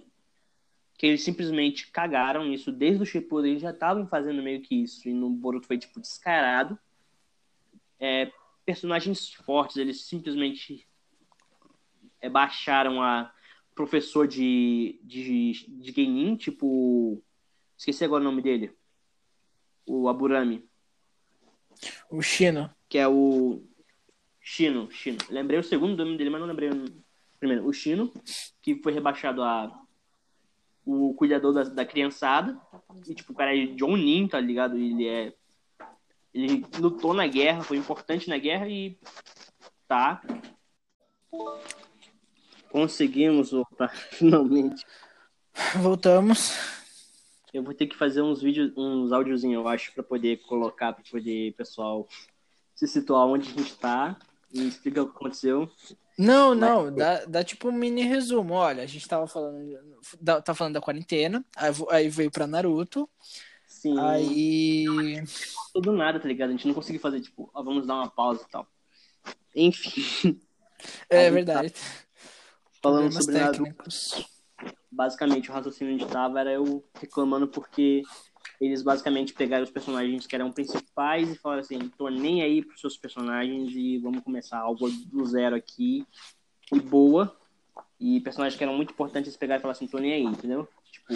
que 0.96 1.08
eles 1.08 1.24
simplesmente 1.24 1.90
cagaram 1.90 2.44
nisso 2.44 2.70
desde 2.70 3.02
o 3.02 3.06
Shippuden, 3.06 3.50
eles 3.50 3.62
já 3.62 3.70
estavam 3.70 4.06
fazendo 4.06 4.40
meio 4.40 4.62
que 4.62 4.76
isso, 4.76 5.08
e 5.08 5.12
no 5.12 5.28
Boruto 5.28 5.66
foi, 5.66 5.76
tipo, 5.76 5.98
descarado. 5.98 6.78
É, 7.98 8.30
personagens 8.64 9.32
fortes, 9.32 9.76
eles 9.76 10.04
simplesmente 10.04 10.86
é, 12.20 12.28
baixaram 12.28 13.02
a 13.02 13.34
professor 13.74 14.28
de, 14.28 15.00
de, 15.02 15.66
de 15.80 15.90
Genin, 15.90 16.36
tipo... 16.36 17.20
Esqueci 17.76 18.04
agora 18.04 18.22
o 18.22 18.24
nome 18.24 18.40
dele. 18.40 18.70
O 19.84 20.08
Aburami, 20.08 20.64
O 22.08 22.22
Chino. 22.22 22.72
que 22.88 22.98
é 22.98 23.08
o 23.08 23.64
Shino, 24.42 24.90
Shino. 24.90 25.18
Lembrei 25.30 25.58
o 25.58 25.64
segundo 25.64 25.96
nome 26.04 26.18
dele, 26.18 26.30
mas 26.30 26.40
não 26.40 26.48
lembrei 26.48 26.68
o 26.68 26.84
primeiro. 27.38 27.66
O 27.66 27.72
Shino, 27.72 28.12
que 28.60 28.74
foi 28.82 28.92
rebaixado 28.92 29.42
a 29.42 29.72
o 30.84 31.14
cuidador 31.14 31.52
da, 31.52 31.62
da 31.62 31.84
criançada. 31.84 32.60
E, 33.06 33.14
tipo, 33.14 33.32
o 33.32 33.36
cara 33.36 33.56
é 33.56 33.66
John 33.66 33.96
Nin, 33.96 34.26
tá 34.26 34.40
ligado? 34.40 34.76
Ele 34.76 35.06
é. 35.06 35.32
Ele 36.34 36.64
lutou 36.78 37.14
na 37.14 37.26
guerra, 37.26 37.62
foi 37.62 37.76
importante 37.76 38.28
na 38.28 38.36
guerra 38.36 38.68
e. 38.68 38.98
Tá. 39.86 40.20
Conseguimos 42.70 43.52
voltar, 43.52 43.88
finalmente. 44.10 44.84
Voltamos. 45.76 46.56
Eu 47.52 47.62
vou 47.62 47.74
ter 47.74 47.86
que 47.86 47.96
fazer 47.96 48.22
uns 48.22 48.40
vídeos, 48.40 48.72
uns 48.76 49.12
áudiozinhos, 49.12 49.62
eu 49.62 49.68
acho, 49.68 49.92
pra 49.92 50.02
poder 50.02 50.38
colocar, 50.38 50.94
pra 50.94 51.04
poder 51.08 51.50
o 51.50 51.54
pessoal 51.54 52.08
se 52.74 52.88
situar 52.88 53.26
onde 53.26 53.50
a 53.50 53.52
gente 53.52 53.76
tá 53.76 54.18
e 54.52 54.68
explicar 54.68 55.02
o 55.02 55.08
que 55.10 55.16
aconteceu. 55.16 55.70
Não, 56.18 56.54
não, 56.54 56.94
dá, 56.94 57.24
dá 57.24 57.42
tipo 57.42 57.68
um 57.68 57.72
mini 57.72 58.02
resumo. 58.02 58.54
Olha, 58.54 58.82
a 58.82 58.86
gente 58.86 59.08
tava 59.08 59.26
falando, 59.26 59.78
da- 60.20 60.42
tá 60.42 60.54
falando 60.54 60.74
da 60.74 60.80
quarentena, 60.80 61.44
aí, 61.90 62.08
veio 62.08 62.30
pra 62.30 62.46
Naruto, 62.46 63.08
Sim. 63.66 63.98
aí. 63.98 64.84
do 65.74 65.92
nada, 65.92 66.20
tá 66.20 66.28
ligado? 66.28 66.50
A 66.50 66.52
gente 66.52 66.66
não 66.66 66.74
conseguiu 66.74 67.00
fazer, 67.00 67.20
tipo, 67.22 67.50
ó, 67.54 67.62
vamos 67.62 67.86
dar 67.86 67.94
uma 67.94 68.10
pausa 68.10 68.44
e 68.46 68.50
tal. 68.50 68.66
Enfim, 69.56 70.38
É 71.08 71.26
tá. 71.26 71.30
verdade. 71.34 71.74
falando 72.82 73.10
Problemas 73.10 73.24
sobre 73.24 73.38
Naruto, 73.40 73.58
técnicos. 73.64 74.26
basicamente 74.90 75.50
o 75.50 75.52
raciocínio 75.54 75.94
onde 75.94 76.06
tava 76.06 76.40
era 76.40 76.52
eu 76.52 76.84
reclamando 77.00 77.48
porque 77.48 78.02
eles 78.60 78.82
basicamente 78.82 79.32
pegaram 79.32 79.64
os 79.64 79.70
personagens 79.70 80.26
que 80.26 80.34
eram 80.34 80.52
principais 80.52 81.30
e 81.30 81.38
falaram 81.38 81.62
assim, 81.62 81.78
tô 81.96 82.08
nem 82.08 82.42
aí 82.42 82.64
pros 82.64 82.80
seus 82.80 82.96
personagens 82.96 83.72
e 83.74 83.98
vamos 83.98 84.22
começar 84.22 84.58
algo 84.58 84.90
do 84.90 85.24
zero 85.24 85.56
aqui 85.56 86.06
e 86.72 86.80
boa. 86.80 87.36
E 87.98 88.20
personagens 88.20 88.56
que 88.56 88.64
eram 88.64 88.76
muito 88.76 88.92
importantes 88.92 89.28
eles 89.28 89.36
pegaram 89.36 89.60
e 89.60 89.62
falaram 89.62 89.76
assim, 89.76 89.86
tô 89.86 89.98
nem 89.98 90.12
aí, 90.12 90.22
entendeu? 90.22 90.68
Tipo, 90.90 91.14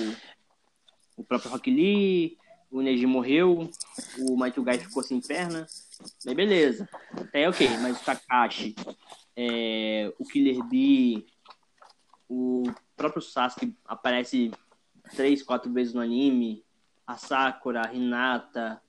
o 1.16 1.24
próprio 1.24 1.50
Rock 1.50 1.70
Lee, 1.70 2.36
o 2.70 2.80
Neji 2.80 3.06
morreu, 3.06 3.70
o 4.18 4.36
Might 4.36 4.60
Guy 4.60 4.78
ficou 4.78 5.02
sem 5.02 5.20
perna. 5.20 5.66
Aí 6.26 6.34
beleza. 6.34 6.88
Até 7.12 7.48
ok, 7.48 7.68
mas 7.78 8.00
o 8.00 8.04
Kakashi, 8.04 8.74
é, 9.36 10.12
o 10.18 10.24
Killer 10.24 10.62
Bee, 10.64 11.26
o 12.28 12.64
próprio 12.96 13.22
Sasuke 13.22 13.74
aparece 13.84 14.50
três, 15.14 15.42
quatro 15.42 15.72
vezes 15.72 15.94
no 15.94 16.00
anime. 16.00 16.64
A 17.06 17.16
Sakura, 17.16 17.86
a 17.86 17.94
Hinata, 17.94 18.82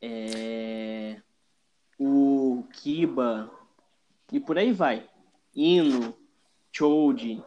é, 0.00 1.20
o 1.98 2.64
Kiba 2.72 3.50
e 4.32 4.38
por 4.38 4.56
aí 4.56 4.72
vai. 4.72 5.08
Ino, 5.54 6.16
Choji. 6.72 7.42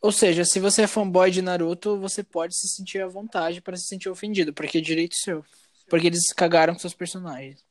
Ou 0.00 0.12
seja, 0.12 0.44
se 0.44 0.60
você 0.60 0.82
é 0.82 0.86
fanboy 0.86 1.30
de 1.30 1.42
Naruto, 1.42 1.98
você 1.98 2.22
pode 2.22 2.56
se 2.56 2.68
sentir 2.68 3.02
à 3.02 3.08
vontade 3.08 3.60
para 3.60 3.76
se 3.76 3.86
sentir 3.86 4.08
ofendido, 4.08 4.52
porque 4.52 4.78
é 4.78 4.80
direito 4.80 5.16
seu. 5.16 5.44
Porque 5.88 6.06
eles 6.06 6.32
cagaram 6.32 6.74
com 6.74 6.80
seus 6.80 6.94
personagens. 6.94 7.64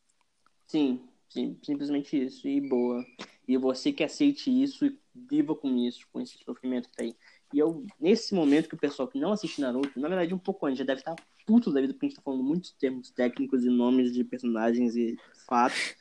Sim, 0.67 1.01
sim, 1.29 1.57
simplesmente 1.63 2.21
isso. 2.21 2.47
E 2.47 2.59
boa. 2.59 3.05
E 3.47 3.57
você 3.57 3.91
que 3.91 4.03
aceite 4.03 4.49
isso 4.49 4.85
e 4.85 4.97
viva 5.13 5.55
com 5.55 5.77
isso, 5.77 6.07
com 6.11 6.19
esse 6.19 6.37
sofrimento 6.43 6.89
que 6.89 6.95
tá 6.95 7.03
aí. 7.03 7.15
E 7.55 7.59
eu, 7.59 7.85
nesse 7.97 8.35
momento 8.35 8.67
que 8.67 8.75
o 8.75 8.77
pessoal 8.77 9.07
que 9.07 9.17
não 9.17 9.31
assiste 9.31 9.61
Naruto, 9.61 9.97
na 9.97 10.09
verdade 10.09 10.33
um 10.33 10.37
pouco 10.37 10.65
antes, 10.65 10.77
já 10.77 10.83
deve 10.83 10.99
estar 10.99 11.15
puto 11.45 11.71
da 11.71 11.79
vida, 11.79 11.93
porque 11.93 12.05
a 12.05 12.09
gente 12.09 12.17
tá 12.17 12.21
falando 12.21 12.43
muitos 12.43 12.73
termos 12.73 13.09
técnicos 13.11 13.63
e 13.63 13.69
nomes 13.69 14.13
de 14.13 14.25
personagens 14.25 14.93
e 14.97 15.17
fatos. 15.47 15.95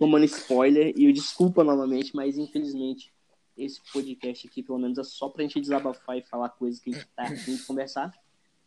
Tomando 0.00 0.24
spoiler 0.24 0.92
e 0.96 1.04
eu 1.04 1.12
desculpa 1.12 1.62
novamente, 1.62 2.10
mas 2.12 2.36
infelizmente 2.36 3.14
esse 3.56 3.80
podcast 3.92 4.48
aqui, 4.48 4.64
pelo 4.64 4.80
menos, 4.80 4.98
é 4.98 5.04
só 5.04 5.28
pra 5.28 5.44
gente 5.44 5.60
desabafar 5.60 6.18
e 6.18 6.22
falar 6.22 6.48
coisas 6.48 6.80
que 6.80 6.90
a 6.90 6.94
gente 6.94 7.06
tá 7.14 7.22
afim 7.22 7.54
de 7.54 7.62
conversar. 7.62 8.12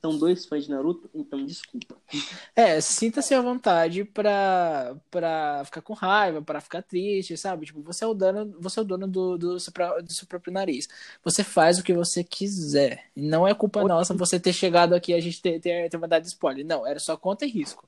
São 0.02 0.18
dois 0.18 0.46
fãs 0.46 0.64
de 0.64 0.70
Naruto, 0.70 1.10
então 1.14 1.46
desculpa. 1.46 1.98
É, 2.56 2.80
sinta-se 2.80 3.34
à 3.34 3.42
vontade 3.42 4.06
pra, 4.06 4.96
pra 5.12 5.64
ficar 5.66 5.82
com 5.82 5.94
raiva, 5.94 6.42
pra 6.42 6.62
ficar 6.62 6.82
triste, 6.82 7.36
sabe? 7.36 7.66
Tipo, 7.66 7.82
você 7.82 8.06
é 8.06 8.08
o 8.08 8.14
dono, 8.14 8.56
você 8.60 8.80
é 8.80 8.82
o 8.82 8.86
dono 8.86 9.08
do, 9.08 9.38
do, 9.38 9.60
seu, 9.60 9.74
do 10.02 10.14
seu 10.14 10.26
próprio 10.26 10.54
nariz. 10.54 10.88
Você 11.22 11.44
faz 11.44 11.80
o 11.80 11.84
que 11.84 11.94
você 11.94 12.24
quiser. 12.24 13.08
Não 13.14 13.46
é 13.46 13.54
culpa 13.54 13.82
Outra... 13.82 13.96
nossa 13.96 14.14
você 14.14 14.40
ter 14.40 14.54
chegado 14.54 14.94
aqui 14.94 15.12
e 15.12 15.16
a 15.16 15.20
gente 15.20 15.42
ter, 15.42 15.60
ter, 15.60 15.90
ter 15.90 15.98
mandado 15.98 16.26
spoiler. 16.26 16.66
Não, 16.66 16.88
era 16.88 17.00
só 17.00 17.18
conta 17.18 17.46
e 17.46 17.50
risco. 17.50 17.86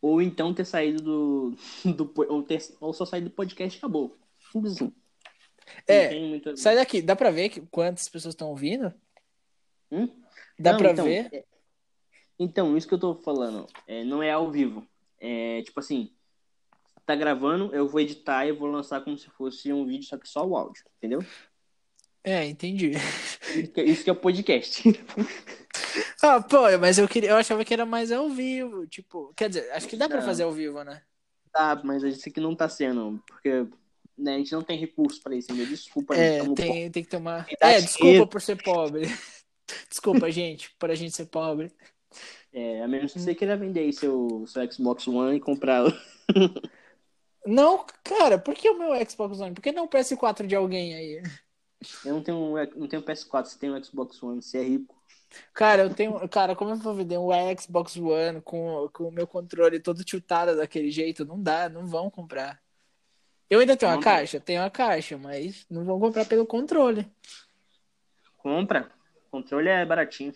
Ou 0.00 0.22
então 0.22 0.54
ter 0.54 0.64
saído 0.64 1.02
do. 1.02 1.56
do 1.94 2.12
ou, 2.28 2.42
ter, 2.42 2.62
ou 2.80 2.94
só 2.94 3.04
sair 3.04 3.20
do 3.20 3.30
podcast 3.30 3.76
e 3.76 3.78
acabou. 3.78 4.16
Simples 4.50 4.72
assim. 4.74 4.92
É, 5.86 6.18
muito... 6.18 6.56
sai 6.56 6.76
daqui. 6.76 7.02
Dá 7.02 7.14
pra 7.14 7.30
ver 7.30 7.50
que, 7.50 7.60
quantas 7.70 8.08
pessoas 8.08 8.34
estão 8.34 8.48
ouvindo? 8.48 8.92
Hum? 9.90 10.08
Dá 10.58 10.72
não, 10.72 10.78
pra 10.78 10.90
então, 10.92 11.04
ver? 11.04 11.28
É... 11.32 11.44
Então, 12.38 12.76
isso 12.76 12.88
que 12.88 12.94
eu 12.94 12.98
tô 12.98 13.14
falando, 13.14 13.66
é, 13.86 14.04
não 14.04 14.22
é 14.22 14.30
ao 14.30 14.50
vivo. 14.50 14.86
É 15.20 15.62
tipo 15.62 15.80
assim, 15.80 16.10
tá 17.06 17.14
gravando, 17.14 17.74
eu 17.74 17.88
vou 17.88 18.00
editar 18.00 18.46
e 18.46 18.52
vou 18.52 18.68
lançar 18.68 19.02
como 19.02 19.16
se 19.16 19.28
fosse 19.30 19.72
um 19.72 19.86
vídeo, 19.86 20.06
só 20.06 20.18
que 20.18 20.28
só 20.28 20.46
o 20.46 20.56
áudio, 20.56 20.82
entendeu? 20.98 21.24
É, 22.22 22.46
entendi. 22.46 22.92
Isso 23.54 23.70
que, 23.70 24.04
que 24.04 24.10
é 24.10 24.12
o 24.12 24.16
podcast. 24.16 24.82
ah, 26.22 26.40
pô, 26.40 26.62
mas 26.80 26.98
eu 26.98 27.06
queria, 27.06 27.30
eu 27.30 27.36
achava 27.36 27.64
que 27.64 27.74
era 27.74 27.84
mais 27.84 28.10
ao 28.10 28.28
vivo, 28.30 28.86
tipo, 28.86 29.32
quer 29.36 29.48
dizer, 29.48 29.70
acho 29.72 29.86
que 29.86 29.96
dá 29.96 30.08
para 30.08 30.22
fazer 30.22 30.44
ao 30.44 30.52
vivo, 30.52 30.82
né? 30.82 31.02
Dá, 31.52 31.80
mas 31.84 32.02
isso 32.02 32.28
aqui 32.28 32.40
não 32.40 32.56
tá 32.56 32.68
sendo, 32.68 33.22
porque 33.26 33.66
né, 34.16 34.34
a 34.34 34.38
gente 34.38 34.52
não 34.52 34.62
tem 34.62 34.78
recurso 34.78 35.20
para 35.22 35.36
isso, 35.36 35.52
ainda. 35.52 35.66
Desculpa, 35.66 36.16
é, 36.16 36.42
tem, 36.54 36.90
tem 36.90 37.02
que 37.02 37.10
tomar. 37.10 37.46
É, 37.60 37.80
desculpa 37.80 38.26
por 38.26 38.40
ser 38.40 38.60
pobre. 38.62 39.06
Desculpa, 39.88 40.30
gente, 40.30 40.74
por 40.78 40.90
a 40.90 40.94
gente 40.94 41.14
ser 41.14 41.26
pobre. 41.26 41.72
É, 42.52 42.82
a 42.82 42.88
menos 42.88 43.12
que 43.12 43.18
você 43.18 43.34
queira 43.34 43.56
vender 43.56 43.80
aí 43.80 43.92
seu, 43.92 44.44
seu 44.46 44.70
Xbox 44.70 45.08
One 45.08 45.36
e 45.36 45.40
comprar. 45.40 45.84
não, 47.44 47.84
cara, 48.02 48.38
por 48.38 48.54
que 48.54 48.68
o 48.70 48.78
meu 48.78 48.92
Xbox 49.08 49.40
One? 49.40 49.54
Por 49.54 49.62
que 49.62 49.72
não 49.72 49.84
o 49.84 49.88
PS4 49.88 50.46
de 50.46 50.54
alguém 50.54 50.94
aí? 50.94 51.22
Eu 52.04 52.14
não 52.14 52.22
tenho, 52.22 52.54
não 52.76 52.88
tenho 52.88 53.02
PS4, 53.02 53.44
você 53.46 53.58
tem 53.58 53.70
o 53.70 53.84
Xbox 53.84 54.22
One, 54.22 54.40
você 54.40 54.58
é 54.58 54.62
rico. 54.62 55.02
Cara, 55.52 55.82
eu 55.82 55.94
tenho. 55.94 56.28
Cara, 56.28 56.54
como 56.54 56.70
eu 56.70 56.76
vou 56.76 56.94
vender 56.94 57.18
um 57.18 57.30
Xbox 57.58 57.96
One 57.96 58.40
com, 58.40 58.88
com 58.92 59.08
o 59.08 59.12
meu 59.12 59.26
controle 59.26 59.80
todo 59.80 60.04
tiltado 60.04 60.56
daquele 60.56 60.90
jeito? 60.90 61.24
Não 61.24 61.42
dá, 61.42 61.68
não 61.68 61.86
vão 61.86 62.08
comprar. 62.10 62.60
Eu 63.50 63.60
ainda 63.60 63.76
tenho 63.76 63.92
uma 63.92 64.00
caixa? 64.00 64.40
Tenho 64.40 64.62
uma 64.62 64.70
caixa, 64.70 65.18
mas 65.18 65.66
não 65.68 65.84
vão 65.84 65.98
comprar 66.00 66.24
pelo 66.24 66.46
controle. 66.46 67.06
Compra. 68.38 68.90
Controle 69.34 69.68
é 69.68 69.84
baratinho. 69.84 70.32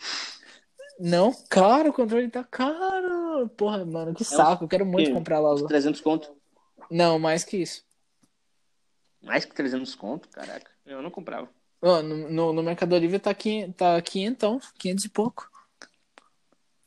Não, 0.98 1.32
caro, 1.48 1.90
o 1.90 1.92
controle 1.92 2.28
tá 2.28 2.42
caro. 2.42 3.48
Porra, 3.50 3.84
mano, 3.84 4.12
que 4.12 4.24
é 4.24 4.26
saco. 4.26 4.64
Eu 4.64 4.68
quero 4.68 4.84
muito 4.84 5.12
comprar 5.12 5.38
logo. 5.38 5.68
300 5.68 6.00
conto? 6.00 6.36
Não, 6.90 7.16
mais 7.16 7.44
que 7.44 7.58
isso. 7.58 7.84
Mais 9.22 9.44
que 9.44 9.54
300 9.54 9.94
conto? 9.94 10.28
Caraca, 10.30 10.68
eu 10.84 11.00
não 11.00 11.12
comprava. 11.12 11.48
Oh, 11.80 12.02
no, 12.02 12.28
no, 12.28 12.52
no 12.52 12.60
Mercado 12.60 12.98
Livre 12.98 13.20
tá 13.20 13.30
aqui, 13.30 13.72
tá 13.76 13.96
aqui 13.96 14.20
então, 14.20 14.60
500 14.80 15.04
e 15.04 15.08
pouco. 15.10 15.48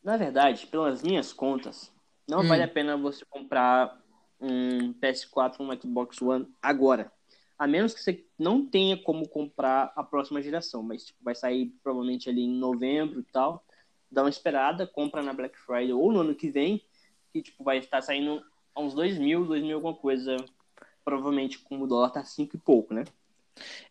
Na 0.04 0.18
verdade, 0.18 0.66
pelas 0.66 1.02
minhas 1.02 1.32
contas, 1.32 1.90
não 2.28 2.40
hum. 2.40 2.48
vale 2.48 2.62
a 2.62 2.68
pena 2.68 2.94
você 2.94 3.24
comprar 3.24 3.98
um 4.38 4.92
PS4 5.00 5.60
um 5.60 5.80
Xbox 5.80 6.20
One 6.20 6.46
agora. 6.60 7.10
A 7.62 7.66
menos 7.68 7.94
que 7.94 8.02
você 8.02 8.24
não 8.36 8.66
tenha 8.66 9.00
como 9.00 9.28
comprar 9.28 9.92
a 9.94 10.02
próxima 10.02 10.42
geração, 10.42 10.82
mas 10.82 11.04
tipo, 11.04 11.22
vai 11.22 11.32
sair 11.32 11.66
provavelmente 11.80 12.28
ali 12.28 12.42
em 12.42 12.58
novembro 12.58 13.20
e 13.20 13.22
tal. 13.22 13.64
Dá 14.10 14.24
uma 14.24 14.28
esperada, 14.28 14.84
compra 14.84 15.22
na 15.22 15.32
Black 15.32 15.56
Friday 15.60 15.92
ou 15.92 16.10
no 16.10 16.22
ano 16.22 16.34
que 16.34 16.50
vem, 16.50 16.84
que 17.32 17.40
tipo, 17.40 17.62
vai 17.62 17.78
estar 17.78 18.02
saindo 18.02 18.44
a 18.74 18.80
uns 18.80 18.94
2 18.94 19.16
mil, 19.16 19.46
2 19.46 19.62
mil 19.62 19.76
alguma 19.76 19.94
coisa, 19.94 20.34
provavelmente 21.04 21.60
como 21.60 21.84
o 21.84 21.86
dólar 21.86 22.10
tá 22.10 22.24
5 22.24 22.56
e 22.56 22.58
pouco, 22.58 22.92
né? 22.92 23.04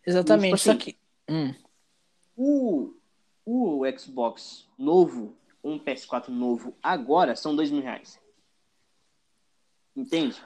Exatamente, 0.06 0.54
e, 0.54 0.58
tipo, 0.58 0.70
assim, 0.70 0.78
só 0.78 0.84
que... 0.84 0.98
Hum. 1.30 1.54
O, 2.36 2.94
o 3.46 3.98
Xbox 3.98 4.68
novo, 4.76 5.34
um 5.64 5.78
PS4 5.78 6.28
novo 6.28 6.76
agora, 6.82 7.34
são 7.34 7.56
2 7.56 7.70
mil 7.70 7.80
reais. 7.80 8.20
Entende? 9.96 10.36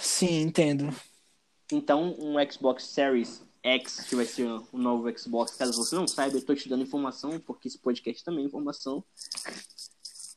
Sim, 0.00 0.40
entendo. 0.40 0.92
Então, 1.72 2.16
um 2.18 2.34
Xbox 2.50 2.84
Series 2.84 3.42
X, 3.62 4.04
que 4.08 4.16
vai 4.16 4.24
ser 4.24 4.46
o 4.46 4.78
novo 4.78 5.10
Xbox, 5.16 5.54
caso 5.54 5.72
você 5.72 5.94
não 5.94 6.06
saiba, 6.06 6.36
eu 6.36 6.44
tô 6.44 6.54
te 6.54 6.68
dando 6.68 6.82
informação, 6.82 7.38
porque 7.40 7.68
esse 7.68 7.78
podcast 7.78 8.24
também 8.24 8.44
é 8.44 8.46
informação. 8.46 9.04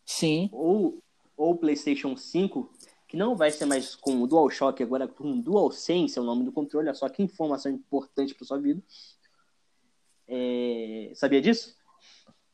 Sim. 0.06 0.50
Ou 0.52 1.02
o 1.38 1.56
PlayStation 1.56 2.16
5, 2.16 2.70
que 3.08 3.18
não 3.18 3.36
vai 3.36 3.52
ser 3.52 3.66
mais 3.66 3.96
com 3.96 4.22
o 4.22 4.28
DualShock, 4.28 4.84
agora 4.84 5.08
com 5.08 5.32
o 5.32 5.42
DualSense, 5.42 6.18
é 6.18 6.22
o 6.22 6.26
nome 6.26 6.44
do 6.44 6.52
controle, 6.52 6.88
olha 6.88 6.96
só 6.96 7.10
que 7.10 7.24
informação 7.24 7.72
importante 7.72 8.36
para 8.36 8.46
sua 8.46 8.60
vida. 8.60 8.82
É... 10.28 11.12
Sabia 11.16 11.42
disso? 11.42 11.76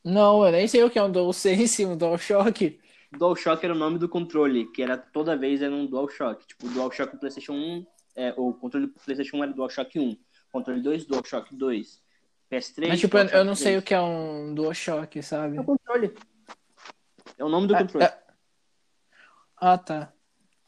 Não, 0.04 0.44
eu 0.44 0.52
nem 0.52 0.66
sei 0.66 0.82
o 0.82 0.90
que 0.90 0.98
é 0.98 1.02
um 1.02 1.12
DualSense, 1.12 1.84
um 1.84 1.96
DualShock. 1.96 2.80
DualShock 3.12 3.64
era 3.64 3.74
o 3.74 3.78
nome 3.78 3.98
do 3.98 4.08
controle, 4.08 4.70
que 4.70 4.82
era 4.82 4.96
toda 4.96 5.36
vez 5.36 5.60
era 5.60 5.74
um 5.74 5.86
DualShock. 5.86 6.46
Tipo, 6.46 6.68
DualShock 6.68 7.18
PlayStation 7.18 7.52
1, 7.52 7.86
é, 8.16 8.34
o 8.36 8.52
controle 8.54 8.86
do 8.86 8.92
PlayStation 8.92 9.36
1 9.38 9.44
era 9.44 9.52
DualShock 9.52 9.98
1, 9.98 10.16
controle 10.52 10.82
2, 10.82 11.06
DualShock 11.06 11.54
2, 11.54 12.02
PS3. 12.50 12.88
Mas, 12.88 13.00
tipo, 13.00 13.16
eu 13.16 13.44
não 13.44 13.54
3. 13.54 13.58
sei 13.58 13.78
o 13.78 13.82
que 13.82 13.94
é 13.94 14.00
um 14.00 14.54
DualShock, 14.54 15.22
sabe? 15.22 15.56
É 15.56 15.60
o 15.60 15.64
controle. 15.64 16.14
É 17.38 17.44
o 17.44 17.48
nome 17.48 17.66
do 17.66 17.74
ah, 17.74 17.78
controle. 17.78 18.04
É... 18.04 18.18
Ah, 19.56 19.78
tá. 19.78 20.12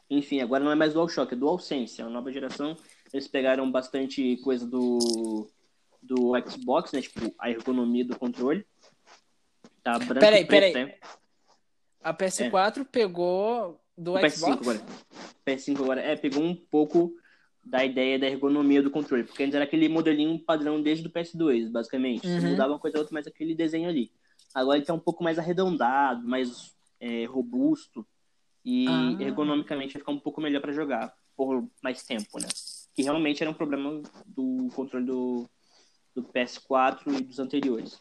Enfim, 0.09 0.41
agora 0.41 0.63
não 0.63 0.71
é 0.71 0.75
mais 0.75 0.93
DualShock, 0.93 1.33
é 1.33 1.37
DualSense, 1.37 2.01
é 2.01 2.05
uma 2.05 2.11
nova 2.11 2.31
geração. 2.31 2.77
Eles 3.11 3.27
pegaram 3.27 3.71
bastante 3.71 4.37
coisa 4.37 4.65
do, 4.65 5.49
do 6.01 6.31
Xbox, 6.47 6.91
né? 6.91 7.01
Tipo, 7.01 7.33
a 7.39 7.49
ergonomia 7.49 8.05
do 8.05 8.17
controle. 8.17 8.65
Tá 9.83 9.99
branco 9.99 10.19
peraí, 10.19 10.45
peraí. 10.45 10.73
Né? 10.73 10.95
A 12.01 12.13
PS4 12.13 12.81
é. 12.81 12.83
pegou 12.85 13.79
do 13.97 14.13
o 14.13 14.29
Xbox? 14.29 14.55
PS5 14.55 14.61
agora. 14.61 14.81
PS5 15.45 15.81
agora. 15.81 16.01
É, 16.01 16.15
pegou 16.15 16.43
um 16.43 16.55
pouco 16.55 17.13
da 17.63 17.83
ideia 17.85 18.19
da 18.19 18.27
ergonomia 18.27 18.81
do 18.81 18.91
controle, 18.91 19.23
porque 19.23 19.43
antes 19.43 19.55
era 19.55 19.63
aquele 19.63 19.87
modelinho 19.87 20.37
padrão 20.37 20.81
desde 20.81 21.07
o 21.07 21.09
PS2, 21.09 21.71
basicamente. 21.71 22.27
Uhum. 22.27 22.51
Mudava 22.51 22.73
uma 22.73 22.79
coisa 22.79 22.97
ou 22.97 23.01
outra, 23.01 23.13
mas 23.13 23.25
aquele 23.25 23.55
desenho 23.55 23.87
ali. 23.87 24.11
Agora 24.53 24.77
ele 24.77 24.85
tá 24.85 24.93
um 24.93 24.99
pouco 24.99 25.23
mais 25.23 25.39
arredondado, 25.39 26.27
mais 26.27 26.75
é, 26.99 27.25
robusto 27.25 28.05
e 28.63 28.85
ah. 28.87 29.17
ergonomicamente 29.19 29.93
vai 29.93 29.99
ficar 29.99 30.11
um 30.11 30.19
pouco 30.19 30.39
melhor 30.41 30.61
para 30.61 30.73
jogar 30.73 31.13
por 31.35 31.67
mais 31.81 32.03
tempo, 32.03 32.39
né? 32.39 32.47
Que 32.93 33.03
realmente 33.03 33.41
era 33.41 33.49
um 33.49 33.55
problema 33.55 34.01
do 34.25 34.67
controle 34.75 35.05
do, 35.05 35.49
do 36.13 36.23
PS4 36.23 37.19
e 37.19 37.23
dos 37.23 37.39
anteriores, 37.39 37.99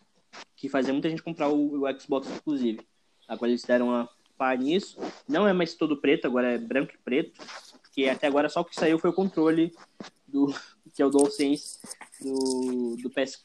que 0.55 0.69
fazia 0.69 0.93
muita 0.93 1.09
gente 1.09 1.23
comprar 1.23 1.49
o, 1.49 1.83
o 1.83 2.01
Xbox 2.01 2.29
inclusive. 2.31 2.81
Agora 3.27 3.51
eles 3.51 3.63
deram 3.63 3.89
uma 3.89 4.09
pá 4.37 4.55
nisso. 4.55 4.99
Não 5.29 5.49
é 5.49 5.53
mais 5.53 5.75
todo 5.75 6.01
preto, 6.01 6.27
agora 6.27 6.53
é 6.53 6.59
branco 6.59 6.93
e 6.95 6.99
preto. 6.99 7.41
Porque 7.93 8.09
até 8.09 8.27
agora 8.27 8.49
só 8.49 8.63
o 8.63 8.65
que 8.65 8.75
saiu 8.75 8.99
foi 8.99 9.11
o 9.11 9.13
controle 9.13 9.71
do 10.27 10.47
que 10.95 11.03
é 11.03 11.07
o 11.07 11.11
DualSense 11.11 11.79
do, 12.21 12.97
do, 13.03 13.11
PS, 13.11 13.43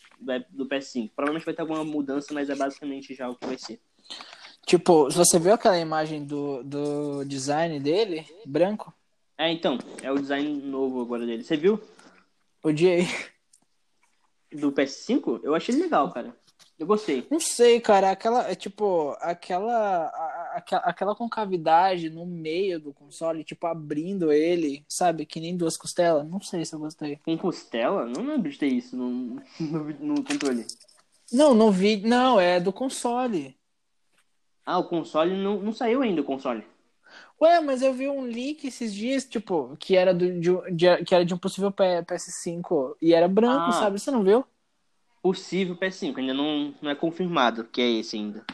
do 0.49 0.65
PS5. 0.65 1.11
Provavelmente 1.13 1.45
vai 1.45 1.53
ter 1.53 1.61
alguma 1.61 1.83
mudança, 1.83 2.33
mas 2.33 2.49
é 2.49 2.55
basicamente 2.55 3.13
já 3.13 3.29
o 3.29 3.35
que 3.35 3.45
vai 3.45 3.57
ser. 3.57 3.79
Tipo, 4.65 5.09
você 5.09 5.37
viu 5.37 5.53
aquela 5.53 5.77
imagem 5.77 6.25
do, 6.25 6.63
do 6.63 7.25
design 7.25 7.79
dele, 7.79 8.25
branco? 8.45 8.93
É, 9.37 9.51
então, 9.51 9.77
é 10.01 10.11
o 10.11 10.19
design 10.19 10.61
novo 10.61 11.01
agora 11.01 11.25
dele. 11.25 11.43
Você 11.43 11.55
viu? 11.55 11.79
Odiei. 12.63 13.07
Do 14.51 14.71
PS5? 14.71 15.41
Eu 15.43 15.55
achei 15.55 15.75
legal, 15.75 16.11
cara. 16.11 16.35
Eu 16.79 16.85
gostei. 16.85 17.25
Não 17.31 17.39
sei, 17.39 17.79
cara, 17.79 18.11
aquela, 18.11 18.49
é 18.49 18.55
tipo, 18.55 19.15
aquela, 19.19 20.07
a- 20.07 20.46
aquela, 20.57 20.81
aquela 20.83 21.15
concavidade 21.15 22.09
no 22.09 22.25
meio 22.25 22.79
do 22.79 22.93
console, 22.93 23.43
tipo, 23.43 23.65
abrindo 23.67 24.31
ele, 24.31 24.83
sabe, 24.87 25.25
que 25.25 25.39
nem 25.39 25.55
duas 25.55 25.77
costelas, 25.77 26.27
não 26.27 26.41
sei 26.41 26.65
se 26.65 26.73
eu 26.75 26.79
gostei. 26.79 27.17
Com 27.23 27.37
costela? 27.37 28.05
Não 28.05 28.23
lembro 28.25 28.49
de 28.49 28.57
ter 28.57 28.67
isso 28.67 28.95
no, 28.97 29.41
no, 29.59 29.83
no 30.15 30.23
controle. 30.23 30.65
Não, 31.31 31.53
não 31.53 31.71
vi, 31.71 31.97
não, 31.97 32.39
é 32.39 32.59
do 32.59 32.71
console. 32.73 33.55
Ah, 34.65 34.79
o 34.79 34.83
console 34.83 35.35
não, 35.35 35.61
não 35.61 35.73
saiu 35.73 36.01
ainda, 36.01 36.21
o 36.21 36.25
console. 36.25 36.63
Ué, 37.41 37.59
mas 37.61 37.81
eu 37.81 37.93
vi 37.93 38.07
um 38.09 38.21
leak 38.21 38.67
esses 38.67 38.93
dias, 38.93 39.23
tipo, 39.23 39.75
que 39.79 39.95
era, 39.95 40.13
do, 40.13 40.39
de, 40.39 40.51
de- 40.75 41.03
que 41.05 41.13
era 41.15 41.23
de 41.23 41.33
um 41.33 41.37
possível 41.37 41.71
P- 41.71 42.03
PS5 42.03 42.95
e 43.01 43.13
era 43.13 43.27
branco, 43.27 43.69
Ah. 43.69 43.71
sabe? 43.73 43.99
Você 43.99 44.11
não 44.11 44.23
viu? 44.23 44.43
Possível 45.21 45.75
PS5, 45.75 46.17
ainda 46.19 46.33
não, 46.33 46.73
não 46.81 46.89
é 46.91 46.95
confirmado 46.95 47.63
que 47.65 47.81
é 47.81 47.89
esse 47.91 48.15
ainda. 48.17 48.45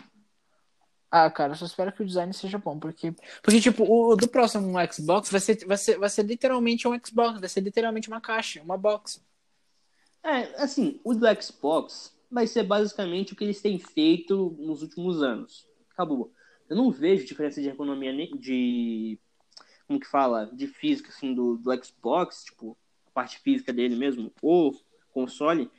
Ah, 1.15 1.29
cara, 1.29 1.51
eu 1.51 1.55
só 1.55 1.67
espero 1.67 1.93
que 1.93 2.01
o 2.01 2.05
design 2.07 2.33
seja 2.33 2.57
bom, 2.57 2.79
porque, 2.79 3.13
porque 3.43 3.61
tipo, 3.61 3.83
o, 3.83 4.15
do 4.15 4.27
próximo 4.27 4.73
Xbox 4.91 5.29
vai 5.29 5.39
ser, 5.39 5.63
vai, 5.63 5.77
ser, 5.77 5.99
vai 5.99 6.09
ser 6.09 6.23
literalmente 6.23 6.87
um 6.87 6.99
Xbox, 7.05 7.39
vai 7.39 7.47
ser 7.47 7.61
literalmente 7.61 8.07
uma 8.07 8.19
caixa, 8.19 8.63
uma 8.63 8.75
box. 8.75 9.23
É, 10.23 10.59
assim, 10.59 10.99
o 11.03 11.13
do 11.13 11.27
Xbox 11.39 12.17
vai 12.31 12.47
ser 12.47 12.63
basicamente 12.63 13.31
o 13.31 13.35
que 13.35 13.43
eles 13.43 13.61
têm 13.61 13.77
feito 13.77 14.55
nos 14.57 14.81
últimos 14.81 15.21
anos. 15.21 15.67
Acabou. 15.91 16.33
Eu 16.67 16.75
não 16.75 16.89
vejo 16.89 17.27
diferença 17.27 17.61
de 17.61 17.69
economia 17.69 18.11
nem- 18.11 18.35
de. 18.35 19.19
Como 19.87 19.99
que 19.99 20.07
fala? 20.07 20.47
De 20.51 20.65
física, 20.65 21.09
assim, 21.09 21.35
do, 21.35 21.57
do 21.57 21.85
Xbox, 21.85 22.45
tipo, 22.45 22.75
a 23.05 23.11
parte 23.11 23.37
física 23.37 23.71
dele 23.71 23.95
mesmo, 23.95 24.33
ou 24.41 24.73
console, 25.11 25.69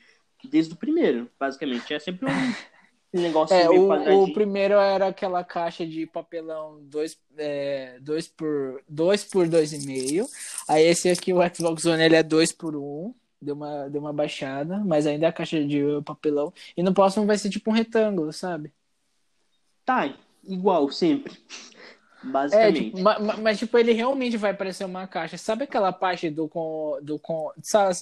desde 0.45 0.75
o 0.75 0.77
primeiro, 0.77 1.29
basicamente. 1.41 1.93
É 1.93 1.99
sempre 1.99 2.27
um 2.27 2.31
negócio 3.21 3.55
É, 3.55 3.69
meio 3.69 3.85
o, 3.85 3.89
quadradinho. 3.89 4.23
o 4.25 4.33
primeiro 4.33 4.75
era 4.75 5.09
aquela 5.09 5.45
caixa 5.45 5.87
de 5.87 6.07
papelão 6.07 6.81
2 6.85 7.19
é, 7.39 7.99
dois 8.01 8.27
por 8.29 8.83
2 8.89 9.25
por 9.25 9.47
2,5. 9.49 10.27
Aí 10.69 10.85
esse 10.85 11.09
aqui, 11.09 11.33
o 11.33 11.39
Xbox 11.55 11.85
One, 11.85 12.03
ele 12.03 12.17
é 12.17 12.23
2 12.23 12.53
por 12.53 12.75
1. 12.77 13.15
Deu 13.41 13.55
uma, 13.55 13.89
deu 13.91 14.01
uma 14.01 14.13
baixada, 14.13 14.79
mas 14.79 15.07
ainda 15.07 15.27
é 15.27 15.29
a 15.29 15.33
caixa 15.33 15.63
de 15.65 15.83
papelão. 16.05 16.53
E 16.77 16.83
no 16.83 16.95
próximo 16.95 17.27
vai 17.27 17.37
ser 17.37 17.51
tipo 17.51 17.71
um 17.71 17.75
retângulo, 17.75 18.33
sabe? 18.33 18.73
Tá, 19.85 20.13
igual, 20.45 20.91
sempre. 20.91 21.37
É, 22.25 22.27
Basicamente. 22.27 22.85
tipo, 22.87 23.01
ma- 23.03 23.19
ma- 23.19 23.37
mas, 23.37 23.59
tipo, 23.59 23.77
ele 23.77 23.93
realmente 23.93 24.39
vai 24.39 24.55
parecer 24.55 24.87
uma 24.87 25.07
caixa. 25.07 25.37
Sabe 25.37 25.65
aquela 25.65 25.93
parte 25.93 26.31
do 26.31 26.49
com. 26.49 26.99
Do 27.03 27.19
com 27.19 27.53
sabe, 27.63 27.99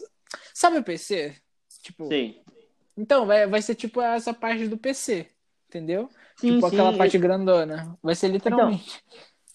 sabe 0.55 0.79
o 0.79 0.85
PC? 0.85 1.35
Tipo, 1.83 2.07
Sei. 2.07 2.41
Então, 2.97 3.27
vai, 3.27 3.47
vai 3.47 3.63
ser 3.63 3.75
tipo 3.75 4.01
essa 4.01 4.33
parte 4.35 4.69
do 4.69 4.77
PC, 4.77 5.29
entendeu? 5.69 6.09
Sim, 6.37 6.55
tipo 6.57 6.69
sim, 6.69 6.75
aquela 6.77 6.93
eu- 6.93 6.99
parte 6.99 7.19
grandona. 7.19 7.99
Vai 8.03 8.15
ser 8.15 8.29
literalmente. 8.29 9.03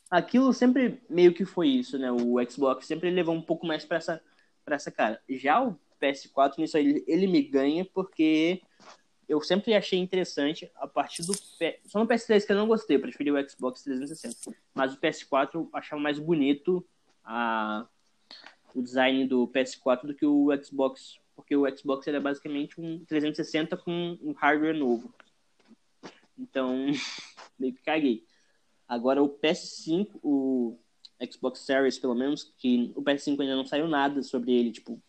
aquilo 0.10 0.54
sempre 0.54 1.02
meio 1.10 1.34
que 1.34 1.46
foi 1.46 1.68
isso, 1.70 1.98
né? 1.98 2.12
O 2.12 2.36
Xbox 2.50 2.86
sempre 2.86 3.10
levou 3.10 3.36
um 3.36 3.42
pouco 3.42 3.66
mais 3.68 3.84
pra 3.86 3.98
essa, 3.98 4.22
pra 4.64 4.76
essa 4.76 4.92
cara. 4.92 5.22
Já 5.30 5.62
o 5.64 5.78
PS4, 6.02 6.58
nisso 6.60 6.78
aí, 6.78 7.04
ele 7.08 7.28
me 7.28 7.42
ganha 7.42 7.84
porque 7.86 8.62
eu 9.28 9.42
sempre 9.42 9.74
achei 9.74 10.00
interessante 10.00 10.72
a 10.76 10.88
partir 10.88 11.24
do. 11.24 11.34
P- 11.60 11.80
Só 11.86 12.00
no 12.00 12.08
PS3 12.08 12.46
que 12.46 12.52
eu 12.52 12.56
não 12.56 12.68
gostei, 12.68 12.96
eu 12.98 13.02
preferi 13.02 13.32
o 13.32 13.50
Xbox 13.50 13.84
360. 13.84 14.56
Mas 14.74 14.94
o 14.94 14.98
PS4 14.98 15.50
eu 15.56 15.70
achava 15.74 16.02
mais 16.02 16.18
bonito 16.20 16.86
a... 17.26 17.86
o 18.74 18.82
design 18.82 19.26
do 19.28 19.48
PS4 19.50 20.04
do 20.08 20.14
que 20.16 20.26
o 20.26 20.48
Xbox. 20.64 21.18
Porque 21.38 21.56
o 21.56 21.66
Xbox 21.78 22.06
é 22.08 22.20
basicamente 22.20 22.82
um 22.82 23.06
360 23.06 23.78
com 23.78 24.18
um 24.22 24.34
hardware 24.34 24.76
novo. 24.76 25.14
Então, 26.38 26.88
meio 27.58 27.74
que 27.74 27.82
caguei. 27.82 28.26
Agora 28.88 29.22
o 29.24 29.30
PS5, 29.30 30.20
o 30.24 30.78
Xbox 31.32 31.60
Series, 31.60 32.00
pelo 32.00 32.16
menos, 32.16 32.44
que 32.58 32.92
o 32.96 33.04
PS5 33.04 33.40
ainda 33.42 33.56
não 33.56 33.66
saiu 33.66 33.88
nada 33.88 34.22
sobre 34.24 34.52
ele, 34.52 34.72
tipo, 34.72 35.02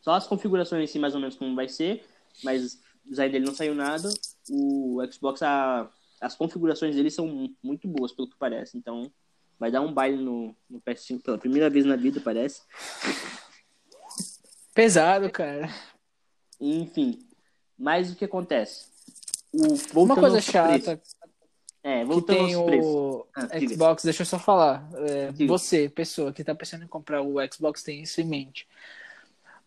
só 0.00 0.12
as 0.12 0.26
configurações 0.26 0.84
em 0.84 0.92
si, 0.92 0.98
mais 0.98 1.14
ou 1.14 1.20
menos 1.20 1.34
como 1.36 1.54
vai 1.54 1.68
ser, 1.68 2.04
mas 2.42 2.74
o 3.04 3.10
design 3.10 3.32
dele 3.32 3.46
não 3.46 3.54
saiu 3.54 3.74
nada. 3.74 4.08
O 4.48 4.98
Xbox, 5.10 5.42
a, 5.42 5.90
as 6.20 6.36
configurações 6.36 6.94
dele 6.94 7.10
são 7.10 7.26
mu- 7.26 7.56
muito 7.62 7.88
boas, 7.88 8.12
pelo 8.12 8.28
que 8.28 8.36
parece, 8.38 8.78
então 8.78 9.10
vai 9.58 9.70
dar 9.70 9.80
um 9.80 9.92
baile 9.92 10.22
no, 10.22 10.54
no 10.70 10.80
PS5 10.80 11.22
pela 11.22 11.38
primeira 11.38 11.68
vez 11.70 11.84
na 11.84 11.96
vida, 11.96 12.20
parece. 12.20 12.62
Pesado, 14.74 15.30
cara. 15.30 15.68
Enfim, 16.60 17.18
mas 17.78 18.10
o 18.10 18.16
que 18.16 18.24
acontece? 18.24 18.86
O, 19.52 20.00
Uma 20.02 20.16
coisa 20.16 20.40
chata 20.40 20.96
preços. 20.96 21.14
É, 21.82 22.00
que 22.00 22.04
voltando 22.06 22.36
tem 22.46 22.54
aos 22.54 22.64
preços. 22.66 22.86
o 22.90 23.26
Ah. 23.36 23.60
Xbox, 23.60 24.02
deixa 24.04 24.22
eu 24.22 24.26
só 24.26 24.38
falar. 24.38 24.88
É, 25.06 25.46
você, 25.46 25.88
pessoa 25.88 26.32
que 26.32 26.42
tá 26.42 26.54
pensando 26.54 26.84
em 26.84 26.88
comprar 26.88 27.20
o 27.22 27.34
Xbox, 27.52 27.82
tem 27.82 28.02
isso 28.02 28.20
em 28.20 28.24
mente. 28.24 28.66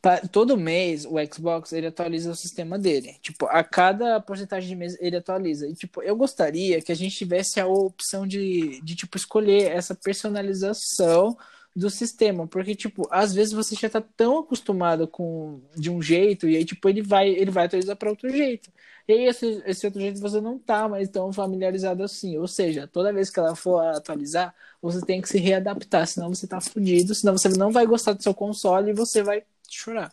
Pa- 0.02 0.22
Todo 0.32 0.58
mês 0.58 1.06
o 1.06 1.14
Xbox 1.32 1.72
ele 1.74 1.88
atualiza 1.88 2.32
o 2.32 2.36
sistema 2.36 2.78
dele. 2.78 3.16
Tipo, 3.22 3.46
a 3.46 3.64
cada 3.64 4.20
porcentagem 4.20 4.68
de 4.70 4.76
mês 4.76 4.98
ele 5.00 5.16
atualiza. 5.16 5.68
E 5.68 5.76
tipo, 5.76 6.02
eu 6.02 6.16
gostaria 6.16 6.82
que 6.82 6.92
a 6.92 6.96
gente 6.96 7.16
tivesse 7.16 7.60
a 7.60 7.68
opção 7.68 8.26
de, 8.28 8.82
de 8.82 8.96
tipo 8.96 9.16
escolher 9.16 9.72
essa 9.72 9.94
personalização 9.96 11.38
do 11.78 11.92
sistema, 11.92 12.48
porque 12.48 12.74
tipo, 12.74 13.08
às 13.12 13.36
vezes 13.36 13.54
você 13.54 13.76
já 13.76 13.88
tá 13.88 14.02
tão 14.02 14.40
acostumado 14.40 15.08
com 15.08 15.62
de 15.76 15.92
um 15.92 16.02
jeito 16.02 16.50
e 16.50 16.58
aí 16.58 16.66
tipo 16.66 16.90
ele 16.90 17.04
vai 17.04 17.30
ele 17.30 17.52
vai 17.52 17.66
atualizar 17.68 17.96
para 17.96 18.10
outro 18.10 18.28
jeito. 18.32 18.72
E 19.08 19.14
aí 19.14 19.26
esse, 19.28 19.62
esse 19.64 19.86
outro 19.86 20.02
jeito 20.02 20.20
você 20.20 20.42
não 20.42 20.58
tá 20.58 20.90
mais 20.90 21.08
tão 21.08 21.32
familiarizado 21.32 22.02
assim. 22.04 22.36
Ou 22.38 22.48
seja, 22.48 22.88
toda 22.88 23.14
vez 23.14 23.30
que 23.30 23.40
ela 23.40 23.56
for 23.56 23.80
atualizar, 23.96 24.56
você 24.82 25.06
tem 25.06 25.22
que 25.22 25.30
se 25.30 25.38
readaptar, 25.38 26.08
senão 26.08 26.34
você 26.34 26.48
tá 26.48 26.60
fudido, 26.60 27.14
senão 27.14 27.38
você 27.38 27.48
não 27.50 27.72
vai 27.72 27.86
gostar 27.86 28.14
do 28.14 28.24
seu 28.24 28.34
console 28.34 28.90
e 28.90 28.94
você 28.96 29.22
vai 29.22 29.44
chorar. 29.70 30.12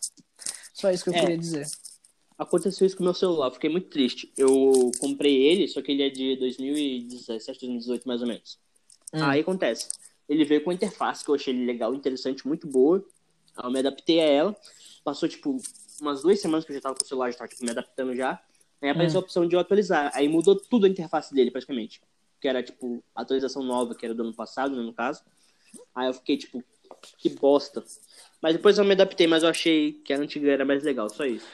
Só 0.71 0.91
isso 0.91 1.03
que 1.03 1.09
eu 1.09 1.15
É. 1.15 1.19
queria 1.21 1.37
dizer. 1.37 1.67
Aconteceu 2.37 2.85
isso 2.85 2.95
com 2.95 3.01
o 3.03 3.05
meu 3.05 3.13
celular, 3.15 3.49
fiquei 3.49 3.71
muito 3.71 3.89
triste. 3.89 4.31
Eu 4.37 4.91
comprei 4.99 5.35
ele, 5.41 5.67
só 5.67 5.81
que 5.81 5.91
ele 5.91 6.03
é 6.03 6.09
de 6.09 6.35
2017, 6.35 7.59
2018 7.61 8.07
mais 8.07 8.21
ou 8.21 8.27
menos. 8.27 8.59
Hum. 9.13 9.23
Aí 9.23 9.39
acontece, 9.41 9.87
ele 10.27 10.45
veio 10.45 10.63
com 10.63 10.71
a 10.71 10.73
interface 10.73 11.23
que 11.23 11.29
eu 11.29 11.35
achei 11.35 11.53
legal, 11.65 11.93
interessante, 11.93 12.47
muito 12.47 12.67
boa. 12.67 13.05
Aí 13.55 13.65
eu 13.65 13.71
me 13.71 13.79
adaptei 13.79 14.19
a 14.19 14.25
ela. 14.25 14.55
Passou 15.03 15.29
tipo 15.29 15.57
umas 16.01 16.21
duas 16.23 16.39
semanas 16.39 16.65
que 16.65 16.71
eu 16.71 16.75
já 16.75 16.81
tava 16.81 16.95
com 16.95 17.03
o 17.03 17.07
celular, 17.07 17.31
já 17.31 17.37
tava 17.37 17.49
tipo, 17.49 17.63
me 17.63 17.71
adaptando 17.71 18.15
já. 18.15 18.41
Aí 18.81 18.89
apareceu 18.89 19.19
a 19.19 19.23
opção 19.23 19.47
de 19.47 19.55
eu 19.55 19.59
atualizar. 19.59 20.11
Aí 20.13 20.27
mudou 20.27 20.55
tudo 20.55 20.85
a 20.85 20.89
interface 20.89 21.33
dele, 21.33 21.51
praticamente. 21.51 22.01
Que 22.41 22.47
era 22.47 22.61
tipo 22.61 23.03
a 23.15 23.21
atualização 23.21 23.63
nova, 23.63 23.95
que 23.95 24.05
era 24.05 24.13
do 24.13 24.23
ano 24.23 24.33
passado, 24.33 24.75
né, 24.75 24.81
no 24.81 24.93
caso. 24.93 25.23
Aí 25.93 26.07
eu 26.07 26.13
fiquei 26.13 26.37
tipo, 26.37 26.63
que 27.17 27.29
bosta. 27.29 27.83
Mas 28.41 28.53
depois 28.53 28.77
eu 28.77 28.85
me 28.85 28.93
adaptei, 28.93 29.27
mas 29.27 29.43
eu 29.43 29.49
achei 29.49 29.93
que 29.93 30.13
a 30.13 30.17
antiga 30.17 30.51
era 30.51 30.65
mais 30.65 30.83
legal, 30.83 31.09
só 31.09 31.25
isso. 31.25 31.47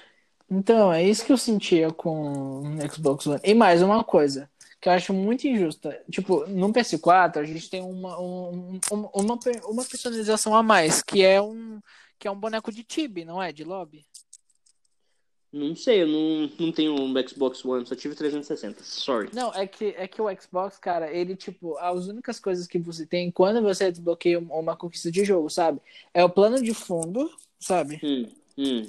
Então, 0.49 0.91
é 0.91 1.07
isso 1.07 1.25
que 1.25 1.31
eu 1.31 1.37
sentia 1.37 1.91
com 1.91 2.61
o 2.61 2.91
Xbox 2.93 3.25
One. 3.25 3.39
E 3.43 3.53
mais 3.53 3.81
uma 3.81 4.03
coisa 4.03 4.50
que 4.81 4.89
eu 4.89 4.93
acho 4.93 5.13
muito 5.13 5.47
injusta. 5.47 6.01
Tipo, 6.09 6.45
no 6.47 6.73
PS4 6.73 7.39
a 7.39 7.45
gente 7.45 7.69
tem 7.69 7.81
uma, 7.81 8.19
um- 8.19 8.79
um- 8.91 9.09
uma, 9.13 9.39
uma 9.65 9.85
personalização 9.85 10.55
a 10.55 10.63
mais, 10.63 11.03
que 11.03 11.21
é 11.23 11.39
um 11.41 11.79
que 12.17 12.27
é 12.27 12.31
um 12.31 12.39
boneco 12.39 12.71
de 12.71 12.83
Tibi, 12.83 13.25
não 13.25 13.41
é? 13.41 13.51
De 13.51 13.63
lobby. 13.63 14.05
Não 15.51 15.75
sei, 15.75 16.03
eu 16.03 16.07
não, 16.07 16.49
não 16.59 16.71
tenho 16.71 16.93
um 16.93 17.27
Xbox 17.27 17.65
One, 17.65 17.85
só 17.85 17.93
tive 17.95 18.15
360. 18.15 18.83
Sorry. 18.83 19.29
Não, 19.33 19.51
é 19.53 19.67
que, 19.67 19.93
é 19.97 20.07
que 20.07 20.21
o 20.21 20.29
Xbox, 20.39 20.77
cara, 20.77 21.11
ele, 21.11 21.35
tipo, 21.35 21.77
as 21.77 22.05
únicas 22.07 22.39
coisas 22.39 22.67
que 22.67 22.79
você 22.79 23.05
tem 23.05 23.29
quando 23.31 23.61
você 23.61 23.91
desbloqueia 23.91 24.39
uma 24.39 24.77
conquista 24.77 25.11
de 25.11 25.25
jogo, 25.25 25.49
sabe? 25.49 25.81
É 26.13 26.23
o 26.23 26.29
plano 26.29 26.61
de 26.61 26.73
fundo, 26.73 27.29
sabe? 27.59 27.99
Hum, 28.03 28.27
hum. 28.57 28.87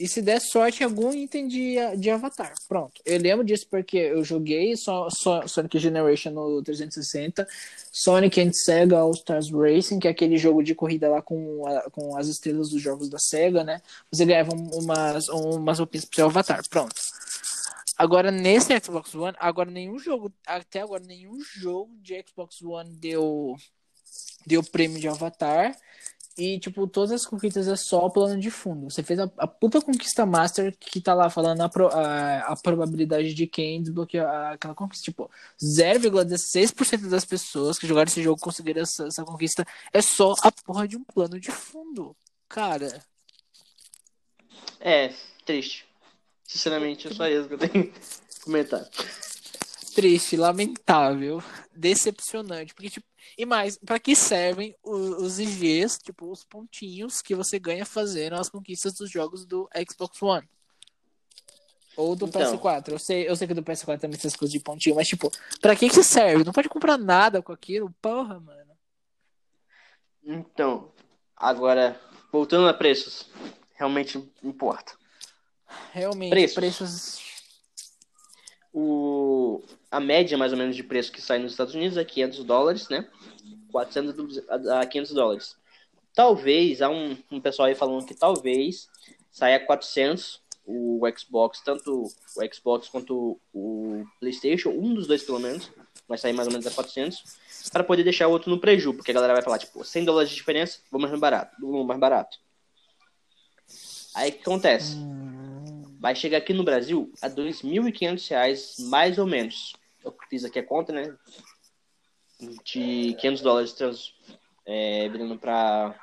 E 0.00 0.08
se 0.08 0.22
der 0.22 0.40
sorte, 0.40 0.82
algum 0.82 1.12
item 1.12 1.46
de, 1.46 1.76
de 1.98 2.08
avatar. 2.10 2.54
Pronto. 2.66 3.02
Eu 3.04 3.20
lembro 3.20 3.44
disso 3.44 3.66
porque 3.70 3.98
eu 3.98 4.24
joguei 4.24 4.74
so, 4.74 5.10
so, 5.10 5.46
Sonic 5.46 5.78
Generation 5.78 6.30
no 6.30 6.62
360, 6.62 7.46
Sonic 7.92 8.40
and 8.40 8.52
Sega 8.54 8.96
All 8.98 9.10
Stars 9.10 9.50
Racing, 9.52 9.98
que 9.98 10.08
é 10.08 10.10
aquele 10.10 10.38
jogo 10.38 10.62
de 10.62 10.74
corrida 10.74 11.06
lá 11.10 11.20
com, 11.20 11.66
a- 11.66 11.90
com 11.90 12.16
as 12.16 12.28
estrelas 12.28 12.70
dos 12.70 12.80
jogos 12.80 13.10
da 13.10 13.18
Sega, 13.18 13.62
né? 13.62 13.82
Você 14.10 14.24
ganhava 14.24 14.54
um- 14.54 14.70
umas, 14.78 15.28
umas 15.28 15.78
roupinhas 15.78 16.06
pro 16.06 16.16
seu 16.16 16.26
avatar. 16.26 16.62
Pronto. 16.70 16.94
Agora, 17.98 18.30
nesse 18.30 18.72
Xbox 18.82 19.14
One, 19.14 19.36
agora 19.38 19.70
nenhum 19.70 19.98
jogo, 19.98 20.32
até 20.46 20.80
agora, 20.80 21.04
nenhum 21.04 21.38
jogo 21.58 21.94
de 22.00 22.24
Xbox 22.26 22.62
One 22.62 22.88
deu, 22.96 23.54
deu 24.46 24.62
prêmio 24.62 24.98
de 24.98 25.08
avatar. 25.08 25.76
E, 26.38 26.58
tipo, 26.58 26.86
todas 26.86 27.10
as 27.10 27.26
conquistas 27.26 27.68
é 27.68 27.76
só 27.76 28.06
o 28.06 28.10
plano 28.10 28.40
de 28.40 28.50
fundo. 28.50 28.88
Você 28.90 29.02
fez 29.02 29.18
a, 29.18 29.30
a 29.36 29.46
puta 29.46 29.80
conquista 29.80 30.24
master 30.24 30.74
que 30.78 31.00
tá 31.00 31.12
lá 31.12 31.28
falando 31.28 31.60
a, 31.60 31.68
pro- 31.68 31.88
a, 31.88 32.38
a 32.52 32.56
probabilidade 32.56 33.34
de 33.34 33.46
quem 33.46 33.82
desbloquear 33.82 34.52
aquela 34.52 34.74
conquista. 34.74 35.04
Tipo, 35.04 35.30
0,16% 35.62 37.08
das 37.08 37.24
pessoas 37.24 37.78
que 37.78 37.86
jogaram 37.86 38.08
esse 38.08 38.22
jogo 38.22 38.40
conseguiram 38.40 38.82
essa, 38.82 39.06
essa 39.06 39.24
conquista. 39.24 39.66
É 39.92 40.00
só 40.00 40.34
a 40.42 40.50
porra 40.64 40.88
de 40.88 40.96
um 40.96 41.04
plano 41.04 41.38
de 41.38 41.50
fundo. 41.50 42.16
Cara, 42.48 43.02
É, 44.80 45.12
triste. 45.44 45.84
Sinceramente, 46.46 47.06
é 47.08 47.12
só 47.12 47.28
isso 47.28 47.48
que 47.48 47.54
eu 47.54 47.58
tenho 47.58 47.92
que 47.92 48.00
comentar. 48.42 48.88
Triste, 49.94 50.36
lamentável, 50.36 51.42
decepcionante. 51.76 52.72
Porque, 52.74 52.88
tipo, 52.90 53.06
e 53.36 53.46
mais, 53.46 53.78
para 53.78 53.98
que 53.98 54.14
servem 54.14 54.74
os, 54.82 55.22
os 55.22 55.38
IGs, 55.38 55.98
tipo, 55.98 56.30
os 56.30 56.44
pontinhos 56.44 57.20
que 57.22 57.34
você 57.34 57.58
ganha 57.58 57.84
fazendo 57.86 58.34
as 58.34 58.48
conquistas 58.48 58.94
dos 58.94 59.10
jogos 59.10 59.44
do 59.46 59.68
Xbox 59.90 60.20
One? 60.22 60.48
Ou 61.96 62.14
do 62.16 62.26
Então. 62.26 62.40
PS4. 62.40 62.88
Eu 62.92 62.98
sei, 62.98 63.28
eu 63.28 63.36
sei 63.36 63.46
que 63.48 63.54
do 63.54 63.62
PS4 63.62 63.98
também 64.00 64.18
tem 64.18 64.26
essas 64.28 64.36
coisas 64.36 64.52
de 64.52 64.60
pontinho, 64.60 64.94
mas, 64.96 65.08
tipo, 65.08 65.30
pra 65.60 65.74
que 65.76 65.88
que 65.90 66.02
serve? 66.02 66.44
Não 66.44 66.52
pode 66.52 66.68
comprar 66.68 66.96
nada 66.96 67.42
com 67.42 67.52
aquilo, 67.52 67.90
porra, 68.00 68.38
mano. 68.40 68.70
Então, 70.22 70.92
agora, 71.36 72.00
voltando 72.32 72.68
a 72.68 72.74
preços, 72.74 73.28
realmente 73.74 74.18
importa. 74.42 74.92
Realmente, 75.92 76.30
Preços. 76.30 76.54
preços. 76.54 77.20
O, 78.72 79.62
a 79.90 80.00
média, 80.00 80.38
mais 80.38 80.52
ou 80.52 80.58
menos, 80.58 80.76
de 80.76 80.82
preço 80.82 81.10
que 81.10 81.20
sai 81.20 81.38
nos 81.38 81.52
Estados 81.52 81.74
Unidos 81.74 81.96
é 81.96 82.04
500 82.04 82.44
dólares, 82.44 82.88
né? 82.88 83.08
400 83.72 84.48
a 84.48 84.80
a 84.80 84.86
500 84.86 85.12
dólares. 85.12 85.56
Talvez, 86.14 86.82
há 86.82 86.88
um, 86.88 87.16
um 87.30 87.40
pessoal 87.40 87.68
aí 87.68 87.74
falando 87.74 88.04
que 88.06 88.14
talvez 88.14 88.88
saia 89.30 89.60
400 89.60 90.40
o 90.66 91.00
Xbox, 91.16 91.60
tanto 91.60 92.04
o 92.04 92.54
Xbox 92.54 92.88
quanto 92.88 93.40
o 93.52 94.04
PlayStation, 94.20 94.70
um 94.70 94.94
dos 94.94 95.06
dois 95.06 95.22
pelo 95.22 95.40
menos, 95.40 95.70
vai 96.06 96.16
sair 96.16 96.32
mais 96.32 96.46
ou 96.46 96.52
menos 96.52 96.66
a 96.66 96.70
400, 96.70 97.22
para 97.72 97.82
poder 97.82 98.04
deixar 98.04 98.28
o 98.28 98.30
outro 98.30 98.50
no 98.50 98.60
preju, 98.60 98.94
porque 98.94 99.10
a 99.10 99.14
galera 99.14 99.34
vai 99.34 99.42
falar, 99.42 99.58
tipo, 99.58 99.84
100 99.84 100.04
dólares 100.04 100.30
de 100.30 100.36
diferença, 100.36 100.78
vou 100.90 101.00
mais 101.00 101.18
barato, 101.18 101.56
vou 101.60 101.84
mais 101.84 101.98
barato. 101.98 102.38
Aí 104.14 104.30
o 104.30 104.32
que 104.32 104.40
acontece? 104.40 104.96
Vai 105.98 106.14
chegar 106.14 106.38
aqui 106.38 106.52
no 106.52 106.64
Brasil 106.64 107.12
a 107.20 107.28
2.500 107.28 108.28
reais, 108.28 108.76
mais 108.78 109.18
ou 109.18 109.26
menos. 109.26 109.72
Eu 110.04 110.16
fiz 110.28 110.44
aqui 110.44 110.58
a 110.58 110.66
conta, 110.66 110.92
né? 110.92 111.16
De 112.64 113.14
500 113.14 113.42
dólares 113.42 113.72
trans, 113.72 114.14
é, 114.66 115.08
virando 115.08 115.38
para 115.38 115.94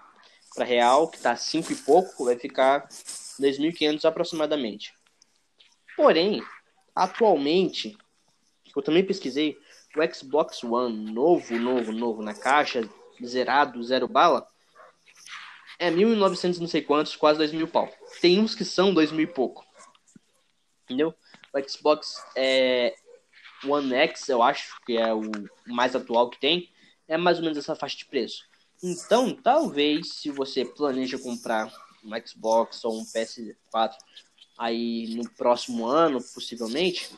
real, 0.60 1.08
que 1.08 1.20
tá 1.20 1.36
5 1.36 1.72
e 1.72 1.76
pouco, 1.76 2.26
vai 2.26 2.38
ficar 2.38 2.88
2.500 2.88 4.06
aproximadamente. 4.06 4.94
Porém, 5.96 6.44
atualmente, 6.96 7.98
eu 8.76 8.82
também 8.82 9.04
pesquisei, 9.04 9.58
o 9.96 10.14
Xbox 10.14 10.64
One 10.64 11.12
novo, 11.12 11.58
novo, 11.58 11.92
novo, 11.92 12.22
na 12.22 12.36
caixa, 12.36 12.88
zerado, 13.26 13.84
zero 13.84 14.08
bala, 14.08 14.48
é 15.80 15.92
1.900 15.92 16.60
não 16.60 16.68
sei 16.68 16.82
quantos, 16.82 17.16
quase 17.16 17.40
2.000 17.40 17.68
pau. 17.68 17.90
Tem 18.22 18.40
uns 18.40 18.56
que 18.56 18.66
são 18.66 18.94
2.000 18.94 19.22
e 19.22 19.28
pouco. 19.28 19.66
Entendeu? 20.84 21.14
O 21.54 21.70
Xbox 21.70 22.24
é, 22.36 22.96
One 23.66 23.94
X, 23.94 24.30
eu 24.30 24.42
acho 24.42 24.80
que 24.86 24.98
é 24.98 25.14
o 25.14 25.32
mais 25.66 25.96
atual 25.96 26.30
que 26.30 26.40
tem, 26.40 26.70
é 27.08 27.18
mais 27.18 27.38
ou 27.38 27.44
menos 27.44 27.58
essa 27.58 27.76
faixa 27.76 27.98
de 27.98 28.06
preço. 28.06 28.46
Então, 28.84 29.34
talvez, 29.34 30.16
se 30.16 30.30
você 30.30 30.64
planeja 30.64 31.18
comprar 31.18 31.72
um 32.04 32.12
Xbox 32.26 32.84
ou 32.86 33.00
um 33.00 33.06
PS4 33.06 33.96
aí 34.58 35.16
no 35.16 35.30
próximo 35.32 35.86
ano, 35.86 36.20
possivelmente, 36.34 37.10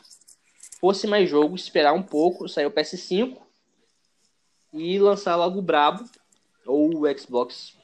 fosse 0.80 1.06
mais 1.06 1.28
jogo, 1.28 1.54
esperar 1.54 1.92
um 1.92 2.02
pouco, 2.02 2.48
sair 2.48 2.66
o 2.66 2.70
PS5 2.70 3.36
e 4.72 4.98
lançar 4.98 5.36
logo 5.36 5.58
o 5.58 5.62
Brabo 5.62 6.08
ou 6.64 7.02
o 7.02 7.18
Xbox 7.18 7.76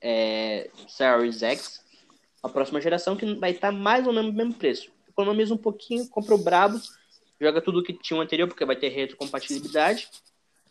é, 0.00 0.70
Series 0.88 1.42
X, 1.42 1.82
a 2.42 2.48
próxima 2.48 2.80
geração, 2.80 3.16
que 3.16 3.34
vai 3.36 3.52
estar 3.52 3.70
mais 3.70 4.06
ou 4.06 4.12
menos 4.12 4.32
no 4.32 4.36
mesmo 4.36 4.54
preço. 4.54 4.90
Economiza 5.08 5.54
um 5.54 5.58
pouquinho, 5.58 6.08
compra 6.08 6.34
o 6.34 6.38
Brabo, 6.38 6.80
joga 7.42 7.60
tudo 7.60 7.82
que 7.82 7.92
tinha 7.92 8.18
o 8.18 8.22
anterior, 8.22 8.46
porque 8.46 8.64
vai 8.64 8.76
ter 8.76 8.88
retrocompatibilidade. 8.88 10.08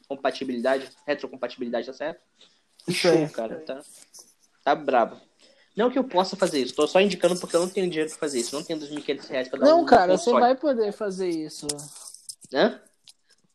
Compatibilidade, 0.07 0.89
retrocompatibilidade, 1.05 1.87
tá 1.87 1.93
certo? 1.93 2.21
Isso 2.87 2.99
Show, 2.99 3.29
cara, 3.29 3.59
tá, 3.59 3.81
tá 4.63 4.75
brabo. 4.75 5.17
Não 5.75 5.89
que 5.89 5.97
eu 5.97 6.03
possa 6.03 6.35
fazer 6.35 6.59
isso, 6.61 6.75
tô 6.75 6.85
só 6.85 6.99
indicando 6.99 7.39
porque 7.39 7.55
eu 7.55 7.61
não 7.61 7.69
tenho 7.69 7.89
dinheiro 7.89 8.09
pra 8.09 8.19
fazer 8.19 8.39
isso. 8.39 8.55
Não 8.55 8.63
tenho 8.63 8.79
2.500 8.79 9.27
reais 9.27 9.47
pra 9.47 9.59
dar 9.59 9.65
Não, 9.65 9.81
um 9.81 9.85
cara, 9.85 10.17
você 10.17 10.25
console. 10.25 10.41
vai 10.41 10.55
poder 10.55 10.91
fazer 10.91 11.29
isso. 11.29 11.67
Hã? 12.53 12.81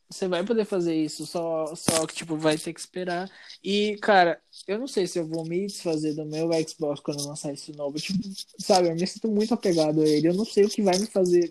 Você 0.08 0.28
vai 0.28 0.44
poder 0.44 0.64
fazer 0.64 0.94
isso, 0.94 1.26
só, 1.26 1.74
só 1.74 2.06
que, 2.06 2.14
tipo, 2.14 2.36
vai 2.36 2.56
ter 2.56 2.72
que 2.72 2.78
esperar. 2.78 3.28
E, 3.62 3.98
cara, 3.98 4.40
eu 4.66 4.78
não 4.78 4.86
sei 4.86 5.06
se 5.06 5.18
eu 5.18 5.26
vou 5.26 5.44
me 5.44 5.66
desfazer 5.66 6.14
do 6.14 6.24
meu 6.24 6.48
Xbox 6.66 7.00
quando 7.00 7.26
lançar 7.26 7.52
esse 7.52 7.72
novo. 7.72 7.98
Tipo, 7.98 8.20
sabe, 8.58 8.88
eu 8.88 8.94
me 8.94 9.06
sinto 9.06 9.28
muito 9.28 9.52
apegado 9.52 10.00
a 10.00 10.06
ele. 10.06 10.28
Eu 10.28 10.34
não 10.34 10.44
sei 10.44 10.64
o 10.64 10.68
que 10.68 10.80
vai 10.80 10.96
me 10.96 11.06
fazer, 11.06 11.50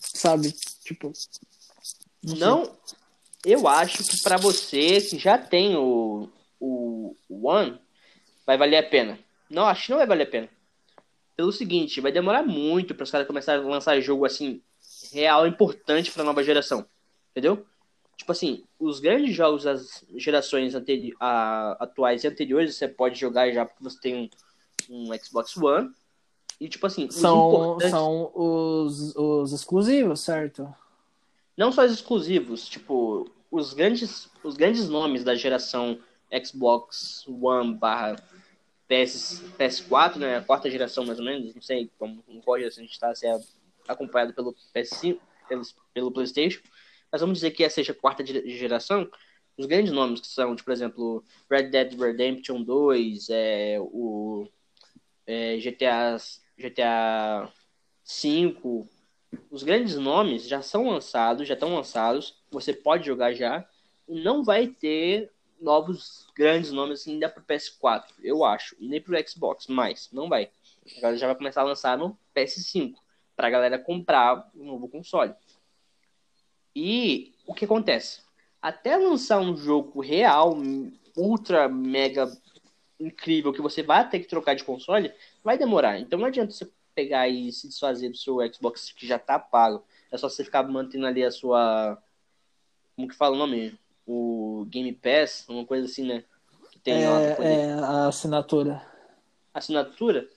sabe? 0.00 0.56
Tipo. 0.86 1.12
Não, 2.22 2.72
eu 3.44 3.66
acho 3.66 3.98
que 4.04 4.22
pra 4.22 4.36
você 4.36 5.00
que 5.00 5.18
já 5.18 5.36
tem 5.36 5.76
o, 5.76 6.28
o 6.60 7.14
One, 7.28 7.78
vai 8.46 8.56
valer 8.56 8.76
a 8.78 8.82
pena. 8.88 9.18
Não, 9.50 9.66
acho 9.66 9.86
que 9.86 9.90
não 9.90 9.98
vai 9.98 10.06
valer 10.06 10.24
a 10.28 10.30
pena. 10.30 10.48
Pelo 11.36 11.52
seguinte, 11.52 12.00
vai 12.00 12.12
demorar 12.12 12.44
muito 12.44 12.94
para 12.94 13.04
os 13.04 13.10
caras 13.10 13.26
começarem 13.26 13.64
a 13.64 13.68
lançar 13.68 14.00
jogo 14.00 14.24
assim, 14.24 14.62
real, 15.12 15.46
importante 15.46 16.10
pra 16.10 16.24
nova 16.24 16.42
geração. 16.42 16.86
Entendeu? 17.32 17.66
Tipo 18.16 18.32
assim, 18.32 18.64
os 18.78 18.98
grandes 19.00 19.34
jogos 19.34 19.64
das 19.64 20.04
gerações 20.16 20.74
anteri 20.74 21.14
a- 21.20 21.76
atuais 21.80 22.24
e 22.24 22.28
anteriores, 22.28 22.74
você 22.76 22.88
pode 22.88 23.18
jogar 23.18 23.50
já 23.52 23.66
porque 23.66 23.82
você 23.84 24.00
tem 24.00 24.30
um, 24.88 25.08
um 25.10 25.18
Xbox 25.18 25.56
One. 25.56 25.90
E 26.60 26.68
tipo 26.68 26.86
assim, 26.86 27.06
os 27.06 27.14
São, 27.16 27.48
importantes- 27.48 27.90
são 27.90 28.32
os, 28.34 29.14
os 29.16 29.52
exclusivos, 29.52 30.20
certo? 30.20 30.72
não 31.56 31.72
só 31.72 31.84
os 31.84 31.92
exclusivos, 31.92 32.68
tipo, 32.68 33.30
os 33.50 33.72
grandes, 33.72 34.28
os 34.44 34.56
grandes 34.56 34.88
nomes 34.88 35.24
da 35.24 35.34
geração 35.34 35.98
Xbox 36.44 37.24
One 37.26 37.74
barra 37.74 38.16
PS, 38.88 39.42
PS4, 39.58 40.16
né, 40.16 40.36
a 40.36 40.42
quarta 40.42 40.70
geração 40.70 41.04
mais 41.06 41.18
ou 41.18 41.24
menos, 41.24 41.54
não 41.54 41.62
sei 41.62 41.90
como, 41.98 42.22
em 42.28 42.40
qual 42.40 42.58
geração 42.58 42.82
a 42.82 42.86
gente 42.86 42.92
está, 42.92 43.14
se 43.14 43.26
é 43.26 43.38
acompanhado 43.88 44.32
pelo 44.34 44.54
PS5, 44.74 45.18
pelo, 45.48 45.62
pelo 45.94 46.12
Playstation, 46.12 46.60
mas 47.10 47.20
vamos 47.20 47.38
dizer 47.38 47.52
que 47.52 47.64
essa 47.64 47.76
seja 47.76 47.92
a 47.92 47.94
quarta 47.96 48.24
ge- 48.24 48.46
geração, 48.50 49.08
os 49.56 49.64
grandes 49.66 49.92
nomes 49.92 50.20
que 50.20 50.26
são, 50.26 50.54
tipo, 50.54 50.66
por 50.66 50.72
exemplo, 50.72 51.24
Red 51.50 51.70
Dead 51.70 51.98
Redemption 51.98 52.62
2, 52.62 53.28
é, 53.30 53.78
o 53.80 54.46
é, 55.26 55.56
GTA, 55.58 56.16
GTA 56.58 57.50
5, 58.02 58.88
os 59.50 59.62
grandes 59.62 59.96
nomes 59.96 60.46
já 60.46 60.62
são 60.62 60.88
lançados, 60.88 61.46
já 61.46 61.54
estão 61.54 61.74
lançados, 61.74 62.42
você 62.50 62.72
pode 62.72 63.06
jogar 63.06 63.32
já, 63.34 63.68
e 64.08 64.22
não 64.22 64.42
vai 64.42 64.66
ter 64.68 65.30
novos 65.60 66.28
grandes 66.34 66.70
nomes 66.70 67.00
assim, 67.00 67.14
ainda 67.14 67.28
pro 67.28 67.42
PS4, 67.42 68.04
eu 68.22 68.44
acho, 68.44 68.76
e 68.78 68.88
nem 68.88 69.00
pro 69.00 69.16
Xbox, 69.28 69.66
mas 69.66 70.08
não 70.12 70.28
vai. 70.28 70.50
Agora 70.98 71.16
já 71.16 71.26
vai 71.26 71.36
começar 71.36 71.62
a 71.62 71.64
lançar 71.64 71.98
no 71.98 72.16
PS5, 72.34 72.94
pra 73.34 73.50
galera 73.50 73.78
comprar 73.78 74.50
um 74.54 74.64
novo 74.64 74.88
console. 74.88 75.34
E 76.74 77.34
o 77.46 77.54
que 77.54 77.64
acontece? 77.64 78.20
Até 78.60 78.96
lançar 78.96 79.40
um 79.40 79.56
jogo 79.56 80.00
real, 80.00 80.56
ultra, 81.16 81.68
mega 81.68 82.30
incrível, 82.98 83.52
que 83.52 83.60
você 83.62 83.82
vai 83.82 84.08
ter 84.08 84.20
que 84.20 84.26
trocar 84.26 84.54
de 84.54 84.64
console, 84.64 85.12
vai 85.44 85.58
demorar. 85.58 85.98
Então 86.00 86.18
não 86.18 86.26
adianta 86.26 86.52
você 86.52 86.68
pegar 86.94 87.28
e 87.28 87.52
se 87.52 87.68
desfazer 87.68 88.08
do 88.08 88.16
seu 88.16 88.38
Xbox 88.52 88.92
que 88.92 89.06
já 89.06 89.18
tá 89.18 89.38
pago. 89.38 89.84
É 90.10 90.16
só 90.16 90.28
você 90.28 90.42
ficar 90.44 90.62
mantendo 90.62 91.06
ali 91.06 91.22
a 91.24 91.30
sua. 91.30 91.98
Como 92.94 93.08
que 93.08 93.14
fala 93.14 93.34
o 93.34 93.38
nome? 93.38 93.78
O 94.06 94.66
Game 94.70 94.92
Pass, 94.92 95.44
uma 95.48 95.64
coisa 95.66 95.86
assim, 95.86 96.06
né? 96.06 96.24
Que 96.72 96.78
tem 96.78 97.04
lá 97.06 97.20
pra 97.20 97.36
poder- 97.36 97.48
É, 97.48 97.66
é 97.66 97.72
a 97.72 98.06
assinatura. 98.06 98.82
assinatura. 99.52 100.28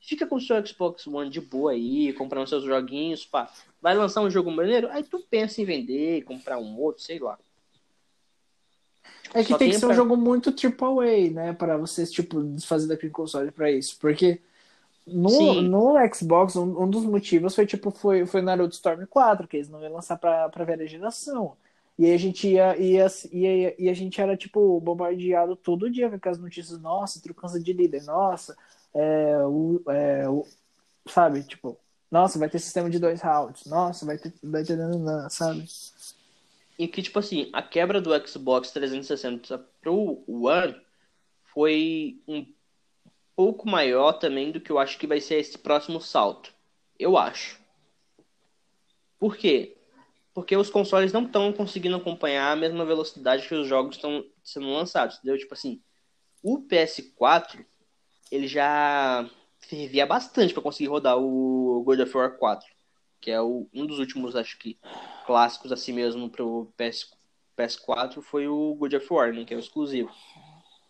Fica 0.00 0.26
com 0.26 0.36
o 0.36 0.40
seu 0.40 0.64
Xbox 0.64 1.06
One 1.06 1.28
de 1.28 1.40
boa 1.40 1.72
aí, 1.72 2.12
comprando 2.12 2.46
seus 2.46 2.62
joguinhos, 2.62 3.26
pá. 3.26 3.52
Vai 3.82 3.94
lançar 3.94 4.20
um 4.20 4.30
jogo 4.30 4.50
maneiro, 4.50 4.88
aí 4.90 5.02
tu 5.02 5.18
pensa 5.28 5.60
em 5.60 5.64
vender, 5.64 6.22
comprar 6.22 6.58
um 6.58 6.78
outro, 6.78 7.02
sei 7.02 7.18
lá. 7.18 7.36
É 9.34 9.42
que 9.42 9.50
Só 9.50 9.58
tem 9.58 9.70
que 9.70 9.78
ser 9.78 9.86
um 9.86 9.88
pra- 9.88 9.96
jogo 9.96 10.16
muito 10.16 10.50
AAA, 10.50 11.30
né? 11.30 11.52
Pra 11.52 11.76
vocês, 11.76 12.10
tipo, 12.10 12.42
desfazer 12.42 12.86
daquele 12.88 13.12
console 13.12 13.50
pra 13.50 13.70
isso. 13.70 13.98
Porque 14.00 14.40
no, 15.06 15.28
Sim. 15.30 15.68
no 15.68 15.94
Xbox, 16.12 16.56
um, 16.56 16.82
um 16.82 16.88
dos 16.90 17.04
motivos 17.04 17.54
foi, 17.54 17.66
tipo, 17.66 17.90
foi, 17.90 18.26
foi 18.26 18.42
Naruto 18.42 18.74
Storm 18.74 19.06
4, 19.06 19.46
que 19.46 19.56
eles 19.56 19.68
não 19.68 19.82
iam 19.82 19.92
lançar 19.92 20.16
pra, 20.16 20.48
pra 20.48 20.64
velha 20.64 20.86
geração. 20.86 21.56
E 21.98 22.04
aí 22.06 22.12
a 22.14 22.18
gente 22.18 22.48
ia, 22.48 22.76
ia, 22.76 23.06
ia, 23.32 23.74
e 23.78 23.88
a 23.88 23.94
gente 23.94 24.20
era, 24.20 24.36
tipo, 24.36 24.78
bombardeado 24.80 25.56
todo 25.56 25.90
dia 25.90 26.10
com 26.10 26.16
aquelas 26.16 26.38
notícias, 26.38 26.78
nossa, 26.80 27.22
trocância 27.22 27.58
de 27.58 27.72
líder, 27.72 28.02
nossa, 28.04 28.56
é, 28.94 29.38
o, 29.46 29.80
é, 29.88 30.28
o, 30.28 30.44
sabe, 31.08 31.42
tipo, 31.42 31.78
nossa, 32.10 32.38
vai 32.38 32.50
ter 32.50 32.58
sistema 32.58 32.90
de 32.90 32.98
dois 32.98 33.22
rounds, 33.22 33.64
nossa, 33.64 34.04
vai 34.04 34.18
ter, 34.18 34.32
vai 34.42 34.62
ter, 34.62 34.76
sabe? 35.30 35.64
E 36.78 36.86
que, 36.86 37.02
tipo 37.02 37.18
assim, 37.18 37.48
a 37.52 37.62
quebra 37.62 38.00
do 38.00 38.10
Xbox 38.26 38.70
360 38.70 39.58
pro 39.80 40.22
One 40.28 40.78
foi 41.44 42.20
um 42.28 42.46
pouco 43.34 43.68
maior 43.68 44.14
também 44.14 44.50
do 44.50 44.60
que 44.60 44.70
eu 44.70 44.78
acho 44.78 44.98
que 44.98 45.06
vai 45.06 45.20
ser 45.20 45.36
esse 45.36 45.56
próximo 45.58 46.00
salto. 46.00 46.52
Eu 46.98 47.16
acho. 47.16 47.60
Por 49.18 49.36
quê? 49.36 49.76
Porque 50.34 50.56
os 50.56 50.68
consoles 50.68 51.12
não 51.12 51.24
estão 51.24 51.52
conseguindo 51.52 51.96
acompanhar 51.96 52.52
a 52.52 52.56
mesma 52.56 52.84
velocidade 52.84 53.48
que 53.48 53.54
os 53.54 53.66
jogos 53.66 53.96
estão 53.96 54.24
sendo 54.44 54.70
lançados, 54.70 55.16
entendeu? 55.16 55.38
Tipo 55.38 55.54
assim, 55.54 55.82
o 56.42 56.60
PS4, 56.60 57.64
ele 58.30 58.46
já 58.46 59.28
servia 59.60 60.06
bastante 60.06 60.52
para 60.52 60.62
conseguir 60.62 60.88
rodar 60.88 61.18
o 61.18 61.82
God 61.84 62.00
of 62.00 62.16
War 62.16 62.36
4, 62.36 62.66
que 63.20 63.30
é 63.30 63.40
o, 63.40 63.66
um 63.72 63.86
dos 63.86 63.98
últimos, 63.98 64.36
acho 64.36 64.58
que, 64.58 64.78
clássicos 65.26 65.72
assim 65.72 65.92
mesmo 65.92 66.30
pro 66.30 66.72
PS, 66.76 67.10
PS4 67.58 68.22
foi 68.22 68.46
o 68.46 68.74
God 68.74 68.94
of 68.94 69.12
War, 69.12 69.32
né, 69.32 69.44
que 69.44 69.52
é 69.52 69.56
o 69.56 69.60
exclusivo. 69.60 70.10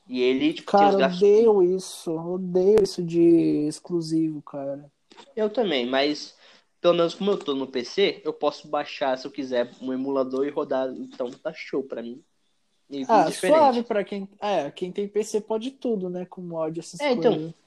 E 0.08 0.22
ele, 0.22 0.52
tipo, 0.52 0.70
cara, 0.70 0.94
tinha 0.94 1.08
os 1.08 1.16
odeio 1.16 1.62
isso, 1.76 2.12
odeio 2.12 2.82
isso 2.82 3.02
de 3.02 3.66
exclusivo, 3.66 4.40
cara. 4.42 4.90
Eu 5.34 5.50
também, 5.50 5.86
mas 5.86 6.36
pelo 6.80 6.94
menos 6.94 7.14
como 7.14 7.32
eu 7.32 7.38
tô 7.38 7.54
no 7.54 7.66
PC, 7.66 8.20
eu 8.24 8.32
posso 8.32 8.68
baixar, 8.68 9.18
se 9.18 9.26
eu 9.26 9.30
quiser, 9.30 9.70
um 9.80 9.92
emulador 9.92 10.46
e 10.46 10.50
rodar, 10.50 10.88
então 10.96 11.30
tá 11.30 11.52
show 11.52 11.82
pra 11.82 12.02
mim. 12.02 12.22
E 12.88 13.04
ah, 13.08 13.24
diferente. 13.24 13.58
suave 13.58 13.82
pra 13.82 14.04
quem. 14.04 14.28
É, 14.40 14.70
quem 14.70 14.92
tem 14.92 15.08
PC 15.08 15.40
pode 15.40 15.72
tudo, 15.72 16.08
né? 16.08 16.24
Com 16.24 16.40
mod, 16.40 16.78
essas 16.78 17.00
é, 17.00 17.10
então, 17.10 17.32
coisas. 17.32 17.48
Então, 17.48 17.65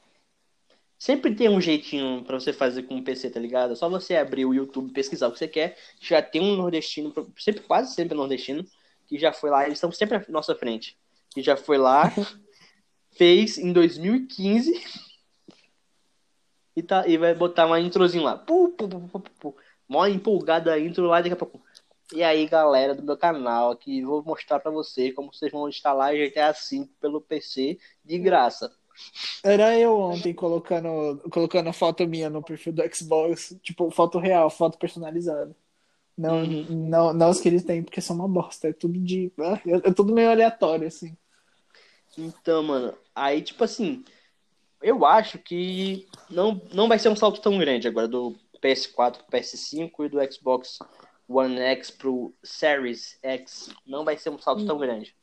sempre 0.99 1.33
tem 1.33 1.49
um 1.49 1.61
jeitinho 1.61 2.23
para 2.25 2.37
você 2.37 2.51
fazer 2.51 2.83
com 2.83 2.97
o 2.97 3.03
PC, 3.03 3.29
tá 3.29 3.39
ligado? 3.39 3.71
É 3.71 3.75
só 3.75 3.89
você 3.89 4.17
abrir 4.17 4.45
o 4.45 4.53
YouTube, 4.53 4.91
pesquisar 4.91 5.29
o 5.29 5.31
que 5.31 5.39
você 5.39 5.47
quer. 5.47 5.77
Já 5.99 6.21
tem 6.21 6.41
um 6.41 6.57
nordestino, 6.57 7.13
sempre, 7.37 7.63
quase 7.63 7.95
sempre 7.95 8.15
nordestino, 8.15 8.65
que 9.07 9.17
já 9.17 9.31
foi 9.31 9.49
lá, 9.49 9.63
eles 9.63 9.77
estão 9.77 9.91
sempre 9.91 10.17
à 10.17 10.25
nossa 10.27 10.53
frente. 10.53 10.99
Que 11.31 11.41
já 11.41 11.55
foi 11.55 11.77
lá, 11.77 12.11
fez 13.17 13.57
em 13.57 13.71
2015 13.71 15.09
e, 16.75 16.83
tá, 16.83 17.07
e 17.07 17.17
vai 17.17 17.33
botar 17.33 17.65
uma 17.65 17.79
introzinho 17.79 18.23
lá. 18.23 18.37
Pu, 18.37 18.69
pu, 18.69 18.87
pu, 18.89 19.19
pu, 19.19 19.31
pu. 19.39 19.57
Mó 19.87 20.05
empolgada 20.05 20.73
a 20.73 20.79
intro 20.79 21.05
lá 21.07 21.21
daqui 21.21 21.33
a 21.33 21.37
pouco. 21.37 21.61
E 22.13 22.23
aí, 22.23 22.45
galera 22.47 22.93
do 22.93 23.03
meu 23.03 23.15
canal, 23.17 23.71
aqui 23.71 24.01
vou 24.01 24.23
mostrar 24.23 24.59
para 24.59 24.71
vocês 24.71 25.13
como 25.13 25.33
vocês 25.33 25.51
vão 25.51 25.69
instalar 25.69 26.13
GTA 26.15 26.51
V 26.51 26.89
pelo 26.99 27.21
PC 27.21 27.77
de 28.03 28.17
graça. 28.17 28.78
Era 29.43 29.77
eu 29.77 29.97
ontem 29.99 30.33
colocando, 30.33 31.21
colocando 31.29 31.67
a 31.69 31.73
foto 31.73 32.07
minha 32.07 32.29
no 32.29 32.43
perfil 32.43 32.73
do 32.73 32.95
Xbox, 32.95 33.57
tipo, 33.61 33.89
foto 33.91 34.19
real, 34.19 34.49
foto 34.49 34.77
personalizada. 34.77 35.55
Não, 36.17 36.43
uhum. 36.43 36.65
não, 36.69 37.13
não 37.13 37.29
os 37.29 37.39
que 37.39 37.47
eles 37.47 37.63
têm, 37.63 37.81
porque 37.81 38.01
são 38.01 38.15
uma 38.15 38.27
bosta. 38.27 38.67
É 38.67 38.73
tudo 38.73 38.99
de. 38.99 39.31
É, 39.65 39.89
é 39.89 39.93
tudo 39.93 40.13
meio 40.13 40.29
aleatório, 40.29 40.87
assim. 40.87 41.15
Então, 42.17 42.61
mano, 42.61 42.93
aí, 43.15 43.41
tipo 43.41 43.63
assim, 43.63 44.03
eu 44.81 45.05
acho 45.05 45.39
que 45.39 46.07
não, 46.29 46.61
não 46.73 46.87
vai 46.89 46.99
ser 46.99 47.09
um 47.09 47.15
salto 47.15 47.39
tão 47.41 47.57
grande 47.57 47.87
agora 47.87 48.07
do 48.07 48.35
PS4 48.61 49.17
pro 49.17 49.39
PS5 49.39 50.05
e 50.05 50.09
do 50.09 50.33
Xbox 50.33 50.79
One 51.27 51.57
X 51.57 51.91
pro 51.91 52.33
Series 52.43 53.17
X. 53.21 53.69
Não 53.85 54.03
vai 54.03 54.17
ser 54.17 54.29
um 54.29 54.39
salto 54.39 54.65
tão 54.65 54.77
grande. 54.77 55.15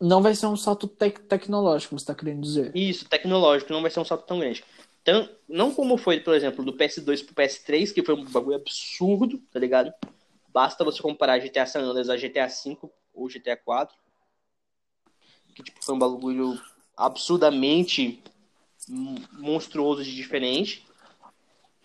Não 0.00 0.22
vai 0.22 0.34
ser 0.34 0.46
um 0.46 0.56
salto 0.56 0.86
tec 0.88 1.20
tecnológico, 1.20 1.98
você 1.98 2.06
tá 2.06 2.14
querendo 2.14 2.42
dizer? 2.42 2.74
Isso, 2.74 3.08
tecnológico, 3.08 3.72
não 3.72 3.82
vai 3.82 3.90
ser 3.90 4.00
um 4.00 4.04
salto 4.04 4.26
tão 4.26 4.38
grande. 4.38 4.64
Então, 5.02 5.28
não 5.48 5.74
como 5.74 5.96
foi, 5.96 6.20
por 6.20 6.34
exemplo, 6.34 6.64
do 6.64 6.72
PS2 6.72 7.24
pro 7.24 7.34
PS3, 7.34 7.92
que 7.92 8.02
foi 8.02 8.14
um 8.14 8.24
bagulho 8.24 8.56
absurdo, 8.56 9.38
tá 9.52 9.58
ligado? 9.58 9.92
Basta 10.48 10.84
você 10.84 11.02
comparar 11.02 11.38
GTA 11.38 11.66
San 11.66 11.80
Andreas 11.80 12.08
a 12.08 12.16
GTA 12.16 12.46
V 12.46 12.78
ou 13.12 13.28
GTA 13.28 13.56
4. 13.56 13.94
Que 15.54 15.62
tipo, 15.62 15.84
foi 15.84 15.94
um 15.94 15.98
bagulho 15.98 16.60
absurdamente 16.96 18.22
monstruoso 19.32 20.02
de 20.02 20.14
diferente. 20.14 20.86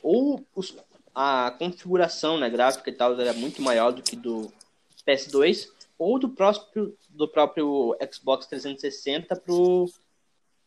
Ou 0.02 0.46
os, 0.56 0.76
a 1.14 1.54
configuração 1.60 2.38
né, 2.38 2.50
gráfica 2.50 2.90
e 2.90 2.94
tal 2.94 3.20
era 3.20 3.34
muito 3.34 3.62
maior 3.62 3.92
do 3.92 4.02
que 4.02 4.16
do 4.16 4.52
PS2 5.06 5.68
ou 6.00 6.18
do 6.18 6.30
próprio, 6.30 6.98
do 7.10 7.28
próprio 7.28 7.96
Xbox 8.12 8.48
360 8.48 9.36
pro 9.36 9.86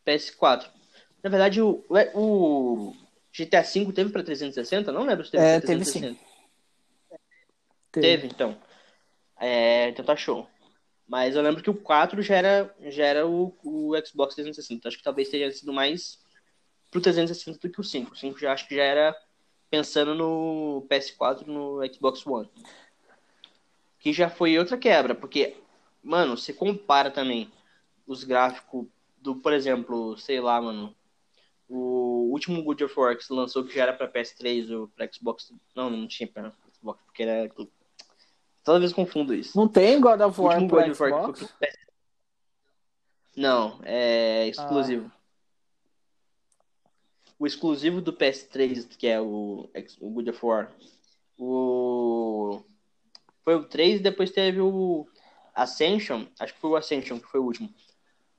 PS4. 0.05 0.69
Na 1.23 1.29
verdade, 1.29 1.59
o, 1.59 1.83
o 2.13 2.93
GTA 3.35 3.63
V 3.63 3.91
teve 3.91 4.11
para 4.11 4.23
360? 4.23 4.91
Não 4.91 5.03
lembro 5.03 5.25
se 5.25 5.31
teve 5.31 5.43
é, 5.43 5.59
360. 5.59 6.07
Teve, 6.07 6.15
sim. 6.15 6.19
teve. 7.91 8.07
teve 8.07 8.27
então. 8.27 8.57
É, 9.39 9.89
então 9.89 10.05
tá 10.05 10.15
show. 10.15 10.47
Mas 11.07 11.35
eu 11.35 11.41
lembro 11.41 11.63
que 11.63 11.69
o 11.69 11.75
4 11.75 12.21
já 12.21 12.35
era, 12.35 12.75
já 12.89 13.05
era 13.05 13.27
o, 13.27 13.57
o 13.63 13.91
Xbox 14.05 14.35
360. 14.35 14.87
Acho 14.87 14.97
que 14.97 15.03
talvez 15.03 15.29
tenha 15.29 15.51
sido 15.51 15.73
mais 15.73 16.19
pro 16.91 17.01
360 17.01 17.59
do 17.59 17.71
que 17.71 17.81
o 17.81 17.83
5. 17.83 18.13
O 18.13 18.15
5 18.15 18.39
já 18.39 18.53
acho 18.53 18.67
que 18.67 18.75
já 18.75 18.83
era 18.83 19.15
pensando 19.69 20.13
no 20.13 20.85
PS4 20.89 21.47
no 21.47 21.81
Xbox 21.91 22.25
One. 22.27 22.49
Que 24.03 24.13
já 24.13 24.29
foi 24.29 24.59
outra 24.59 24.77
quebra, 24.77 25.15
porque, 25.15 25.57
mano, 26.03 26.37
você 26.37 26.53
compara 26.53 27.09
também 27.09 27.51
os 28.05 28.23
gráficos 28.23 28.85
do, 29.17 29.37
por 29.37 29.51
exemplo, 29.51 30.15
sei 30.17 30.39
lá, 30.39 30.61
mano, 30.61 30.95
o 31.67 32.29
último 32.31 32.61
God 32.61 32.81
of 32.81 32.99
War 32.99 33.17
que 33.17 33.25
se 33.25 33.33
lançou 33.33 33.63
que 33.63 33.73
já 33.73 33.83
era 33.83 33.93
pra 33.93 34.07
PS3 34.07 34.69
ou 34.69 34.87
pra 34.89 35.09
Xbox. 35.11 35.51
Não, 35.75 35.89
não 35.89 36.07
tinha 36.07 36.27
pra 36.27 36.53
Xbox, 36.71 37.01
porque 37.05 37.23
era. 37.23 37.49
Toda 38.63 38.79
vez 38.79 38.93
confundo 38.93 39.33
isso. 39.33 39.57
Não 39.57 39.67
tem 39.67 39.99
God 39.99 40.21
of 40.21 40.39
War 40.39 40.67
pra 40.67 40.93
Xbox? 40.93 41.55
Não, 43.35 43.79
é 43.83 44.47
exclusivo. 44.47 45.09
Ah 45.11 45.23
o 47.43 47.45
exclusivo 47.45 47.99
do 47.99 48.13
PS3, 48.13 48.87
que 48.97 49.05
é 49.05 49.19
o, 49.19 49.69
o 49.99 50.09
God 50.11 50.29
of 50.29 50.45
War, 50.45 50.71
o... 51.37 52.61
foi 53.43 53.55
o 53.55 53.65
3 53.65 53.99
e 53.99 54.03
depois 54.03 54.31
teve 54.31 54.61
o 54.61 55.07
Ascension, 55.53 56.25
acho 56.39 56.53
que 56.53 56.59
foi 56.59 56.69
o 56.71 56.75
Ascension 56.75 57.19
que 57.19 57.27
foi 57.27 57.39
o 57.39 57.43
último. 57.43 57.73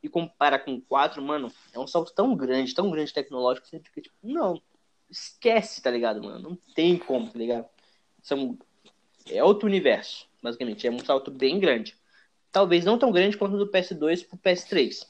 E 0.02 0.08
compara 0.08 0.58
com 0.58 0.74
o 0.74 0.80
4, 0.82 1.22
mano, 1.22 1.52
é 1.72 1.78
um 1.78 1.86
salto 1.86 2.12
tão 2.14 2.36
grande, 2.36 2.74
tão 2.74 2.90
grande 2.90 3.12
tecnológico, 3.12 3.64
que 3.64 3.70
você 3.70 3.80
fica 3.80 4.02
tipo, 4.02 4.16
não, 4.22 4.60
esquece, 5.10 5.80
tá 5.80 5.90
ligado, 5.90 6.22
mano? 6.22 6.50
Não 6.50 6.58
tem 6.74 6.98
como, 6.98 7.30
tá 7.30 7.38
ligado? 7.38 7.66
São... 8.22 8.58
É 9.30 9.42
outro 9.42 9.66
universo, 9.66 10.28
basicamente. 10.42 10.86
É 10.86 10.90
um 10.90 10.98
salto 10.98 11.30
bem 11.30 11.58
grande. 11.58 11.96
Talvez 12.52 12.84
não 12.84 12.98
tão 12.98 13.10
grande 13.10 13.38
quanto 13.38 13.56
do 13.56 13.70
PS2 13.70 14.26
pro 14.26 14.36
PS3. 14.36 15.06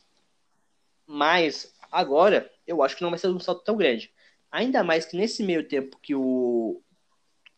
Mas 1.06 1.74
agora 1.90 2.50
eu 2.66 2.82
acho 2.82 2.96
que 2.96 3.02
não 3.02 3.10
vai 3.10 3.18
ser 3.18 3.28
um 3.28 3.40
salto 3.40 3.64
tão 3.64 3.76
grande. 3.76 4.12
Ainda 4.52 4.84
mais 4.84 5.04
que 5.04 5.16
nesse 5.16 5.42
meio 5.42 5.66
tempo 5.66 5.98
que 6.00 6.14
o 6.14 6.80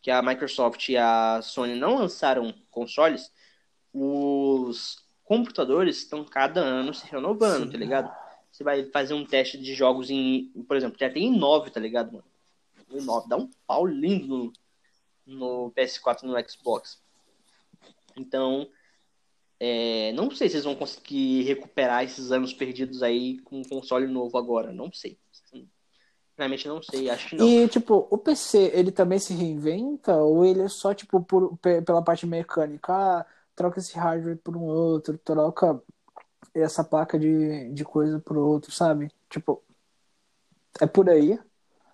que 0.03 0.11
a 0.11 0.23
Microsoft 0.23 0.89
e 0.89 0.97
a 0.97 1.41
Sony 1.43 1.75
não 1.75 1.97
lançaram 1.99 2.55
consoles, 2.71 3.33
os 3.93 5.05
computadores 5.25 5.99
estão 5.99 6.25
cada 6.25 6.61
ano 6.61 6.95
se 6.95 7.07
renovando, 7.07 7.65
Sim. 7.65 7.71
tá 7.73 7.79
ligado? 7.79 8.27
Você 8.51 8.65
vai 8.65 8.85
fazer 8.87 9.15
um 9.15 9.27
teste 9.27 9.59
de 9.59 9.75
jogos 9.75 10.09
em, 10.09 10.51
por 10.67 10.77
exemplo, 10.77 10.97
já 10.99 11.11
tem 11.11 11.25
em 11.25 11.39
9, 11.39 11.71
tá 11.71 11.81
ligado, 11.81 12.13
mano? 12.13 12.25
O 12.91 13.03
9 13.03 13.29
dá 13.29 13.37
um 13.37 13.51
pau 13.67 13.85
lindo 13.85 14.27
no, 14.27 14.53
no 15.27 15.73
PS4 15.73 16.23
e 16.23 16.27
no 16.27 16.49
Xbox. 16.49 17.03
Então, 18.17 18.69
é, 19.59 20.13
não 20.13 20.31
sei 20.31 20.49
se 20.49 20.55
eles 20.55 20.65
vão 20.65 20.75
conseguir 20.75 21.43
recuperar 21.43 22.05
esses 22.05 22.31
anos 22.31 22.53
perdidos 22.53 23.03
aí 23.03 23.39
com 23.41 23.59
um 23.59 23.65
console 23.65 24.07
novo 24.07 24.39
agora. 24.39 24.73
Não 24.73 24.93
sei. 24.93 25.19
Realmente 26.37 26.69
não 26.69 26.83
sei, 26.83 27.09
acho 27.09 27.31
que 27.31 27.37
não. 27.37 27.47
E, 27.47 27.67
tipo, 27.67 28.07
o 28.11 28.19
PC, 28.19 28.71
ele 28.75 28.93
também 28.93 29.19
se 29.19 29.33
reinventa? 29.33 30.17
Ou 30.17 30.45
ele 30.45 30.63
é 30.63 30.69
só, 30.69 30.93
tipo, 30.93 31.23
por, 31.23 31.57
pela 31.59 32.03
parte 32.03 32.27
mecânica? 32.27 32.93
Ah, 32.93 33.27
troca 33.55 33.79
esse 33.79 33.97
hardware 33.97 34.37
por 34.37 34.55
um 34.55 34.65
outro, 34.65 35.17
troca 35.17 35.83
essa 36.55 36.85
placa 36.85 37.19
de, 37.19 37.71
de 37.73 37.85
coisa 37.85 38.21
por 38.21 38.37
outro, 38.37 38.71
sabe? 38.71 39.11
Tipo, 39.31 39.63
é 40.79 40.87
por 40.87 41.09
aí? 41.09 41.39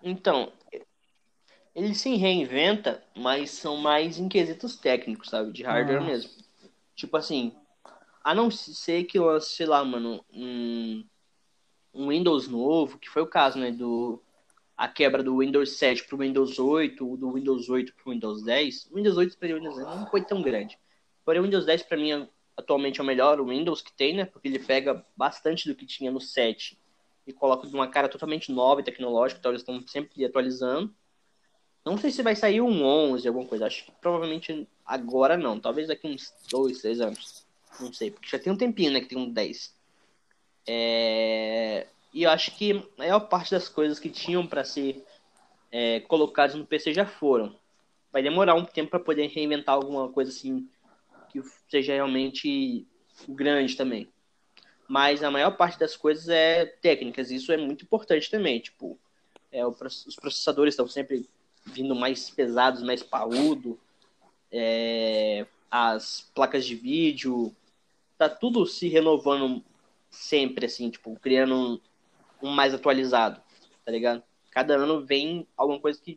Então, 0.02 0.52
ele 1.72 1.94
se 1.94 2.16
reinventa, 2.16 3.02
mas 3.16 3.50
são 3.52 3.76
mais 3.76 4.18
em 4.18 4.28
quesitos 4.28 4.76
técnicos, 4.76 5.30
sabe? 5.30 5.52
De 5.52 5.62
hardware 5.62 6.02
ah. 6.02 6.04
mesmo. 6.04 6.30
Tipo 6.96 7.16
assim, 7.16 7.54
a 8.24 8.34
não 8.34 8.50
ser 8.50 9.04
que 9.04 9.20
lance, 9.20 9.54
sei 9.54 9.66
lá, 9.66 9.84
mano, 9.84 10.24
um, 10.32 11.04
um 11.94 12.08
Windows 12.08 12.48
novo, 12.48 12.98
que 12.98 13.08
foi 13.08 13.22
o 13.22 13.26
caso, 13.26 13.58
né, 13.58 13.70
do 13.70 14.22
a 14.82 14.88
quebra 14.88 15.22
do 15.22 15.38
Windows 15.38 15.78
7 15.78 16.08
pro 16.08 16.18
Windows 16.18 16.58
8, 16.58 17.16
do 17.16 17.30
Windows 17.30 17.68
8 17.68 17.94
pro 17.94 18.10
Windows 18.10 18.42
10. 18.42 18.86
O 18.90 18.96
Windows 18.96 19.16
8 19.16 19.38
para 19.38 19.52
o 19.52 19.54
Windows 19.54 19.76
10 19.76 19.86
não 19.86 20.06
foi 20.08 20.24
tão 20.24 20.42
grande. 20.42 20.76
Porém, 21.24 21.40
o 21.40 21.44
Windows 21.44 21.64
10 21.64 21.84
para 21.84 21.96
mim 21.96 22.28
atualmente 22.56 22.98
é 22.98 23.02
o 23.04 23.06
melhor 23.06 23.40
Windows 23.40 23.80
que 23.80 23.92
tem, 23.92 24.12
né? 24.12 24.24
Porque 24.24 24.48
ele 24.48 24.58
pega 24.58 25.06
bastante 25.16 25.68
do 25.68 25.74
que 25.76 25.86
tinha 25.86 26.10
no 26.10 26.20
7 26.20 26.76
e 27.24 27.32
coloca 27.32 27.68
de 27.68 27.72
uma 27.72 27.86
cara 27.86 28.08
totalmente 28.08 28.50
nova 28.50 28.80
e 28.80 28.84
tecnológica, 28.84 29.38
então 29.38 29.52
eles 29.52 29.62
estão 29.62 29.80
sempre 29.86 30.24
atualizando. 30.24 30.92
Não 31.86 31.96
sei 31.96 32.10
se 32.10 32.20
vai 32.20 32.34
sair 32.34 32.60
um 32.60 32.84
11, 32.84 33.28
alguma 33.28 33.46
coisa. 33.46 33.66
Acho 33.66 33.84
que 33.84 33.92
provavelmente 34.00 34.66
agora 34.84 35.36
não. 35.36 35.60
Talvez 35.60 35.86
daqui 35.86 36.08
uns 36.08 36.34
2, 36.50 36.80
3 36.80 37.00
anos. 37.00 37.46
Não 37.78 37.92
sei, 37.92 38.10
porque 38.10 38.28
já 38.28 38.36
tem 38.36 38.52
um 38.52 38.56
tempinho, 38.56 38.90
né? 38.90 39.00
Que 39.00 39.06
tem 39.06 39.18
um 39.18 39.30
10. 39.30 39.72
É... 40.66 41.86
E 42.12 42.24
eu 42.24 42.30
acho 42.30 42.56
que 42.56 42.72
a 42.72 42.98
maior 42.98 43.20
parte 43.20 43.50
das 43.52 43.68
coisas 43.68 43.98
que 43.98 44.10
tinham 44.10 44.46
para 44.46 44.64
ser 44.64 45.04
é, 45.70 46.00
colocados 46.00 46.54
no 46.54 46.66
PC 46.66 46.92
já 46.92 47.06
foram. 47.06 47.56
Vai 48.12 48.22
demorar 48.22 48.54
um 48.54 48.64
tempo 48.64 48.90
para 48.90 49.00
poder 49.00 49.28
reinventar 49.28 49.74
alguma 49.74 50.08
coisa 50.10 50.30
assim 50.30 50.68
que 51.30 51.42
seja 51.68 51.94
realmente 51.94 52.86
grande 53.28 53.74
também. 53.74 54.12
Mas 54.86 55.22
a 55.22 55.30
maior 55.30 55.56
parte 55.56 55.78
das 55.78 55.96
coisas 55.96 56.28
é 56.28 56.66
técnicas, 56.66 57.30
e 57.30 57.36
isso 57.36 57.50
é 57.50 57.56
muito 57.56 57.84
importante 57.84 58.30
também. 58.30 58.60
Tipo, 58.60 58.98
é, 59.50 59.66
os 59.66 60.16
processadores 60.16 60.74
estão 60.74 60.86
sempre 60.86 61.26
vindo 61.64 61.94
mais 61.94 62.28
pesados, 62.28 62.82
mais 62.82 63.02
paudo. 63.02 63.80
É, 64.50 65.46
as 65.70 66.30
placas 66.34 66.66
de 66.66 66.74
vídeo, 66.74 67.56
tá 68.18 68.28
tudo 68.28 68.66
se 68.66 68.88
renovando 68.88 69.64
sempre, 70.10 70.66
assim, 70.66 70.90
tipo, 70.90 71.18
criando 71.18 71.80
um, 72.42 72.50
mais 72.50 72.74
atualizado, 72.74 73.40
tá 73.84 73.92
ligado? 73.92 74.22
Cada 74.50 74.74
ano 74.74 75.04
vem 75.04 75.46
alguma 75.56 75.80
coisa 75.80 76.00
que, 76.00 76.16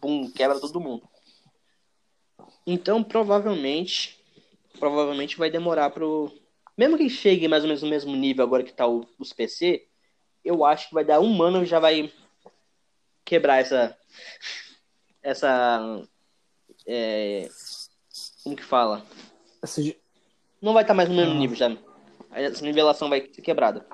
bum, 0.00 0.30
quebra 0.30 0.60
todo 0.60 0.80
mundo. 0.80 1.08
Então, 2.66 3.02
provavelmente, 3.02 4.20
provavelmente 4.78 5.36
vai 5.36 5.50
demorar 5.50 5.90
pro... 5.90 6.32
Mesmo 6.76 6.98
que 6.98 7.08
chegue 7.08 7.48
mais 7.48 7.62
ou 7.62 7.68
menos 7.68 7.82
no 7.82 7.88
mesmo 7.88 8.14
nível 8.14 8.44
agora 8.44 8.62
que 8.62 8.72
tá 8.72 8.86
o, 8.86 9.06
os 9.18 9.32
PC, 9.32 9.86
eu 10.44 10.64
acho 10.64 10.88
que 10.88 10.94
vai 10.94 11.04
dar 11.04 11.20
um 11.20 11.42
ano 11.42 11.62
e 11.62 11.66
já 11.66 11.80
vai 11.80 12.12
quebrar 13.24 13.58
essa... 13.58 13.96
Essa... 15.22 16.06
É, 16.86 17.48
como 18.44 18.54
que 18.54 18.62
fala? 18.62 19.04
Essa... 19.62 19.82
Não 20.60 20.72
vai 20.72 20.84
estar 20.84 20.92
tá 20.92 20.96
mais 20.96 21.08
no 21.08 21.14
mesmo 21.14 21.32
ah. 21.32 21.38
nível 21.38 21.56
já. 21.56 21.76
Essa 22.32 22.64
nivelação 22.64 23.08
vai 23.08 23.28
ser 23.32 23.42
quebrada. 23.42 23.86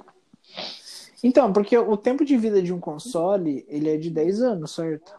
Então, 1.23 1.53
porque 1.53 1.77
o 1.79 1.97
tempo 1.97 2.25
de 2.25 2.37
vida 2.37 2.61
de 2.61 2.73
um 2.73 2.81
console, 2.81 3.65
ele 3.69 3.89
é 3.89 3.97
de 3.97 4.11
10 4.11 4.43
anos, 4.43 4.73
certo? 4.73 5.15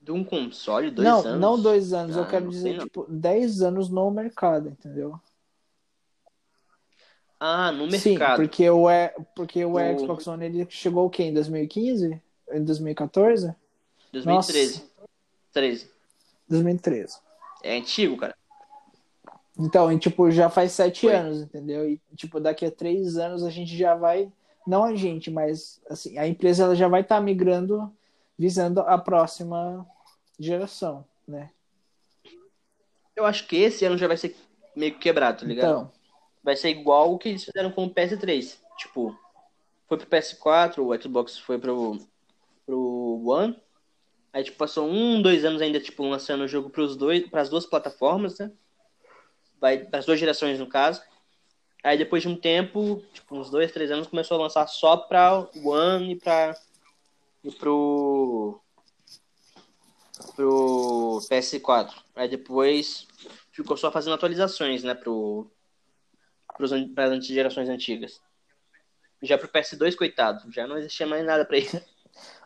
De 0.00 0.12
um 0.12 0.22
console, 0.22 0.90
dois 0.90 1.08
não, 1.08 1.18
anos? 1.18 1.32
Não, 1.32 1.56
não 1.56 1.62
dois 1.62 1.92
anos. 1.92 2.16
Ah, 2.16 2.20
eu 2.20 2.28
quero 2.28 2.48
dizer, 2.48 2.78
tipo, 2.78 3.06
10 3.08 3.62
anos 3.62 3.88
no 3.88 4.08
mercado, 4.10 4.68
entendeu? 4.68 5.18
Ah, 7.40 7.72
no 7.72 7.86
mercado. 7.86 8.00
Sim, 8.00 8.18
porque 8.36 8.70
o, 8.70 8.86
porque 9.34 9.64
o, 9.64 9.72
o... 9.74 9.98
Xbox 9.98 10.26
One 10.26 10.44
ele 10.44 10.66
chegou 10.70 11.06
o 11.06 11.10
quê? 11.10 11.24
Em 11.24 11.34
2015? 11.34 12.22
Em 12.52 12.64
2014? 12.64 13.54
2013. 14.12 14.78
Nossa. 14.78 14.90
13. 15.52 15.90
2013. 16.48 17.18
É 17.62 17.76
antigo, 17.76 18.16
cara. 18.16 18.36
Então, 19.58 19.90
e, 19.90 19.98
tipo, 19.98 20.30
já 20.30 20.50
faz 20.50 20.72
sete 20.72 21.02
Foi. 21.02 21.14
anos, 21.14 21.40
entendeu? 21.40 21.88
E, 21.88 22.00
tipo, 22.14 22.38
daqui 22.38 22.66
a 22.66 22.70
três 22.70 23.16
anos 23.16 23.42
a 23.42 23.50
gente 23.50 23.76
já 23.76 23.94
vai. 23.94 24.30
Não 24.66 24.84
a 24.84 24.94
gente, 24.94 25.30
mas 25.30 25.80
assim, 25.88 26.18
a 26.18 26.26
empresa 26.26 26.64
ela 26.64 26.74
já 26.74 26.88
vai 26.88 27.00
estar 27.00 27.16
tá 27.16 27.20
migrando 27.20 27.90
visando 28.38 28.80
a 28.80 28.98
próxima 28.98 29.86
geração, 30.38 31.04
né? 31.26 31.50
Eu 33.14 33.24
acho 33.24 33.46
que 33.46 33.56
esse 33.56 33.84
ano 33.84 33.96
já 33.96 34.06
vai 34.06 34.16
ser 34.16 34.36
meio 34.74 34.98
quebrado, 34.98 35.40
tá 35.40 35.46
ligado? 35.46 35.66
Então, 35.66 35.92
vai 36.42 36.54
ser 36.54 36.68
igual 36.68 37.14
o 37.14 37.18
que 37.18 37.30
eles 37.30 37.44
fizeram 37.44 37.70
com 37.70 37.86
o 37.86 37.90
PS3. 37.90 38.58
Tipo, 38.76 39.18
foi 39.88 39.96
pro 39.96 40.06
PS4, 40.06 40.78
o 40.78 41.02
Xbox 41.02 41.38
foi 41.38 41.58
pro, 41.58 41.98
pro 42.66 43.22
One. 43.24 43.58
Aí, 44.32 44.44
tipo, 44.44 44.58
passou 44.58 44.86
um, 44.86 45.22
dois 45.22 45.46
anos 45.46 45.62
ainda, 45.62 45.80
tipo, 45.80 46.06
lançando 46.06 46.42
o 46.44 46.48
jogo 46.48 46.68
pros 46.68 46.94
dois, 46.94 47.26
pras 47.30 47.48
duas 47.48 47.64
plataformas, 47.64 48.38
né? 48.38 48.52
Vai 49.60 49.78
das 49.78 50.06
duas 50.06 50.18
gerações 50.18 50.58
no 50.58 50.66
caso. 50.66 51.02
Aí 51.82 51.96
depois 51.96 52.22
de 52.22 52.28
um 52.28 52.36
tempo, 52.36 53.02
tipo 53.12 53.36
uns 53.36 53.50
dois, 53.50 53.70
três 53.70 53.90
anos, 53.90 54.08
começou 54.08 54.38
a 54.38 54.42
lançar 54.42 54.66
só 54.66 54.96
para 54.96 55.48
o 55.54 55.68
One 55.68 56.12
e 56.12 56.16
para 56.16 56.56
e 57.44 57.50
pro 57.50 58.60
pro 60.34 61.20
PS4. 61.30 61.92
Aí 62.14 62.28
depois 62.28 63.06
ficou 63.52 63.76
só 63.76 63.90
fazendo 63.92 64.14
atualizações, 64.14 64.82
né, 64.82 64.94
pro 64.94 65.50
para 66.94 67.14
as 67.14 67.26
gerações 67.26 67.68
antigas. 67.68 68.20
Já 69.22 69.38
pro 69.38 69.48
PS2, 69.48 69.94
coitado, 69.94 70.50
já 70.50 70.66
não 70.66 70.76
existia 70.78 71.06
mais 71.06 71.24
nada 71.24 71.44
para 71.44 71.58
ele. 71.58 71.82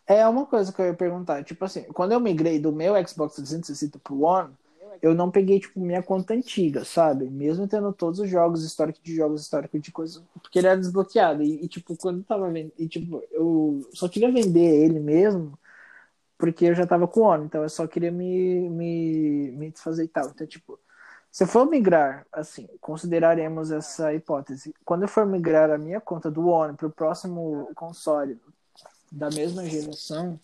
É 0.06 0.26
uma 0.26 0.44
coisa 0.44 0.72
que 0.72 0.80
eu 0.80 0.86
ia 0.86 0.94
perguntar, 0.94 1.44
tipo 1.44 1.64
assim, 1.64 1.84
quando 1.92 2.12
eu 2.12 2.20
migrei 2.20 2.58
do 2.58 2.72
meu 2.72 2.94
Xbox 3.06 3.36
360 3.36 3.98
pro 4.00 4.22
One, 4.22 4.56
eu 5.02 5.14
não 5.14 5.30
peguei, 5.30 5.60
tipo, 5.60 5.80
minha 5.80 6.02
conta 6.02 6.34
antiga, 6.34 6.84
sabe? 6.84 7.28
Mesmo 7.28 7.66
tendo 7.66 7.92
todos 7.92 8.20
os 8.20 8.28
jogos, 8.28 8.64
histórico 8.64 9.00
de 9.02 9.14
jogos, 9.14 9.42
histórico 9.42 9.78
de 9.78 9.90
coisas, 9.92 10.22
porque 10.42 10.58
ele 10.58 10.66
era 10.68 10.78
desbloqueado. 10.78 11.42
E, 11.42 11.64
e 11.64 11.68
tipo, 11.68 11.96
quando 11.96 12.18
eu 12.18 12.24
tava 12.24 12.50
vendo, 12.50 12.72
e, 12.78 12.88
tipo, 12.88 13.22
eu 13.30 13.88
só 13.92 14.08
queria 14.08 14.30
vender 14.30 14.84
ele 14.84 15.00
mesmo, 15.00 15.58
porque 16.38 16.66
eu 16.66 16.74
já 16.74 16.86
tava 16.86 17.06
com 17.08 17.20
o 17.20 17.24
ONU, 17.24 17.44
então 17.44 17.62
eu 17.62 17.68
só 17.68 17.86
queria 17.86 18.10
me, 18.12 18.68
me, 18.70 19.50
me 19.52 19.70
desfazer 19.70 20.04
e 20.04 20.08
tal. 20.08 20.28
Então, 20.30 20.46
tipo, 20.46 20.78
se 21.30 21.44
eu 21.44 21.48
for 21.48 21.68
migrar, 21.68 22.26
assim, 22.32 22.68
consideraremos 22.80 23.70
essa 23.70 24.12
hipótese. 24.14 24.74
Quando 24.84 25.02
eu 25.02 25.08
for 25.08 25.26
migrar 25.26 25.70
a 25.70 25.78
minha 25.78 26.00
conta 26.00 26.30
do 26.30 26.48
ONU 26.48 26.74
para 26.76 26.86
o 26.88 26.90
próximo 26.90 27.70
console 27.74 28.38
da 29.12 29.30
mesma 29.30 29.64
geração, 29.64 30.38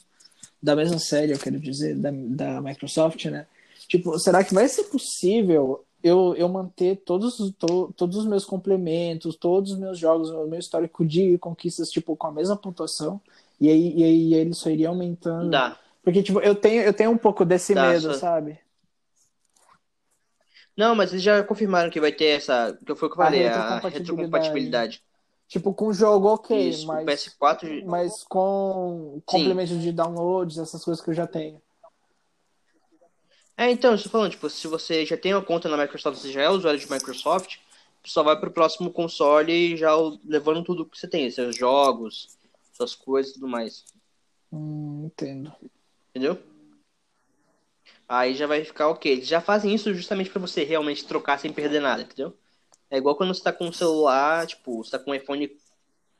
da 0.62 0.76
mesma 0.76 0.98
série, 0.98 1.32
eu 1.32 1.38
quero 1.38 1.58
dizer, 1.58 1.96
da, 1.96 2.10
da 2.12 2.60
Microsoft, 2.60 3.24
né? 3.26 3.46
Tipo, 3.86 4.18
será 4.18 4.42
que 4.42 4.54
vai 4.54 4.68
ser 4.68 4.84
possível 4.84 5.84
eu, 6.02 6.34
eu 6.36 6.48
manter 6.48 6.96
todos, 7.04 7.36
to, 7.58 7.92
todos 7.96 8.16
os 8.16 8.26
meus 8.26 8.44
complementos, 8.44 9.36
todos 9.36 9.72
os 9.72 9.78
meus 9.78 9.98
jogos, 9.98 10.30
o 10.30 10.46
meu 10.46 10.58
histórico 10.58 11.04
de 11.04 11.38
conquistas, 11.38 11.90
tipo, 11.90 12.16
com 12.16 12.26
a 12.26 12.32
mesma 12.32 12.56
pontuação? 12.56 13.20
E 13.60 13.68
aí, 13.68 13.94
e 13.96 14.04
aí 14.04 14.34
ele 14.34 14.54
só 14.54 14.70
iria 14.70 14.88
aumentando? 14.88 15.50
Dá. 15.50 15.78
Porque, 16.02 16.22
tipo, 16.22 16.40
eu 16.40 16.54
tenho, 16.54 16.82
eu 16.82 16.92
tenho 16.92 17.10
um 17.10 17.18
pouco 17.18 17.44
desse 17.44 17.74
Dá, 17.74 17.88
medo, 17.88 18.12
só... 18.12 18.18
sabe? 18.18 18.58
Não, 20.76 20.94
mas 20.94 21.10
eles 21.10 21.22
já 21.22 21.42
confirmaram 21.42 21.90
que 21.90 22.00
vai 22.00 22.12
ter 22.12 22.36
essa. 22.36 22.78
Que 22.84 22.94
foi 22.94 23.08
o 23.08 23.10
que 23.10 23.18
eu 23.18 23.24
falei, 23.24 23.48
a 23.48 23.78
retrocompatibilidade. 23.78 25.02
Tipo, 25.48 25.72
com 25.72 25.92
jogo 25.92 26.28
ok, 26.28 26.68
Isso, 26.68 26.86
mas. 26.86 27.06
PS4... 27.06 27.84
Mas 27.86 28.24
com 28.24 29.22
complementos 29.24 29.80
de 29.80 29.90
downloads, 29.90 30.58
essas 30.58 30.84
coisas 30.84 31.02
que 31.02 31.10
eu 31.10 31.14
já 31.14 31.26
tenho. 31.26 31.60
É, 33.56 33.70
então, 33.70 33.92
eu 33.92 33.96
estou 33.96 34.12
falando, 34.12 34.32
tipo, 34.32 34.50
se 34.50 34.66
você 34.68 35.06
já 35.06 35.16
tem 35.16 35.32
uma 35.32 35.42
conta 35.42 35.68
na 35.68 35.78
Microsoft, 35.78 36.20
você 36.20 36.30
já 36.30 36.42
é 36.42 36.50
usuário 36.50 36.78
de 36.78 36.90
Microsoft, 36.90 37.56
só 38.04 38.22
vai 38.22 38.38
pro 38.38 38.50
próximo 38.50 38.92
console 38.92 39.76
já 39.76 39.92
levando 40.24 40.62
tudo 40.62 40.84
que 40.84 40.98
você 40.98 41.08
tem, 41.08 41.30
seus 41.30 41.56
jogos, 41.56 42.36
suas 42.72 42.94
coisas 42.94 43.32
e 43.32 43.34
tudo 43.34 43.48
mais. 43.48 43.84
Hum, 44.52 45.06
entendo. 45.06 45.52
Entendeu? 46.10 46.38
Aí 48.08 48.34
já 48.34 48.46
vai 48.46 48.62
ficar 48.64 48.88
ok. 48.88 49.10
Eles 49.10 49.26
já 49.26 49.40
fazem 49.40 49.74
isso 49.74 49.92
justamente 49.94 50.30
para 50.30 50.40
você 50.40 50.62
realmente 50.62 51.04
trocar 51.04 51.38
sem 51.38 51.52
perder 51.52 51.80
nada, 51.80 52.02
entendeu? 52.02 52.36
É 52.90 52.98
igual 52.98 53.16
quando 53.16 53.34
você 53.34 53.42
tá 53.42 53.52
com 53.52 53.66
um 53.66 53.72
celular, 53.72 54.46
tipo, 54.46 54.84
você 54.84 54.92
tá 54.92 54.98
com 54.98 55.10
um 55.10 55.14
iPhone 55.14 55.50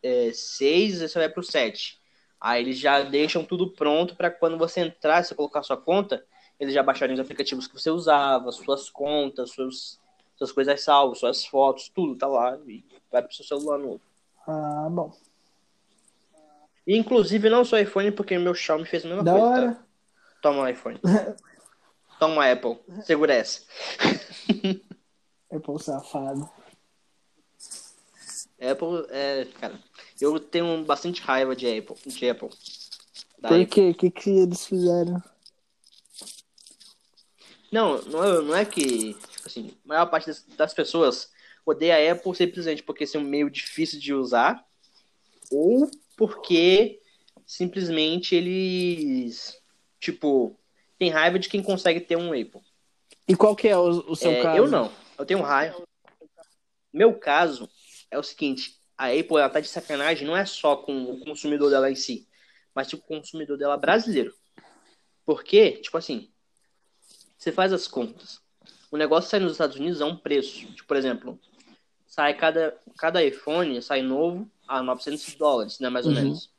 é, 0.02 0.32
6 0.32 1.01
e 1.01 1.09
você 1.09 1.19
vai 1.19 1.28
pro 1.28 1.43
7. 1.43 2.01
Aí 2.40 2.62
eles 2.62 2.78
já 2.78 3.02
deixam 3.02 3.44
tudo 3.44 3.70
pronto 3.70 4.16
para 4.16 4.31
quando 4.31 4.59
você 4.59 4.81
entrar, 4.81 5.23
você 5.23 5.35
colocar 5.35 5.62
sua 5.62 5.77
conta, 5.77 6.24
eles 6.59 6.74
já 6.74 6.83
baixaram 6.83 7.15
os 7.15 7.20
aplicativos 7.20 7.66
que 7.66 7.74
você 7.74 7.91
usava, 7.91 8.51
suas 8.53 8.89
contas, 8.91 9.51
suas, 9.51 10.01
suas 10.37 10.53
coisas 10.53 10.83
salvas, 10.83 11.19
suas 11.19 11.45
fotos, 11.45 11.89
tudo 11.89 12.16
tá 12.16 12.27
lá 12.27 12.59
e 12.66 12.85
vai 13.11 13.23
pro 13.23 13.35
seu 13.35 13.45
celular 13.45 13.78
novo. 13.78 14.01
Ah, 14.47 14.89
bom. 14.91 15.12
E, 16.87 16.97
inclusive, 16.97 17.51
não 17.51 17.65
só 17.65 17.78
iPhone, 17.78 18.12
porque 18.12 18.39
meu 18.39 18.55
Xiaomi 18.55 18.85
fez 18.85 19.05
a 19.05 19.09
mesma 19.09 19.24
da 19.24 19.33
coisa. 19.33 19.47
Hora. 19.47 19.74
Tá? 19.74 19.83
Toma 20.41 20.62
um 20.62 20.69
iPhone. 20.69 21.01
Toma 22.19 22.51
Apple. 22.51 22.78
Segura 23.03 23.35
essa. 23.35 23.62
Apple 25.51 25.78
safado. 25.81 26.49
Apple, 28.59 29.07
é, 29.11 29.45
cara, 29.61 29.78
eu 30.20 30.39
tenho 30.41 30.85
bastante 30.85 31.20
raiva 31.20 31.55
de 31.55 31.66
Apple. 31.66 31.97
De 32.07 32.31
Apple. 32.31 32.49
Por 33.43 33.66
quê? 33.66 33.91
O 33.91 33.95
que, 33.95 34.11
que 34.11 34.31
eles 34.31 34.65
fizeram? 34.65 35.23
Não, 37.70 38.01
não 38.02 38.24
é, 38.24 38.43
não 38.43 38.56
é 38.56 38.64
que, 38.64 39.14
tipo 39.14 39.47
assim, 39.47 39.72
a 39.84 39.88
maior 39.88 40.06
parte 40.06 40.26
das, 40.26 40.44
das 40.56 40.74
pessoas 40.74 41.30
odeia 41.64 41.97
a 41.97 42.12
Apple 42.12 42.34
simplesmente 42.34 42.82
porque 42.82 43.05
é 43.12 43.18
meio 43.18 43.51
difícil 43.51 43.98
de 43.98 44.14
usar 44.14 44.64
ou 45.51 45.90
porque 46.16 47.01
simplesmente 47.44 48.34
eles, 48.34 49.60
tipo, 50.01 50.59
tem 50.98 51.10
raiva 51.10 51.38
de 51.38 51.48
quem 51.48 51.62
consegue 51.62 52.01
ter 52.01 52.16
um 52.16 52.28
Apple. 52.28 52.62
E 53.28 53.34
qual 53.36 53.56
que 53.56 53.68
é 53.68 53.76
o, 53.76 54.10
o 54.10 54.16
seu 54.16 54.30
é, 54.30 54.43
caso? 54.43 54.59
Eu 54.59 54.68
não, 54.68 54.93
eu 55.18 55.26
tenho 55.26 55.43
raiva. 55.43 55.82
Meu 56.93 57.14
caso 57.14 57.68
é 58.10 58.18
o 58.18 58.22
seguinte, 58.22 58.80
a 58.97 59.09
Apple 59.09 59.36
ela 59.36 59.51
tá 59.51 59.60
de 59.60 59.68
sacanagem 59.68 60.26
não 60.26 60.36
é 60.36 60.47
só 60.47 60.76
com 60.76 61.12
o 61.12 61.20
consumidor 61.20 61.70
dela 61.70 61.90
em 61.90 61.97
si, 61.97 62.26
mas 62.74 62.88
tipo, 62.88 63.02
o 63.02 63.06
consumidor 63.06 63.59
dela 63.59 63.76
brasileiro. 63.76 64.34
Porque, 65.24 65.72
tipo 65.72 65.98
assim, 65.98 66.30
você 67.37 67.53
faz 67.53 67.73
as 67.73 67.87
contas. 67.87 68.41
O 68.91 68.97
negócio 68.97 69.31
sai 69.31 69.41
nos 69.41 69.53
Estados 69.53 69.77
Unidos 69.77 70.01
a 70.01 70.07
um 70.07 70.17
preço. 70.17 70.67
Tipo, 70.73 70.89
por 70.89 70.97
exemplo, 70.97 71.39
sai 72.07 72.35
cada, 72.35 72.77
cada 72.97 73.23
iPhone 73.25 73.81
sai 73.83 74.03
novo 74.03 74.51
a 74.67 74.83
900 74.83 75.35
dólares, 75.35 75.79
né? 75.79 75.89
Mais 75.89 76.07
ou 76.07 76.13
uhum. 76.13 76.19
menos. 76.19 76.51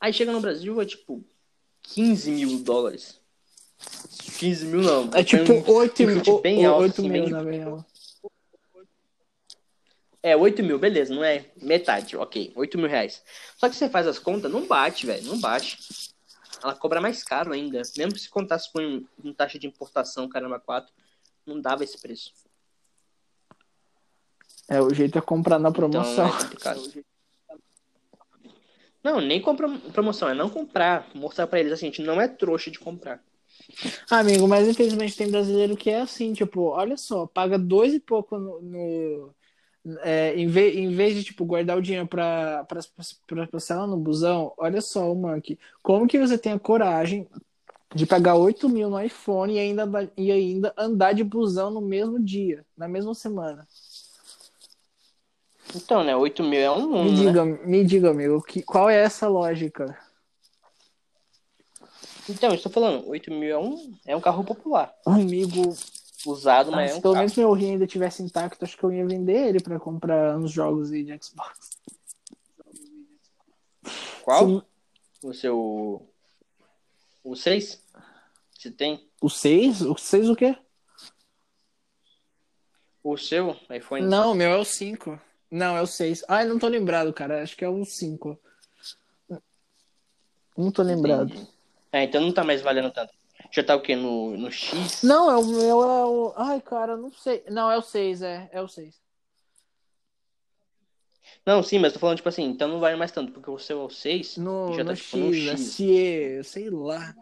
Aí 0.00 0.12
chega 0.12 0.32
no 0.32 0.40
Brasil, 0.40 0.80
é 0.80 0.86
tipo 0.86 1.24
15 1.82 2.30
mil 2.30 2.58
dólares. 2.60 3.20
15 4.38 4.66
mil 4.66 4.80
não. 4.80 5.10
É 5.14 5.22
tipo 5.22 5.52
um 5.52 5.70
8 5.70 6.06
mil, 6.06 6.24
chute 6.24 6.42
bem 6.42 6.64
alto, 6.64 6.82
8 6.82 6.92
assim, 7.00 7.08
mil 7.08 7.44
bem- 7.44 7.60
na. 7.60 7.84
É, 10.20 10.36
8 10.36 10.62
mil, 10.62 10.78
beleza, 10.78 11.14
não 11.14 11.22
é 11.22 11.46
metade, 11.56 12.16
ok. 12.16 12.52
8 12.54 12.76
mil 12.76 12.88
reais. 12.88 13.22
Só 13.56 13.68
que 13.68 13.76
você 13.76 13.88
faz 13.88 14.06
as 14.06 14.18
contas, 14.18 14.50
não 14.50 14.66
bate, 14.66 15.06
velho, 15.06 15.24
não 15.24 15.38
bate. 15.38 15.78
Ela 16.62 16.74
cobra 16.74 17.00
mais 17.00 17.22
caro 17.22 17.52
ainda. 17.52 17.80
Mesmo 17.96 18.18
se 18.18 18.28
contasse 18.28 18.72
com, 18.72 19.04
com 19.22 19.32
taxa 19.32 19.58
de 19.58 19.66
importação, 19.66 20.28
caramba, 20.28 20.58
4, 20.58 20.92
não 21.46 21.60
dava 21.60 21.84
esse 21.84 22.00
preço. 22.00 22.32
É, 24.68 24.80
o 24.80 24.92
jeito 24.92 25.16
é 25.16 25.20
comprar 25.20 25.58
na 25.58 25.68
Então 25.70 25.90
promoção. 25.90 26.26
é 26.28 26.32
complicado. 26.42 27.04
Não, 29.02 29.20
nem 29.20 29.40
compra 29.40 29.68
promoção, 29.92 30.28
é 30.28 30.34
não 30.34 30.50
comprar. 30.50 31.08
Mostrar 31.14 31.46
pra 31.46 31.60
eles 31.60 31.72
assim, 31.72 31.86
a 31.86 31.88
gente 31.90 32.02
não 32.02 32.20
é 32.20 32.28
trouxa 32.28 32.70
de 32.70 32.78
comprar. 32.78 33.22
Amigo, 34.10 34.46
mas 34.48 34.68
infelizmente 34.68 35.16
tem 35.16 35.30
brasileiro 35.30 35.76
que 35.76 35.88
é 35.90 36.00
assim, 36.00 36.32
tipo, 36.32 36.62
olha 36.62 36.96
só, 36.96 37.26
paga 37.26 37.58
dois 37.58 37.94
e 37.94 38.00
pouco 38.00 38.38
no. 38.38 38.60
no- 38.60 39.34
é, 40.02 40.34
em, 40.36 40.46
vez, 40.46 40.76
em 40.76 40.90
vez 40.94 41.14
de, 41.14 41.24
tipo, 41.24 41.44
guardar 41.44 41.76
o 41.76 41.82
dinheiro 41.82 42.06
pra, 42.06 42.64
pra 42.64 43.46
parcela 43.46 43.86
no 43.86 43.96
busão, 43.96 44.52
olha 44.58 44.80
só, 44.80 45.10
o 45.12 45.14
Monkey, 45.14 45.58
como 45.82 46.06
que 46.06 46.18
você 46.18 46.36
tem 46.38 46.52
a 46.52 46.58
coragem 46.58 47.26
de 47.94 48.04
pagar 48.06 48.34
8 48.34 48.68
mil 48.68 48.90
no 48.90 49.00
iPhone 49.02 49.54
e 49.54 49.58
ainda, 49.58 49.86
da- 49.86 50.08
e 50.16 50.30
ainda 50.30 50.72
andar 50.76 51.12
de 51.14 51.24
busão 51.24 51.70
no 51.70 51.80
mesmo 51.80 52.18
dia, 52.22 52.64
na 52.76 52.86
mesma 52.88 53.14
semana? 53.14 53.66
Então, 55.74 56.02
né, 56.02 56.16
8 56.16 56.42
mil 56.42 56.60
é 56.60 56.70
um 56.70 56.88
Me 56.88 57.10
mundo, 57.10 57.22
né? 57.22 57.26
diga, 57.26 57.44
me 57.44 57.84
diga, 57.84 58.10
amigo, 58.10 58.42
que, 58.42 58.62
qual 58.62 58.88
é 58.88 58.96
essa 59.02 59.28
lógica? 59.28 59.98
Então, 62.28 62.50
eu 62.50 62.54
estou 62.56 62.70
falando, 62.70 63.08
8 63.08 63.32
mil 63.32 63.50
é 63.50 63.58
um, 63.58 63.94
é 64.06 64.16
um 64.16 64.20
carro 64.20 64.44
popular. 64.44 64.92
Amigo, 65.06 65.74
Usado, 66.26 66.72
ah, 66.72 66.76
mas 66.76 66.90
é 66.90 66.92
se 66.94 66.98
um 66.98 67.02
pelo 67.02 67.14
menos 67.16 67.36
meu 67.36 67.52
rim 67.52 67.70
ainda 67.72 67.86
tivesse 67.86 68.22
intacto, 68.22 68.64
acho 68.64 68.76
que 68.76 68.82
eu 68.84 68.92
ia 68.92 69.06
vender 69.06 69.48
ele 69.48 69.60
pra 69.60 69.78
comprar 69.78 70.36
uns 70.36 70.50
jogos 70.50 70.90
aí 70.90 71.04
de 71.04 71.16
Xbox. 71.24 71.78
Qual? 74.22 74.48
Se- 74.48 75.26
O 75.26 75.32
seu. 75.34 76.08
O 77.24 77.34
6? 77.36 77.82
Você 78.56 78.70
tem? 78.70 79.08
O 79.20 79.28
6? 79.28 79.82
O 79.82 79.96
6 79.96 80.28
o 80.28 80.36
quê? 80.36 80.56
O 83.02 83.16
seu 83.16 83.56
iPhone? 83.70 84.06
Não, 84.06 84.32
o 84.32 84.34
meu 84.34 84.50
é 84.50 84.56
o 84.58 84.64
5. 84.64 85.20
Não, 85.50 85.76
é 85.76 85.80
o 85.82 85.86
6. 85.86 86.24
Ah, 86.28 86.42
eu 86.42 86.48
não 86.50 86.58
tô 86.58 86.68
lembrado, 86.68 87.12
cara. 87.12 87.42
Acho 87.42 87.56
que 87.56 87.64
é 87.64 87.68
o 87.68 87.84
5. 87.84 88.38
Não 90.56 90.70
tô 90.72 90.82
lembrado. 90.82 91.30
Entendi. 91.32 91.48
É, 91.92 92.04
então 92.04 92.20
não 92.20 92.32
tá 92.32 92.44
mais 92.44 92.60
valendo 92.60 92.90
tanto. 92.90 93.14
Já 93.50 93.64
tá 93.64 93.74
o 93.74 93.80
quê? 93.80 93.96
No, 93.96 94.36
no 94.36 94.50
X? 94.50 95.02
Não, 95.02 95.30
é 95.30 95.36
o 95.36 95.44
meu 95.44 95.82
é 95.82 96.04
o. 96.04 96.32
Ai, 96.36 96.60
cara, 96.60 96.96
não 96.96 97.10
sei. 97.12 97.42
Não, 97.48 97.70
é 97.70 97.78
o 97.78 97.82
6, 97.82 98.22
é. 98.22 98.48
É 98.52 98.60
o 98.60 98.68
6. 98.68 99.00
Não, 101.44 101.62
sim, 101.62 101.78
mas 101.78 101.92
tô 101.92 101.98
falando, 101.98 102.16
tipo 102.16 102.28
assim, 102.28 102.44
então 102.44 102.68
não 102.68 102.80
vale 102.80 102.96
mais 102.96 103.10
tanto, 103.10 103.32
porque 103.32 103.50
o 103.50 103.58
seu 103.58 103.80
é 103.80 103.84
o 103.84 103.90
6 103.90 104.36
No, 104.36 104.72
já 104.74 104.84
tá 104.84 104.90
no 104.90 104.96
tipo 104.96 105.16
no 105.16 105.32
X, 105.32 105.44
X. 105.50 105.60
SE, 105.60 106.44
sei 106.44 106.70
lá. 106.70 107.14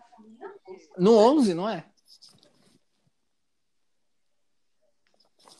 No 0.98 1.16
11, 1.16 1.55
não 1.55 1.69
é? 1.69 1.85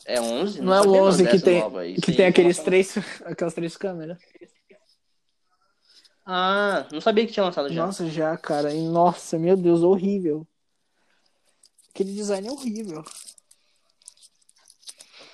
É 0.05 0.21
11? 0.21 0.61
Não, 0.61 0.73
é 0.73 0.79
o 0.79 0.83
sabia 0.83 1.03
11 1.03 1.27
que 1.27 1.39
tem, 1.39 1.59
nova 1.59 1.85
que 1.85 2.11
tem 2.13 2.25
é 2.25 2.27
aqueles 2.29 2.59
três, 2.59 2.95
aquelas 3.23 3.53
três 3.53 3.77
câmeras. 3.77 4.17
Ah, 6.25 6.85
não 6.91 6.99
sabia 6.99 7.25
que 7.25 7.31
tinha 7.31 7.45
lançado 7.45 7.71
já. 7.71 7.85
Nossa, 7.85 8.05
já, 8.07 8.35
cara. 8.37 8.73
E, 8.73 8.81
nossa, 8.81 9.39
meu 9.39 9.55
Deus, 9.55 9.81
horrível. 9.81 10.45
Aquele 11.97 12.13
design 12.13 12.47
é 12.47 12.51
horrível. 12.51 13.03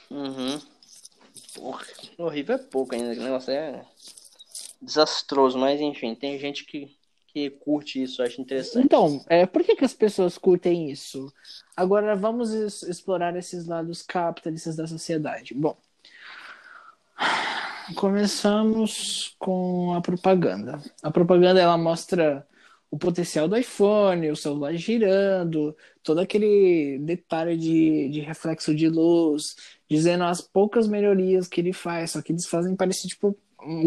Uhum. 0.10 0.62
Porra, 1.56 1.86
horrível 2.18 2.56
é 2.56 2.58
pouco 2.58 2.96
ainda, 2.96 3.12
o 3.20 3.22
negócio 3.22 3.52
é 3.52 3.86
desastroso, 4.82 5.58
mas 5.58 5.82
enfim, 5.82 6.16
tem 6.16 6.40
gente 6.40 6.64
que, 6.64 6.96
que 7.28 7.50
curte 7.50 8.02
isso, 8.02 8.24
acha 8.24 8.42
interessante. 8.42 8.86
Então, 8.86 9.26
é, 9.28 9.46
por 9.46 9.62
que, 9.62 9.76
que 9.76 9.84
as 9.84 9.94
pessoas 9.94 10.38
curtem 10.38 10.90
isso? 10.90 11.34
Agora 11.76 12.16
vamos 12.16 12.52
es- 12.54 12.84
explorar 12.84 13.36
esses 13.36 13.66
lados 13.66 14.02
capitalistas 14.02 14.78
da 14.78 14.88
sociedade. 14.88 15.54
Bom, 15.54 15.76
começamos 17.98 19.36
com 19.38 19.94
a 19.96 20.00
propaganda. 20.00 20.82
A 21.02 21.12
propaganda 21.12 21.60
ela 21.60 21.78
mostra 21.78 22.48
o 22.94 22.98
potencial 22.98 23.48
do 23.48 23.58
iPhone, 23.58 24.30
o 24.30 24.36
celular 24.36 24.72
girando, 24.76 25.76
todo 26.04 26.20
aquele 26.20 27.00
detalhe 27.00 27.58
de, 27.58 28.08
de 28.10 28.20
reflexo 28.20 28.76
de 28.76 28.88
luz, 28.88 29.56
dizendo 29.90 30.26
as 30.26 30.42
poucas 30.42 30.88
melhorias 30.88 31.48
que 31.48 31.60
ele 31.60 31.74
faz, 31.74 32.12
só 32.12 32.22
que 32.22 32.32
eles 32.32 32.46
fazem 32.46 32.76
parecer 32.76 33.08
tipo 33.08 33.36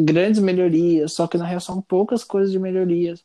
grandes 0.04 0.40
melhorias, 0.40 1.12
só 1.12 1.28
que 1.28 1.38
na 1.38 1.46
real 1.46 1.60
são 1.60 1.80
poucas 1.80 2.24
coisas 2.24 2.50
de 2.50 2.58
melhorias. 2.58 3.24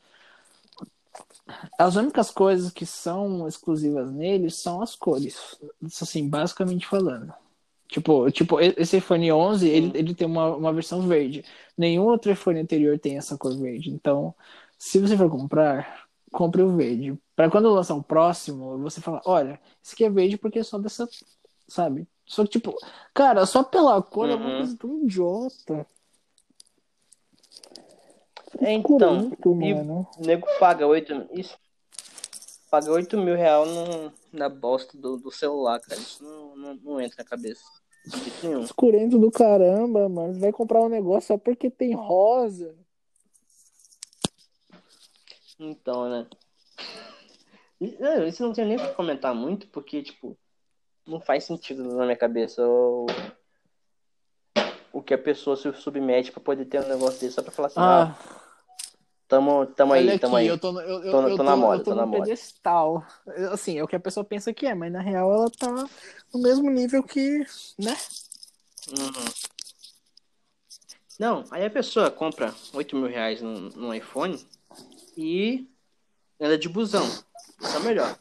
As 1.79 1.95
únicas 1.95 2.29
coisas 2.29 2.69
que 2.71 2.85
são 2.85 3.47
exclusivas 3.47 4.11
nele 4.11 4.51
são 4.51 4.83
as 4.83 4.95
cores. 4.95 5.57
Assim, 5.99 6.29
basicamente 6.29 6.85
falando. 6.85 7.33
Tipo, 7.87 8.29
tipo 8.29 8.59
esse 8.59 8.97
iPhone 8.97 9.31
11, 9.31 9.67
ele, 9.67 9.91
ele 9.97 10.13
tem 10.13 10.27
uma, 10.27 10.55
uma 10.55 10.71
versão 10.71 11.01
verde. 11.07 11.43
Nenhum 11.75 12.03
outro 12.03 12.31
iPhone 12.31 12.59
anterior 12.59 12.99
tem 12.99 13.17
essa 13.17 13.35
cor 13.35 13.57
verde. 13.57 13.89
Então, 13.89 14.35
se 14.83 14.97
você 14.97 15.15
for 15.15 15.29
comprar, 15.29 16.07
compre 16.31 16.63
o 16.63 16.75
verde. 16.75 17.15
Para 17.35 17.51
quando 17.51 17.69
lançar 17.69 17.93
o 17.93 18.01
próximo, 18.01 18.79
você 18.79 18.99
fala, 18.99 19.21
olha, 19.25 19.61
esse 19.83 19.93
aqui 19.93 20.03
é 20.05 20.09
verde 20.09 20.37
porque 20.39 20.57
é 20.57 20.63
só 20.63 20.79
dessa, 20.79 21.07
sabe? 21.67 22.07
Só 22.25 22.43
que, 22.43 22.49
tipo, 22.49 22.75
cara, 23.13 23.45
só 23.45 23.61
pela 23.61 24.01
cor 24.01 24.27
é 24.27 24.33
uma 24.33 24.49
Uhum. 24.49 24.57
coisa 24.57 24.77
tão 24.79 25.03
idiota. 25.03 25.85
É, 28.59 28.73
então, 28.73 29.31
mano. 29.45 30.07
o 30.17 30.25
nego 30.25 30.47
paga 30.59 30.87
8 30.87 31.29
isso, 31.33 31.55
paga 32.71 32.91
8 32.91 33.15
mil 33.19 33.35
real 33.35 33.67
no, 33.67 34.11
na 34.33 34.49
bosta 34.49 34.97
do, 34.97 35.15
do 35.15 35.31
celular, 35.31 35.79
cara. 35.79 36.01
Isso 36.01 36.23
não, 36.23 36.55
não, 36.57 36.73
não 36.73 36.99
entra 37.01 37.17
na 37.23 37.29
cabeça. 37.29 37.61
Escurento 38.63 39.19
do 39.19 39.29
caramba, 39.29 40.09
mano. 40.09 40.33
Você 40.33 40.39
vai 40.39 40.51
comprar 40.51 40.81
um 40.81 40.89
negócio 40.89 41.27
só 41.27 41.37
porque 41.37 41.69
tem 41.69 41.93
rosa. 41.93 42.75
Então, 45.61 46.09
né? 46.09 46.27
Isso 48.27 48.41
não 48.43 48.51
tem 48.51 48.65
nem 48.65 48.77
o 48.77 48.79
que 48.79 48.93
comentar 48.95 49.33
muito, 49.33 49.67
porque, 49.67 50.01
tipo, 50.01 50.35
não 51.05 51.21
faz 51.21 51.43
sentido 51.43 51.83
na 51.83 52.03
minha 52.05 52.17
cabeça 52.17 52.65
o, 52.67 53.05
o 54.91 55.01
que 55.03 55.13
a 55.13 55.17
pessoa 55.17 55.55
se 55.55 55.71
submete 55.73 56.31
pra 56.31 56.41
poder 56.41 56.65
ter 56.65 56.81
um 56.83 56.87
negócio 56.87 57.19
desse 57.19 57.35
só 57.35 57.43
pra 57.43 57.51
falar 57.51 57.67
assim, 57.67 57.79
ah, 57.79 58.15
Ah, 58.17 58.51
tamo, 59.27 59.65
tamo 59.67 59.93
aí, 59.93 60.01
olha 60.09 60.19
tamo 60.19 60.35
aqui, 60.35 60.43
aí. 60.45 60.49
eu 60.49 60.59
tô, 60.59 60.79
eu, 60.81 61.03
eu, 61.03 61.11
Tô- 61.11 61.27
eu 61.27 61.37
tô 61.37 61.43
na 61.43 61.55
moda, 61.55 61.81
eu 61.81 61.83
tô 61.83 61.91
tô 61.91 61.95
na 61.95 62.05
moda. 62.07 62.23
pedestal. 62.23 63.05
Assim, 63.51 63.77
é 63.77 63.83
o 63.83 63.87
que 63.87 63.95
a 63.95 63.99
pessoa 63.99 64.23
pensa 64.23 64.51
que 64.53 64.65
é, 64.65 64.73
mas 64.73 64.91
na 64.91 65.01
real 65.01 65.31
ela 65.31 65.49
tá 65.51 65.71
no 66.33 66.41
mesmo 66.41 66.69
nível 66.71 67.03
que, 67.03 67.45
né? 67.77 67.95
Uhum. 68.89 69.25
Não, 71.19 71.43
aí 71.51 71.63
a 71.65 71.69
pessoa 71.69 72.09
compra 72.09 72.53
8 72.73 72.95
mil 72.95 73.07
reais 73.07 73.41
no 73.41 73.93
iPhone 73.93 74.43
e 75.17 75.67
anda 76.39 76.57
de 76.57 76.69
busão. 76.69 77.05
É 77.75 77.79
melhor. 77.79 78.17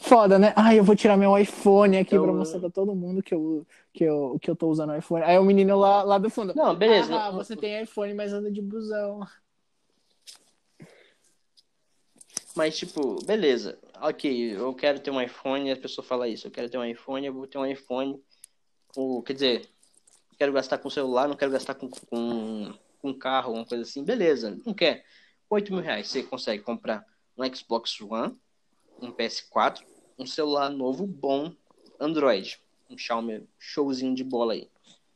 Foda, 0.00 0.38
né? 0.38 0.52
Ai, 0.56 0.78
eu 0.78 0.84
vou 0.84 0.94
tirar 0.94 1.16
meu 1.16 1.36
iPhone 1.38 1.96
aqui 1.96 2.14
Eu- 2.14 2.22
pra 2.24 2.32
mostrar 2.32 2.60
pra 2.60 2.70
todo 2.70 2.94
mundo 2.94 3.22
que 3.22 3.32
eu, 3.32 3.66
que 3.92 4.04
eu, 4.04 4.38
que 4.40 4.50
eu 4.50 4.56
tô 4.56 4.68
usando 4.68 4.90
o 4.90 4.96
iPhone. 4.96 5.24
Aí 5.24 5.38
o 5.38 5.44
menino 5.44 5.78
lá, 5.78 6.02
lá 6.02 6.18
do 6.18 6.28
fundo. 6.28 6.52
Não, 6.54 6.74
beleza. 6.74 7.14
Ah, 7.18 7.30
você 7.30 7.56
tem 7.56 7.82
iPhone, 7.82 8.12
mas 8.14 8.32
anda 8.32 8.50
de 8.50 8.60
busão. 8.60 9.26
Mas, 12.54 12.76
tipo, 12.76 13.24
beleza. 13.24 13.78
Ok, 14.00 14.56
eu 14.56 14.74
quero 14.74 15.00
ter 15.00 15.10
um 15.10 15.20
iPhone 15.20 15.72
a 15.72 15.76
pessoa 15.76 16.04
fala 16.06 16.28
isso. 16.28 16.46
Eu 16.46 16.50
quero 16.50 16.68
ter 16.68 16.78
um 16.78 16.84
iPhone, 16.84 17.26
eu 17.26 17.32
vou 17.32 17.46
ter 17.46 17.58
um 17.58 17.66
iPhone. 17.66 18.22
O, 18.96 19.22
quer 19.22 19.32
dizer, 19.32 19.68
quero 20.38 20.52
gastar 20.52 20.78
com 20.78 20.90
celular, 20.90 21.26
não 21.26 21.36
quero 21.36 21.50
gastar 21.50 21.74
com, 21.74 21.88
com, 21.88 22.72
com 23.04 23.12
carro, 23.12 23.52
uma 23.52 23.66
coisa 23.66 23.82
assim. 23.82 24.02
Beleza, 24.02 24.58
não 24.64 24.72
quer. 24.72 25.04
8 25.50 25.70
mil 25.70 25.82
reais 25.82 26.08
você 26.08 26.22
consegue 26.22 26.62
comprar 26.62 27.04
um 27.36 27.44
Xbox 27.54 28.00
One, 28.00 28.34
um 28.98 29.12
PS4, 29.12 29.82
um 30.18 30.24
celular 30.24 30.70
novo 30.70 31.06
bom, 31.06 31.52
Android. 32.00 32.58
Um 32.88 32.96
Xiaomi 32.96 33.46
showzinho 33.58 34.14
de 34.14 34.24
bola 34.24 34.54
aí. 34.54 34.70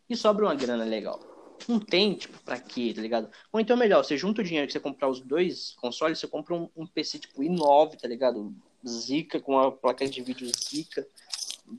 E 0.08 0.14
sobra 0.14 0.44
uma 0.44 0.54
grana 0.54 0.84
legal. 0.84 1.18
Não 1.66 1.80
tem, 1.80 2.14
tipo, 2.14 2.38
pra 2.44 2.60
quê, 2.60 2.92
tá 2.94 3.00
ligado? 3.00 3.30
Ou 3.50 3.58
então 3.58 3.74
melhor, 3.74 4.04
você 4.04 4.18
junta 4.18 4.42
o 4.42 4.44
dinheiro 4.44 4.66
que 4.66 4.72
você 4.72 4.80
comprar 4.80 5.08
os 5.08 5.20
dois 5.20 5.74
consoles, 5.80 6.18
você 6.18 6.28
compra 6.28 6.54
um, 6.54 6.68
um 6.76 6.86
PC 6.86 7.20
tipo 7.20 7.42
i9, 7.42 7.96
tá 7.96 8.06
ligado? 8.06 8.54
Zica, 8.86 9.40
com 9.40 9.52
uma 9.52 9.72
placa 9.72 10.06
de 10.06 10.22
vídeo 10.22 10.46
Zica. 10.46 11.06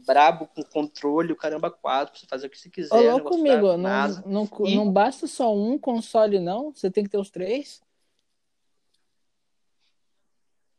Brabo 0.05 0.47
com 0.47 0.63
controle, 0.63 1.31
o 1.33 1.35
caramba 1.35 1.69
4, 1.71 2.11
pra 2.11 2.19
você 2.19 2.27
fazer 2.27 2.47
o 2.47 2.49
que 2.49 2.57
você 2.57 2.69
quiser. 2.69 2.93
Ô, 2.95 3.01
louco 3.11 3.29
comigo, 3.29 3.77
não, 3.77 4.07
não, 4.25 4.49
E- 4.65 4.75
não 4.75 4.91
basta 4.91 5.27
só 5.27 5.55
um 5.55 5.77
console, 5.77 6.39
não? 6.39 6.71
Você 6.73 6.89
tem 6.91 7.03
que 7.03 7.09
ter 7.09 7.17
os 7.17 7.29
três? 7.29 7.81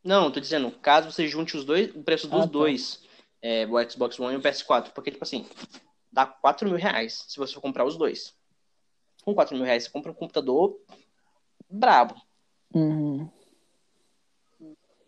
Não, 0.03 0.31
tô 0.31 0.41
dizendo, 0.41 0.71
caso 0.71 1.11
você 1.13 1.29
junte 1.29 1.57
os 1.57 1.65
dois, 1.65 1.95
o 1.95 2.03
preço 2.03 2.27
dos 2.27 2.39
Ah, 2.45 2.47
tá. 2.47 2.49
dois, 2.53 3.03
é, 3.43 3.67
o 3.67 3.91
Xbox 3.91 4.19
One 4.19 4.35
e 4.35 4.37
o 4.39 4.41
PS4, 4.41 4.93
porque, 4.93 5.11
tipo 5.11 5.25
assim, 5.25 5.47
dá 6.11 6.27
4 6.27 6.67
mil 6.67 6.79
reais 6.79 7.25
se 7.29 7.39
você 7.39 7.53
for 7.55 7.61
comprar 7.61 7.85
os 7.85 7.97
dois. 7.97 8.35
Com 9.23 9.35
4 9.35 9.55
mil 9.55 9.65
reais, 9.65 9.85
você 9.85 9.91
compra 9.91 10.11
um 10.11 10.15
computador 10.15 10.81
brabo. 11.69 12.15
Uhum. 12.75 13.29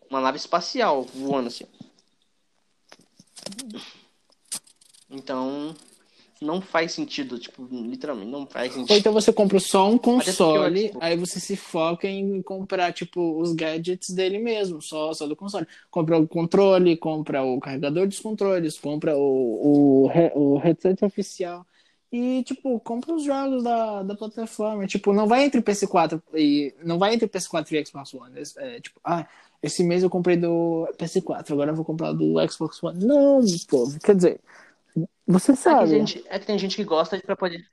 Uma 0.09 0.21
nave 0.21 0.37
espacial 0.37 1.01
voando 1.01 1.47
assim. 1.47 1.65
Então, 5.09 5.75
não 6.41 6.61
faz 6.61 6.91
sentido, 6.91 7.39
tipo, 7.39 7.67
literalmente, 7.71 8.31
não 8.31 8.45
faz 8.45 8.71
Ou 8.73 8.79
sentido. 8.79 8.97
então 8.97 9.13
você 9.13 9.31
compra 9.31 9.59
só 9.59 9.87
um 9.89 9.97
porque 9.97 10.25
console, 10.25 10.85
o 10.85 10.87
Xbox- 10.89 11.05
aí 11.05 11.17
você 11.17 11.39
se 11.39 11.55
foca 11.55 12.07
em 12.07 12.41
comprar, 12.41 12.91
tipo, 12.93 13.39
os 13.39 13.53
gadgets 13.53 14.09
dele 14.09 14.39
mesmo, 14.39 14.81
só, 14.81 15.13
só 15.13 15.27
do 15.27 15.35
console. 15.35 15.67
Compra 15.89 16.17
o 16.17 16.27
controle, 16.27 16.97
compra 16.97 17.43
o 17.43 17.59
carregador 17.59 18.07
dos 18.07 18.19
controles, 18.19 18.77
compra 18.79 19.15
o, 19.15 20.07
o, 20.07 20.09
o 20.35 20.57
headset 20.57 21.03
oficial. 21.05 21.65
E, 22.11 22.43
tipo, 22.43 22.79
compra 22.81 23.15
os 23.15 23.23
jogos 23.23 23.63
da, 23.63 24.03
da 24.03 24.15
plataforma. 24.15 24.85
Tipo, 24.85 25.13
não 25.13 25.27
vai 25.27 25.45
entre 25.45 25.61
PS4 25.61 26.21
e. 26.35 26.71
Não 26.83 26.99
vai 26.99 27.15
entre 27.15 27.27
PS4 27.27 27.71
e 27.71 27.85
Xbox 27.85 28.13
One. 28.13 28.35
É, 28.57 28.79
tipo, 28.79 28.99
ah, 29.03 29.27
esse 29.63 29.83
mês 29.83 30.03
eu 30.03 30.09
comprei 30.09 30.37
do 30.37 30.87
PS4, 30.97 31.51
agora 31.53 31.71
eu 31.71 31.75
vou 31.75 31.85
comprar 31.85 32.11
do 32.13 32.35
Xbox 32.51 32.83
One. 32.83 33.03
Não, 33.03 33.39
pô, 33.69 33.89
quer 34.03 34.15
dizer. 34.15 34.39
Você 35.25 35.53
É 35.53 35.55
que, 35.55 35.61
sabe. 35.61 35.87
gente, 35.89 36.23
é 36.27 36.37
que 36.37 36.45
tem 36.45 36.59
gente 36.59 36.75
que 36.75 36.83
gosta 36.83 37.17
de 37.17 37.23
pra 37.23 37.35
poder. 37.35 37.65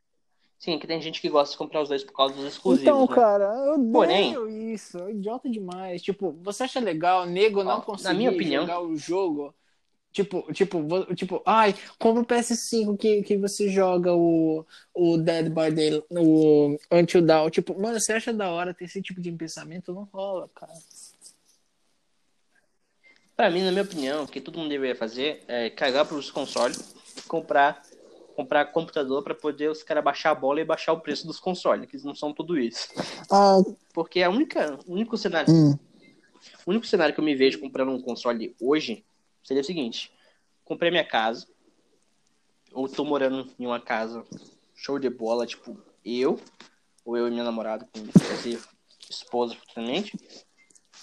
Sim, 0.59 0.75
é 0.75 0.79
que 0.79 0.87
tem 0.87 1.01
gente 1.03 1.21
que 1.21 1.29
gosta 1.29 1.53
de 1.53 1.59
comprar 1.59 1.83
os 1.83 1.89
dois 1.89 2.05
por 2.05 2.13
causa 2.13 2.35
dos 2.35 2.45
exclusivos. 2.45 2.83
Então, 2.87 3.07
né? 3.07 3.15
cara, 3.15 3.45
eu 3.67 3.75
odeio 3.75 3.93
Porém- 3.93 4.73
isso. 4.73 4.99
É 4.99 5.11
idiota 5.11 5.49
demais. 5.51 6.01
Tipo, 6.03 6.33
você 6.43 6.63
acha 6.65 6.79
legal 6.79 7.27
nego 7.27 7.65
não 7.65 7.73
Ó, 7.73 7.77
na 7.79 7.83
conseguir 7.83 8.15
minha 8.17 8.31
opinião- 8.31 8.63
jogar 8.63 8.81
o 8.83 8.95
jogo? 8.97 9.55
Tipo, 10.13 10.53
tipo, 10.53 11.15
tipo, 11.15 11.41
ai, 11.47 11.73
compra 11.99 12.23
o 12.23 12.27
PS5 12.27 12.97
que, 12.97 13.23
que 13.23 13.37
você 13.39 13.69
joga 13.69 14.13
o, 14.13 14.67
o 14.93 15.17
Dead 15.17 15.49
by 15.49 15.71
Day, 15.73 16.03
o 16.11 16.77
Until 16.91 17.23
Dawn. 17.23 17.49
Tipo, 17.49 17.81
mano, 17.81 17.99
você 18.01 18.13
acha 18.15 18.33
da 18.33 18.51
hora 18.51 18.75
ter 18.75 18.85
esse 18.87 19.01
tipo 19.01 19.21
de 19.21 19.31
pensamento? 19.33 19.93
Não 19.95 20.09
rola, 20.13 20.51
cara. 20.55 20.73
Pra 23.41 23.49
mim, 23.49 23.63
na 23.63 23.71
minha 23.71 23.85
opinião, 23.85 24.25
o 24.25 24.29
que 24.29 24.39
todo 24.39 24.59
mundo 24.59 24.69
deveria 24.69 24.95
fazer 24.95 25.43
é 25.49 25.71
carregar 25.71 26.05
pros 26.05 26.31
consoles, 26.31 26.95
comprar 27.27 27.81
comprar 28.37 28.67
computador 28.67 29.23
pra 29.23 29.35
poder 29.35 29.71
os 29.71 29.83
caras 29.83 30.05
baixar 30.05 30.33
a 30.33 30.35
bola 30.35 30.61
e 30.61 30.65
baixar 30.65 30.93
o 30.93 31.01
preço 31.01 31.27
dos 31.27 31.41
consoles, 31.41 31.89
que 31.89 31.97
eles 31.97 32.05
não 32.05 32.15
são 32.15 32.35
tudo 32.35 32.59
isso. 32.59 32.89
Ah, 33.31 33.57
Porque 33.95 34.23
a 34.23 34.29
única, 34.29 34.79
o 34.87 34.93
único 34.93 35.17
cenário, 35.17 35.51
hum. 35.51 35.75
o 36.67 36.71
único 36.71 36.87
cenário 36.87 37.15
que 37.15 37.21
eu 37.21 37.25
me 37.25 37.35
vejo 37.35 37.59
comprando 37.61 37.93
um 37.93 38.03
console 38.03 38.55
hoje 38.61 39.07
seria 39.43 39.63
o 39.63 39.65
seguinte: 39.65 40.13
comprei 40.63 40.91
minha 40.91 41.03
casa, 41.03 41.47
ou 42.75 42.91
tô 42.91 43.07
morando 43.07 43.51
em 43.59 43.65
uma 43.65 43.81
casa 43.81 44.23
show 44.75 44.99
de 44.99 45.09
bola, 45.09 45.47
tipo 45.47 45.83
eu, 46.05 46.39
ou 47.07 47.17
eu 47.17 47.27
e 47.27 47.31
minha 47.31 47.45
namorada, 47.45 47.89
com 47.91 48.07
esposa 49.09 49.55
futuramente. 49.55 50.13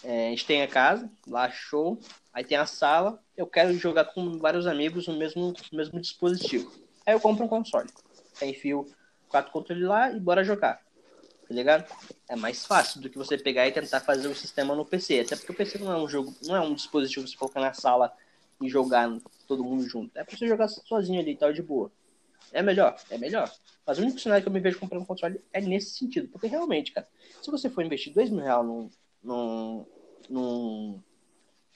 É, 0.04 0.28
a 0.28 0.30
gente 0.30 0.46
tem 0.46 0.62
a 0.62 0.68
casa, 0.68 1.10
lá 1.28 1.50
show, 1.50 2.00
aí 2.38 2.44
tem 2.44 2.56
a 2.56 2.68
sala, 2.68 3.20
eu 3.36 3.48
quero 3.48 3.74
jogar 3.74 4.06
com 4.06 4.38
vários 4.38 4.68
amigos 4.68 5.08
no 5.08 5.18
mesmo, 5.18 5.56
no 5.72 5.78
mesmo 5.78 6.00
dispositivo. 6.00 6.72
Aí 7.04 7.16
eu 7.16 7.20
compro 7.20 7.44
um 7.44 7.48
console. 7.48 7.90
Aí 8.40 8.52
enfio 8.52 8.88
quatro 9.28 9.52
controles 9.52 9.84
lá 9.84 10.12
e 10.12 10.20
bora 10.20 10.44
jogar. 10.44 10.76
Tá 10.76 11.56
ligado? 11.56 11.92
É 12.30 12.36
mais 12.36 12.64
fácil 12.64 13.02
do 13.02 13.10
que 13.10 13.18
você 13.18 13.40
pegar 13.40 13.68
e 13.68 13.72
tentar 13.72 14.02
fazer 14.02 14.28
o 14.28 14.36
sistema 14.36 14.76
no 14.76 14.86
PC. 14.86 15.22
Até 15.22 15.36
porque 15.36 15.52
o 15.52 15.56
PC 15.56 15.80
não 15.80 15.92
é 15.92 15.98
um 15.98 16.08
jogo, 16.08 16.32
não 16.44 16.56
é 16.56 16.62
um 16.62 16.76
dispositivo 16.76 17.26
que 17.26 17.32
você 17.32 17.38
colocar 17.38 17.60
na 17.60 17.74
sala 17.74 18.14
e 18.62 18.70
jogar 18.70 19.12
todo 19.48 19.64
mundo 19.64 19.90
junto. 19.90 20.16
É 20.16 20.24
pra 20.24 20.38
você 20.38 20.48
jogar 20.48 20.68
sozinho 20.68 21.20
ali 21.20 21.32
e 21.32 21.38
tal, 21.38 21.52
de 21.52 21.64
boa. 21.64 21.92
É 22.54 22.62
melhor? 22.62 22.96
É 23.10 23.18
melhor. 23.18 23.52
Mas 23.84 23.98
o 23.98 24.04
único 24.04 24.20
cenário 24.20 24.44
que 24.44 24.50
eu 24.50 24.54
me 24.54 24.60
vejo 24.60 24.80
comprando 24.80 25.02
um 25.02 25.06
console 25.06 25.42
é 25.52 25.60
nesse 25.60 25.98
sentido. 25.98 26.28
Porque 26.28 26.46
realmente, 26.46 26.92
cara, 26.92 27.08
se 27.42 27.50
você 27.50 27.68
for 27.68 27.84
investir 27.84 28.14
dois 28.14 28.30
mil 28.30 28.44
reais 28.44 28.64
num, 28.64 28.92
num, 29.24 29.86
num, 30.30 31.04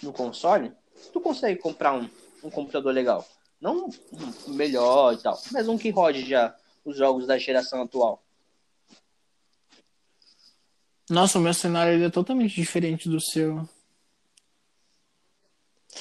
num 0.01 0.11
console, 0.11 0.71
tu 1.11 1.21
consegue 1.21 1.59
comprar 1.59 1.93
um, 1.93 2.09
um 2.43 2.49
computador 2.49 2.93
legal. 2.93 3.27
Não 3.59 3.89
um 4.47 4.53
melhor 4.53 5.13
e 5.13 5.17
tal, 5.17 5.39
mas 5.51 5.67
um 5.67 5.77
que 5.77 5.89
rode 5.89 6.27
já 6.27 6.55
os 6.83 6.97
jogos 6.97 7.27
da 7.27 7.37
geração 7.37 7.83
atual. 7.83 8.23
Nossa, 11.09 11.37
o 11.37 11.41
meu 11.41 11.53
cenário 11.53 12.03
é 12.03 12.09
totalmente 12.09 12.55
diferente 12.55 13.09
do 13.09 13.21
seu. 13.21 13.67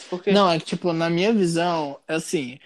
Porque 0.09 0.31
Não, 0.33 0.49
é 0.49 0.59
que, 0.59 0.67
tipo, 0.67 0.93
na 0.93 1.11
minha 1.11 1.33
visão, 1.33 1.99
é 2.07 2.15
assim. 2.15 2.59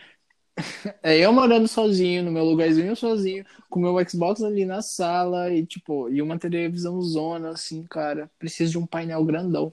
É 1.02 1.18
eu 1.18 1.32
morando 1.32 1.66
sozinho, 1.66 2.22
no 2.22 2.30
meu 2.30 2.44
lugarzinho 2.44 2.94
sozinho, 2.94 3.44
com 3.68 3.80
meu 3.80 3.96
Xbox 4.08 4.42
ali 4.42 4.64
na 4.64 4.82
sala 4.82 5.50
e, 5.50 5.66
tipo, 5.66 6.08
e 6.08 6.22
uma 6.22 6.38
televisão 6.38 7.00
zona, 7.02 7.50
assim, 7.50 7.82
cara. 7.84 8.30
Preciso 8.38 8.72
de 8.72 8.78
um 8.78 8.86
painel 8.86 9.24
grandão. 9.24 9.72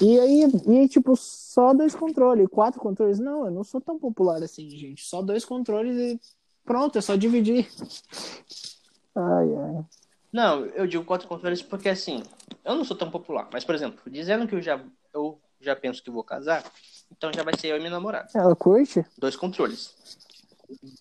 E 0.00 0.18
aí, 0.20 0.44
e, 0.68 0.88
tipo, 0.88 1.16
só 1.16 1.74
dois 1.74 1.94
controles, 1.94 2.46
quatro 2.48 2.80
controles. 2.80 3.18
Não, 3.18 3.44
eu 3.44 3.50
não 3.50 3.64
sou 3.64 3.80
tão 3.80 3.98
popular 3.98 4.42
assim, 4.42 4.70
gente. 4.70 5.04
Só 5.04 5.20
dois 5.20 5.44
controles 5.44 5.96
e 5.96 6.20
pronto, 6.64 6.96
é 6.96 7.00
só 7.00 7.16
dividir. 7.16 7.68
Ai, 9.14 9.54
ai. 9.54 9.84
Não, 10.32 10.64
eu 10.66 10.86
digo 10.86 11.04
quatro 11.04 11.26
controles 11.26 11.60
porque 11.60 11.88
assim, 11.88 12.22
eu 12.64 12.76
não 12.76 12.84
sou 12.84 12.96
tão 12.96 13.10
popular. 13.10 13.48
Mas, 13.52 13.64
por 13.64 13.74
exemplo, 13.74 14.00
dizendo 14.08 14.46
que 14.46 14.54
eu 14.54 14.62
já, 14.62 14.80
eu 15.12 15.40
já 15.60 15.74
penso 15.74 16.02
que 16.02 16.10
vou 16.10 16.22
casar, 16.22 16.64
então 17.10 17.32
já 17.32 17.42
vai 17.42 17.56
ser 17.56 17.68
eu 17.68 17.76
e 17.76 17.78
minha 17.78 17.90
namorada. 17.90 18.28
Ela 18.34 18.54
curte? 18.56 19.04
Dois 19.18 19.36
controles. 19.36 19.94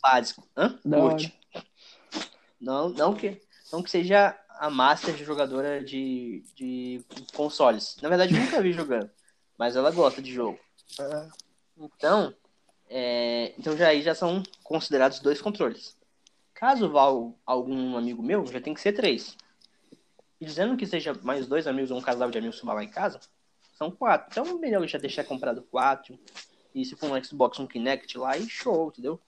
Básico. 0.01 0.47
Hã? 0.57 0.79
Da 0.83 0.97
Curte. 0.97 1.39
Não, 2.59 2.89
não, 2.89 3.13
que, 3.13 3.41
não 3.71 3.81
que 3.81 3.89
seja 3.89 4.37
a 4.59 4.69
master 4.69 5.15
jogadora 5.17 5.83
de, 5.83 6.43
de 6.55 7.03
consoles. 7.33 7.95
Na 8.01 8.09
verdade, 8.09 8.33
nunca 8.33 8.61
vi 8.61 8.73
jogando. 8.73 9.09
Mas 9.57 9.75
ela 9.75 9.91
gosta 9.91 10.21
de 10.21 10.33
jogo. 10.33 10.59
Então, 11.77 12.33
é, 12.89 13.53
então 13.57 13.77
já 13.77 13.87
aí 13.87 14.01
já 14.01 14.13
são 14.13 14.43
considerados 14.63 15.19
dois 15.19 15.41
controles. 15.41 15.97
Caso 16.53 16.89
vá 16.89 17.03
algum 17.45 17.95
amigo 17.95 18.21
meu, 18.21 18.45
já 18.45 18.59
tem 18.59 18.73
que 18.73 18.81
ser 18.81 18.91
três. 18.91 19.37
E 20.41 20.45
dizendo 20.45 20.75
que 20.75 20.85
seja 20.85 21.13
mais 21.21 21.47
dois 21.47 21.67
amigos 21.67 21.91
ou 21.91 21.97
um 21.97 22.01
casal 22.01 22.29
de 22.29 22.37
amigos 22.37 22.59
que 22.59 22.65
vai 22.65 22.75
lá 22.75 22.83
em 22.83 22.89
casa, 22.89 23.19
são 23.79 23.89
quatro. 23.89 24.27
Então, 24.29 24.59
melhor 24.59 24.85
já 24.85 24.97
deixar 24.99 25.23
comprado 25.23 25.63
quatro. 25.63 26.19
E 26.75 26.83
se 26.85 26.95
for 26.97 27.09
um 27.09 27.23
Xbox, 27.23 27.57
um 27.59 27.65
Kinect 27.65 28.17
lá, 28.17 28.37
e 28.37 28.47
show, 28.47 28.89
entendeu? 28.89 29.19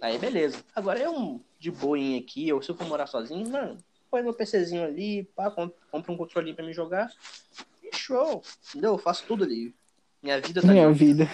Aí, 0.00 0.16
beleza. 0.18 0.64
Agora 0.74 1.00
é 1.00 1.10
um 1.10 1.40
de 1.58 1.70
boinha 1.70 2.18
aqui, 2.20 2.50
ou 2.52 2.62
se 2.62 2.70
eu 2.70 2.76
for 2.76 2.86
morar 2.86 3.06
sozinho, 3.06 3.50
mano, 3.50 3.76
põe 4.10 4.22
meu 4.22 4.32
PCzinho 4.32 4.84
ali, 4.84 5.24
pá, 5.34 5.50
com- 5.50 5.70
compra 5.90 6.12
um 6.12 6.16
controlinho 6.16 6.54
pra 6.56 6.64
me 6.64 6.72
jogar. 6.72 7.12
E 7.82 7.94
show, 7.94 8.42
entendeu? 8.70 8.92
Eu 8.92 8.98
faço 8.98 9.24
tudo 9.26 9.44
ali. 9.44 9.74
Minha 10.22 10.40
vida 10.40 10.62
tá 10.62 10.68
Minha 10.68 10.86
ali. 10.86 10.94
vida. 10.94 11.28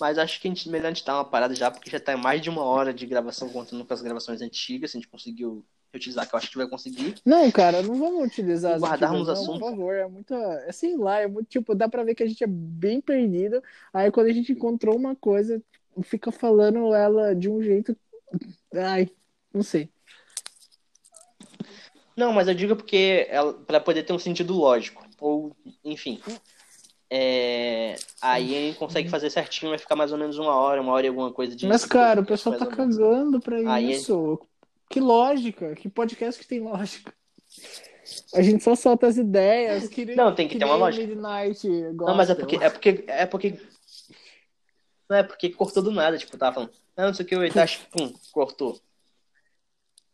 Mas 0.00 0.16
acho 0.18 0.40
que 0.40 0.48
a 0.48 0.50
gente, 0.50 0.68
melhor 0.68 0.86
a 0.86 0.92
gente 0.92 1.04
dar 1.04 1.14
uma 1.16 1.24
parada 1.24 1.54
já, 1.54 1.70
porque 1.70 1.90
já 1.90 2.00
tá 2.00 2.14
em 2.14 2.16
mais 2.20 2.40
de 2.40 2.48
uma 2.48 2.64
hora 2.64 2.92
de 2.92 3.06
gravação, 3.06 3.50
contando 3.50 3.84
com 3.84 3.92
as 3.94 4.00
gravações 4.00 4.40
antigas, 4.40 4.90
se 4.90 4.96
a 4.96 5.00
gente 5.00 5.10
conseguiu 5.10 5.64
reutilizar, 5.92 6.28
que 6.28 6.34
eu 6.34 6.38
acho 6.38 6.50
que 6.50 6.56
vai 6.56 6.68
conseguir. 6.68 7.14
Não, 7.24 7.50
cara, 7.50 7.82
não 7.82 7.94
vamos 7.98 8.24
utilizar 8.24 8.74
as 8.74 8.82
Guardarmos 8.82 9.26
não, 9.26 9.34
assunto. 9.34 9.60
Por 9.60 9.70
favor, 9.70 9.94
é 9.94 10.06
muito. 10.06 10.34
É, 10.34 10.72
sei 10.72 10.96
lá, 10.96 11.20
é 11.20 11.26
muito. 11.26 11.48
Tipo, 11.48 11.74
dá 11.74 11.88
pra 11.88 12.04
ver 12.04 12.14
que 12.14 12.22
a 12.22 12.26
gente 12.26 12.42
é 12.42 12.46
bem 12.48 13.00
perdido. 13.00 13.62
Aí 13.92 14.10
quando 14.10 14.28
a 14.28 14.32
gente 14.32 14.52
encontrou 14.52 14.96
uma 14.96 15.16
coisa, 15.16 15.62
fica 16.02 16.30
falando 16.30 16.94
ela 16.94 17.34
de 17.34 17.48
um 17.50 17.62
jeito. 17.62 17.96
Ai, 18.74 19.10
não 19.52 19.62
sei. 19.62 19.90
Não, 22.16 22.32
mas 22.32 22.48
eu 22.48 22.54
digo 22.54 22.76
porque 22.76 23.26
ela, 23.30 23.52
pra 23.54 23.80
poder 23.80 24.02
ter 24.02 24.12
um 24.12 24.18
sentido 24.18 24.54
lógico. 24.54 25.04
Ou, 25.20 25.56
enfim. 25.84 26.20
É, 27.12 27.96
aí 28.22 28.56
a 28.56 28.60
gente 28.60 28.78
consegue 28.78 29.08
fazer 29.08 29.30
certinho, 29.30 29.70
vai 29.70 29.78
ficar 29.78 29.96
mais 29.96 30.12
ou 30.12 30.18
menos 30.18 30.38
uma 30.38 30.54
hora, 30.54 30.80
uma 30.80 30.92
hora 30.92 31.06
e 31.06 31.08
alguma 31.08 31.32
coisa 31.32 31.56
de. 31.56 31.66
Mas, 31.66 31.84
cara, 31.84 32.20
o 32.20 32.24
pessoal 32.24 32.56
tá 32.56 32.66
cagando 32.66 33.40
pra 33.40 33.56
Aí- 33.74 33.90
isso. 33.90 34.40
Que 34.90 34.98
lógica, 34.98 35.76
que 35.76 35.88
podcast 35.88 36.40
que 36.40 36.46
tem 36.46 36.58
lógica. 36.58 37.14
A 38.34 38.42
gente 38.42 38.64
só 38.64 38.74
solta 38.74 39.06
as 39.06 39.16
ideias. 39.16 39.88
Que, 39.88 40.04
Não, 40.16 40.34
tem 40.34 40.48
que 40.48 40.58
ter 40.58 40.64
uma 40.64 40.74
lógica. 40.74 41.06
Midnight 41.06 41.66
Não, 41.94 42.16
mas 42.16 42.28
é 42.28 42.34
porque, 42.34 42.56
é 42.56 42.68
porque. 42.68 43.04
É 43.06 43.24
porque. 43.24 43.60
Não 45.08 45.16
é 45.16 45.22
porque 45.22 45.50
cortou 45.50 45.80
do 45.80 45.92
nada, 45.92 46.18
tipo, 46.18 46.36
tava 46.36 46.54
falando. 46.54 46.72
Não, 46.96 47.06
não 47.06 47.14
sei 47.14 47.24
o 47.24 47.28
que, 47.28 47.36
o 47.36 47.44
Itachi, 47.44 47.86
pum, 47.90 48.12
cortou. 48.32 48.80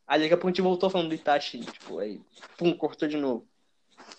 Aí 0.07 0.20
daqui 0.20 0.35
a 0.35 0.36
pouco 0.36 0.48
a 0.48 0.51
gente 0.51 0.61
voltou 0.61 0.90
falando 0.90 1.09
do 1.09 1.15
Itachi, 1.15 1.61
tipo, 1.61 1.98
aí, 1.98 2.20
pum, 2.59 2.74
cortou 2.77 3.09
de 3.09 3.16
novo. 3.16 3.48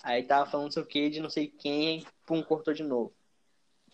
Aí 0.01 0.23
tava 0.23 0.49
falando 0.49 0.65
não 0.65 0.71
sei 0.71 0.83
o 0.83 0.85
que 0.85 1.09
de 1.09 1.19
não 1.19 1.29
sei 1.29 1.47
quem, 1.47 1.87
aí, 1.87 2.05
pum, 2.25 2.41
cortou 2.41 2.73
de 2.73 2.83
novo. 2.83 3.13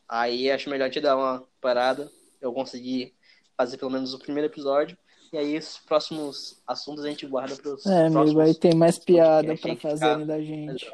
Aí 0.07 0.49
acho 0.49 0.69
melhor 0.69 0.89
te 0.89 1.01
dar 1.01 1.17
uma 1.17 1.45
parada. 1.59 2.09
Eu 2.39 2.53
consegui 2.53 3.13
fazer 3.57 3.77
pelo 3.77 3.91
menos 3.91 4.13
o 4.13 4.19
primeiro 4.19 4.47
episódio. 4.47 4.97
E 5.33 5.37
aí 5.37 5.57
os 5.57 5.79
próximos 5.79 6.61
assuntos 6.67 7.03
a 7.03 7.09
gente 7.09 7.25
guarda 7.25 7.55
para 7.55 7.73
os 7.73 7.83
É, 7.87 8.05
amigo, 8.05 8.39
aí 8.39 8.53
tem 8.53 8.75
mais 8.75 8.99
piada 8.99 9.51
aí 9.51 9.57
fazer 9.57 10.11
fica- 10.13 10.25
da 10.25 10.39
gente. 10.39 10.93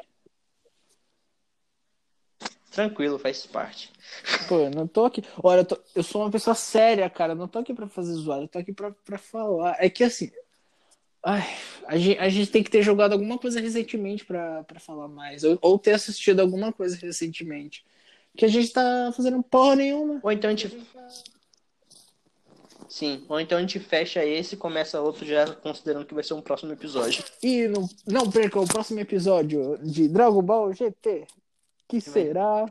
Tranquilo, 2.70 3.18
faz 3.18 3.44
parte. 3.44 3.92
Pô, 4.48 4.60
eu 4.60 4.70
não 4.70 4.86
tô 4.86 5.04
aqui. 5.04 5.22
Olha, 5.42 5.60
eu, 5.60 5.64
tô- 5.66 5.78
eu 5.94 6.02
sou 6.02 6.22
uma 6.22 6.30
pessoa 6.30 6.54
séria, 6.54 7.10
cara. 7.10 7.32
Eu 7.32 7.36
não 7.36 7.48
tô 7.48 7.58
aqui 7.58 7.74
pra 7.74 7.86
fazer 7.86 8.14
zoada, 8.14 8.44
eu 8.44 8.48
tô 8.48 8.58
aqui 8.58 8.72
pra, 8.72 8.92
pra 9.04 9.18
falar. 9.18 9.76
É 9.78 9.90
que 9.90 10.02
assim. 10.04 10.30
Ai, 11.22 11.42
a 11.86 11.98
gente, 11.98 12.18
a 12.18 12.28
gente 12.30 12.50
tem 12.50 12.62
que 12.62 12.70
ter 12.70 12.82
jogado 12.82 13.12
alguma 13.12 13.36
coisa 13.38 13.60
recentemente 13.60 14.24
pra, 14.24 14.64
pra 14.64 14.80
falar 14.80 15.08
mais. 15.08 15.44
Ou, 15.44 15.58
ou 15.60 15.78
ter 15.78 15.92
assistido 15.92 16.40
alguma 16.40 16.72
coisa 16.72 16.96
recentemente. 16.96 17.84
Que 18.34 18.46
a 18.46 18.48
gente 18.48 18.72
tá 18.72 19.12
fazendo 19.14 19.42
porra 19.42 19.76
nenhuma. 19.76 20.18
Ou 20.22 20.32
então 20.32 20.48
a 20.48 20.54
gente. 20.54 20.74
Sim, 22.90 23.24
ou 23.28 23.38
então 23.38 23.56
a 23.56 23.60
gente 23.60 23.78
fecha 23.78 24.24
esse 24.24 24.56
e 24.56 24.58
começa 24.58 25.00
outro 25.00 25.24
já 25.24 25.54
considerando 25.54 26.04
que 26.04 26.12
vai 26.12 26.24
ser 26.24 26.34
um 26.34 26.42
próximo 26.42 26.72
episódio. 26.72 27.22
E 27.40 27.68
não, 27.68 27.88
não 28.04 28.28
perca 28.28 28.58
o 28.58 28.66
próximo 28.66 28.98
episódio 28.98 29.78
de 29.78 30.08
Dragon 30.08 30.42
Ball 30.42 30.72
GT. 30.72 31.24
Que 31.86 32.00
será? 32.00 32.66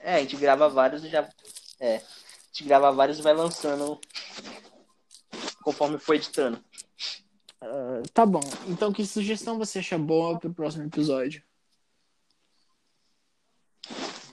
É, 0.00 0.16
a 0.16 0.20
gente 0.20 0.36
grava 0.36 0.68
vários 0.68 1.02
e 1.02 1.08
já. 1.08 1.26
É. 1.80 1.96
A 1.96 2.00
gente 2.52 2.64
grava 2.64 2.92
vários 2.92 3.18
e 3.18 3.22
vai 3.22 3.32
lançando 3.32 3.98
conforme 5.62 5.98
for 5.98 6.16
editando. 6.16 6.62
Ah, 7.62 8.02
tá 8.12 8.26
bom. 8.26 8.42
Então, 8.66 8.92
que 8.92 9.06
sugestão 9.06 9.56
você 9.56 9.78
acha 9.78 9.96
boa 9.96 10.38
pro 10.38 10.52
próximo 10.52 10.84
episódio? 10.84 11.42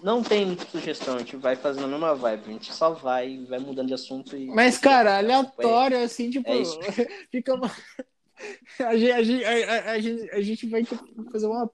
Não 0.04 0.22
tem 0.22 0.46
muita 0.46 0.66
sugestão, 0.66 1.16
a 1.16 1.20
gente 1.20 1.36
vai 1.36 1.56
fazendo 1.56 1.86
a 1.86 1.88
mesma 1.88 2.14
vibe, 2.16 2.44
a 2.46 2.52
gente 2.54 2.74
só 2.74 2.92
vai, 2.92 3.44
vai 3.46 3.60
mudando 3.60 3.88
de 3.88 3.94
assunto 3.94 4.36
e. 4.36 4.48
Mas, 4.48 4.78
cara, 4.78 5.18
aleatório, 5.18 6.04
assim, 6.04 6.30
tipo, 6.30 6.48
É 6.50 6.62
fica 7.32 7.56
uma... 7.56 7.72
a, 8.80 8.98
gente, 8.98 9.12
a, 9.12 9.24
gente, 9.24 9.44
a, 9.46 9.92
a- 9.92 10.00
gente, 10.00 10.32
a 10.32 10.42
gente 10.42 10.68
vai 10.68 10.84
fazer 11.32 11.48
uma. 11.48 11.70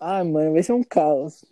Ah, 0.00 0.24
mano, 0.24 0.52
vai 0.52 0.62
ser 0.62 0.72
um 0.72 0.82
caos. 0.82 1.44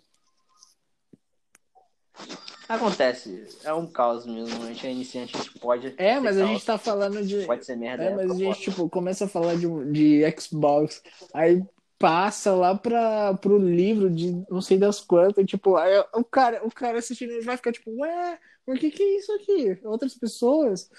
Acontece, 2.67 3.47
é 3.63 3.73
um 3.73 3.87
caos 3.87 4.25
mesmo. 4.25 4.63
A 4.63 4.67
gente 4.67 4.85
é 4.85 4.91
iniciante, 4.91 5.37
a 5.37 5.39
gente 5.39 5.57
pode. 5.59 5.93
É, 5.97 6.19
mas 6.19 6.35
a 6.35 6.41
caos, 6.41 6.51
gente 6.51 6.65
tá 6.65 6.77
falando 6.77 7.25
de. 7.25 7.45
Pode 7.45 7.65
ser 7.65 7.77
merda. 7.77 8.03
É, 8.03 8.15
mas 8.15 8.31
a 8.31 8.35
gente, 8.35 8.59
tipo, 8.59 8.89
começa 8.89 9.25
a 9.25 9.29
falar 9.29 9.55
de, 9.55 9.67
de 9.91 10.21
Xbox, 10.37 11.01
aí 11.33 11.63
passa 11.99 12.53
lá 12.53 12.75
pra, 12.75 13.33
pro 13.35 13.57
livro 13.57 14.09
de 14.09 14.31
não 14.49 14.61
sei 14.61 14.77
das 14.77 14.99
quantas, 14.99 15.45
tipo, 15.45 15.75
aí 15.75 15.97
o 16.13 16.23
cara, 16.23 16.65
o 16.65 16.71
cara 16.71 16.99
assistindo 16.99 17.31
ele 17.31 17.45
vai 17.45 17.57
ficar 17.57 17.71
tipo, 17.71 17.91
ué, 18.01 18.39
o 18.65 18.73
que 18.73 18.91
que 18.91 19.01
é 19.01 19.17
isso 19.17 19.31
aqui? 19.33 19.79
Outras 19.83 20.13
pessoas? 20.13 20.89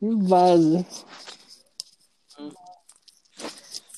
Vaza. 0.00 0.84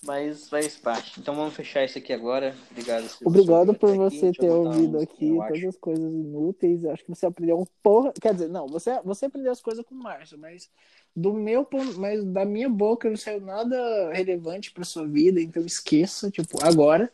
Mas 0.03 0.49
faz 0.49 0.77
parte. 0.77 1.19
Então 1.19 1.35
vamos 1.35 1.55
fechar 1.55 1.85
isso 1.85 1.99
aqui 1.99 2.13
agora. 2.13 2.55
Obrigado. 2.71 3.11
Obrigado 3.25 3.75
por 3.75 3.91
aqui. 3.91 3.99
você 3.99 4.33
ter 4.33 4.51
ouvido 4.51 4.99
um- 4.99 5.03
aqui 5.03 5.29
todas 5.31 5.57
acho. 5.57 5.69
as 5.69 5.77
coisas 5.77 6.05
inúteis. 6.05 6.85
Acho 6.85 7.05
que 7.05 7.09
você 7.11 7.27
aprendeu 7.27 7.59
um 7.59 7.67
porra. 7.83 8.13
Quer 8.21 8.33
dizer, 8.35 8.49
não, 8.49 8.69
você, 8.69 9.01
você 9.03 9.27
aprendeu 9.27 9.51
as 9.51 9.61
coisas 9.61 9.85
com 9.85 9.97
o 9.97 9.99
Márcio, 9.99 10.39
mas 10.39 10.71
do 11.17 11.33
meu 11.33 11.65
ponto, 11.65 11.99
mas 11.99 12.23
da 12.23 12.45
minha 12.45 12.69
boca 12.69 13.09
não 13.09 13.17
saiu 13.17 13.41
nada 13.41 14.13
relevante 14.13 14.71
pra 14.71 14.85
sua 14.85 15.07
vida, 15.07 15.41
então 15.41 15.65
esqueça, 15.65 16.31
tipo, 16.31 16.63
agora. 16.63 17.11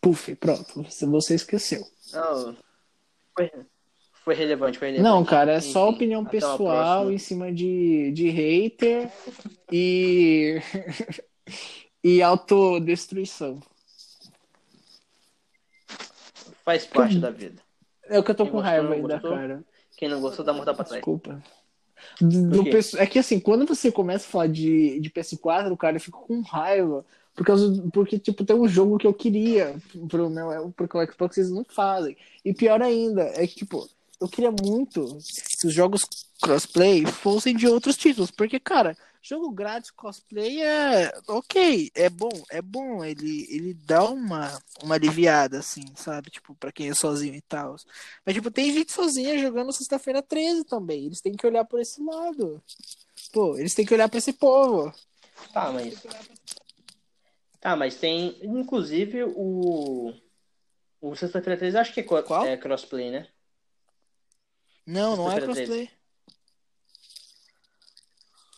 Puf, 0.00 0.34
pronto, 0.36 0.82
você, 1.10 1.34
esqueceu. 1.34 1.86
Não, 2.10 2.56
foi, 3.36 3.52
foi 4.24 4.34
relevante, 4.34 4.78
foi 4.78 4.88
relevante. 4.88 5.14
Não, 5.14 5.22
cara, 5.22 5.52
é 5.52 5.60
só 5.60 5.88
Enfim, 5.88 5.96
opinião 5.96 6.24
pessoal 6.24 7.12
em 7.12 7.18
cima 7.18 7.52
de, 7.52 8.10
de 8.12 8.30
hater 8.30 9.12
e. 9.70 10.62
e 12.02 12.22
autodestruição. 12.22 13.60
Faz 16.64 16.86
parte 16.86 17.18
da 17.18 17.30
vida. 17.30 17.60
É 18.04 18.18
o 18.18 18.24
que 18.24 18.30
eu 18.30 18.34
tô 18.34 18.44
Quem 18.44 18.52
com 18.52 18.58
raiva 18.58 18.94
ainda, 18.94 19.20
cara. 19.20 19.62
Quem 19.98 20.08
não 20.08 20.20
gostou, 20.20 20.42
dá 20.42 20.54
mortal 20.54 20.74
pra 20.74 20.84
trás. 20.84 21.00
Desculpa. 21.00 21.42
Do 22.20 22.64
pesso- 22.70 22.98
É 22.98 23.06
que 23.06 23.18
assim, 23.18 23.38
quando 23.40 23.66
você 23.66 23.90
começa 23.90 24.26
a 24.26 24.30
falar 24.30 24.46
de, 24.48 24.98
de 25.00 25.10
PS4, 25.10 25.76
cara, 25.76 25.96
eu 25.96 26.00
fico 26.00 26.24
com 26.26 26.40
raiva. 26.40 27.04
Por 27.34 27.46
causa, 27.46 27.82
porque, 27.92 28.18
tipo, 28.18 28.44
tem 28.44 28.56
um 28.56 28.68
jogo 28.68 28.98
que 28.98 29.06
eu 29.06 29.14
queria 29.14 29.76
pro 30.08 30.28
meu, 30.28 30.72
porque 30.76 30.96
o 30.98 31.06
Xbox 31.12 31.38
eles 31.38 31.50
não 31.50 31.64
fazem. 31.64 32.16
E 32.44 32.52
pior 32.52 32.82
ainda, 32.82 33.22
é 33.34 33.46
que, 33.46 33.54
tipo, 33.54 33.88
eu 34.20 34.28
queria 34.28 34.50
muito 34.50 35.16
que 35.58 35.66
os 35.66 35.72
jogos 35.72 36.02
crossplay 36.42 37.06
fossem 37.06 37.56
de 37.56 37.66
outros 37.66 37.96
títulos. 37.96 38.30
Porque, 38.30 38.58
cara, 38.60 38.96
jogo 39.22 39.50
grátis 39.52 39.90
cosplay 39.90 40.62
é 40.62 41.12
ok, 41.28 41.90
é 41.94 42.08
bom, 42.08 42.30
é 42.50 42.62
bom. 42.62 43.04
Ele, 43.04 43.46
ele 43.50 43.74
dá 43.74 44.04
uma, 44.04 44.60
uma 44.82 44.94
aliviada, 44.94 45.58
assim, 45.58 45.84
sabe? 45.94 46.30
Tipo, 46.30 46.54
pra 46.54 46.72
quem 46.72 46.88
é 46.90 46.94
sozinho 46.94 47.34
e 47.34 47.42
tal. 47.42 47.76
Mas, 48.24 48.34
tipo, 48.34 48.50
tem 48.50 48.72
gente 48.72 48.92
sozinha 48.92 49.38
jogando 49.38 49.72
sexta-feira 49.72 50.22
13 50.22 50.64
também. 50.64 51.06
Eles 51.06 51.20
têm 51.20 51.34
que 51.34 51.46
olhar 51.46 51.64
por 51.64 51.80
esse 51.80 52.02
lado. 52.02 52.62
Pô, 53.32 53.56
eles 53.58 53.74
têm 53.74 53.84
que 53.84 53.94
olhar 53.94 54.08
pra 54.08 54.18
esse 54.18 54.32
povo. 54.32 54.92
Tá, 55.52 55.70
mas. 55.70 56.02
Tá, 57.60 57.76
mas 57.76 57.96
tem. 57.96 58.38
Inclusive 58.42 59.24
o. 59.24 60.14
O 61.02 61.16
Sexta-feira 61.16 61.58
13 61.58 61.78
acho 61.78 61.94
que 61.94 62.00
é, 62.00 62.02
co- 62.02 62.22
Qual? 62.22 62.44
é 62.46 62.56
crossplay, 62.58 63.10
né? 63.10 63.26
Não, 64.86 65.16
não 65.16 65.30
é 65.30 65.40
crossplay. 65.40 65.90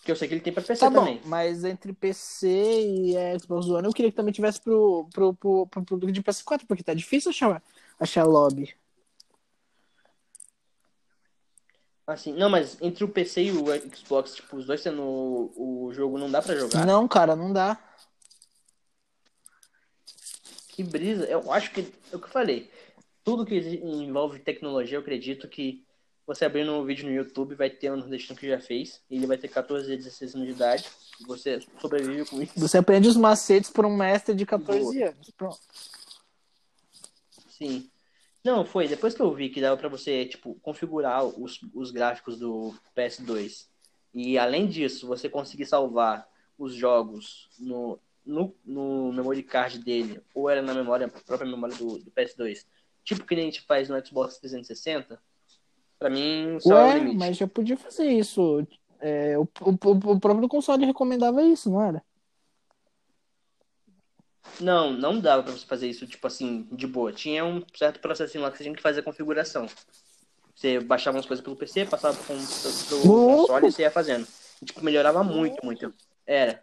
Porque 0.02 0.10
eu 0.10 0.16
sei 0.16 0.26
que 0.26 0.34
ele 0.34 0.40
tem 0.40 0.52
pra 0.52 0.64
PC 0.64 0.80
Tá 0.80 0.90
bom, 0.90 0.96
também. 0.98 1.20
mas 1.24 1.62
entre 1.62 1.92
PC 1.92 2.48
e 2.48 3.14
Xbox 3.38 3.66
One 3.68 3.86
eu 3.86 3.92
queria 3.92 4.10
que 4.10 4.16
também 4.16 4.32
tivesse 4.32 4.60
pro, 4.60 5.08
pro, 5.12 5.32
pro, 5.32 5.66
pro 5.68 6.10
de 6.10 6.20
PS4, 6.20 6.66
porque 6.66 6.82
tá 6.82 6.92
difícil 6.92 7.30
achar, 7.30 7.62
achar 8.00 8.24
lobby. 8.24 8.74
Assim, 12.04 12.32
não, 12.32 12.50
mas 12.50 12.82
entre 12.82 13.04
o 13.04 13.08
PC 13.08 13.44
e 13.44 13.52
o 13.52 13.66
Xbox, 13.94 14.34
tipo, 14.34 14.56
os 14.56 14.66
dois 14.66 14.82
tendo 14.82 15.00
o, 15.00 15.84
o 15.86 15.94
jogo 15.94 16.18
não 16.18 16.28
dá 16.28 16.42
pra 16.42 16.56
jogar. 16.56 16.84
Não, 16.84 17.06
cara, 17.06 17.36
não 17.36 17.52
dá. 17.52 17.78
Que 20.66 20.82
brisa. 20.82 21.26
Eu 21.26 21.52
acho 21.52 21.70
que. 21.70 21.80
É 22.12 22.16
o 22.16 22.18
que 22.18 22.26
eu 22.26 22.30
falei. 22.32 22.68
Tudo 23.22 23.46
que 23.46 23.54
envolve 23.56 24.40
tecnologia, 24.40 24.96
eu 24.96 25.00
acredito 25.00 25.46
que 25.46 25.84
você 26.26 26.44
abrindo 26.44 26.72
um 26.72 26.84
vídeo 26.84 27.06
no 27.06 27.14
YouTube 27.14 27.54
vai 27.54 27.68
ter 27.68 27.90
um 27.90 27.96
nordestino 27.96 28.38
que 28.38 28.48
já 28.48 28.60
fez. 28.60 29.02
E 29.10 29.16
ele 29.16 29.26
vai 29.26 29.36
ter 29.36 29.48
14 29.48 29.92
a 29.92 29.96
16 29.96 30.34
anos 30.34 30.46
de 30.46 30.54
idade. 30.54 30.88
Você 31.26 31.60
sobrevive 31.80 32.24
com 32.28 32.40
isso. 32.40 32.52
Você 32.56 32.78
aprende 32.78 33.08
os 33.08 33.16
macetes 33.16 33.70
por 33.70 33.84
um 33.84 33.96
mestre 33.96 34.34
de 34.34 34.46
14 34.46 34.80
Boa. 34.80 35.08
anos. 35.08 35.30
Pronto. 35.30 35.58
Sim. 37.48 37.90
Não, 38.44 38.64
foi. 38.64 38.88
Depois 38.88 39.14
que 39.14 39.22
eu 39.22 39.32
vi 39.32 39.48
que 39.48 39.60
dava 39.60 39.76
pra 39.76 39.88
você, 39.88 40.26
tipo, 40.26 40.54
configurar 40.62 41.24
os, 41.24 41.60
os 41.74 41.90
gráficos 41.90 42.38
do 42.38 42.74
PS2. 42.96 43.66
E 44.14 44.36
além 44.36 44.68
disso, 44.68 45.06
você 45.06 45.28
conseguir 45.28 45.66
salvar 45.66 46.28
os 46.58 46.74
jogos 46.74 47.48
no, 47.58 47.98
no, 48.24 48.54
no 48.64 49.12
memory 49.12 49.42
card 49.42 49.78
dele, 49.78 50.20
ou 50.34 50.50
era 50.50 50.60
na 50.60 50.74
memória, 50.74 51.08
própria 51.08 51.50
memória 51.50 51.76
do, 51.76 51.98
do 51.98 52.10
PS2. 52.10 52.64
Tipo 53.04 53.24
que 53.24 53.34
nem 53.34 53.44
a 53.44 53.50
gente 53.50 53.62
faz 53.62 53.88
no 53.88 54.06
Xbox 54.06 54.38
360. 54.38 55.20
Pra 56.02 56.10
mim, 56.10 56.58
só 56.58 56.76
é 56.76 56.82
o 56.82 56.86
Ué, 56.88 56.98
limite. 56.98 57.16
mas 57.16 57.36
já 57.36 57.46
podia 57.46 57.76
fazer 57.76 58.06
isso. 58.06 58.66
É, 58.98 59.38
o, 59.38 59.42
o, 59.42 60.12
o 60.12 60.18
próprio 60.18 60.48
console 60.48 60.84
recomendava 60.84 61.44
isso, 61.44 61.70
não 61.70 61.80
era? 61.80 62.02
Não, 64.60 64.92
não 64.92 65.20
dava 65.20 65.44
pra 65.44 65.52
você 65.52 65.64
fazer 65.64 65.88
isso, 65.88 66.04
tipo 66.04 66.26
assim, 66.26 66.66
de 66.72 66.88
boa. 66.88 67.12
Tinha 67.12 67.44
um 67.44 67.62
certo 67.72 68.00
processinho 68.00 68.42
lá 68.42 68.50
que 68.50 68.58
você 68.58 68.64
tinha 68.64 68.74
que 68.74 68.82
fazer 68.82 68.98
a 68.98 69.04
configuração. 69.04 69.68
Você 70.52 70.80
baixava 70.80 71.16
umas 71.16 71.26
coisas 71.26 71.42
pelo 71.42 71.54
PC, 71.54 71.86
passava 71.86 72.16
pro, 72.16 72.34
pro, 72.34 73.00
console 73.00 73.68
e 73.68 73.70
você 73.70 73.82
ia 73.82 73.90
fazendo. 73.92 74.26
E, 74.60 74.64
tipo, 74.64 74.84
melhorava 74.84 75.22
muito, 75.22 75.64
muito. 75.64 75.94
Era. 76.26 76.60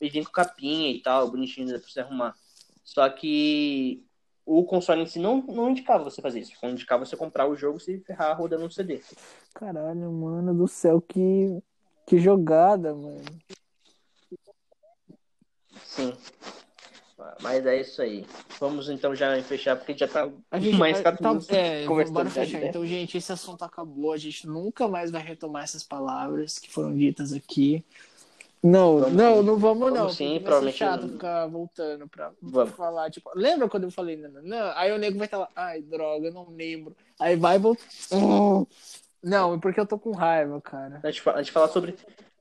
E 0.00 0.08
vinha 0.08 0.24
com 0.24 0.32
capinha 0.32 0.90
e 0.90 1.00
tal, 1.00 1.30
bonitinho 1.30 1.68
pra 1.78 1.88
você 1.88 2.00
arrumar. 2.00 2.34
Só 2.82 3.08
que 3.08 4.04
o 4.48 4.64
console 4.64 5.02
em 5.02 5.06
si 5.06 5.18
não, 5.18 5.42
não 5.42 5.68
indicava 5.70 6.04
você 6.04 6.22
fazer 6.22 6.40
isso. 6.40 6.52
Indicava 6.64 7.04
você 7.04 7.16
comprar 7.16 7.46
o 7.46 7.54
jogo 7.54 7.76
e 7.76 7.80
se 7.80 7.98
ferrar 8.00 8.38
rodando 8.38 8.64
no 8.64 8.70
CD. 8.70 9.00
Caralho, 9.54 10.10
mano 10.10 10.54
do 10.54 10.66
céu, 10.66 11.02
que, 11.02 11.62
que 12.06 12.18
jogada, 12.18 12.94
mano. 12.94 13.22
Sim. 15.84 16.14
Mas 17.42 17.66
é 17.66 17.80
isso 17.80 18.00
aí. 18.00 18.24
Vamos 18.58 18.88
então 18.88 19.14
já 19.14 19.40
fechar, 19.42 19.76
porque 19.76 19.96
já 19.96 20.08
tá 20.08 20.30
A 20.50 20.58
gente 20.58 20.78
mais 20.78 20.98
a- 21.00 21.02
14 21.02 21.20
tá, 21.22 21.28
minutos 21.28 21.50
é, 21.50 21.84
conversando. 21.84 22.30
fechar. 22.30 22.62
Então, 22.64 22.86
gente, 22.86 23.18
esse 23.18 23.32
assunto 23.32 23.64
acabou. 23.64 24.12
A 24.12 24.16
gente 24.16 24.46
nunca 24.46 24.88
mais 24.88 25.10
vai 25.10 25.22
retomar 25.22 25.64
essas 25.64 25.82
palavras 25.82 26.58
que 26.58 26.70
foram 26.70 26.96
ditas 26.96 27.32
aqui. 27.32 27.84
Não, 28.62 28.98
Vamos 28.98 29.12
não, 29.14 29.36
sim. 29.38 29.42
não 29.46 29.56
vamos 29.58 29.88
não. 29.90 29.96
Vamos 29.98 30.16
sim, 30.16 30.40
provavelmente 30.40 30.78
chato 30.78 31.02
não- 31.02 31.08
ficar 31.10 31.46
voltando 31.46 32.08
pra, 32.08 32.32
Vamos. 32.42 32.74
falar, 32.74 33.10
tipo, 33.10 33.30
lembra 33.34 33.68
quando 33.68 33.84
eu 33.84 33.90
falei 33.90 34.16
não, 34.16 34.42
não? 34.42 34.72
Aí 34.76 34.90
o 34.92 34.98
nego 34.98 35.16
vai 35.16 35.26
estar 35.26 35.38
lá, 35.38 35.48
ai, 35.54 35.80
droga, 35.80 36.26
eu 36.26 36.32
não 36.32 36.48
lembro. 36.50 36.96
Aí 37.20 37.36
vai 37.36 37.56
e 37.56 37.58
volta. 37.60 37.82
Não, 39.22 39.54
é 39.54 39.58
porque 39.58 39.80
eu 39.80 39.86
tô 39.86 39.98
com 39.98 40.12
raiva, 40.12 40.60
cara. 40.60 41.00
A 41.02 41.10
gente, 41.10 41.28
a 41.28 41.36
gente 41.42 41.52
fala 41.52 41.68
sobre. 41.68 41.94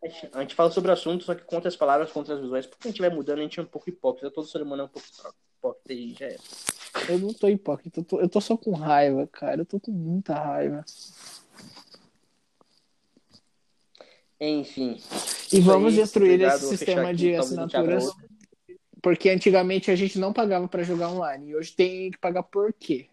A 0.03 0.07
gente, 0.07 0.29
a 0.33 0.41
gente 0.41 0.55
fala 0.55 0.69
sobre 0.71 0.89
o 0.91 0.93
assunto, 0.93 1.23
só 1.23 1.33
que 1.33 1.43
contra 1.43 1.67
as 1.67 1.75
palavras, 1.75 2.11
contra 2.11 2.35
as 2.35 2.41
visuais. 2.41 2.65
Porque 2.67 2.87
a 2.87 2.91
gente 2.91 3.01
vai 3.01 3.09
mudando, 3.09 3.39
a 3.39 3.41
gente 3.43 3.59
é 3.59 3.63
um 3.63 3.67
pouco 3.67 3.89
hipócrita. 3.89 4.29
Todo 4.31 4.47
ser 4.47 4.61
humano 4.61 4.83
é 4.83 4.85
um 4.85 4.89
pouco 4.89 5.07
hipócrita 5.57 5.93
e 5.93 6.13
já 6.13 6.25
é. 6.27 6.37
Eu 7.09 7.19
não 7.19 7.33
tô 7.33 7.47
hipócrita, 7.47 7.99
eu 7.99 8.03
tô, 8.03 8.19
eu 8.19 8.29
tô 8.29 8.39
só 8.41 8.55
com 8.55 8.71
raiva, 8.71 9.27
cara. 9.27 9.61
Eu 9.61 9.65
tô 9.65 9.79
com 9.79 9.91
muita 9.91 10.33
raiva. 10.35 10.83
Enfim. 14.39 14.99
E 15.51 15.59
vamos 15.61 15.93
aí, 15.93 15.99
destruir 16.01 16.33
obrigado, 16.33 16.57
esse 16.57 16.67
sistema 16.67 17.09
aqui, 17.09 17.15
de 17.15 17.35
assinaturas. 17.35 18.05
Porque 19.01 19.29
antigamente 19.29 19.89
a 19.91 19.95
gente 19.95 20.19
não 20.19 20.33
pagava 20.33 20.67
pra 20.67 20.83
jogar 20.83 21.09
online. 21.09 21.49
E 21.51 21.55
hoje 21.55 21.71
tem 21.73 22.11
que 22.11 22.17
pagar 22.17 22.43
por 22.43 22.73
quê? 22.73 23.07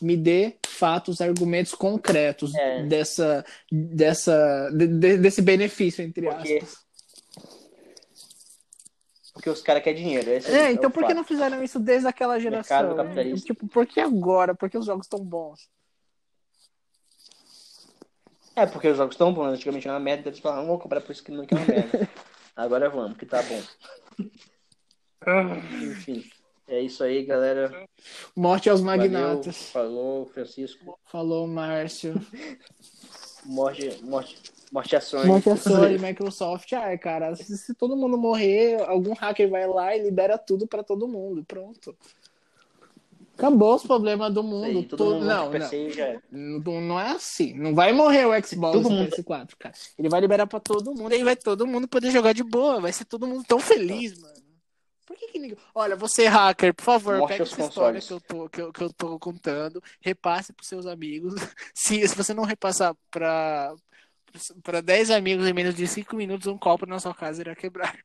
Me 0.00 0.16
dê 0.16 0.56
fatos, 0.66 1.20
argumentos 1.20 1.74
concretos 1.74 2.54
É. 2.54 2.82
dessa, 2.84 3.44
dessa, 3.70 4.68
de- 4.70 4.86
de- 4.88 5.16
desse 5.18 5.40
benefício, 5.40 6.02
entre 6.04 6.26
Porque- 6.28 6.58
aspas. 6.58 6.82
Porque 9.32 9.48
os 9.48 9.62
caras 9.62 9.82
querem 9.82 10.02
dinheiro. 10.02 10.30
Esse 10.30 10.50
É, 10.50 10.68
o 10.68 10.72
então 10.72 10.90
por 10.90 11.06
que 11.06 11.14
não 11.14 11.24
fizeram 11.24 11.62
isso 11.62 11.78
desde 11.80 12.06
aquela 12.06 12.38
geração? 12.38 12.94
Mercado. 12.96 13.40
Tipo, 13.40 13.66
por 13.66 13.86
que 13.86 13.98
agora? 14.00 14.54
Por 14.54 14.68
que 14.68 14.76
os 14.76 14.84
jogos 14.86 15.06
estão 15.06 15.20
bons? 15.24 15.68
É, 18.54 18.66
porque 18.66 18.88
os 18.88 18.96
jogos 18.96 19.14
estão 19.14 19.32
bons. 19.32 19.54
Antigamente 19.54 19.86
era 19.86 19.96
uma 19.96 20.00
merda, 20.00 20.28
eles 20.28 20.38
falaram, 20.38 20.62
não 20.62 20.68
vou 20.68 20.78
comprar 20.78 21.00
por 21.00 21.12
isso 21.12 21.24
que 21.24 21.32
não 21.32 21.46
quer 21.46 21.56
uma 21.56 21.66
merda. 21.66 22.08
Agora 22.54 22.90
vamos, 22.90 23.16
que 23.16 23.26
tá 23.26 23.42
bom. 23.42 23.62
Enfim. 25.82 26.24
É 26.68 26.80
isso 26.80 27.02
aí, 27.02 27.24
galera. 27.24 27.86
Morte 28.36 28.70
aos 28.70 28.80
Valeu. 28.80 29.10
magnatas. 29.10 29.70
Falou, 29.70 30.26
Francisco. 30.26 30.98
Falou, 31.04 31.46
Márcio. 31.46 32.14
Morte, 33.44 33.98
morte, 34.02 34.40
morte 34.70 34.96
a 34.96 35.00
Sony. 35.00 35.26
Morte 35.26 35.50
a 35.50 35.56
Sony, 35.56 35.98
Microsoft. 35.98 36.72
Ai, 36.72 36.96
cara, 36.96 37.34
se, 37.34 37.58
se 37.58 37.74
todo 37.74 37.96
mundo 37.96 38.16
morrer, 38.16 38.80
algum 38.82 39.12
hacker 39.12 39.50
vai 39.50 39.66
lá 39.66 39.94
e 39.96 40.02
libera 40.02 40.38
tudo 40.38 40.66
pra 40.66 40.82
todo 40.82 41.08
mundo. 41.08 41.44
Pronto. 41.44 41.96
Acabou 43.34 43.74
os 43.74 43.82
problemas 43.82 44.32
do 44.32 44.42
mundo. 44.42 44.82
todo 44.84 44.96
Todo- 44.98 45.14
mundo 45.14 45.26
não, 45.26 45.50
não, 45.50 45.90
já 45.90 46.04
é. 46.06 46.20
Não, 46.30 46.80
não 46.80 47.00
é 47.00 47.10
assim. 47.12 47.54
Não 47.54 47.74
vai 47.74 47.92
morrer 47.92 48.26
o 48.26 48.46
Xbox 48.46 48.72
Todo 48.76 48.90
mundo- 48.90 49.10
PS4, 49.10 49.56
cara. 49.58 49.74
Ele 49.98 50.08
vai 50.08 50.20
liberar 50.20 50.46
pra 50.46 50.60
todo 50.60 50.94
mundo 50.94 51.12
e 51.12 51.16
aí 51.16 51.24
vai 51.24 51.34
todo 51.36 51.66
mundo 51.66 51.88
poder 51.88 52.10
jogar 52.10 52.32
de 52.34 52.44
boa. 52.44 52.80
Vai 52.80 52.92
ser 52.92 53.04
todo 53.04 53.26
mundo 53.26 53.42
tão 53.46 53.58
feliz, 53.58 54.18
mano. 54.20 54.34
Por 55.06 55.16
que 55.16 55.26
que 55.28 55.38
ninguém... 55.38 55.56
Olha, 55.74 55.96
você 55.96 56.26
hacker, 56.26 56.72
por 56.72 56.84
favor, 56.84 57.18
Morte 57.18 57.32
pega 57.32 57.42
essa 57.42 57.62
história 57.62 58.00
que 58.00 58.12
eu, 58.12 58.20
tô, 58.20 58.48
que, 58.48 58.62
eu, 58.62 58.72
que 58.72 58.82
eu 58.82 58.92
tô 58.92 59.18
contando, 59.18 59.82
repasse 60.00 60.52
pros 60.52 60.68
seus 60.68 60.86
amigos. 60.86 61.34
Se, 61.74 62.06
se 62.06 62.14
você 62.14 62.32
não 62.32 62.44
repassar 62.44 62.94
pra, 63.10 63.74
pra 64.62 64.80
10 64.80 65.10
amigos 65.10 65.46
em 65.46 65.52
menos 65.52 65.74
de 65.74 65.86
5 65.86 66.14
minutos, 66.16 66.46
um 66.46 66.56
copo 66.56 66.86
na 66.86 67.00
sua 67.00 67.12
casa 67.14 67.40
irá 67.42 67.54
quebrar. 67.56 67.98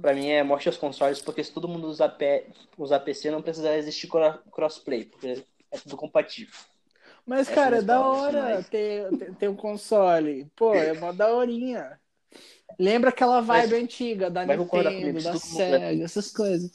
Pra 0.00 0.14
mim 0.14 0.28
é 0.28 0.42
morte 0.42 0.68
aos 0.68 0.76
consoles, 0.76 1.20
porque 1.20 1.42
se 1.42 1.52
todo 1.52 1.68
mundo 1.68 1.86
usar, 1.88 2.08
P... 2.10 2.46
usar 2.76 3.00
PC, 3.00 3.30
não 3.30 3.42
precisa 3.42 3.74
existir 3.76 4.06
cro- 4.08 4.38
crossplay, 4.52 5.04
porque 5.04 5.44
é 5.70 5.78
tudo 5.78 5.96
compatível. 5.96 6.54
Mas, 7.26 7.40
Essas 7.40 7.54
cara, 7.54 7.76
é 7.78 7.82
da 7.82 8.00
hora 8.00 8.42
finais. 8.46 8.68
ter, 8.68 9.08
ter, 9.38 9.48
um 9.48 9.56
console. 9.56 10.46
Pô, 10.56 10.74
é 10.74 10.94
mó 10.94 11.12
daorinha. 11.12 12.00
Lembra 12.78 13.10
aquela 13.10 13.40
vibe 13.40 13.72
Mas- 13.72 13.82
antiga 13.82 14.30
da 14.30 14.46
Nintendo, 14.46 15.22
da 15.22 15.36
Sega, 15.36 16.04
essas 16.04 16.30
coisas. 16.30 16.70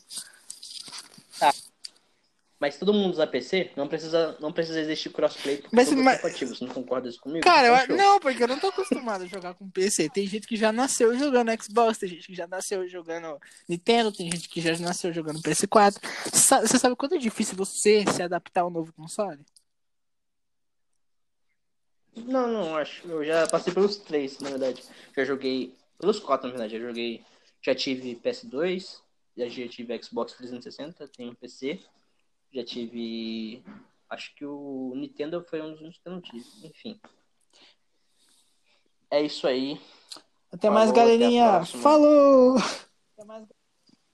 Mas 2.63 2.77
todo 2.77 2.93
mundo 2.93 3.11
usar 3.11 3.27
PC, 3.27 3.71
não 3.75 3.89
precisa, 3.89 4.37
não 4.39 4.53
precisa 4.53 4.79
existir 4.79 5.09
crossplay, 5.09 5.57
porque 5.57 5.75
Mas- 5.75 5.91
mas- 5.91 6.21
compatíveis. 6.21 6.57
Você 6.57 6.65
não 6.65 6.73
concorda 6.73 7.09
isso 7.09 7.19
comigo? 7.19 7.43
Cara, 7.43 7.67
eu, 7.67 7.75
Então, 7.75 7.97
não, 7.97 8.19
porque 8.21 8.41
eu 8.41 8.47
não 8.47 8.57
tô 8.57 8.67
acostumado 8.67 9.25
a 9.25 9.27
jogar 9.27 9.53
com 9.53 9.69
PC. 9.69 10.09
Tem 10.09 10.25
gente 10.25 10.47
que 10.47 10.55
já 10.55 10.71
nasceu 10.71 11.13
jogando 11.19 11.51
Xbox, 11.61 11.97
tem 11.97 12.07
gente 12.07 12.25
que 12.25 12.33
já 12.33 12.47
nasceu 12.47 12.87
jogando 12.87 13.37
Nintendo, 13.67 14.13
tem 14.13 14.31
gente 14.31 14.47
que 14.47 14.61
já 14.61 14.77
nasceu 14.77 15.11
jogando 15.11 15.41
PS4. 15.41 15.99
Sa- 16.31 16.61
Você 16.61 16.79
sabe 16.79 16.95
quanto 16.95 17.15
é 17.15 17.17
difícil 17.17 17.57
você 17.57 18.05
se 18.09 18.21
adaptar 18.23 18.61
ao 18.61 18.69
novo 18.69 18.93
console? 18.93 19.41
Não, 22.15 22.47
não, 22.47 22.77
acho. 22.77 23.05
Eu 23.05 23.25
já 23.25 23.45
passei 23.45 23.73
pelos 23.73 23.97
três, 23.97 24.39
na 24.39 24.51
verdade. 24.51 24.81
Já 25.17 25.25
joguei. 25.25 25.75
Pelos 25.99 26.17
quatro, 26.17 26.47
na 26.47 26.53
verdade. 26.53 26.79
Já 26.79 26.87
joguei. 26.87 27.25
Já 27.61 27.75
tive 27.75 28.15
PS2, 28.15 29.01
já 29.35 29.49
já 29.49 29.67
tive 29.67 30.01
Xbox 30.01 30.31
360, 30.31 31.09
tenho 31.09 31.35
PC. 31.35 31.81
Já 32.53 32.63
tive. 32.63 33.63
Acho 34.09 34.33
que 34.35 34.45
o 34.45 34.93
Nintendo 34.95 35.43
foi 35.49 35.61
um 35.61 35.71
dos 35.71 35.79
únicos 35.81 35.99
que 35.99 36.07
eu 36.07 36.13
não 36.13 36.21
tive. 36.21 36.45
Enfim. 36.63 36.99
É 39.09 39.21
isso 39.21 39.47
aí. 39.47 39.79
Até 40.51 40.67
Falou, 40.67 40.73
mais, 40.73 40.89
até 40.91 40.99
galerinha. 40.99 41.51
próxima. 41.55 41.81
Falou! 41.83 42.57
Até 42.57 43.25
mais, 43.25 43.47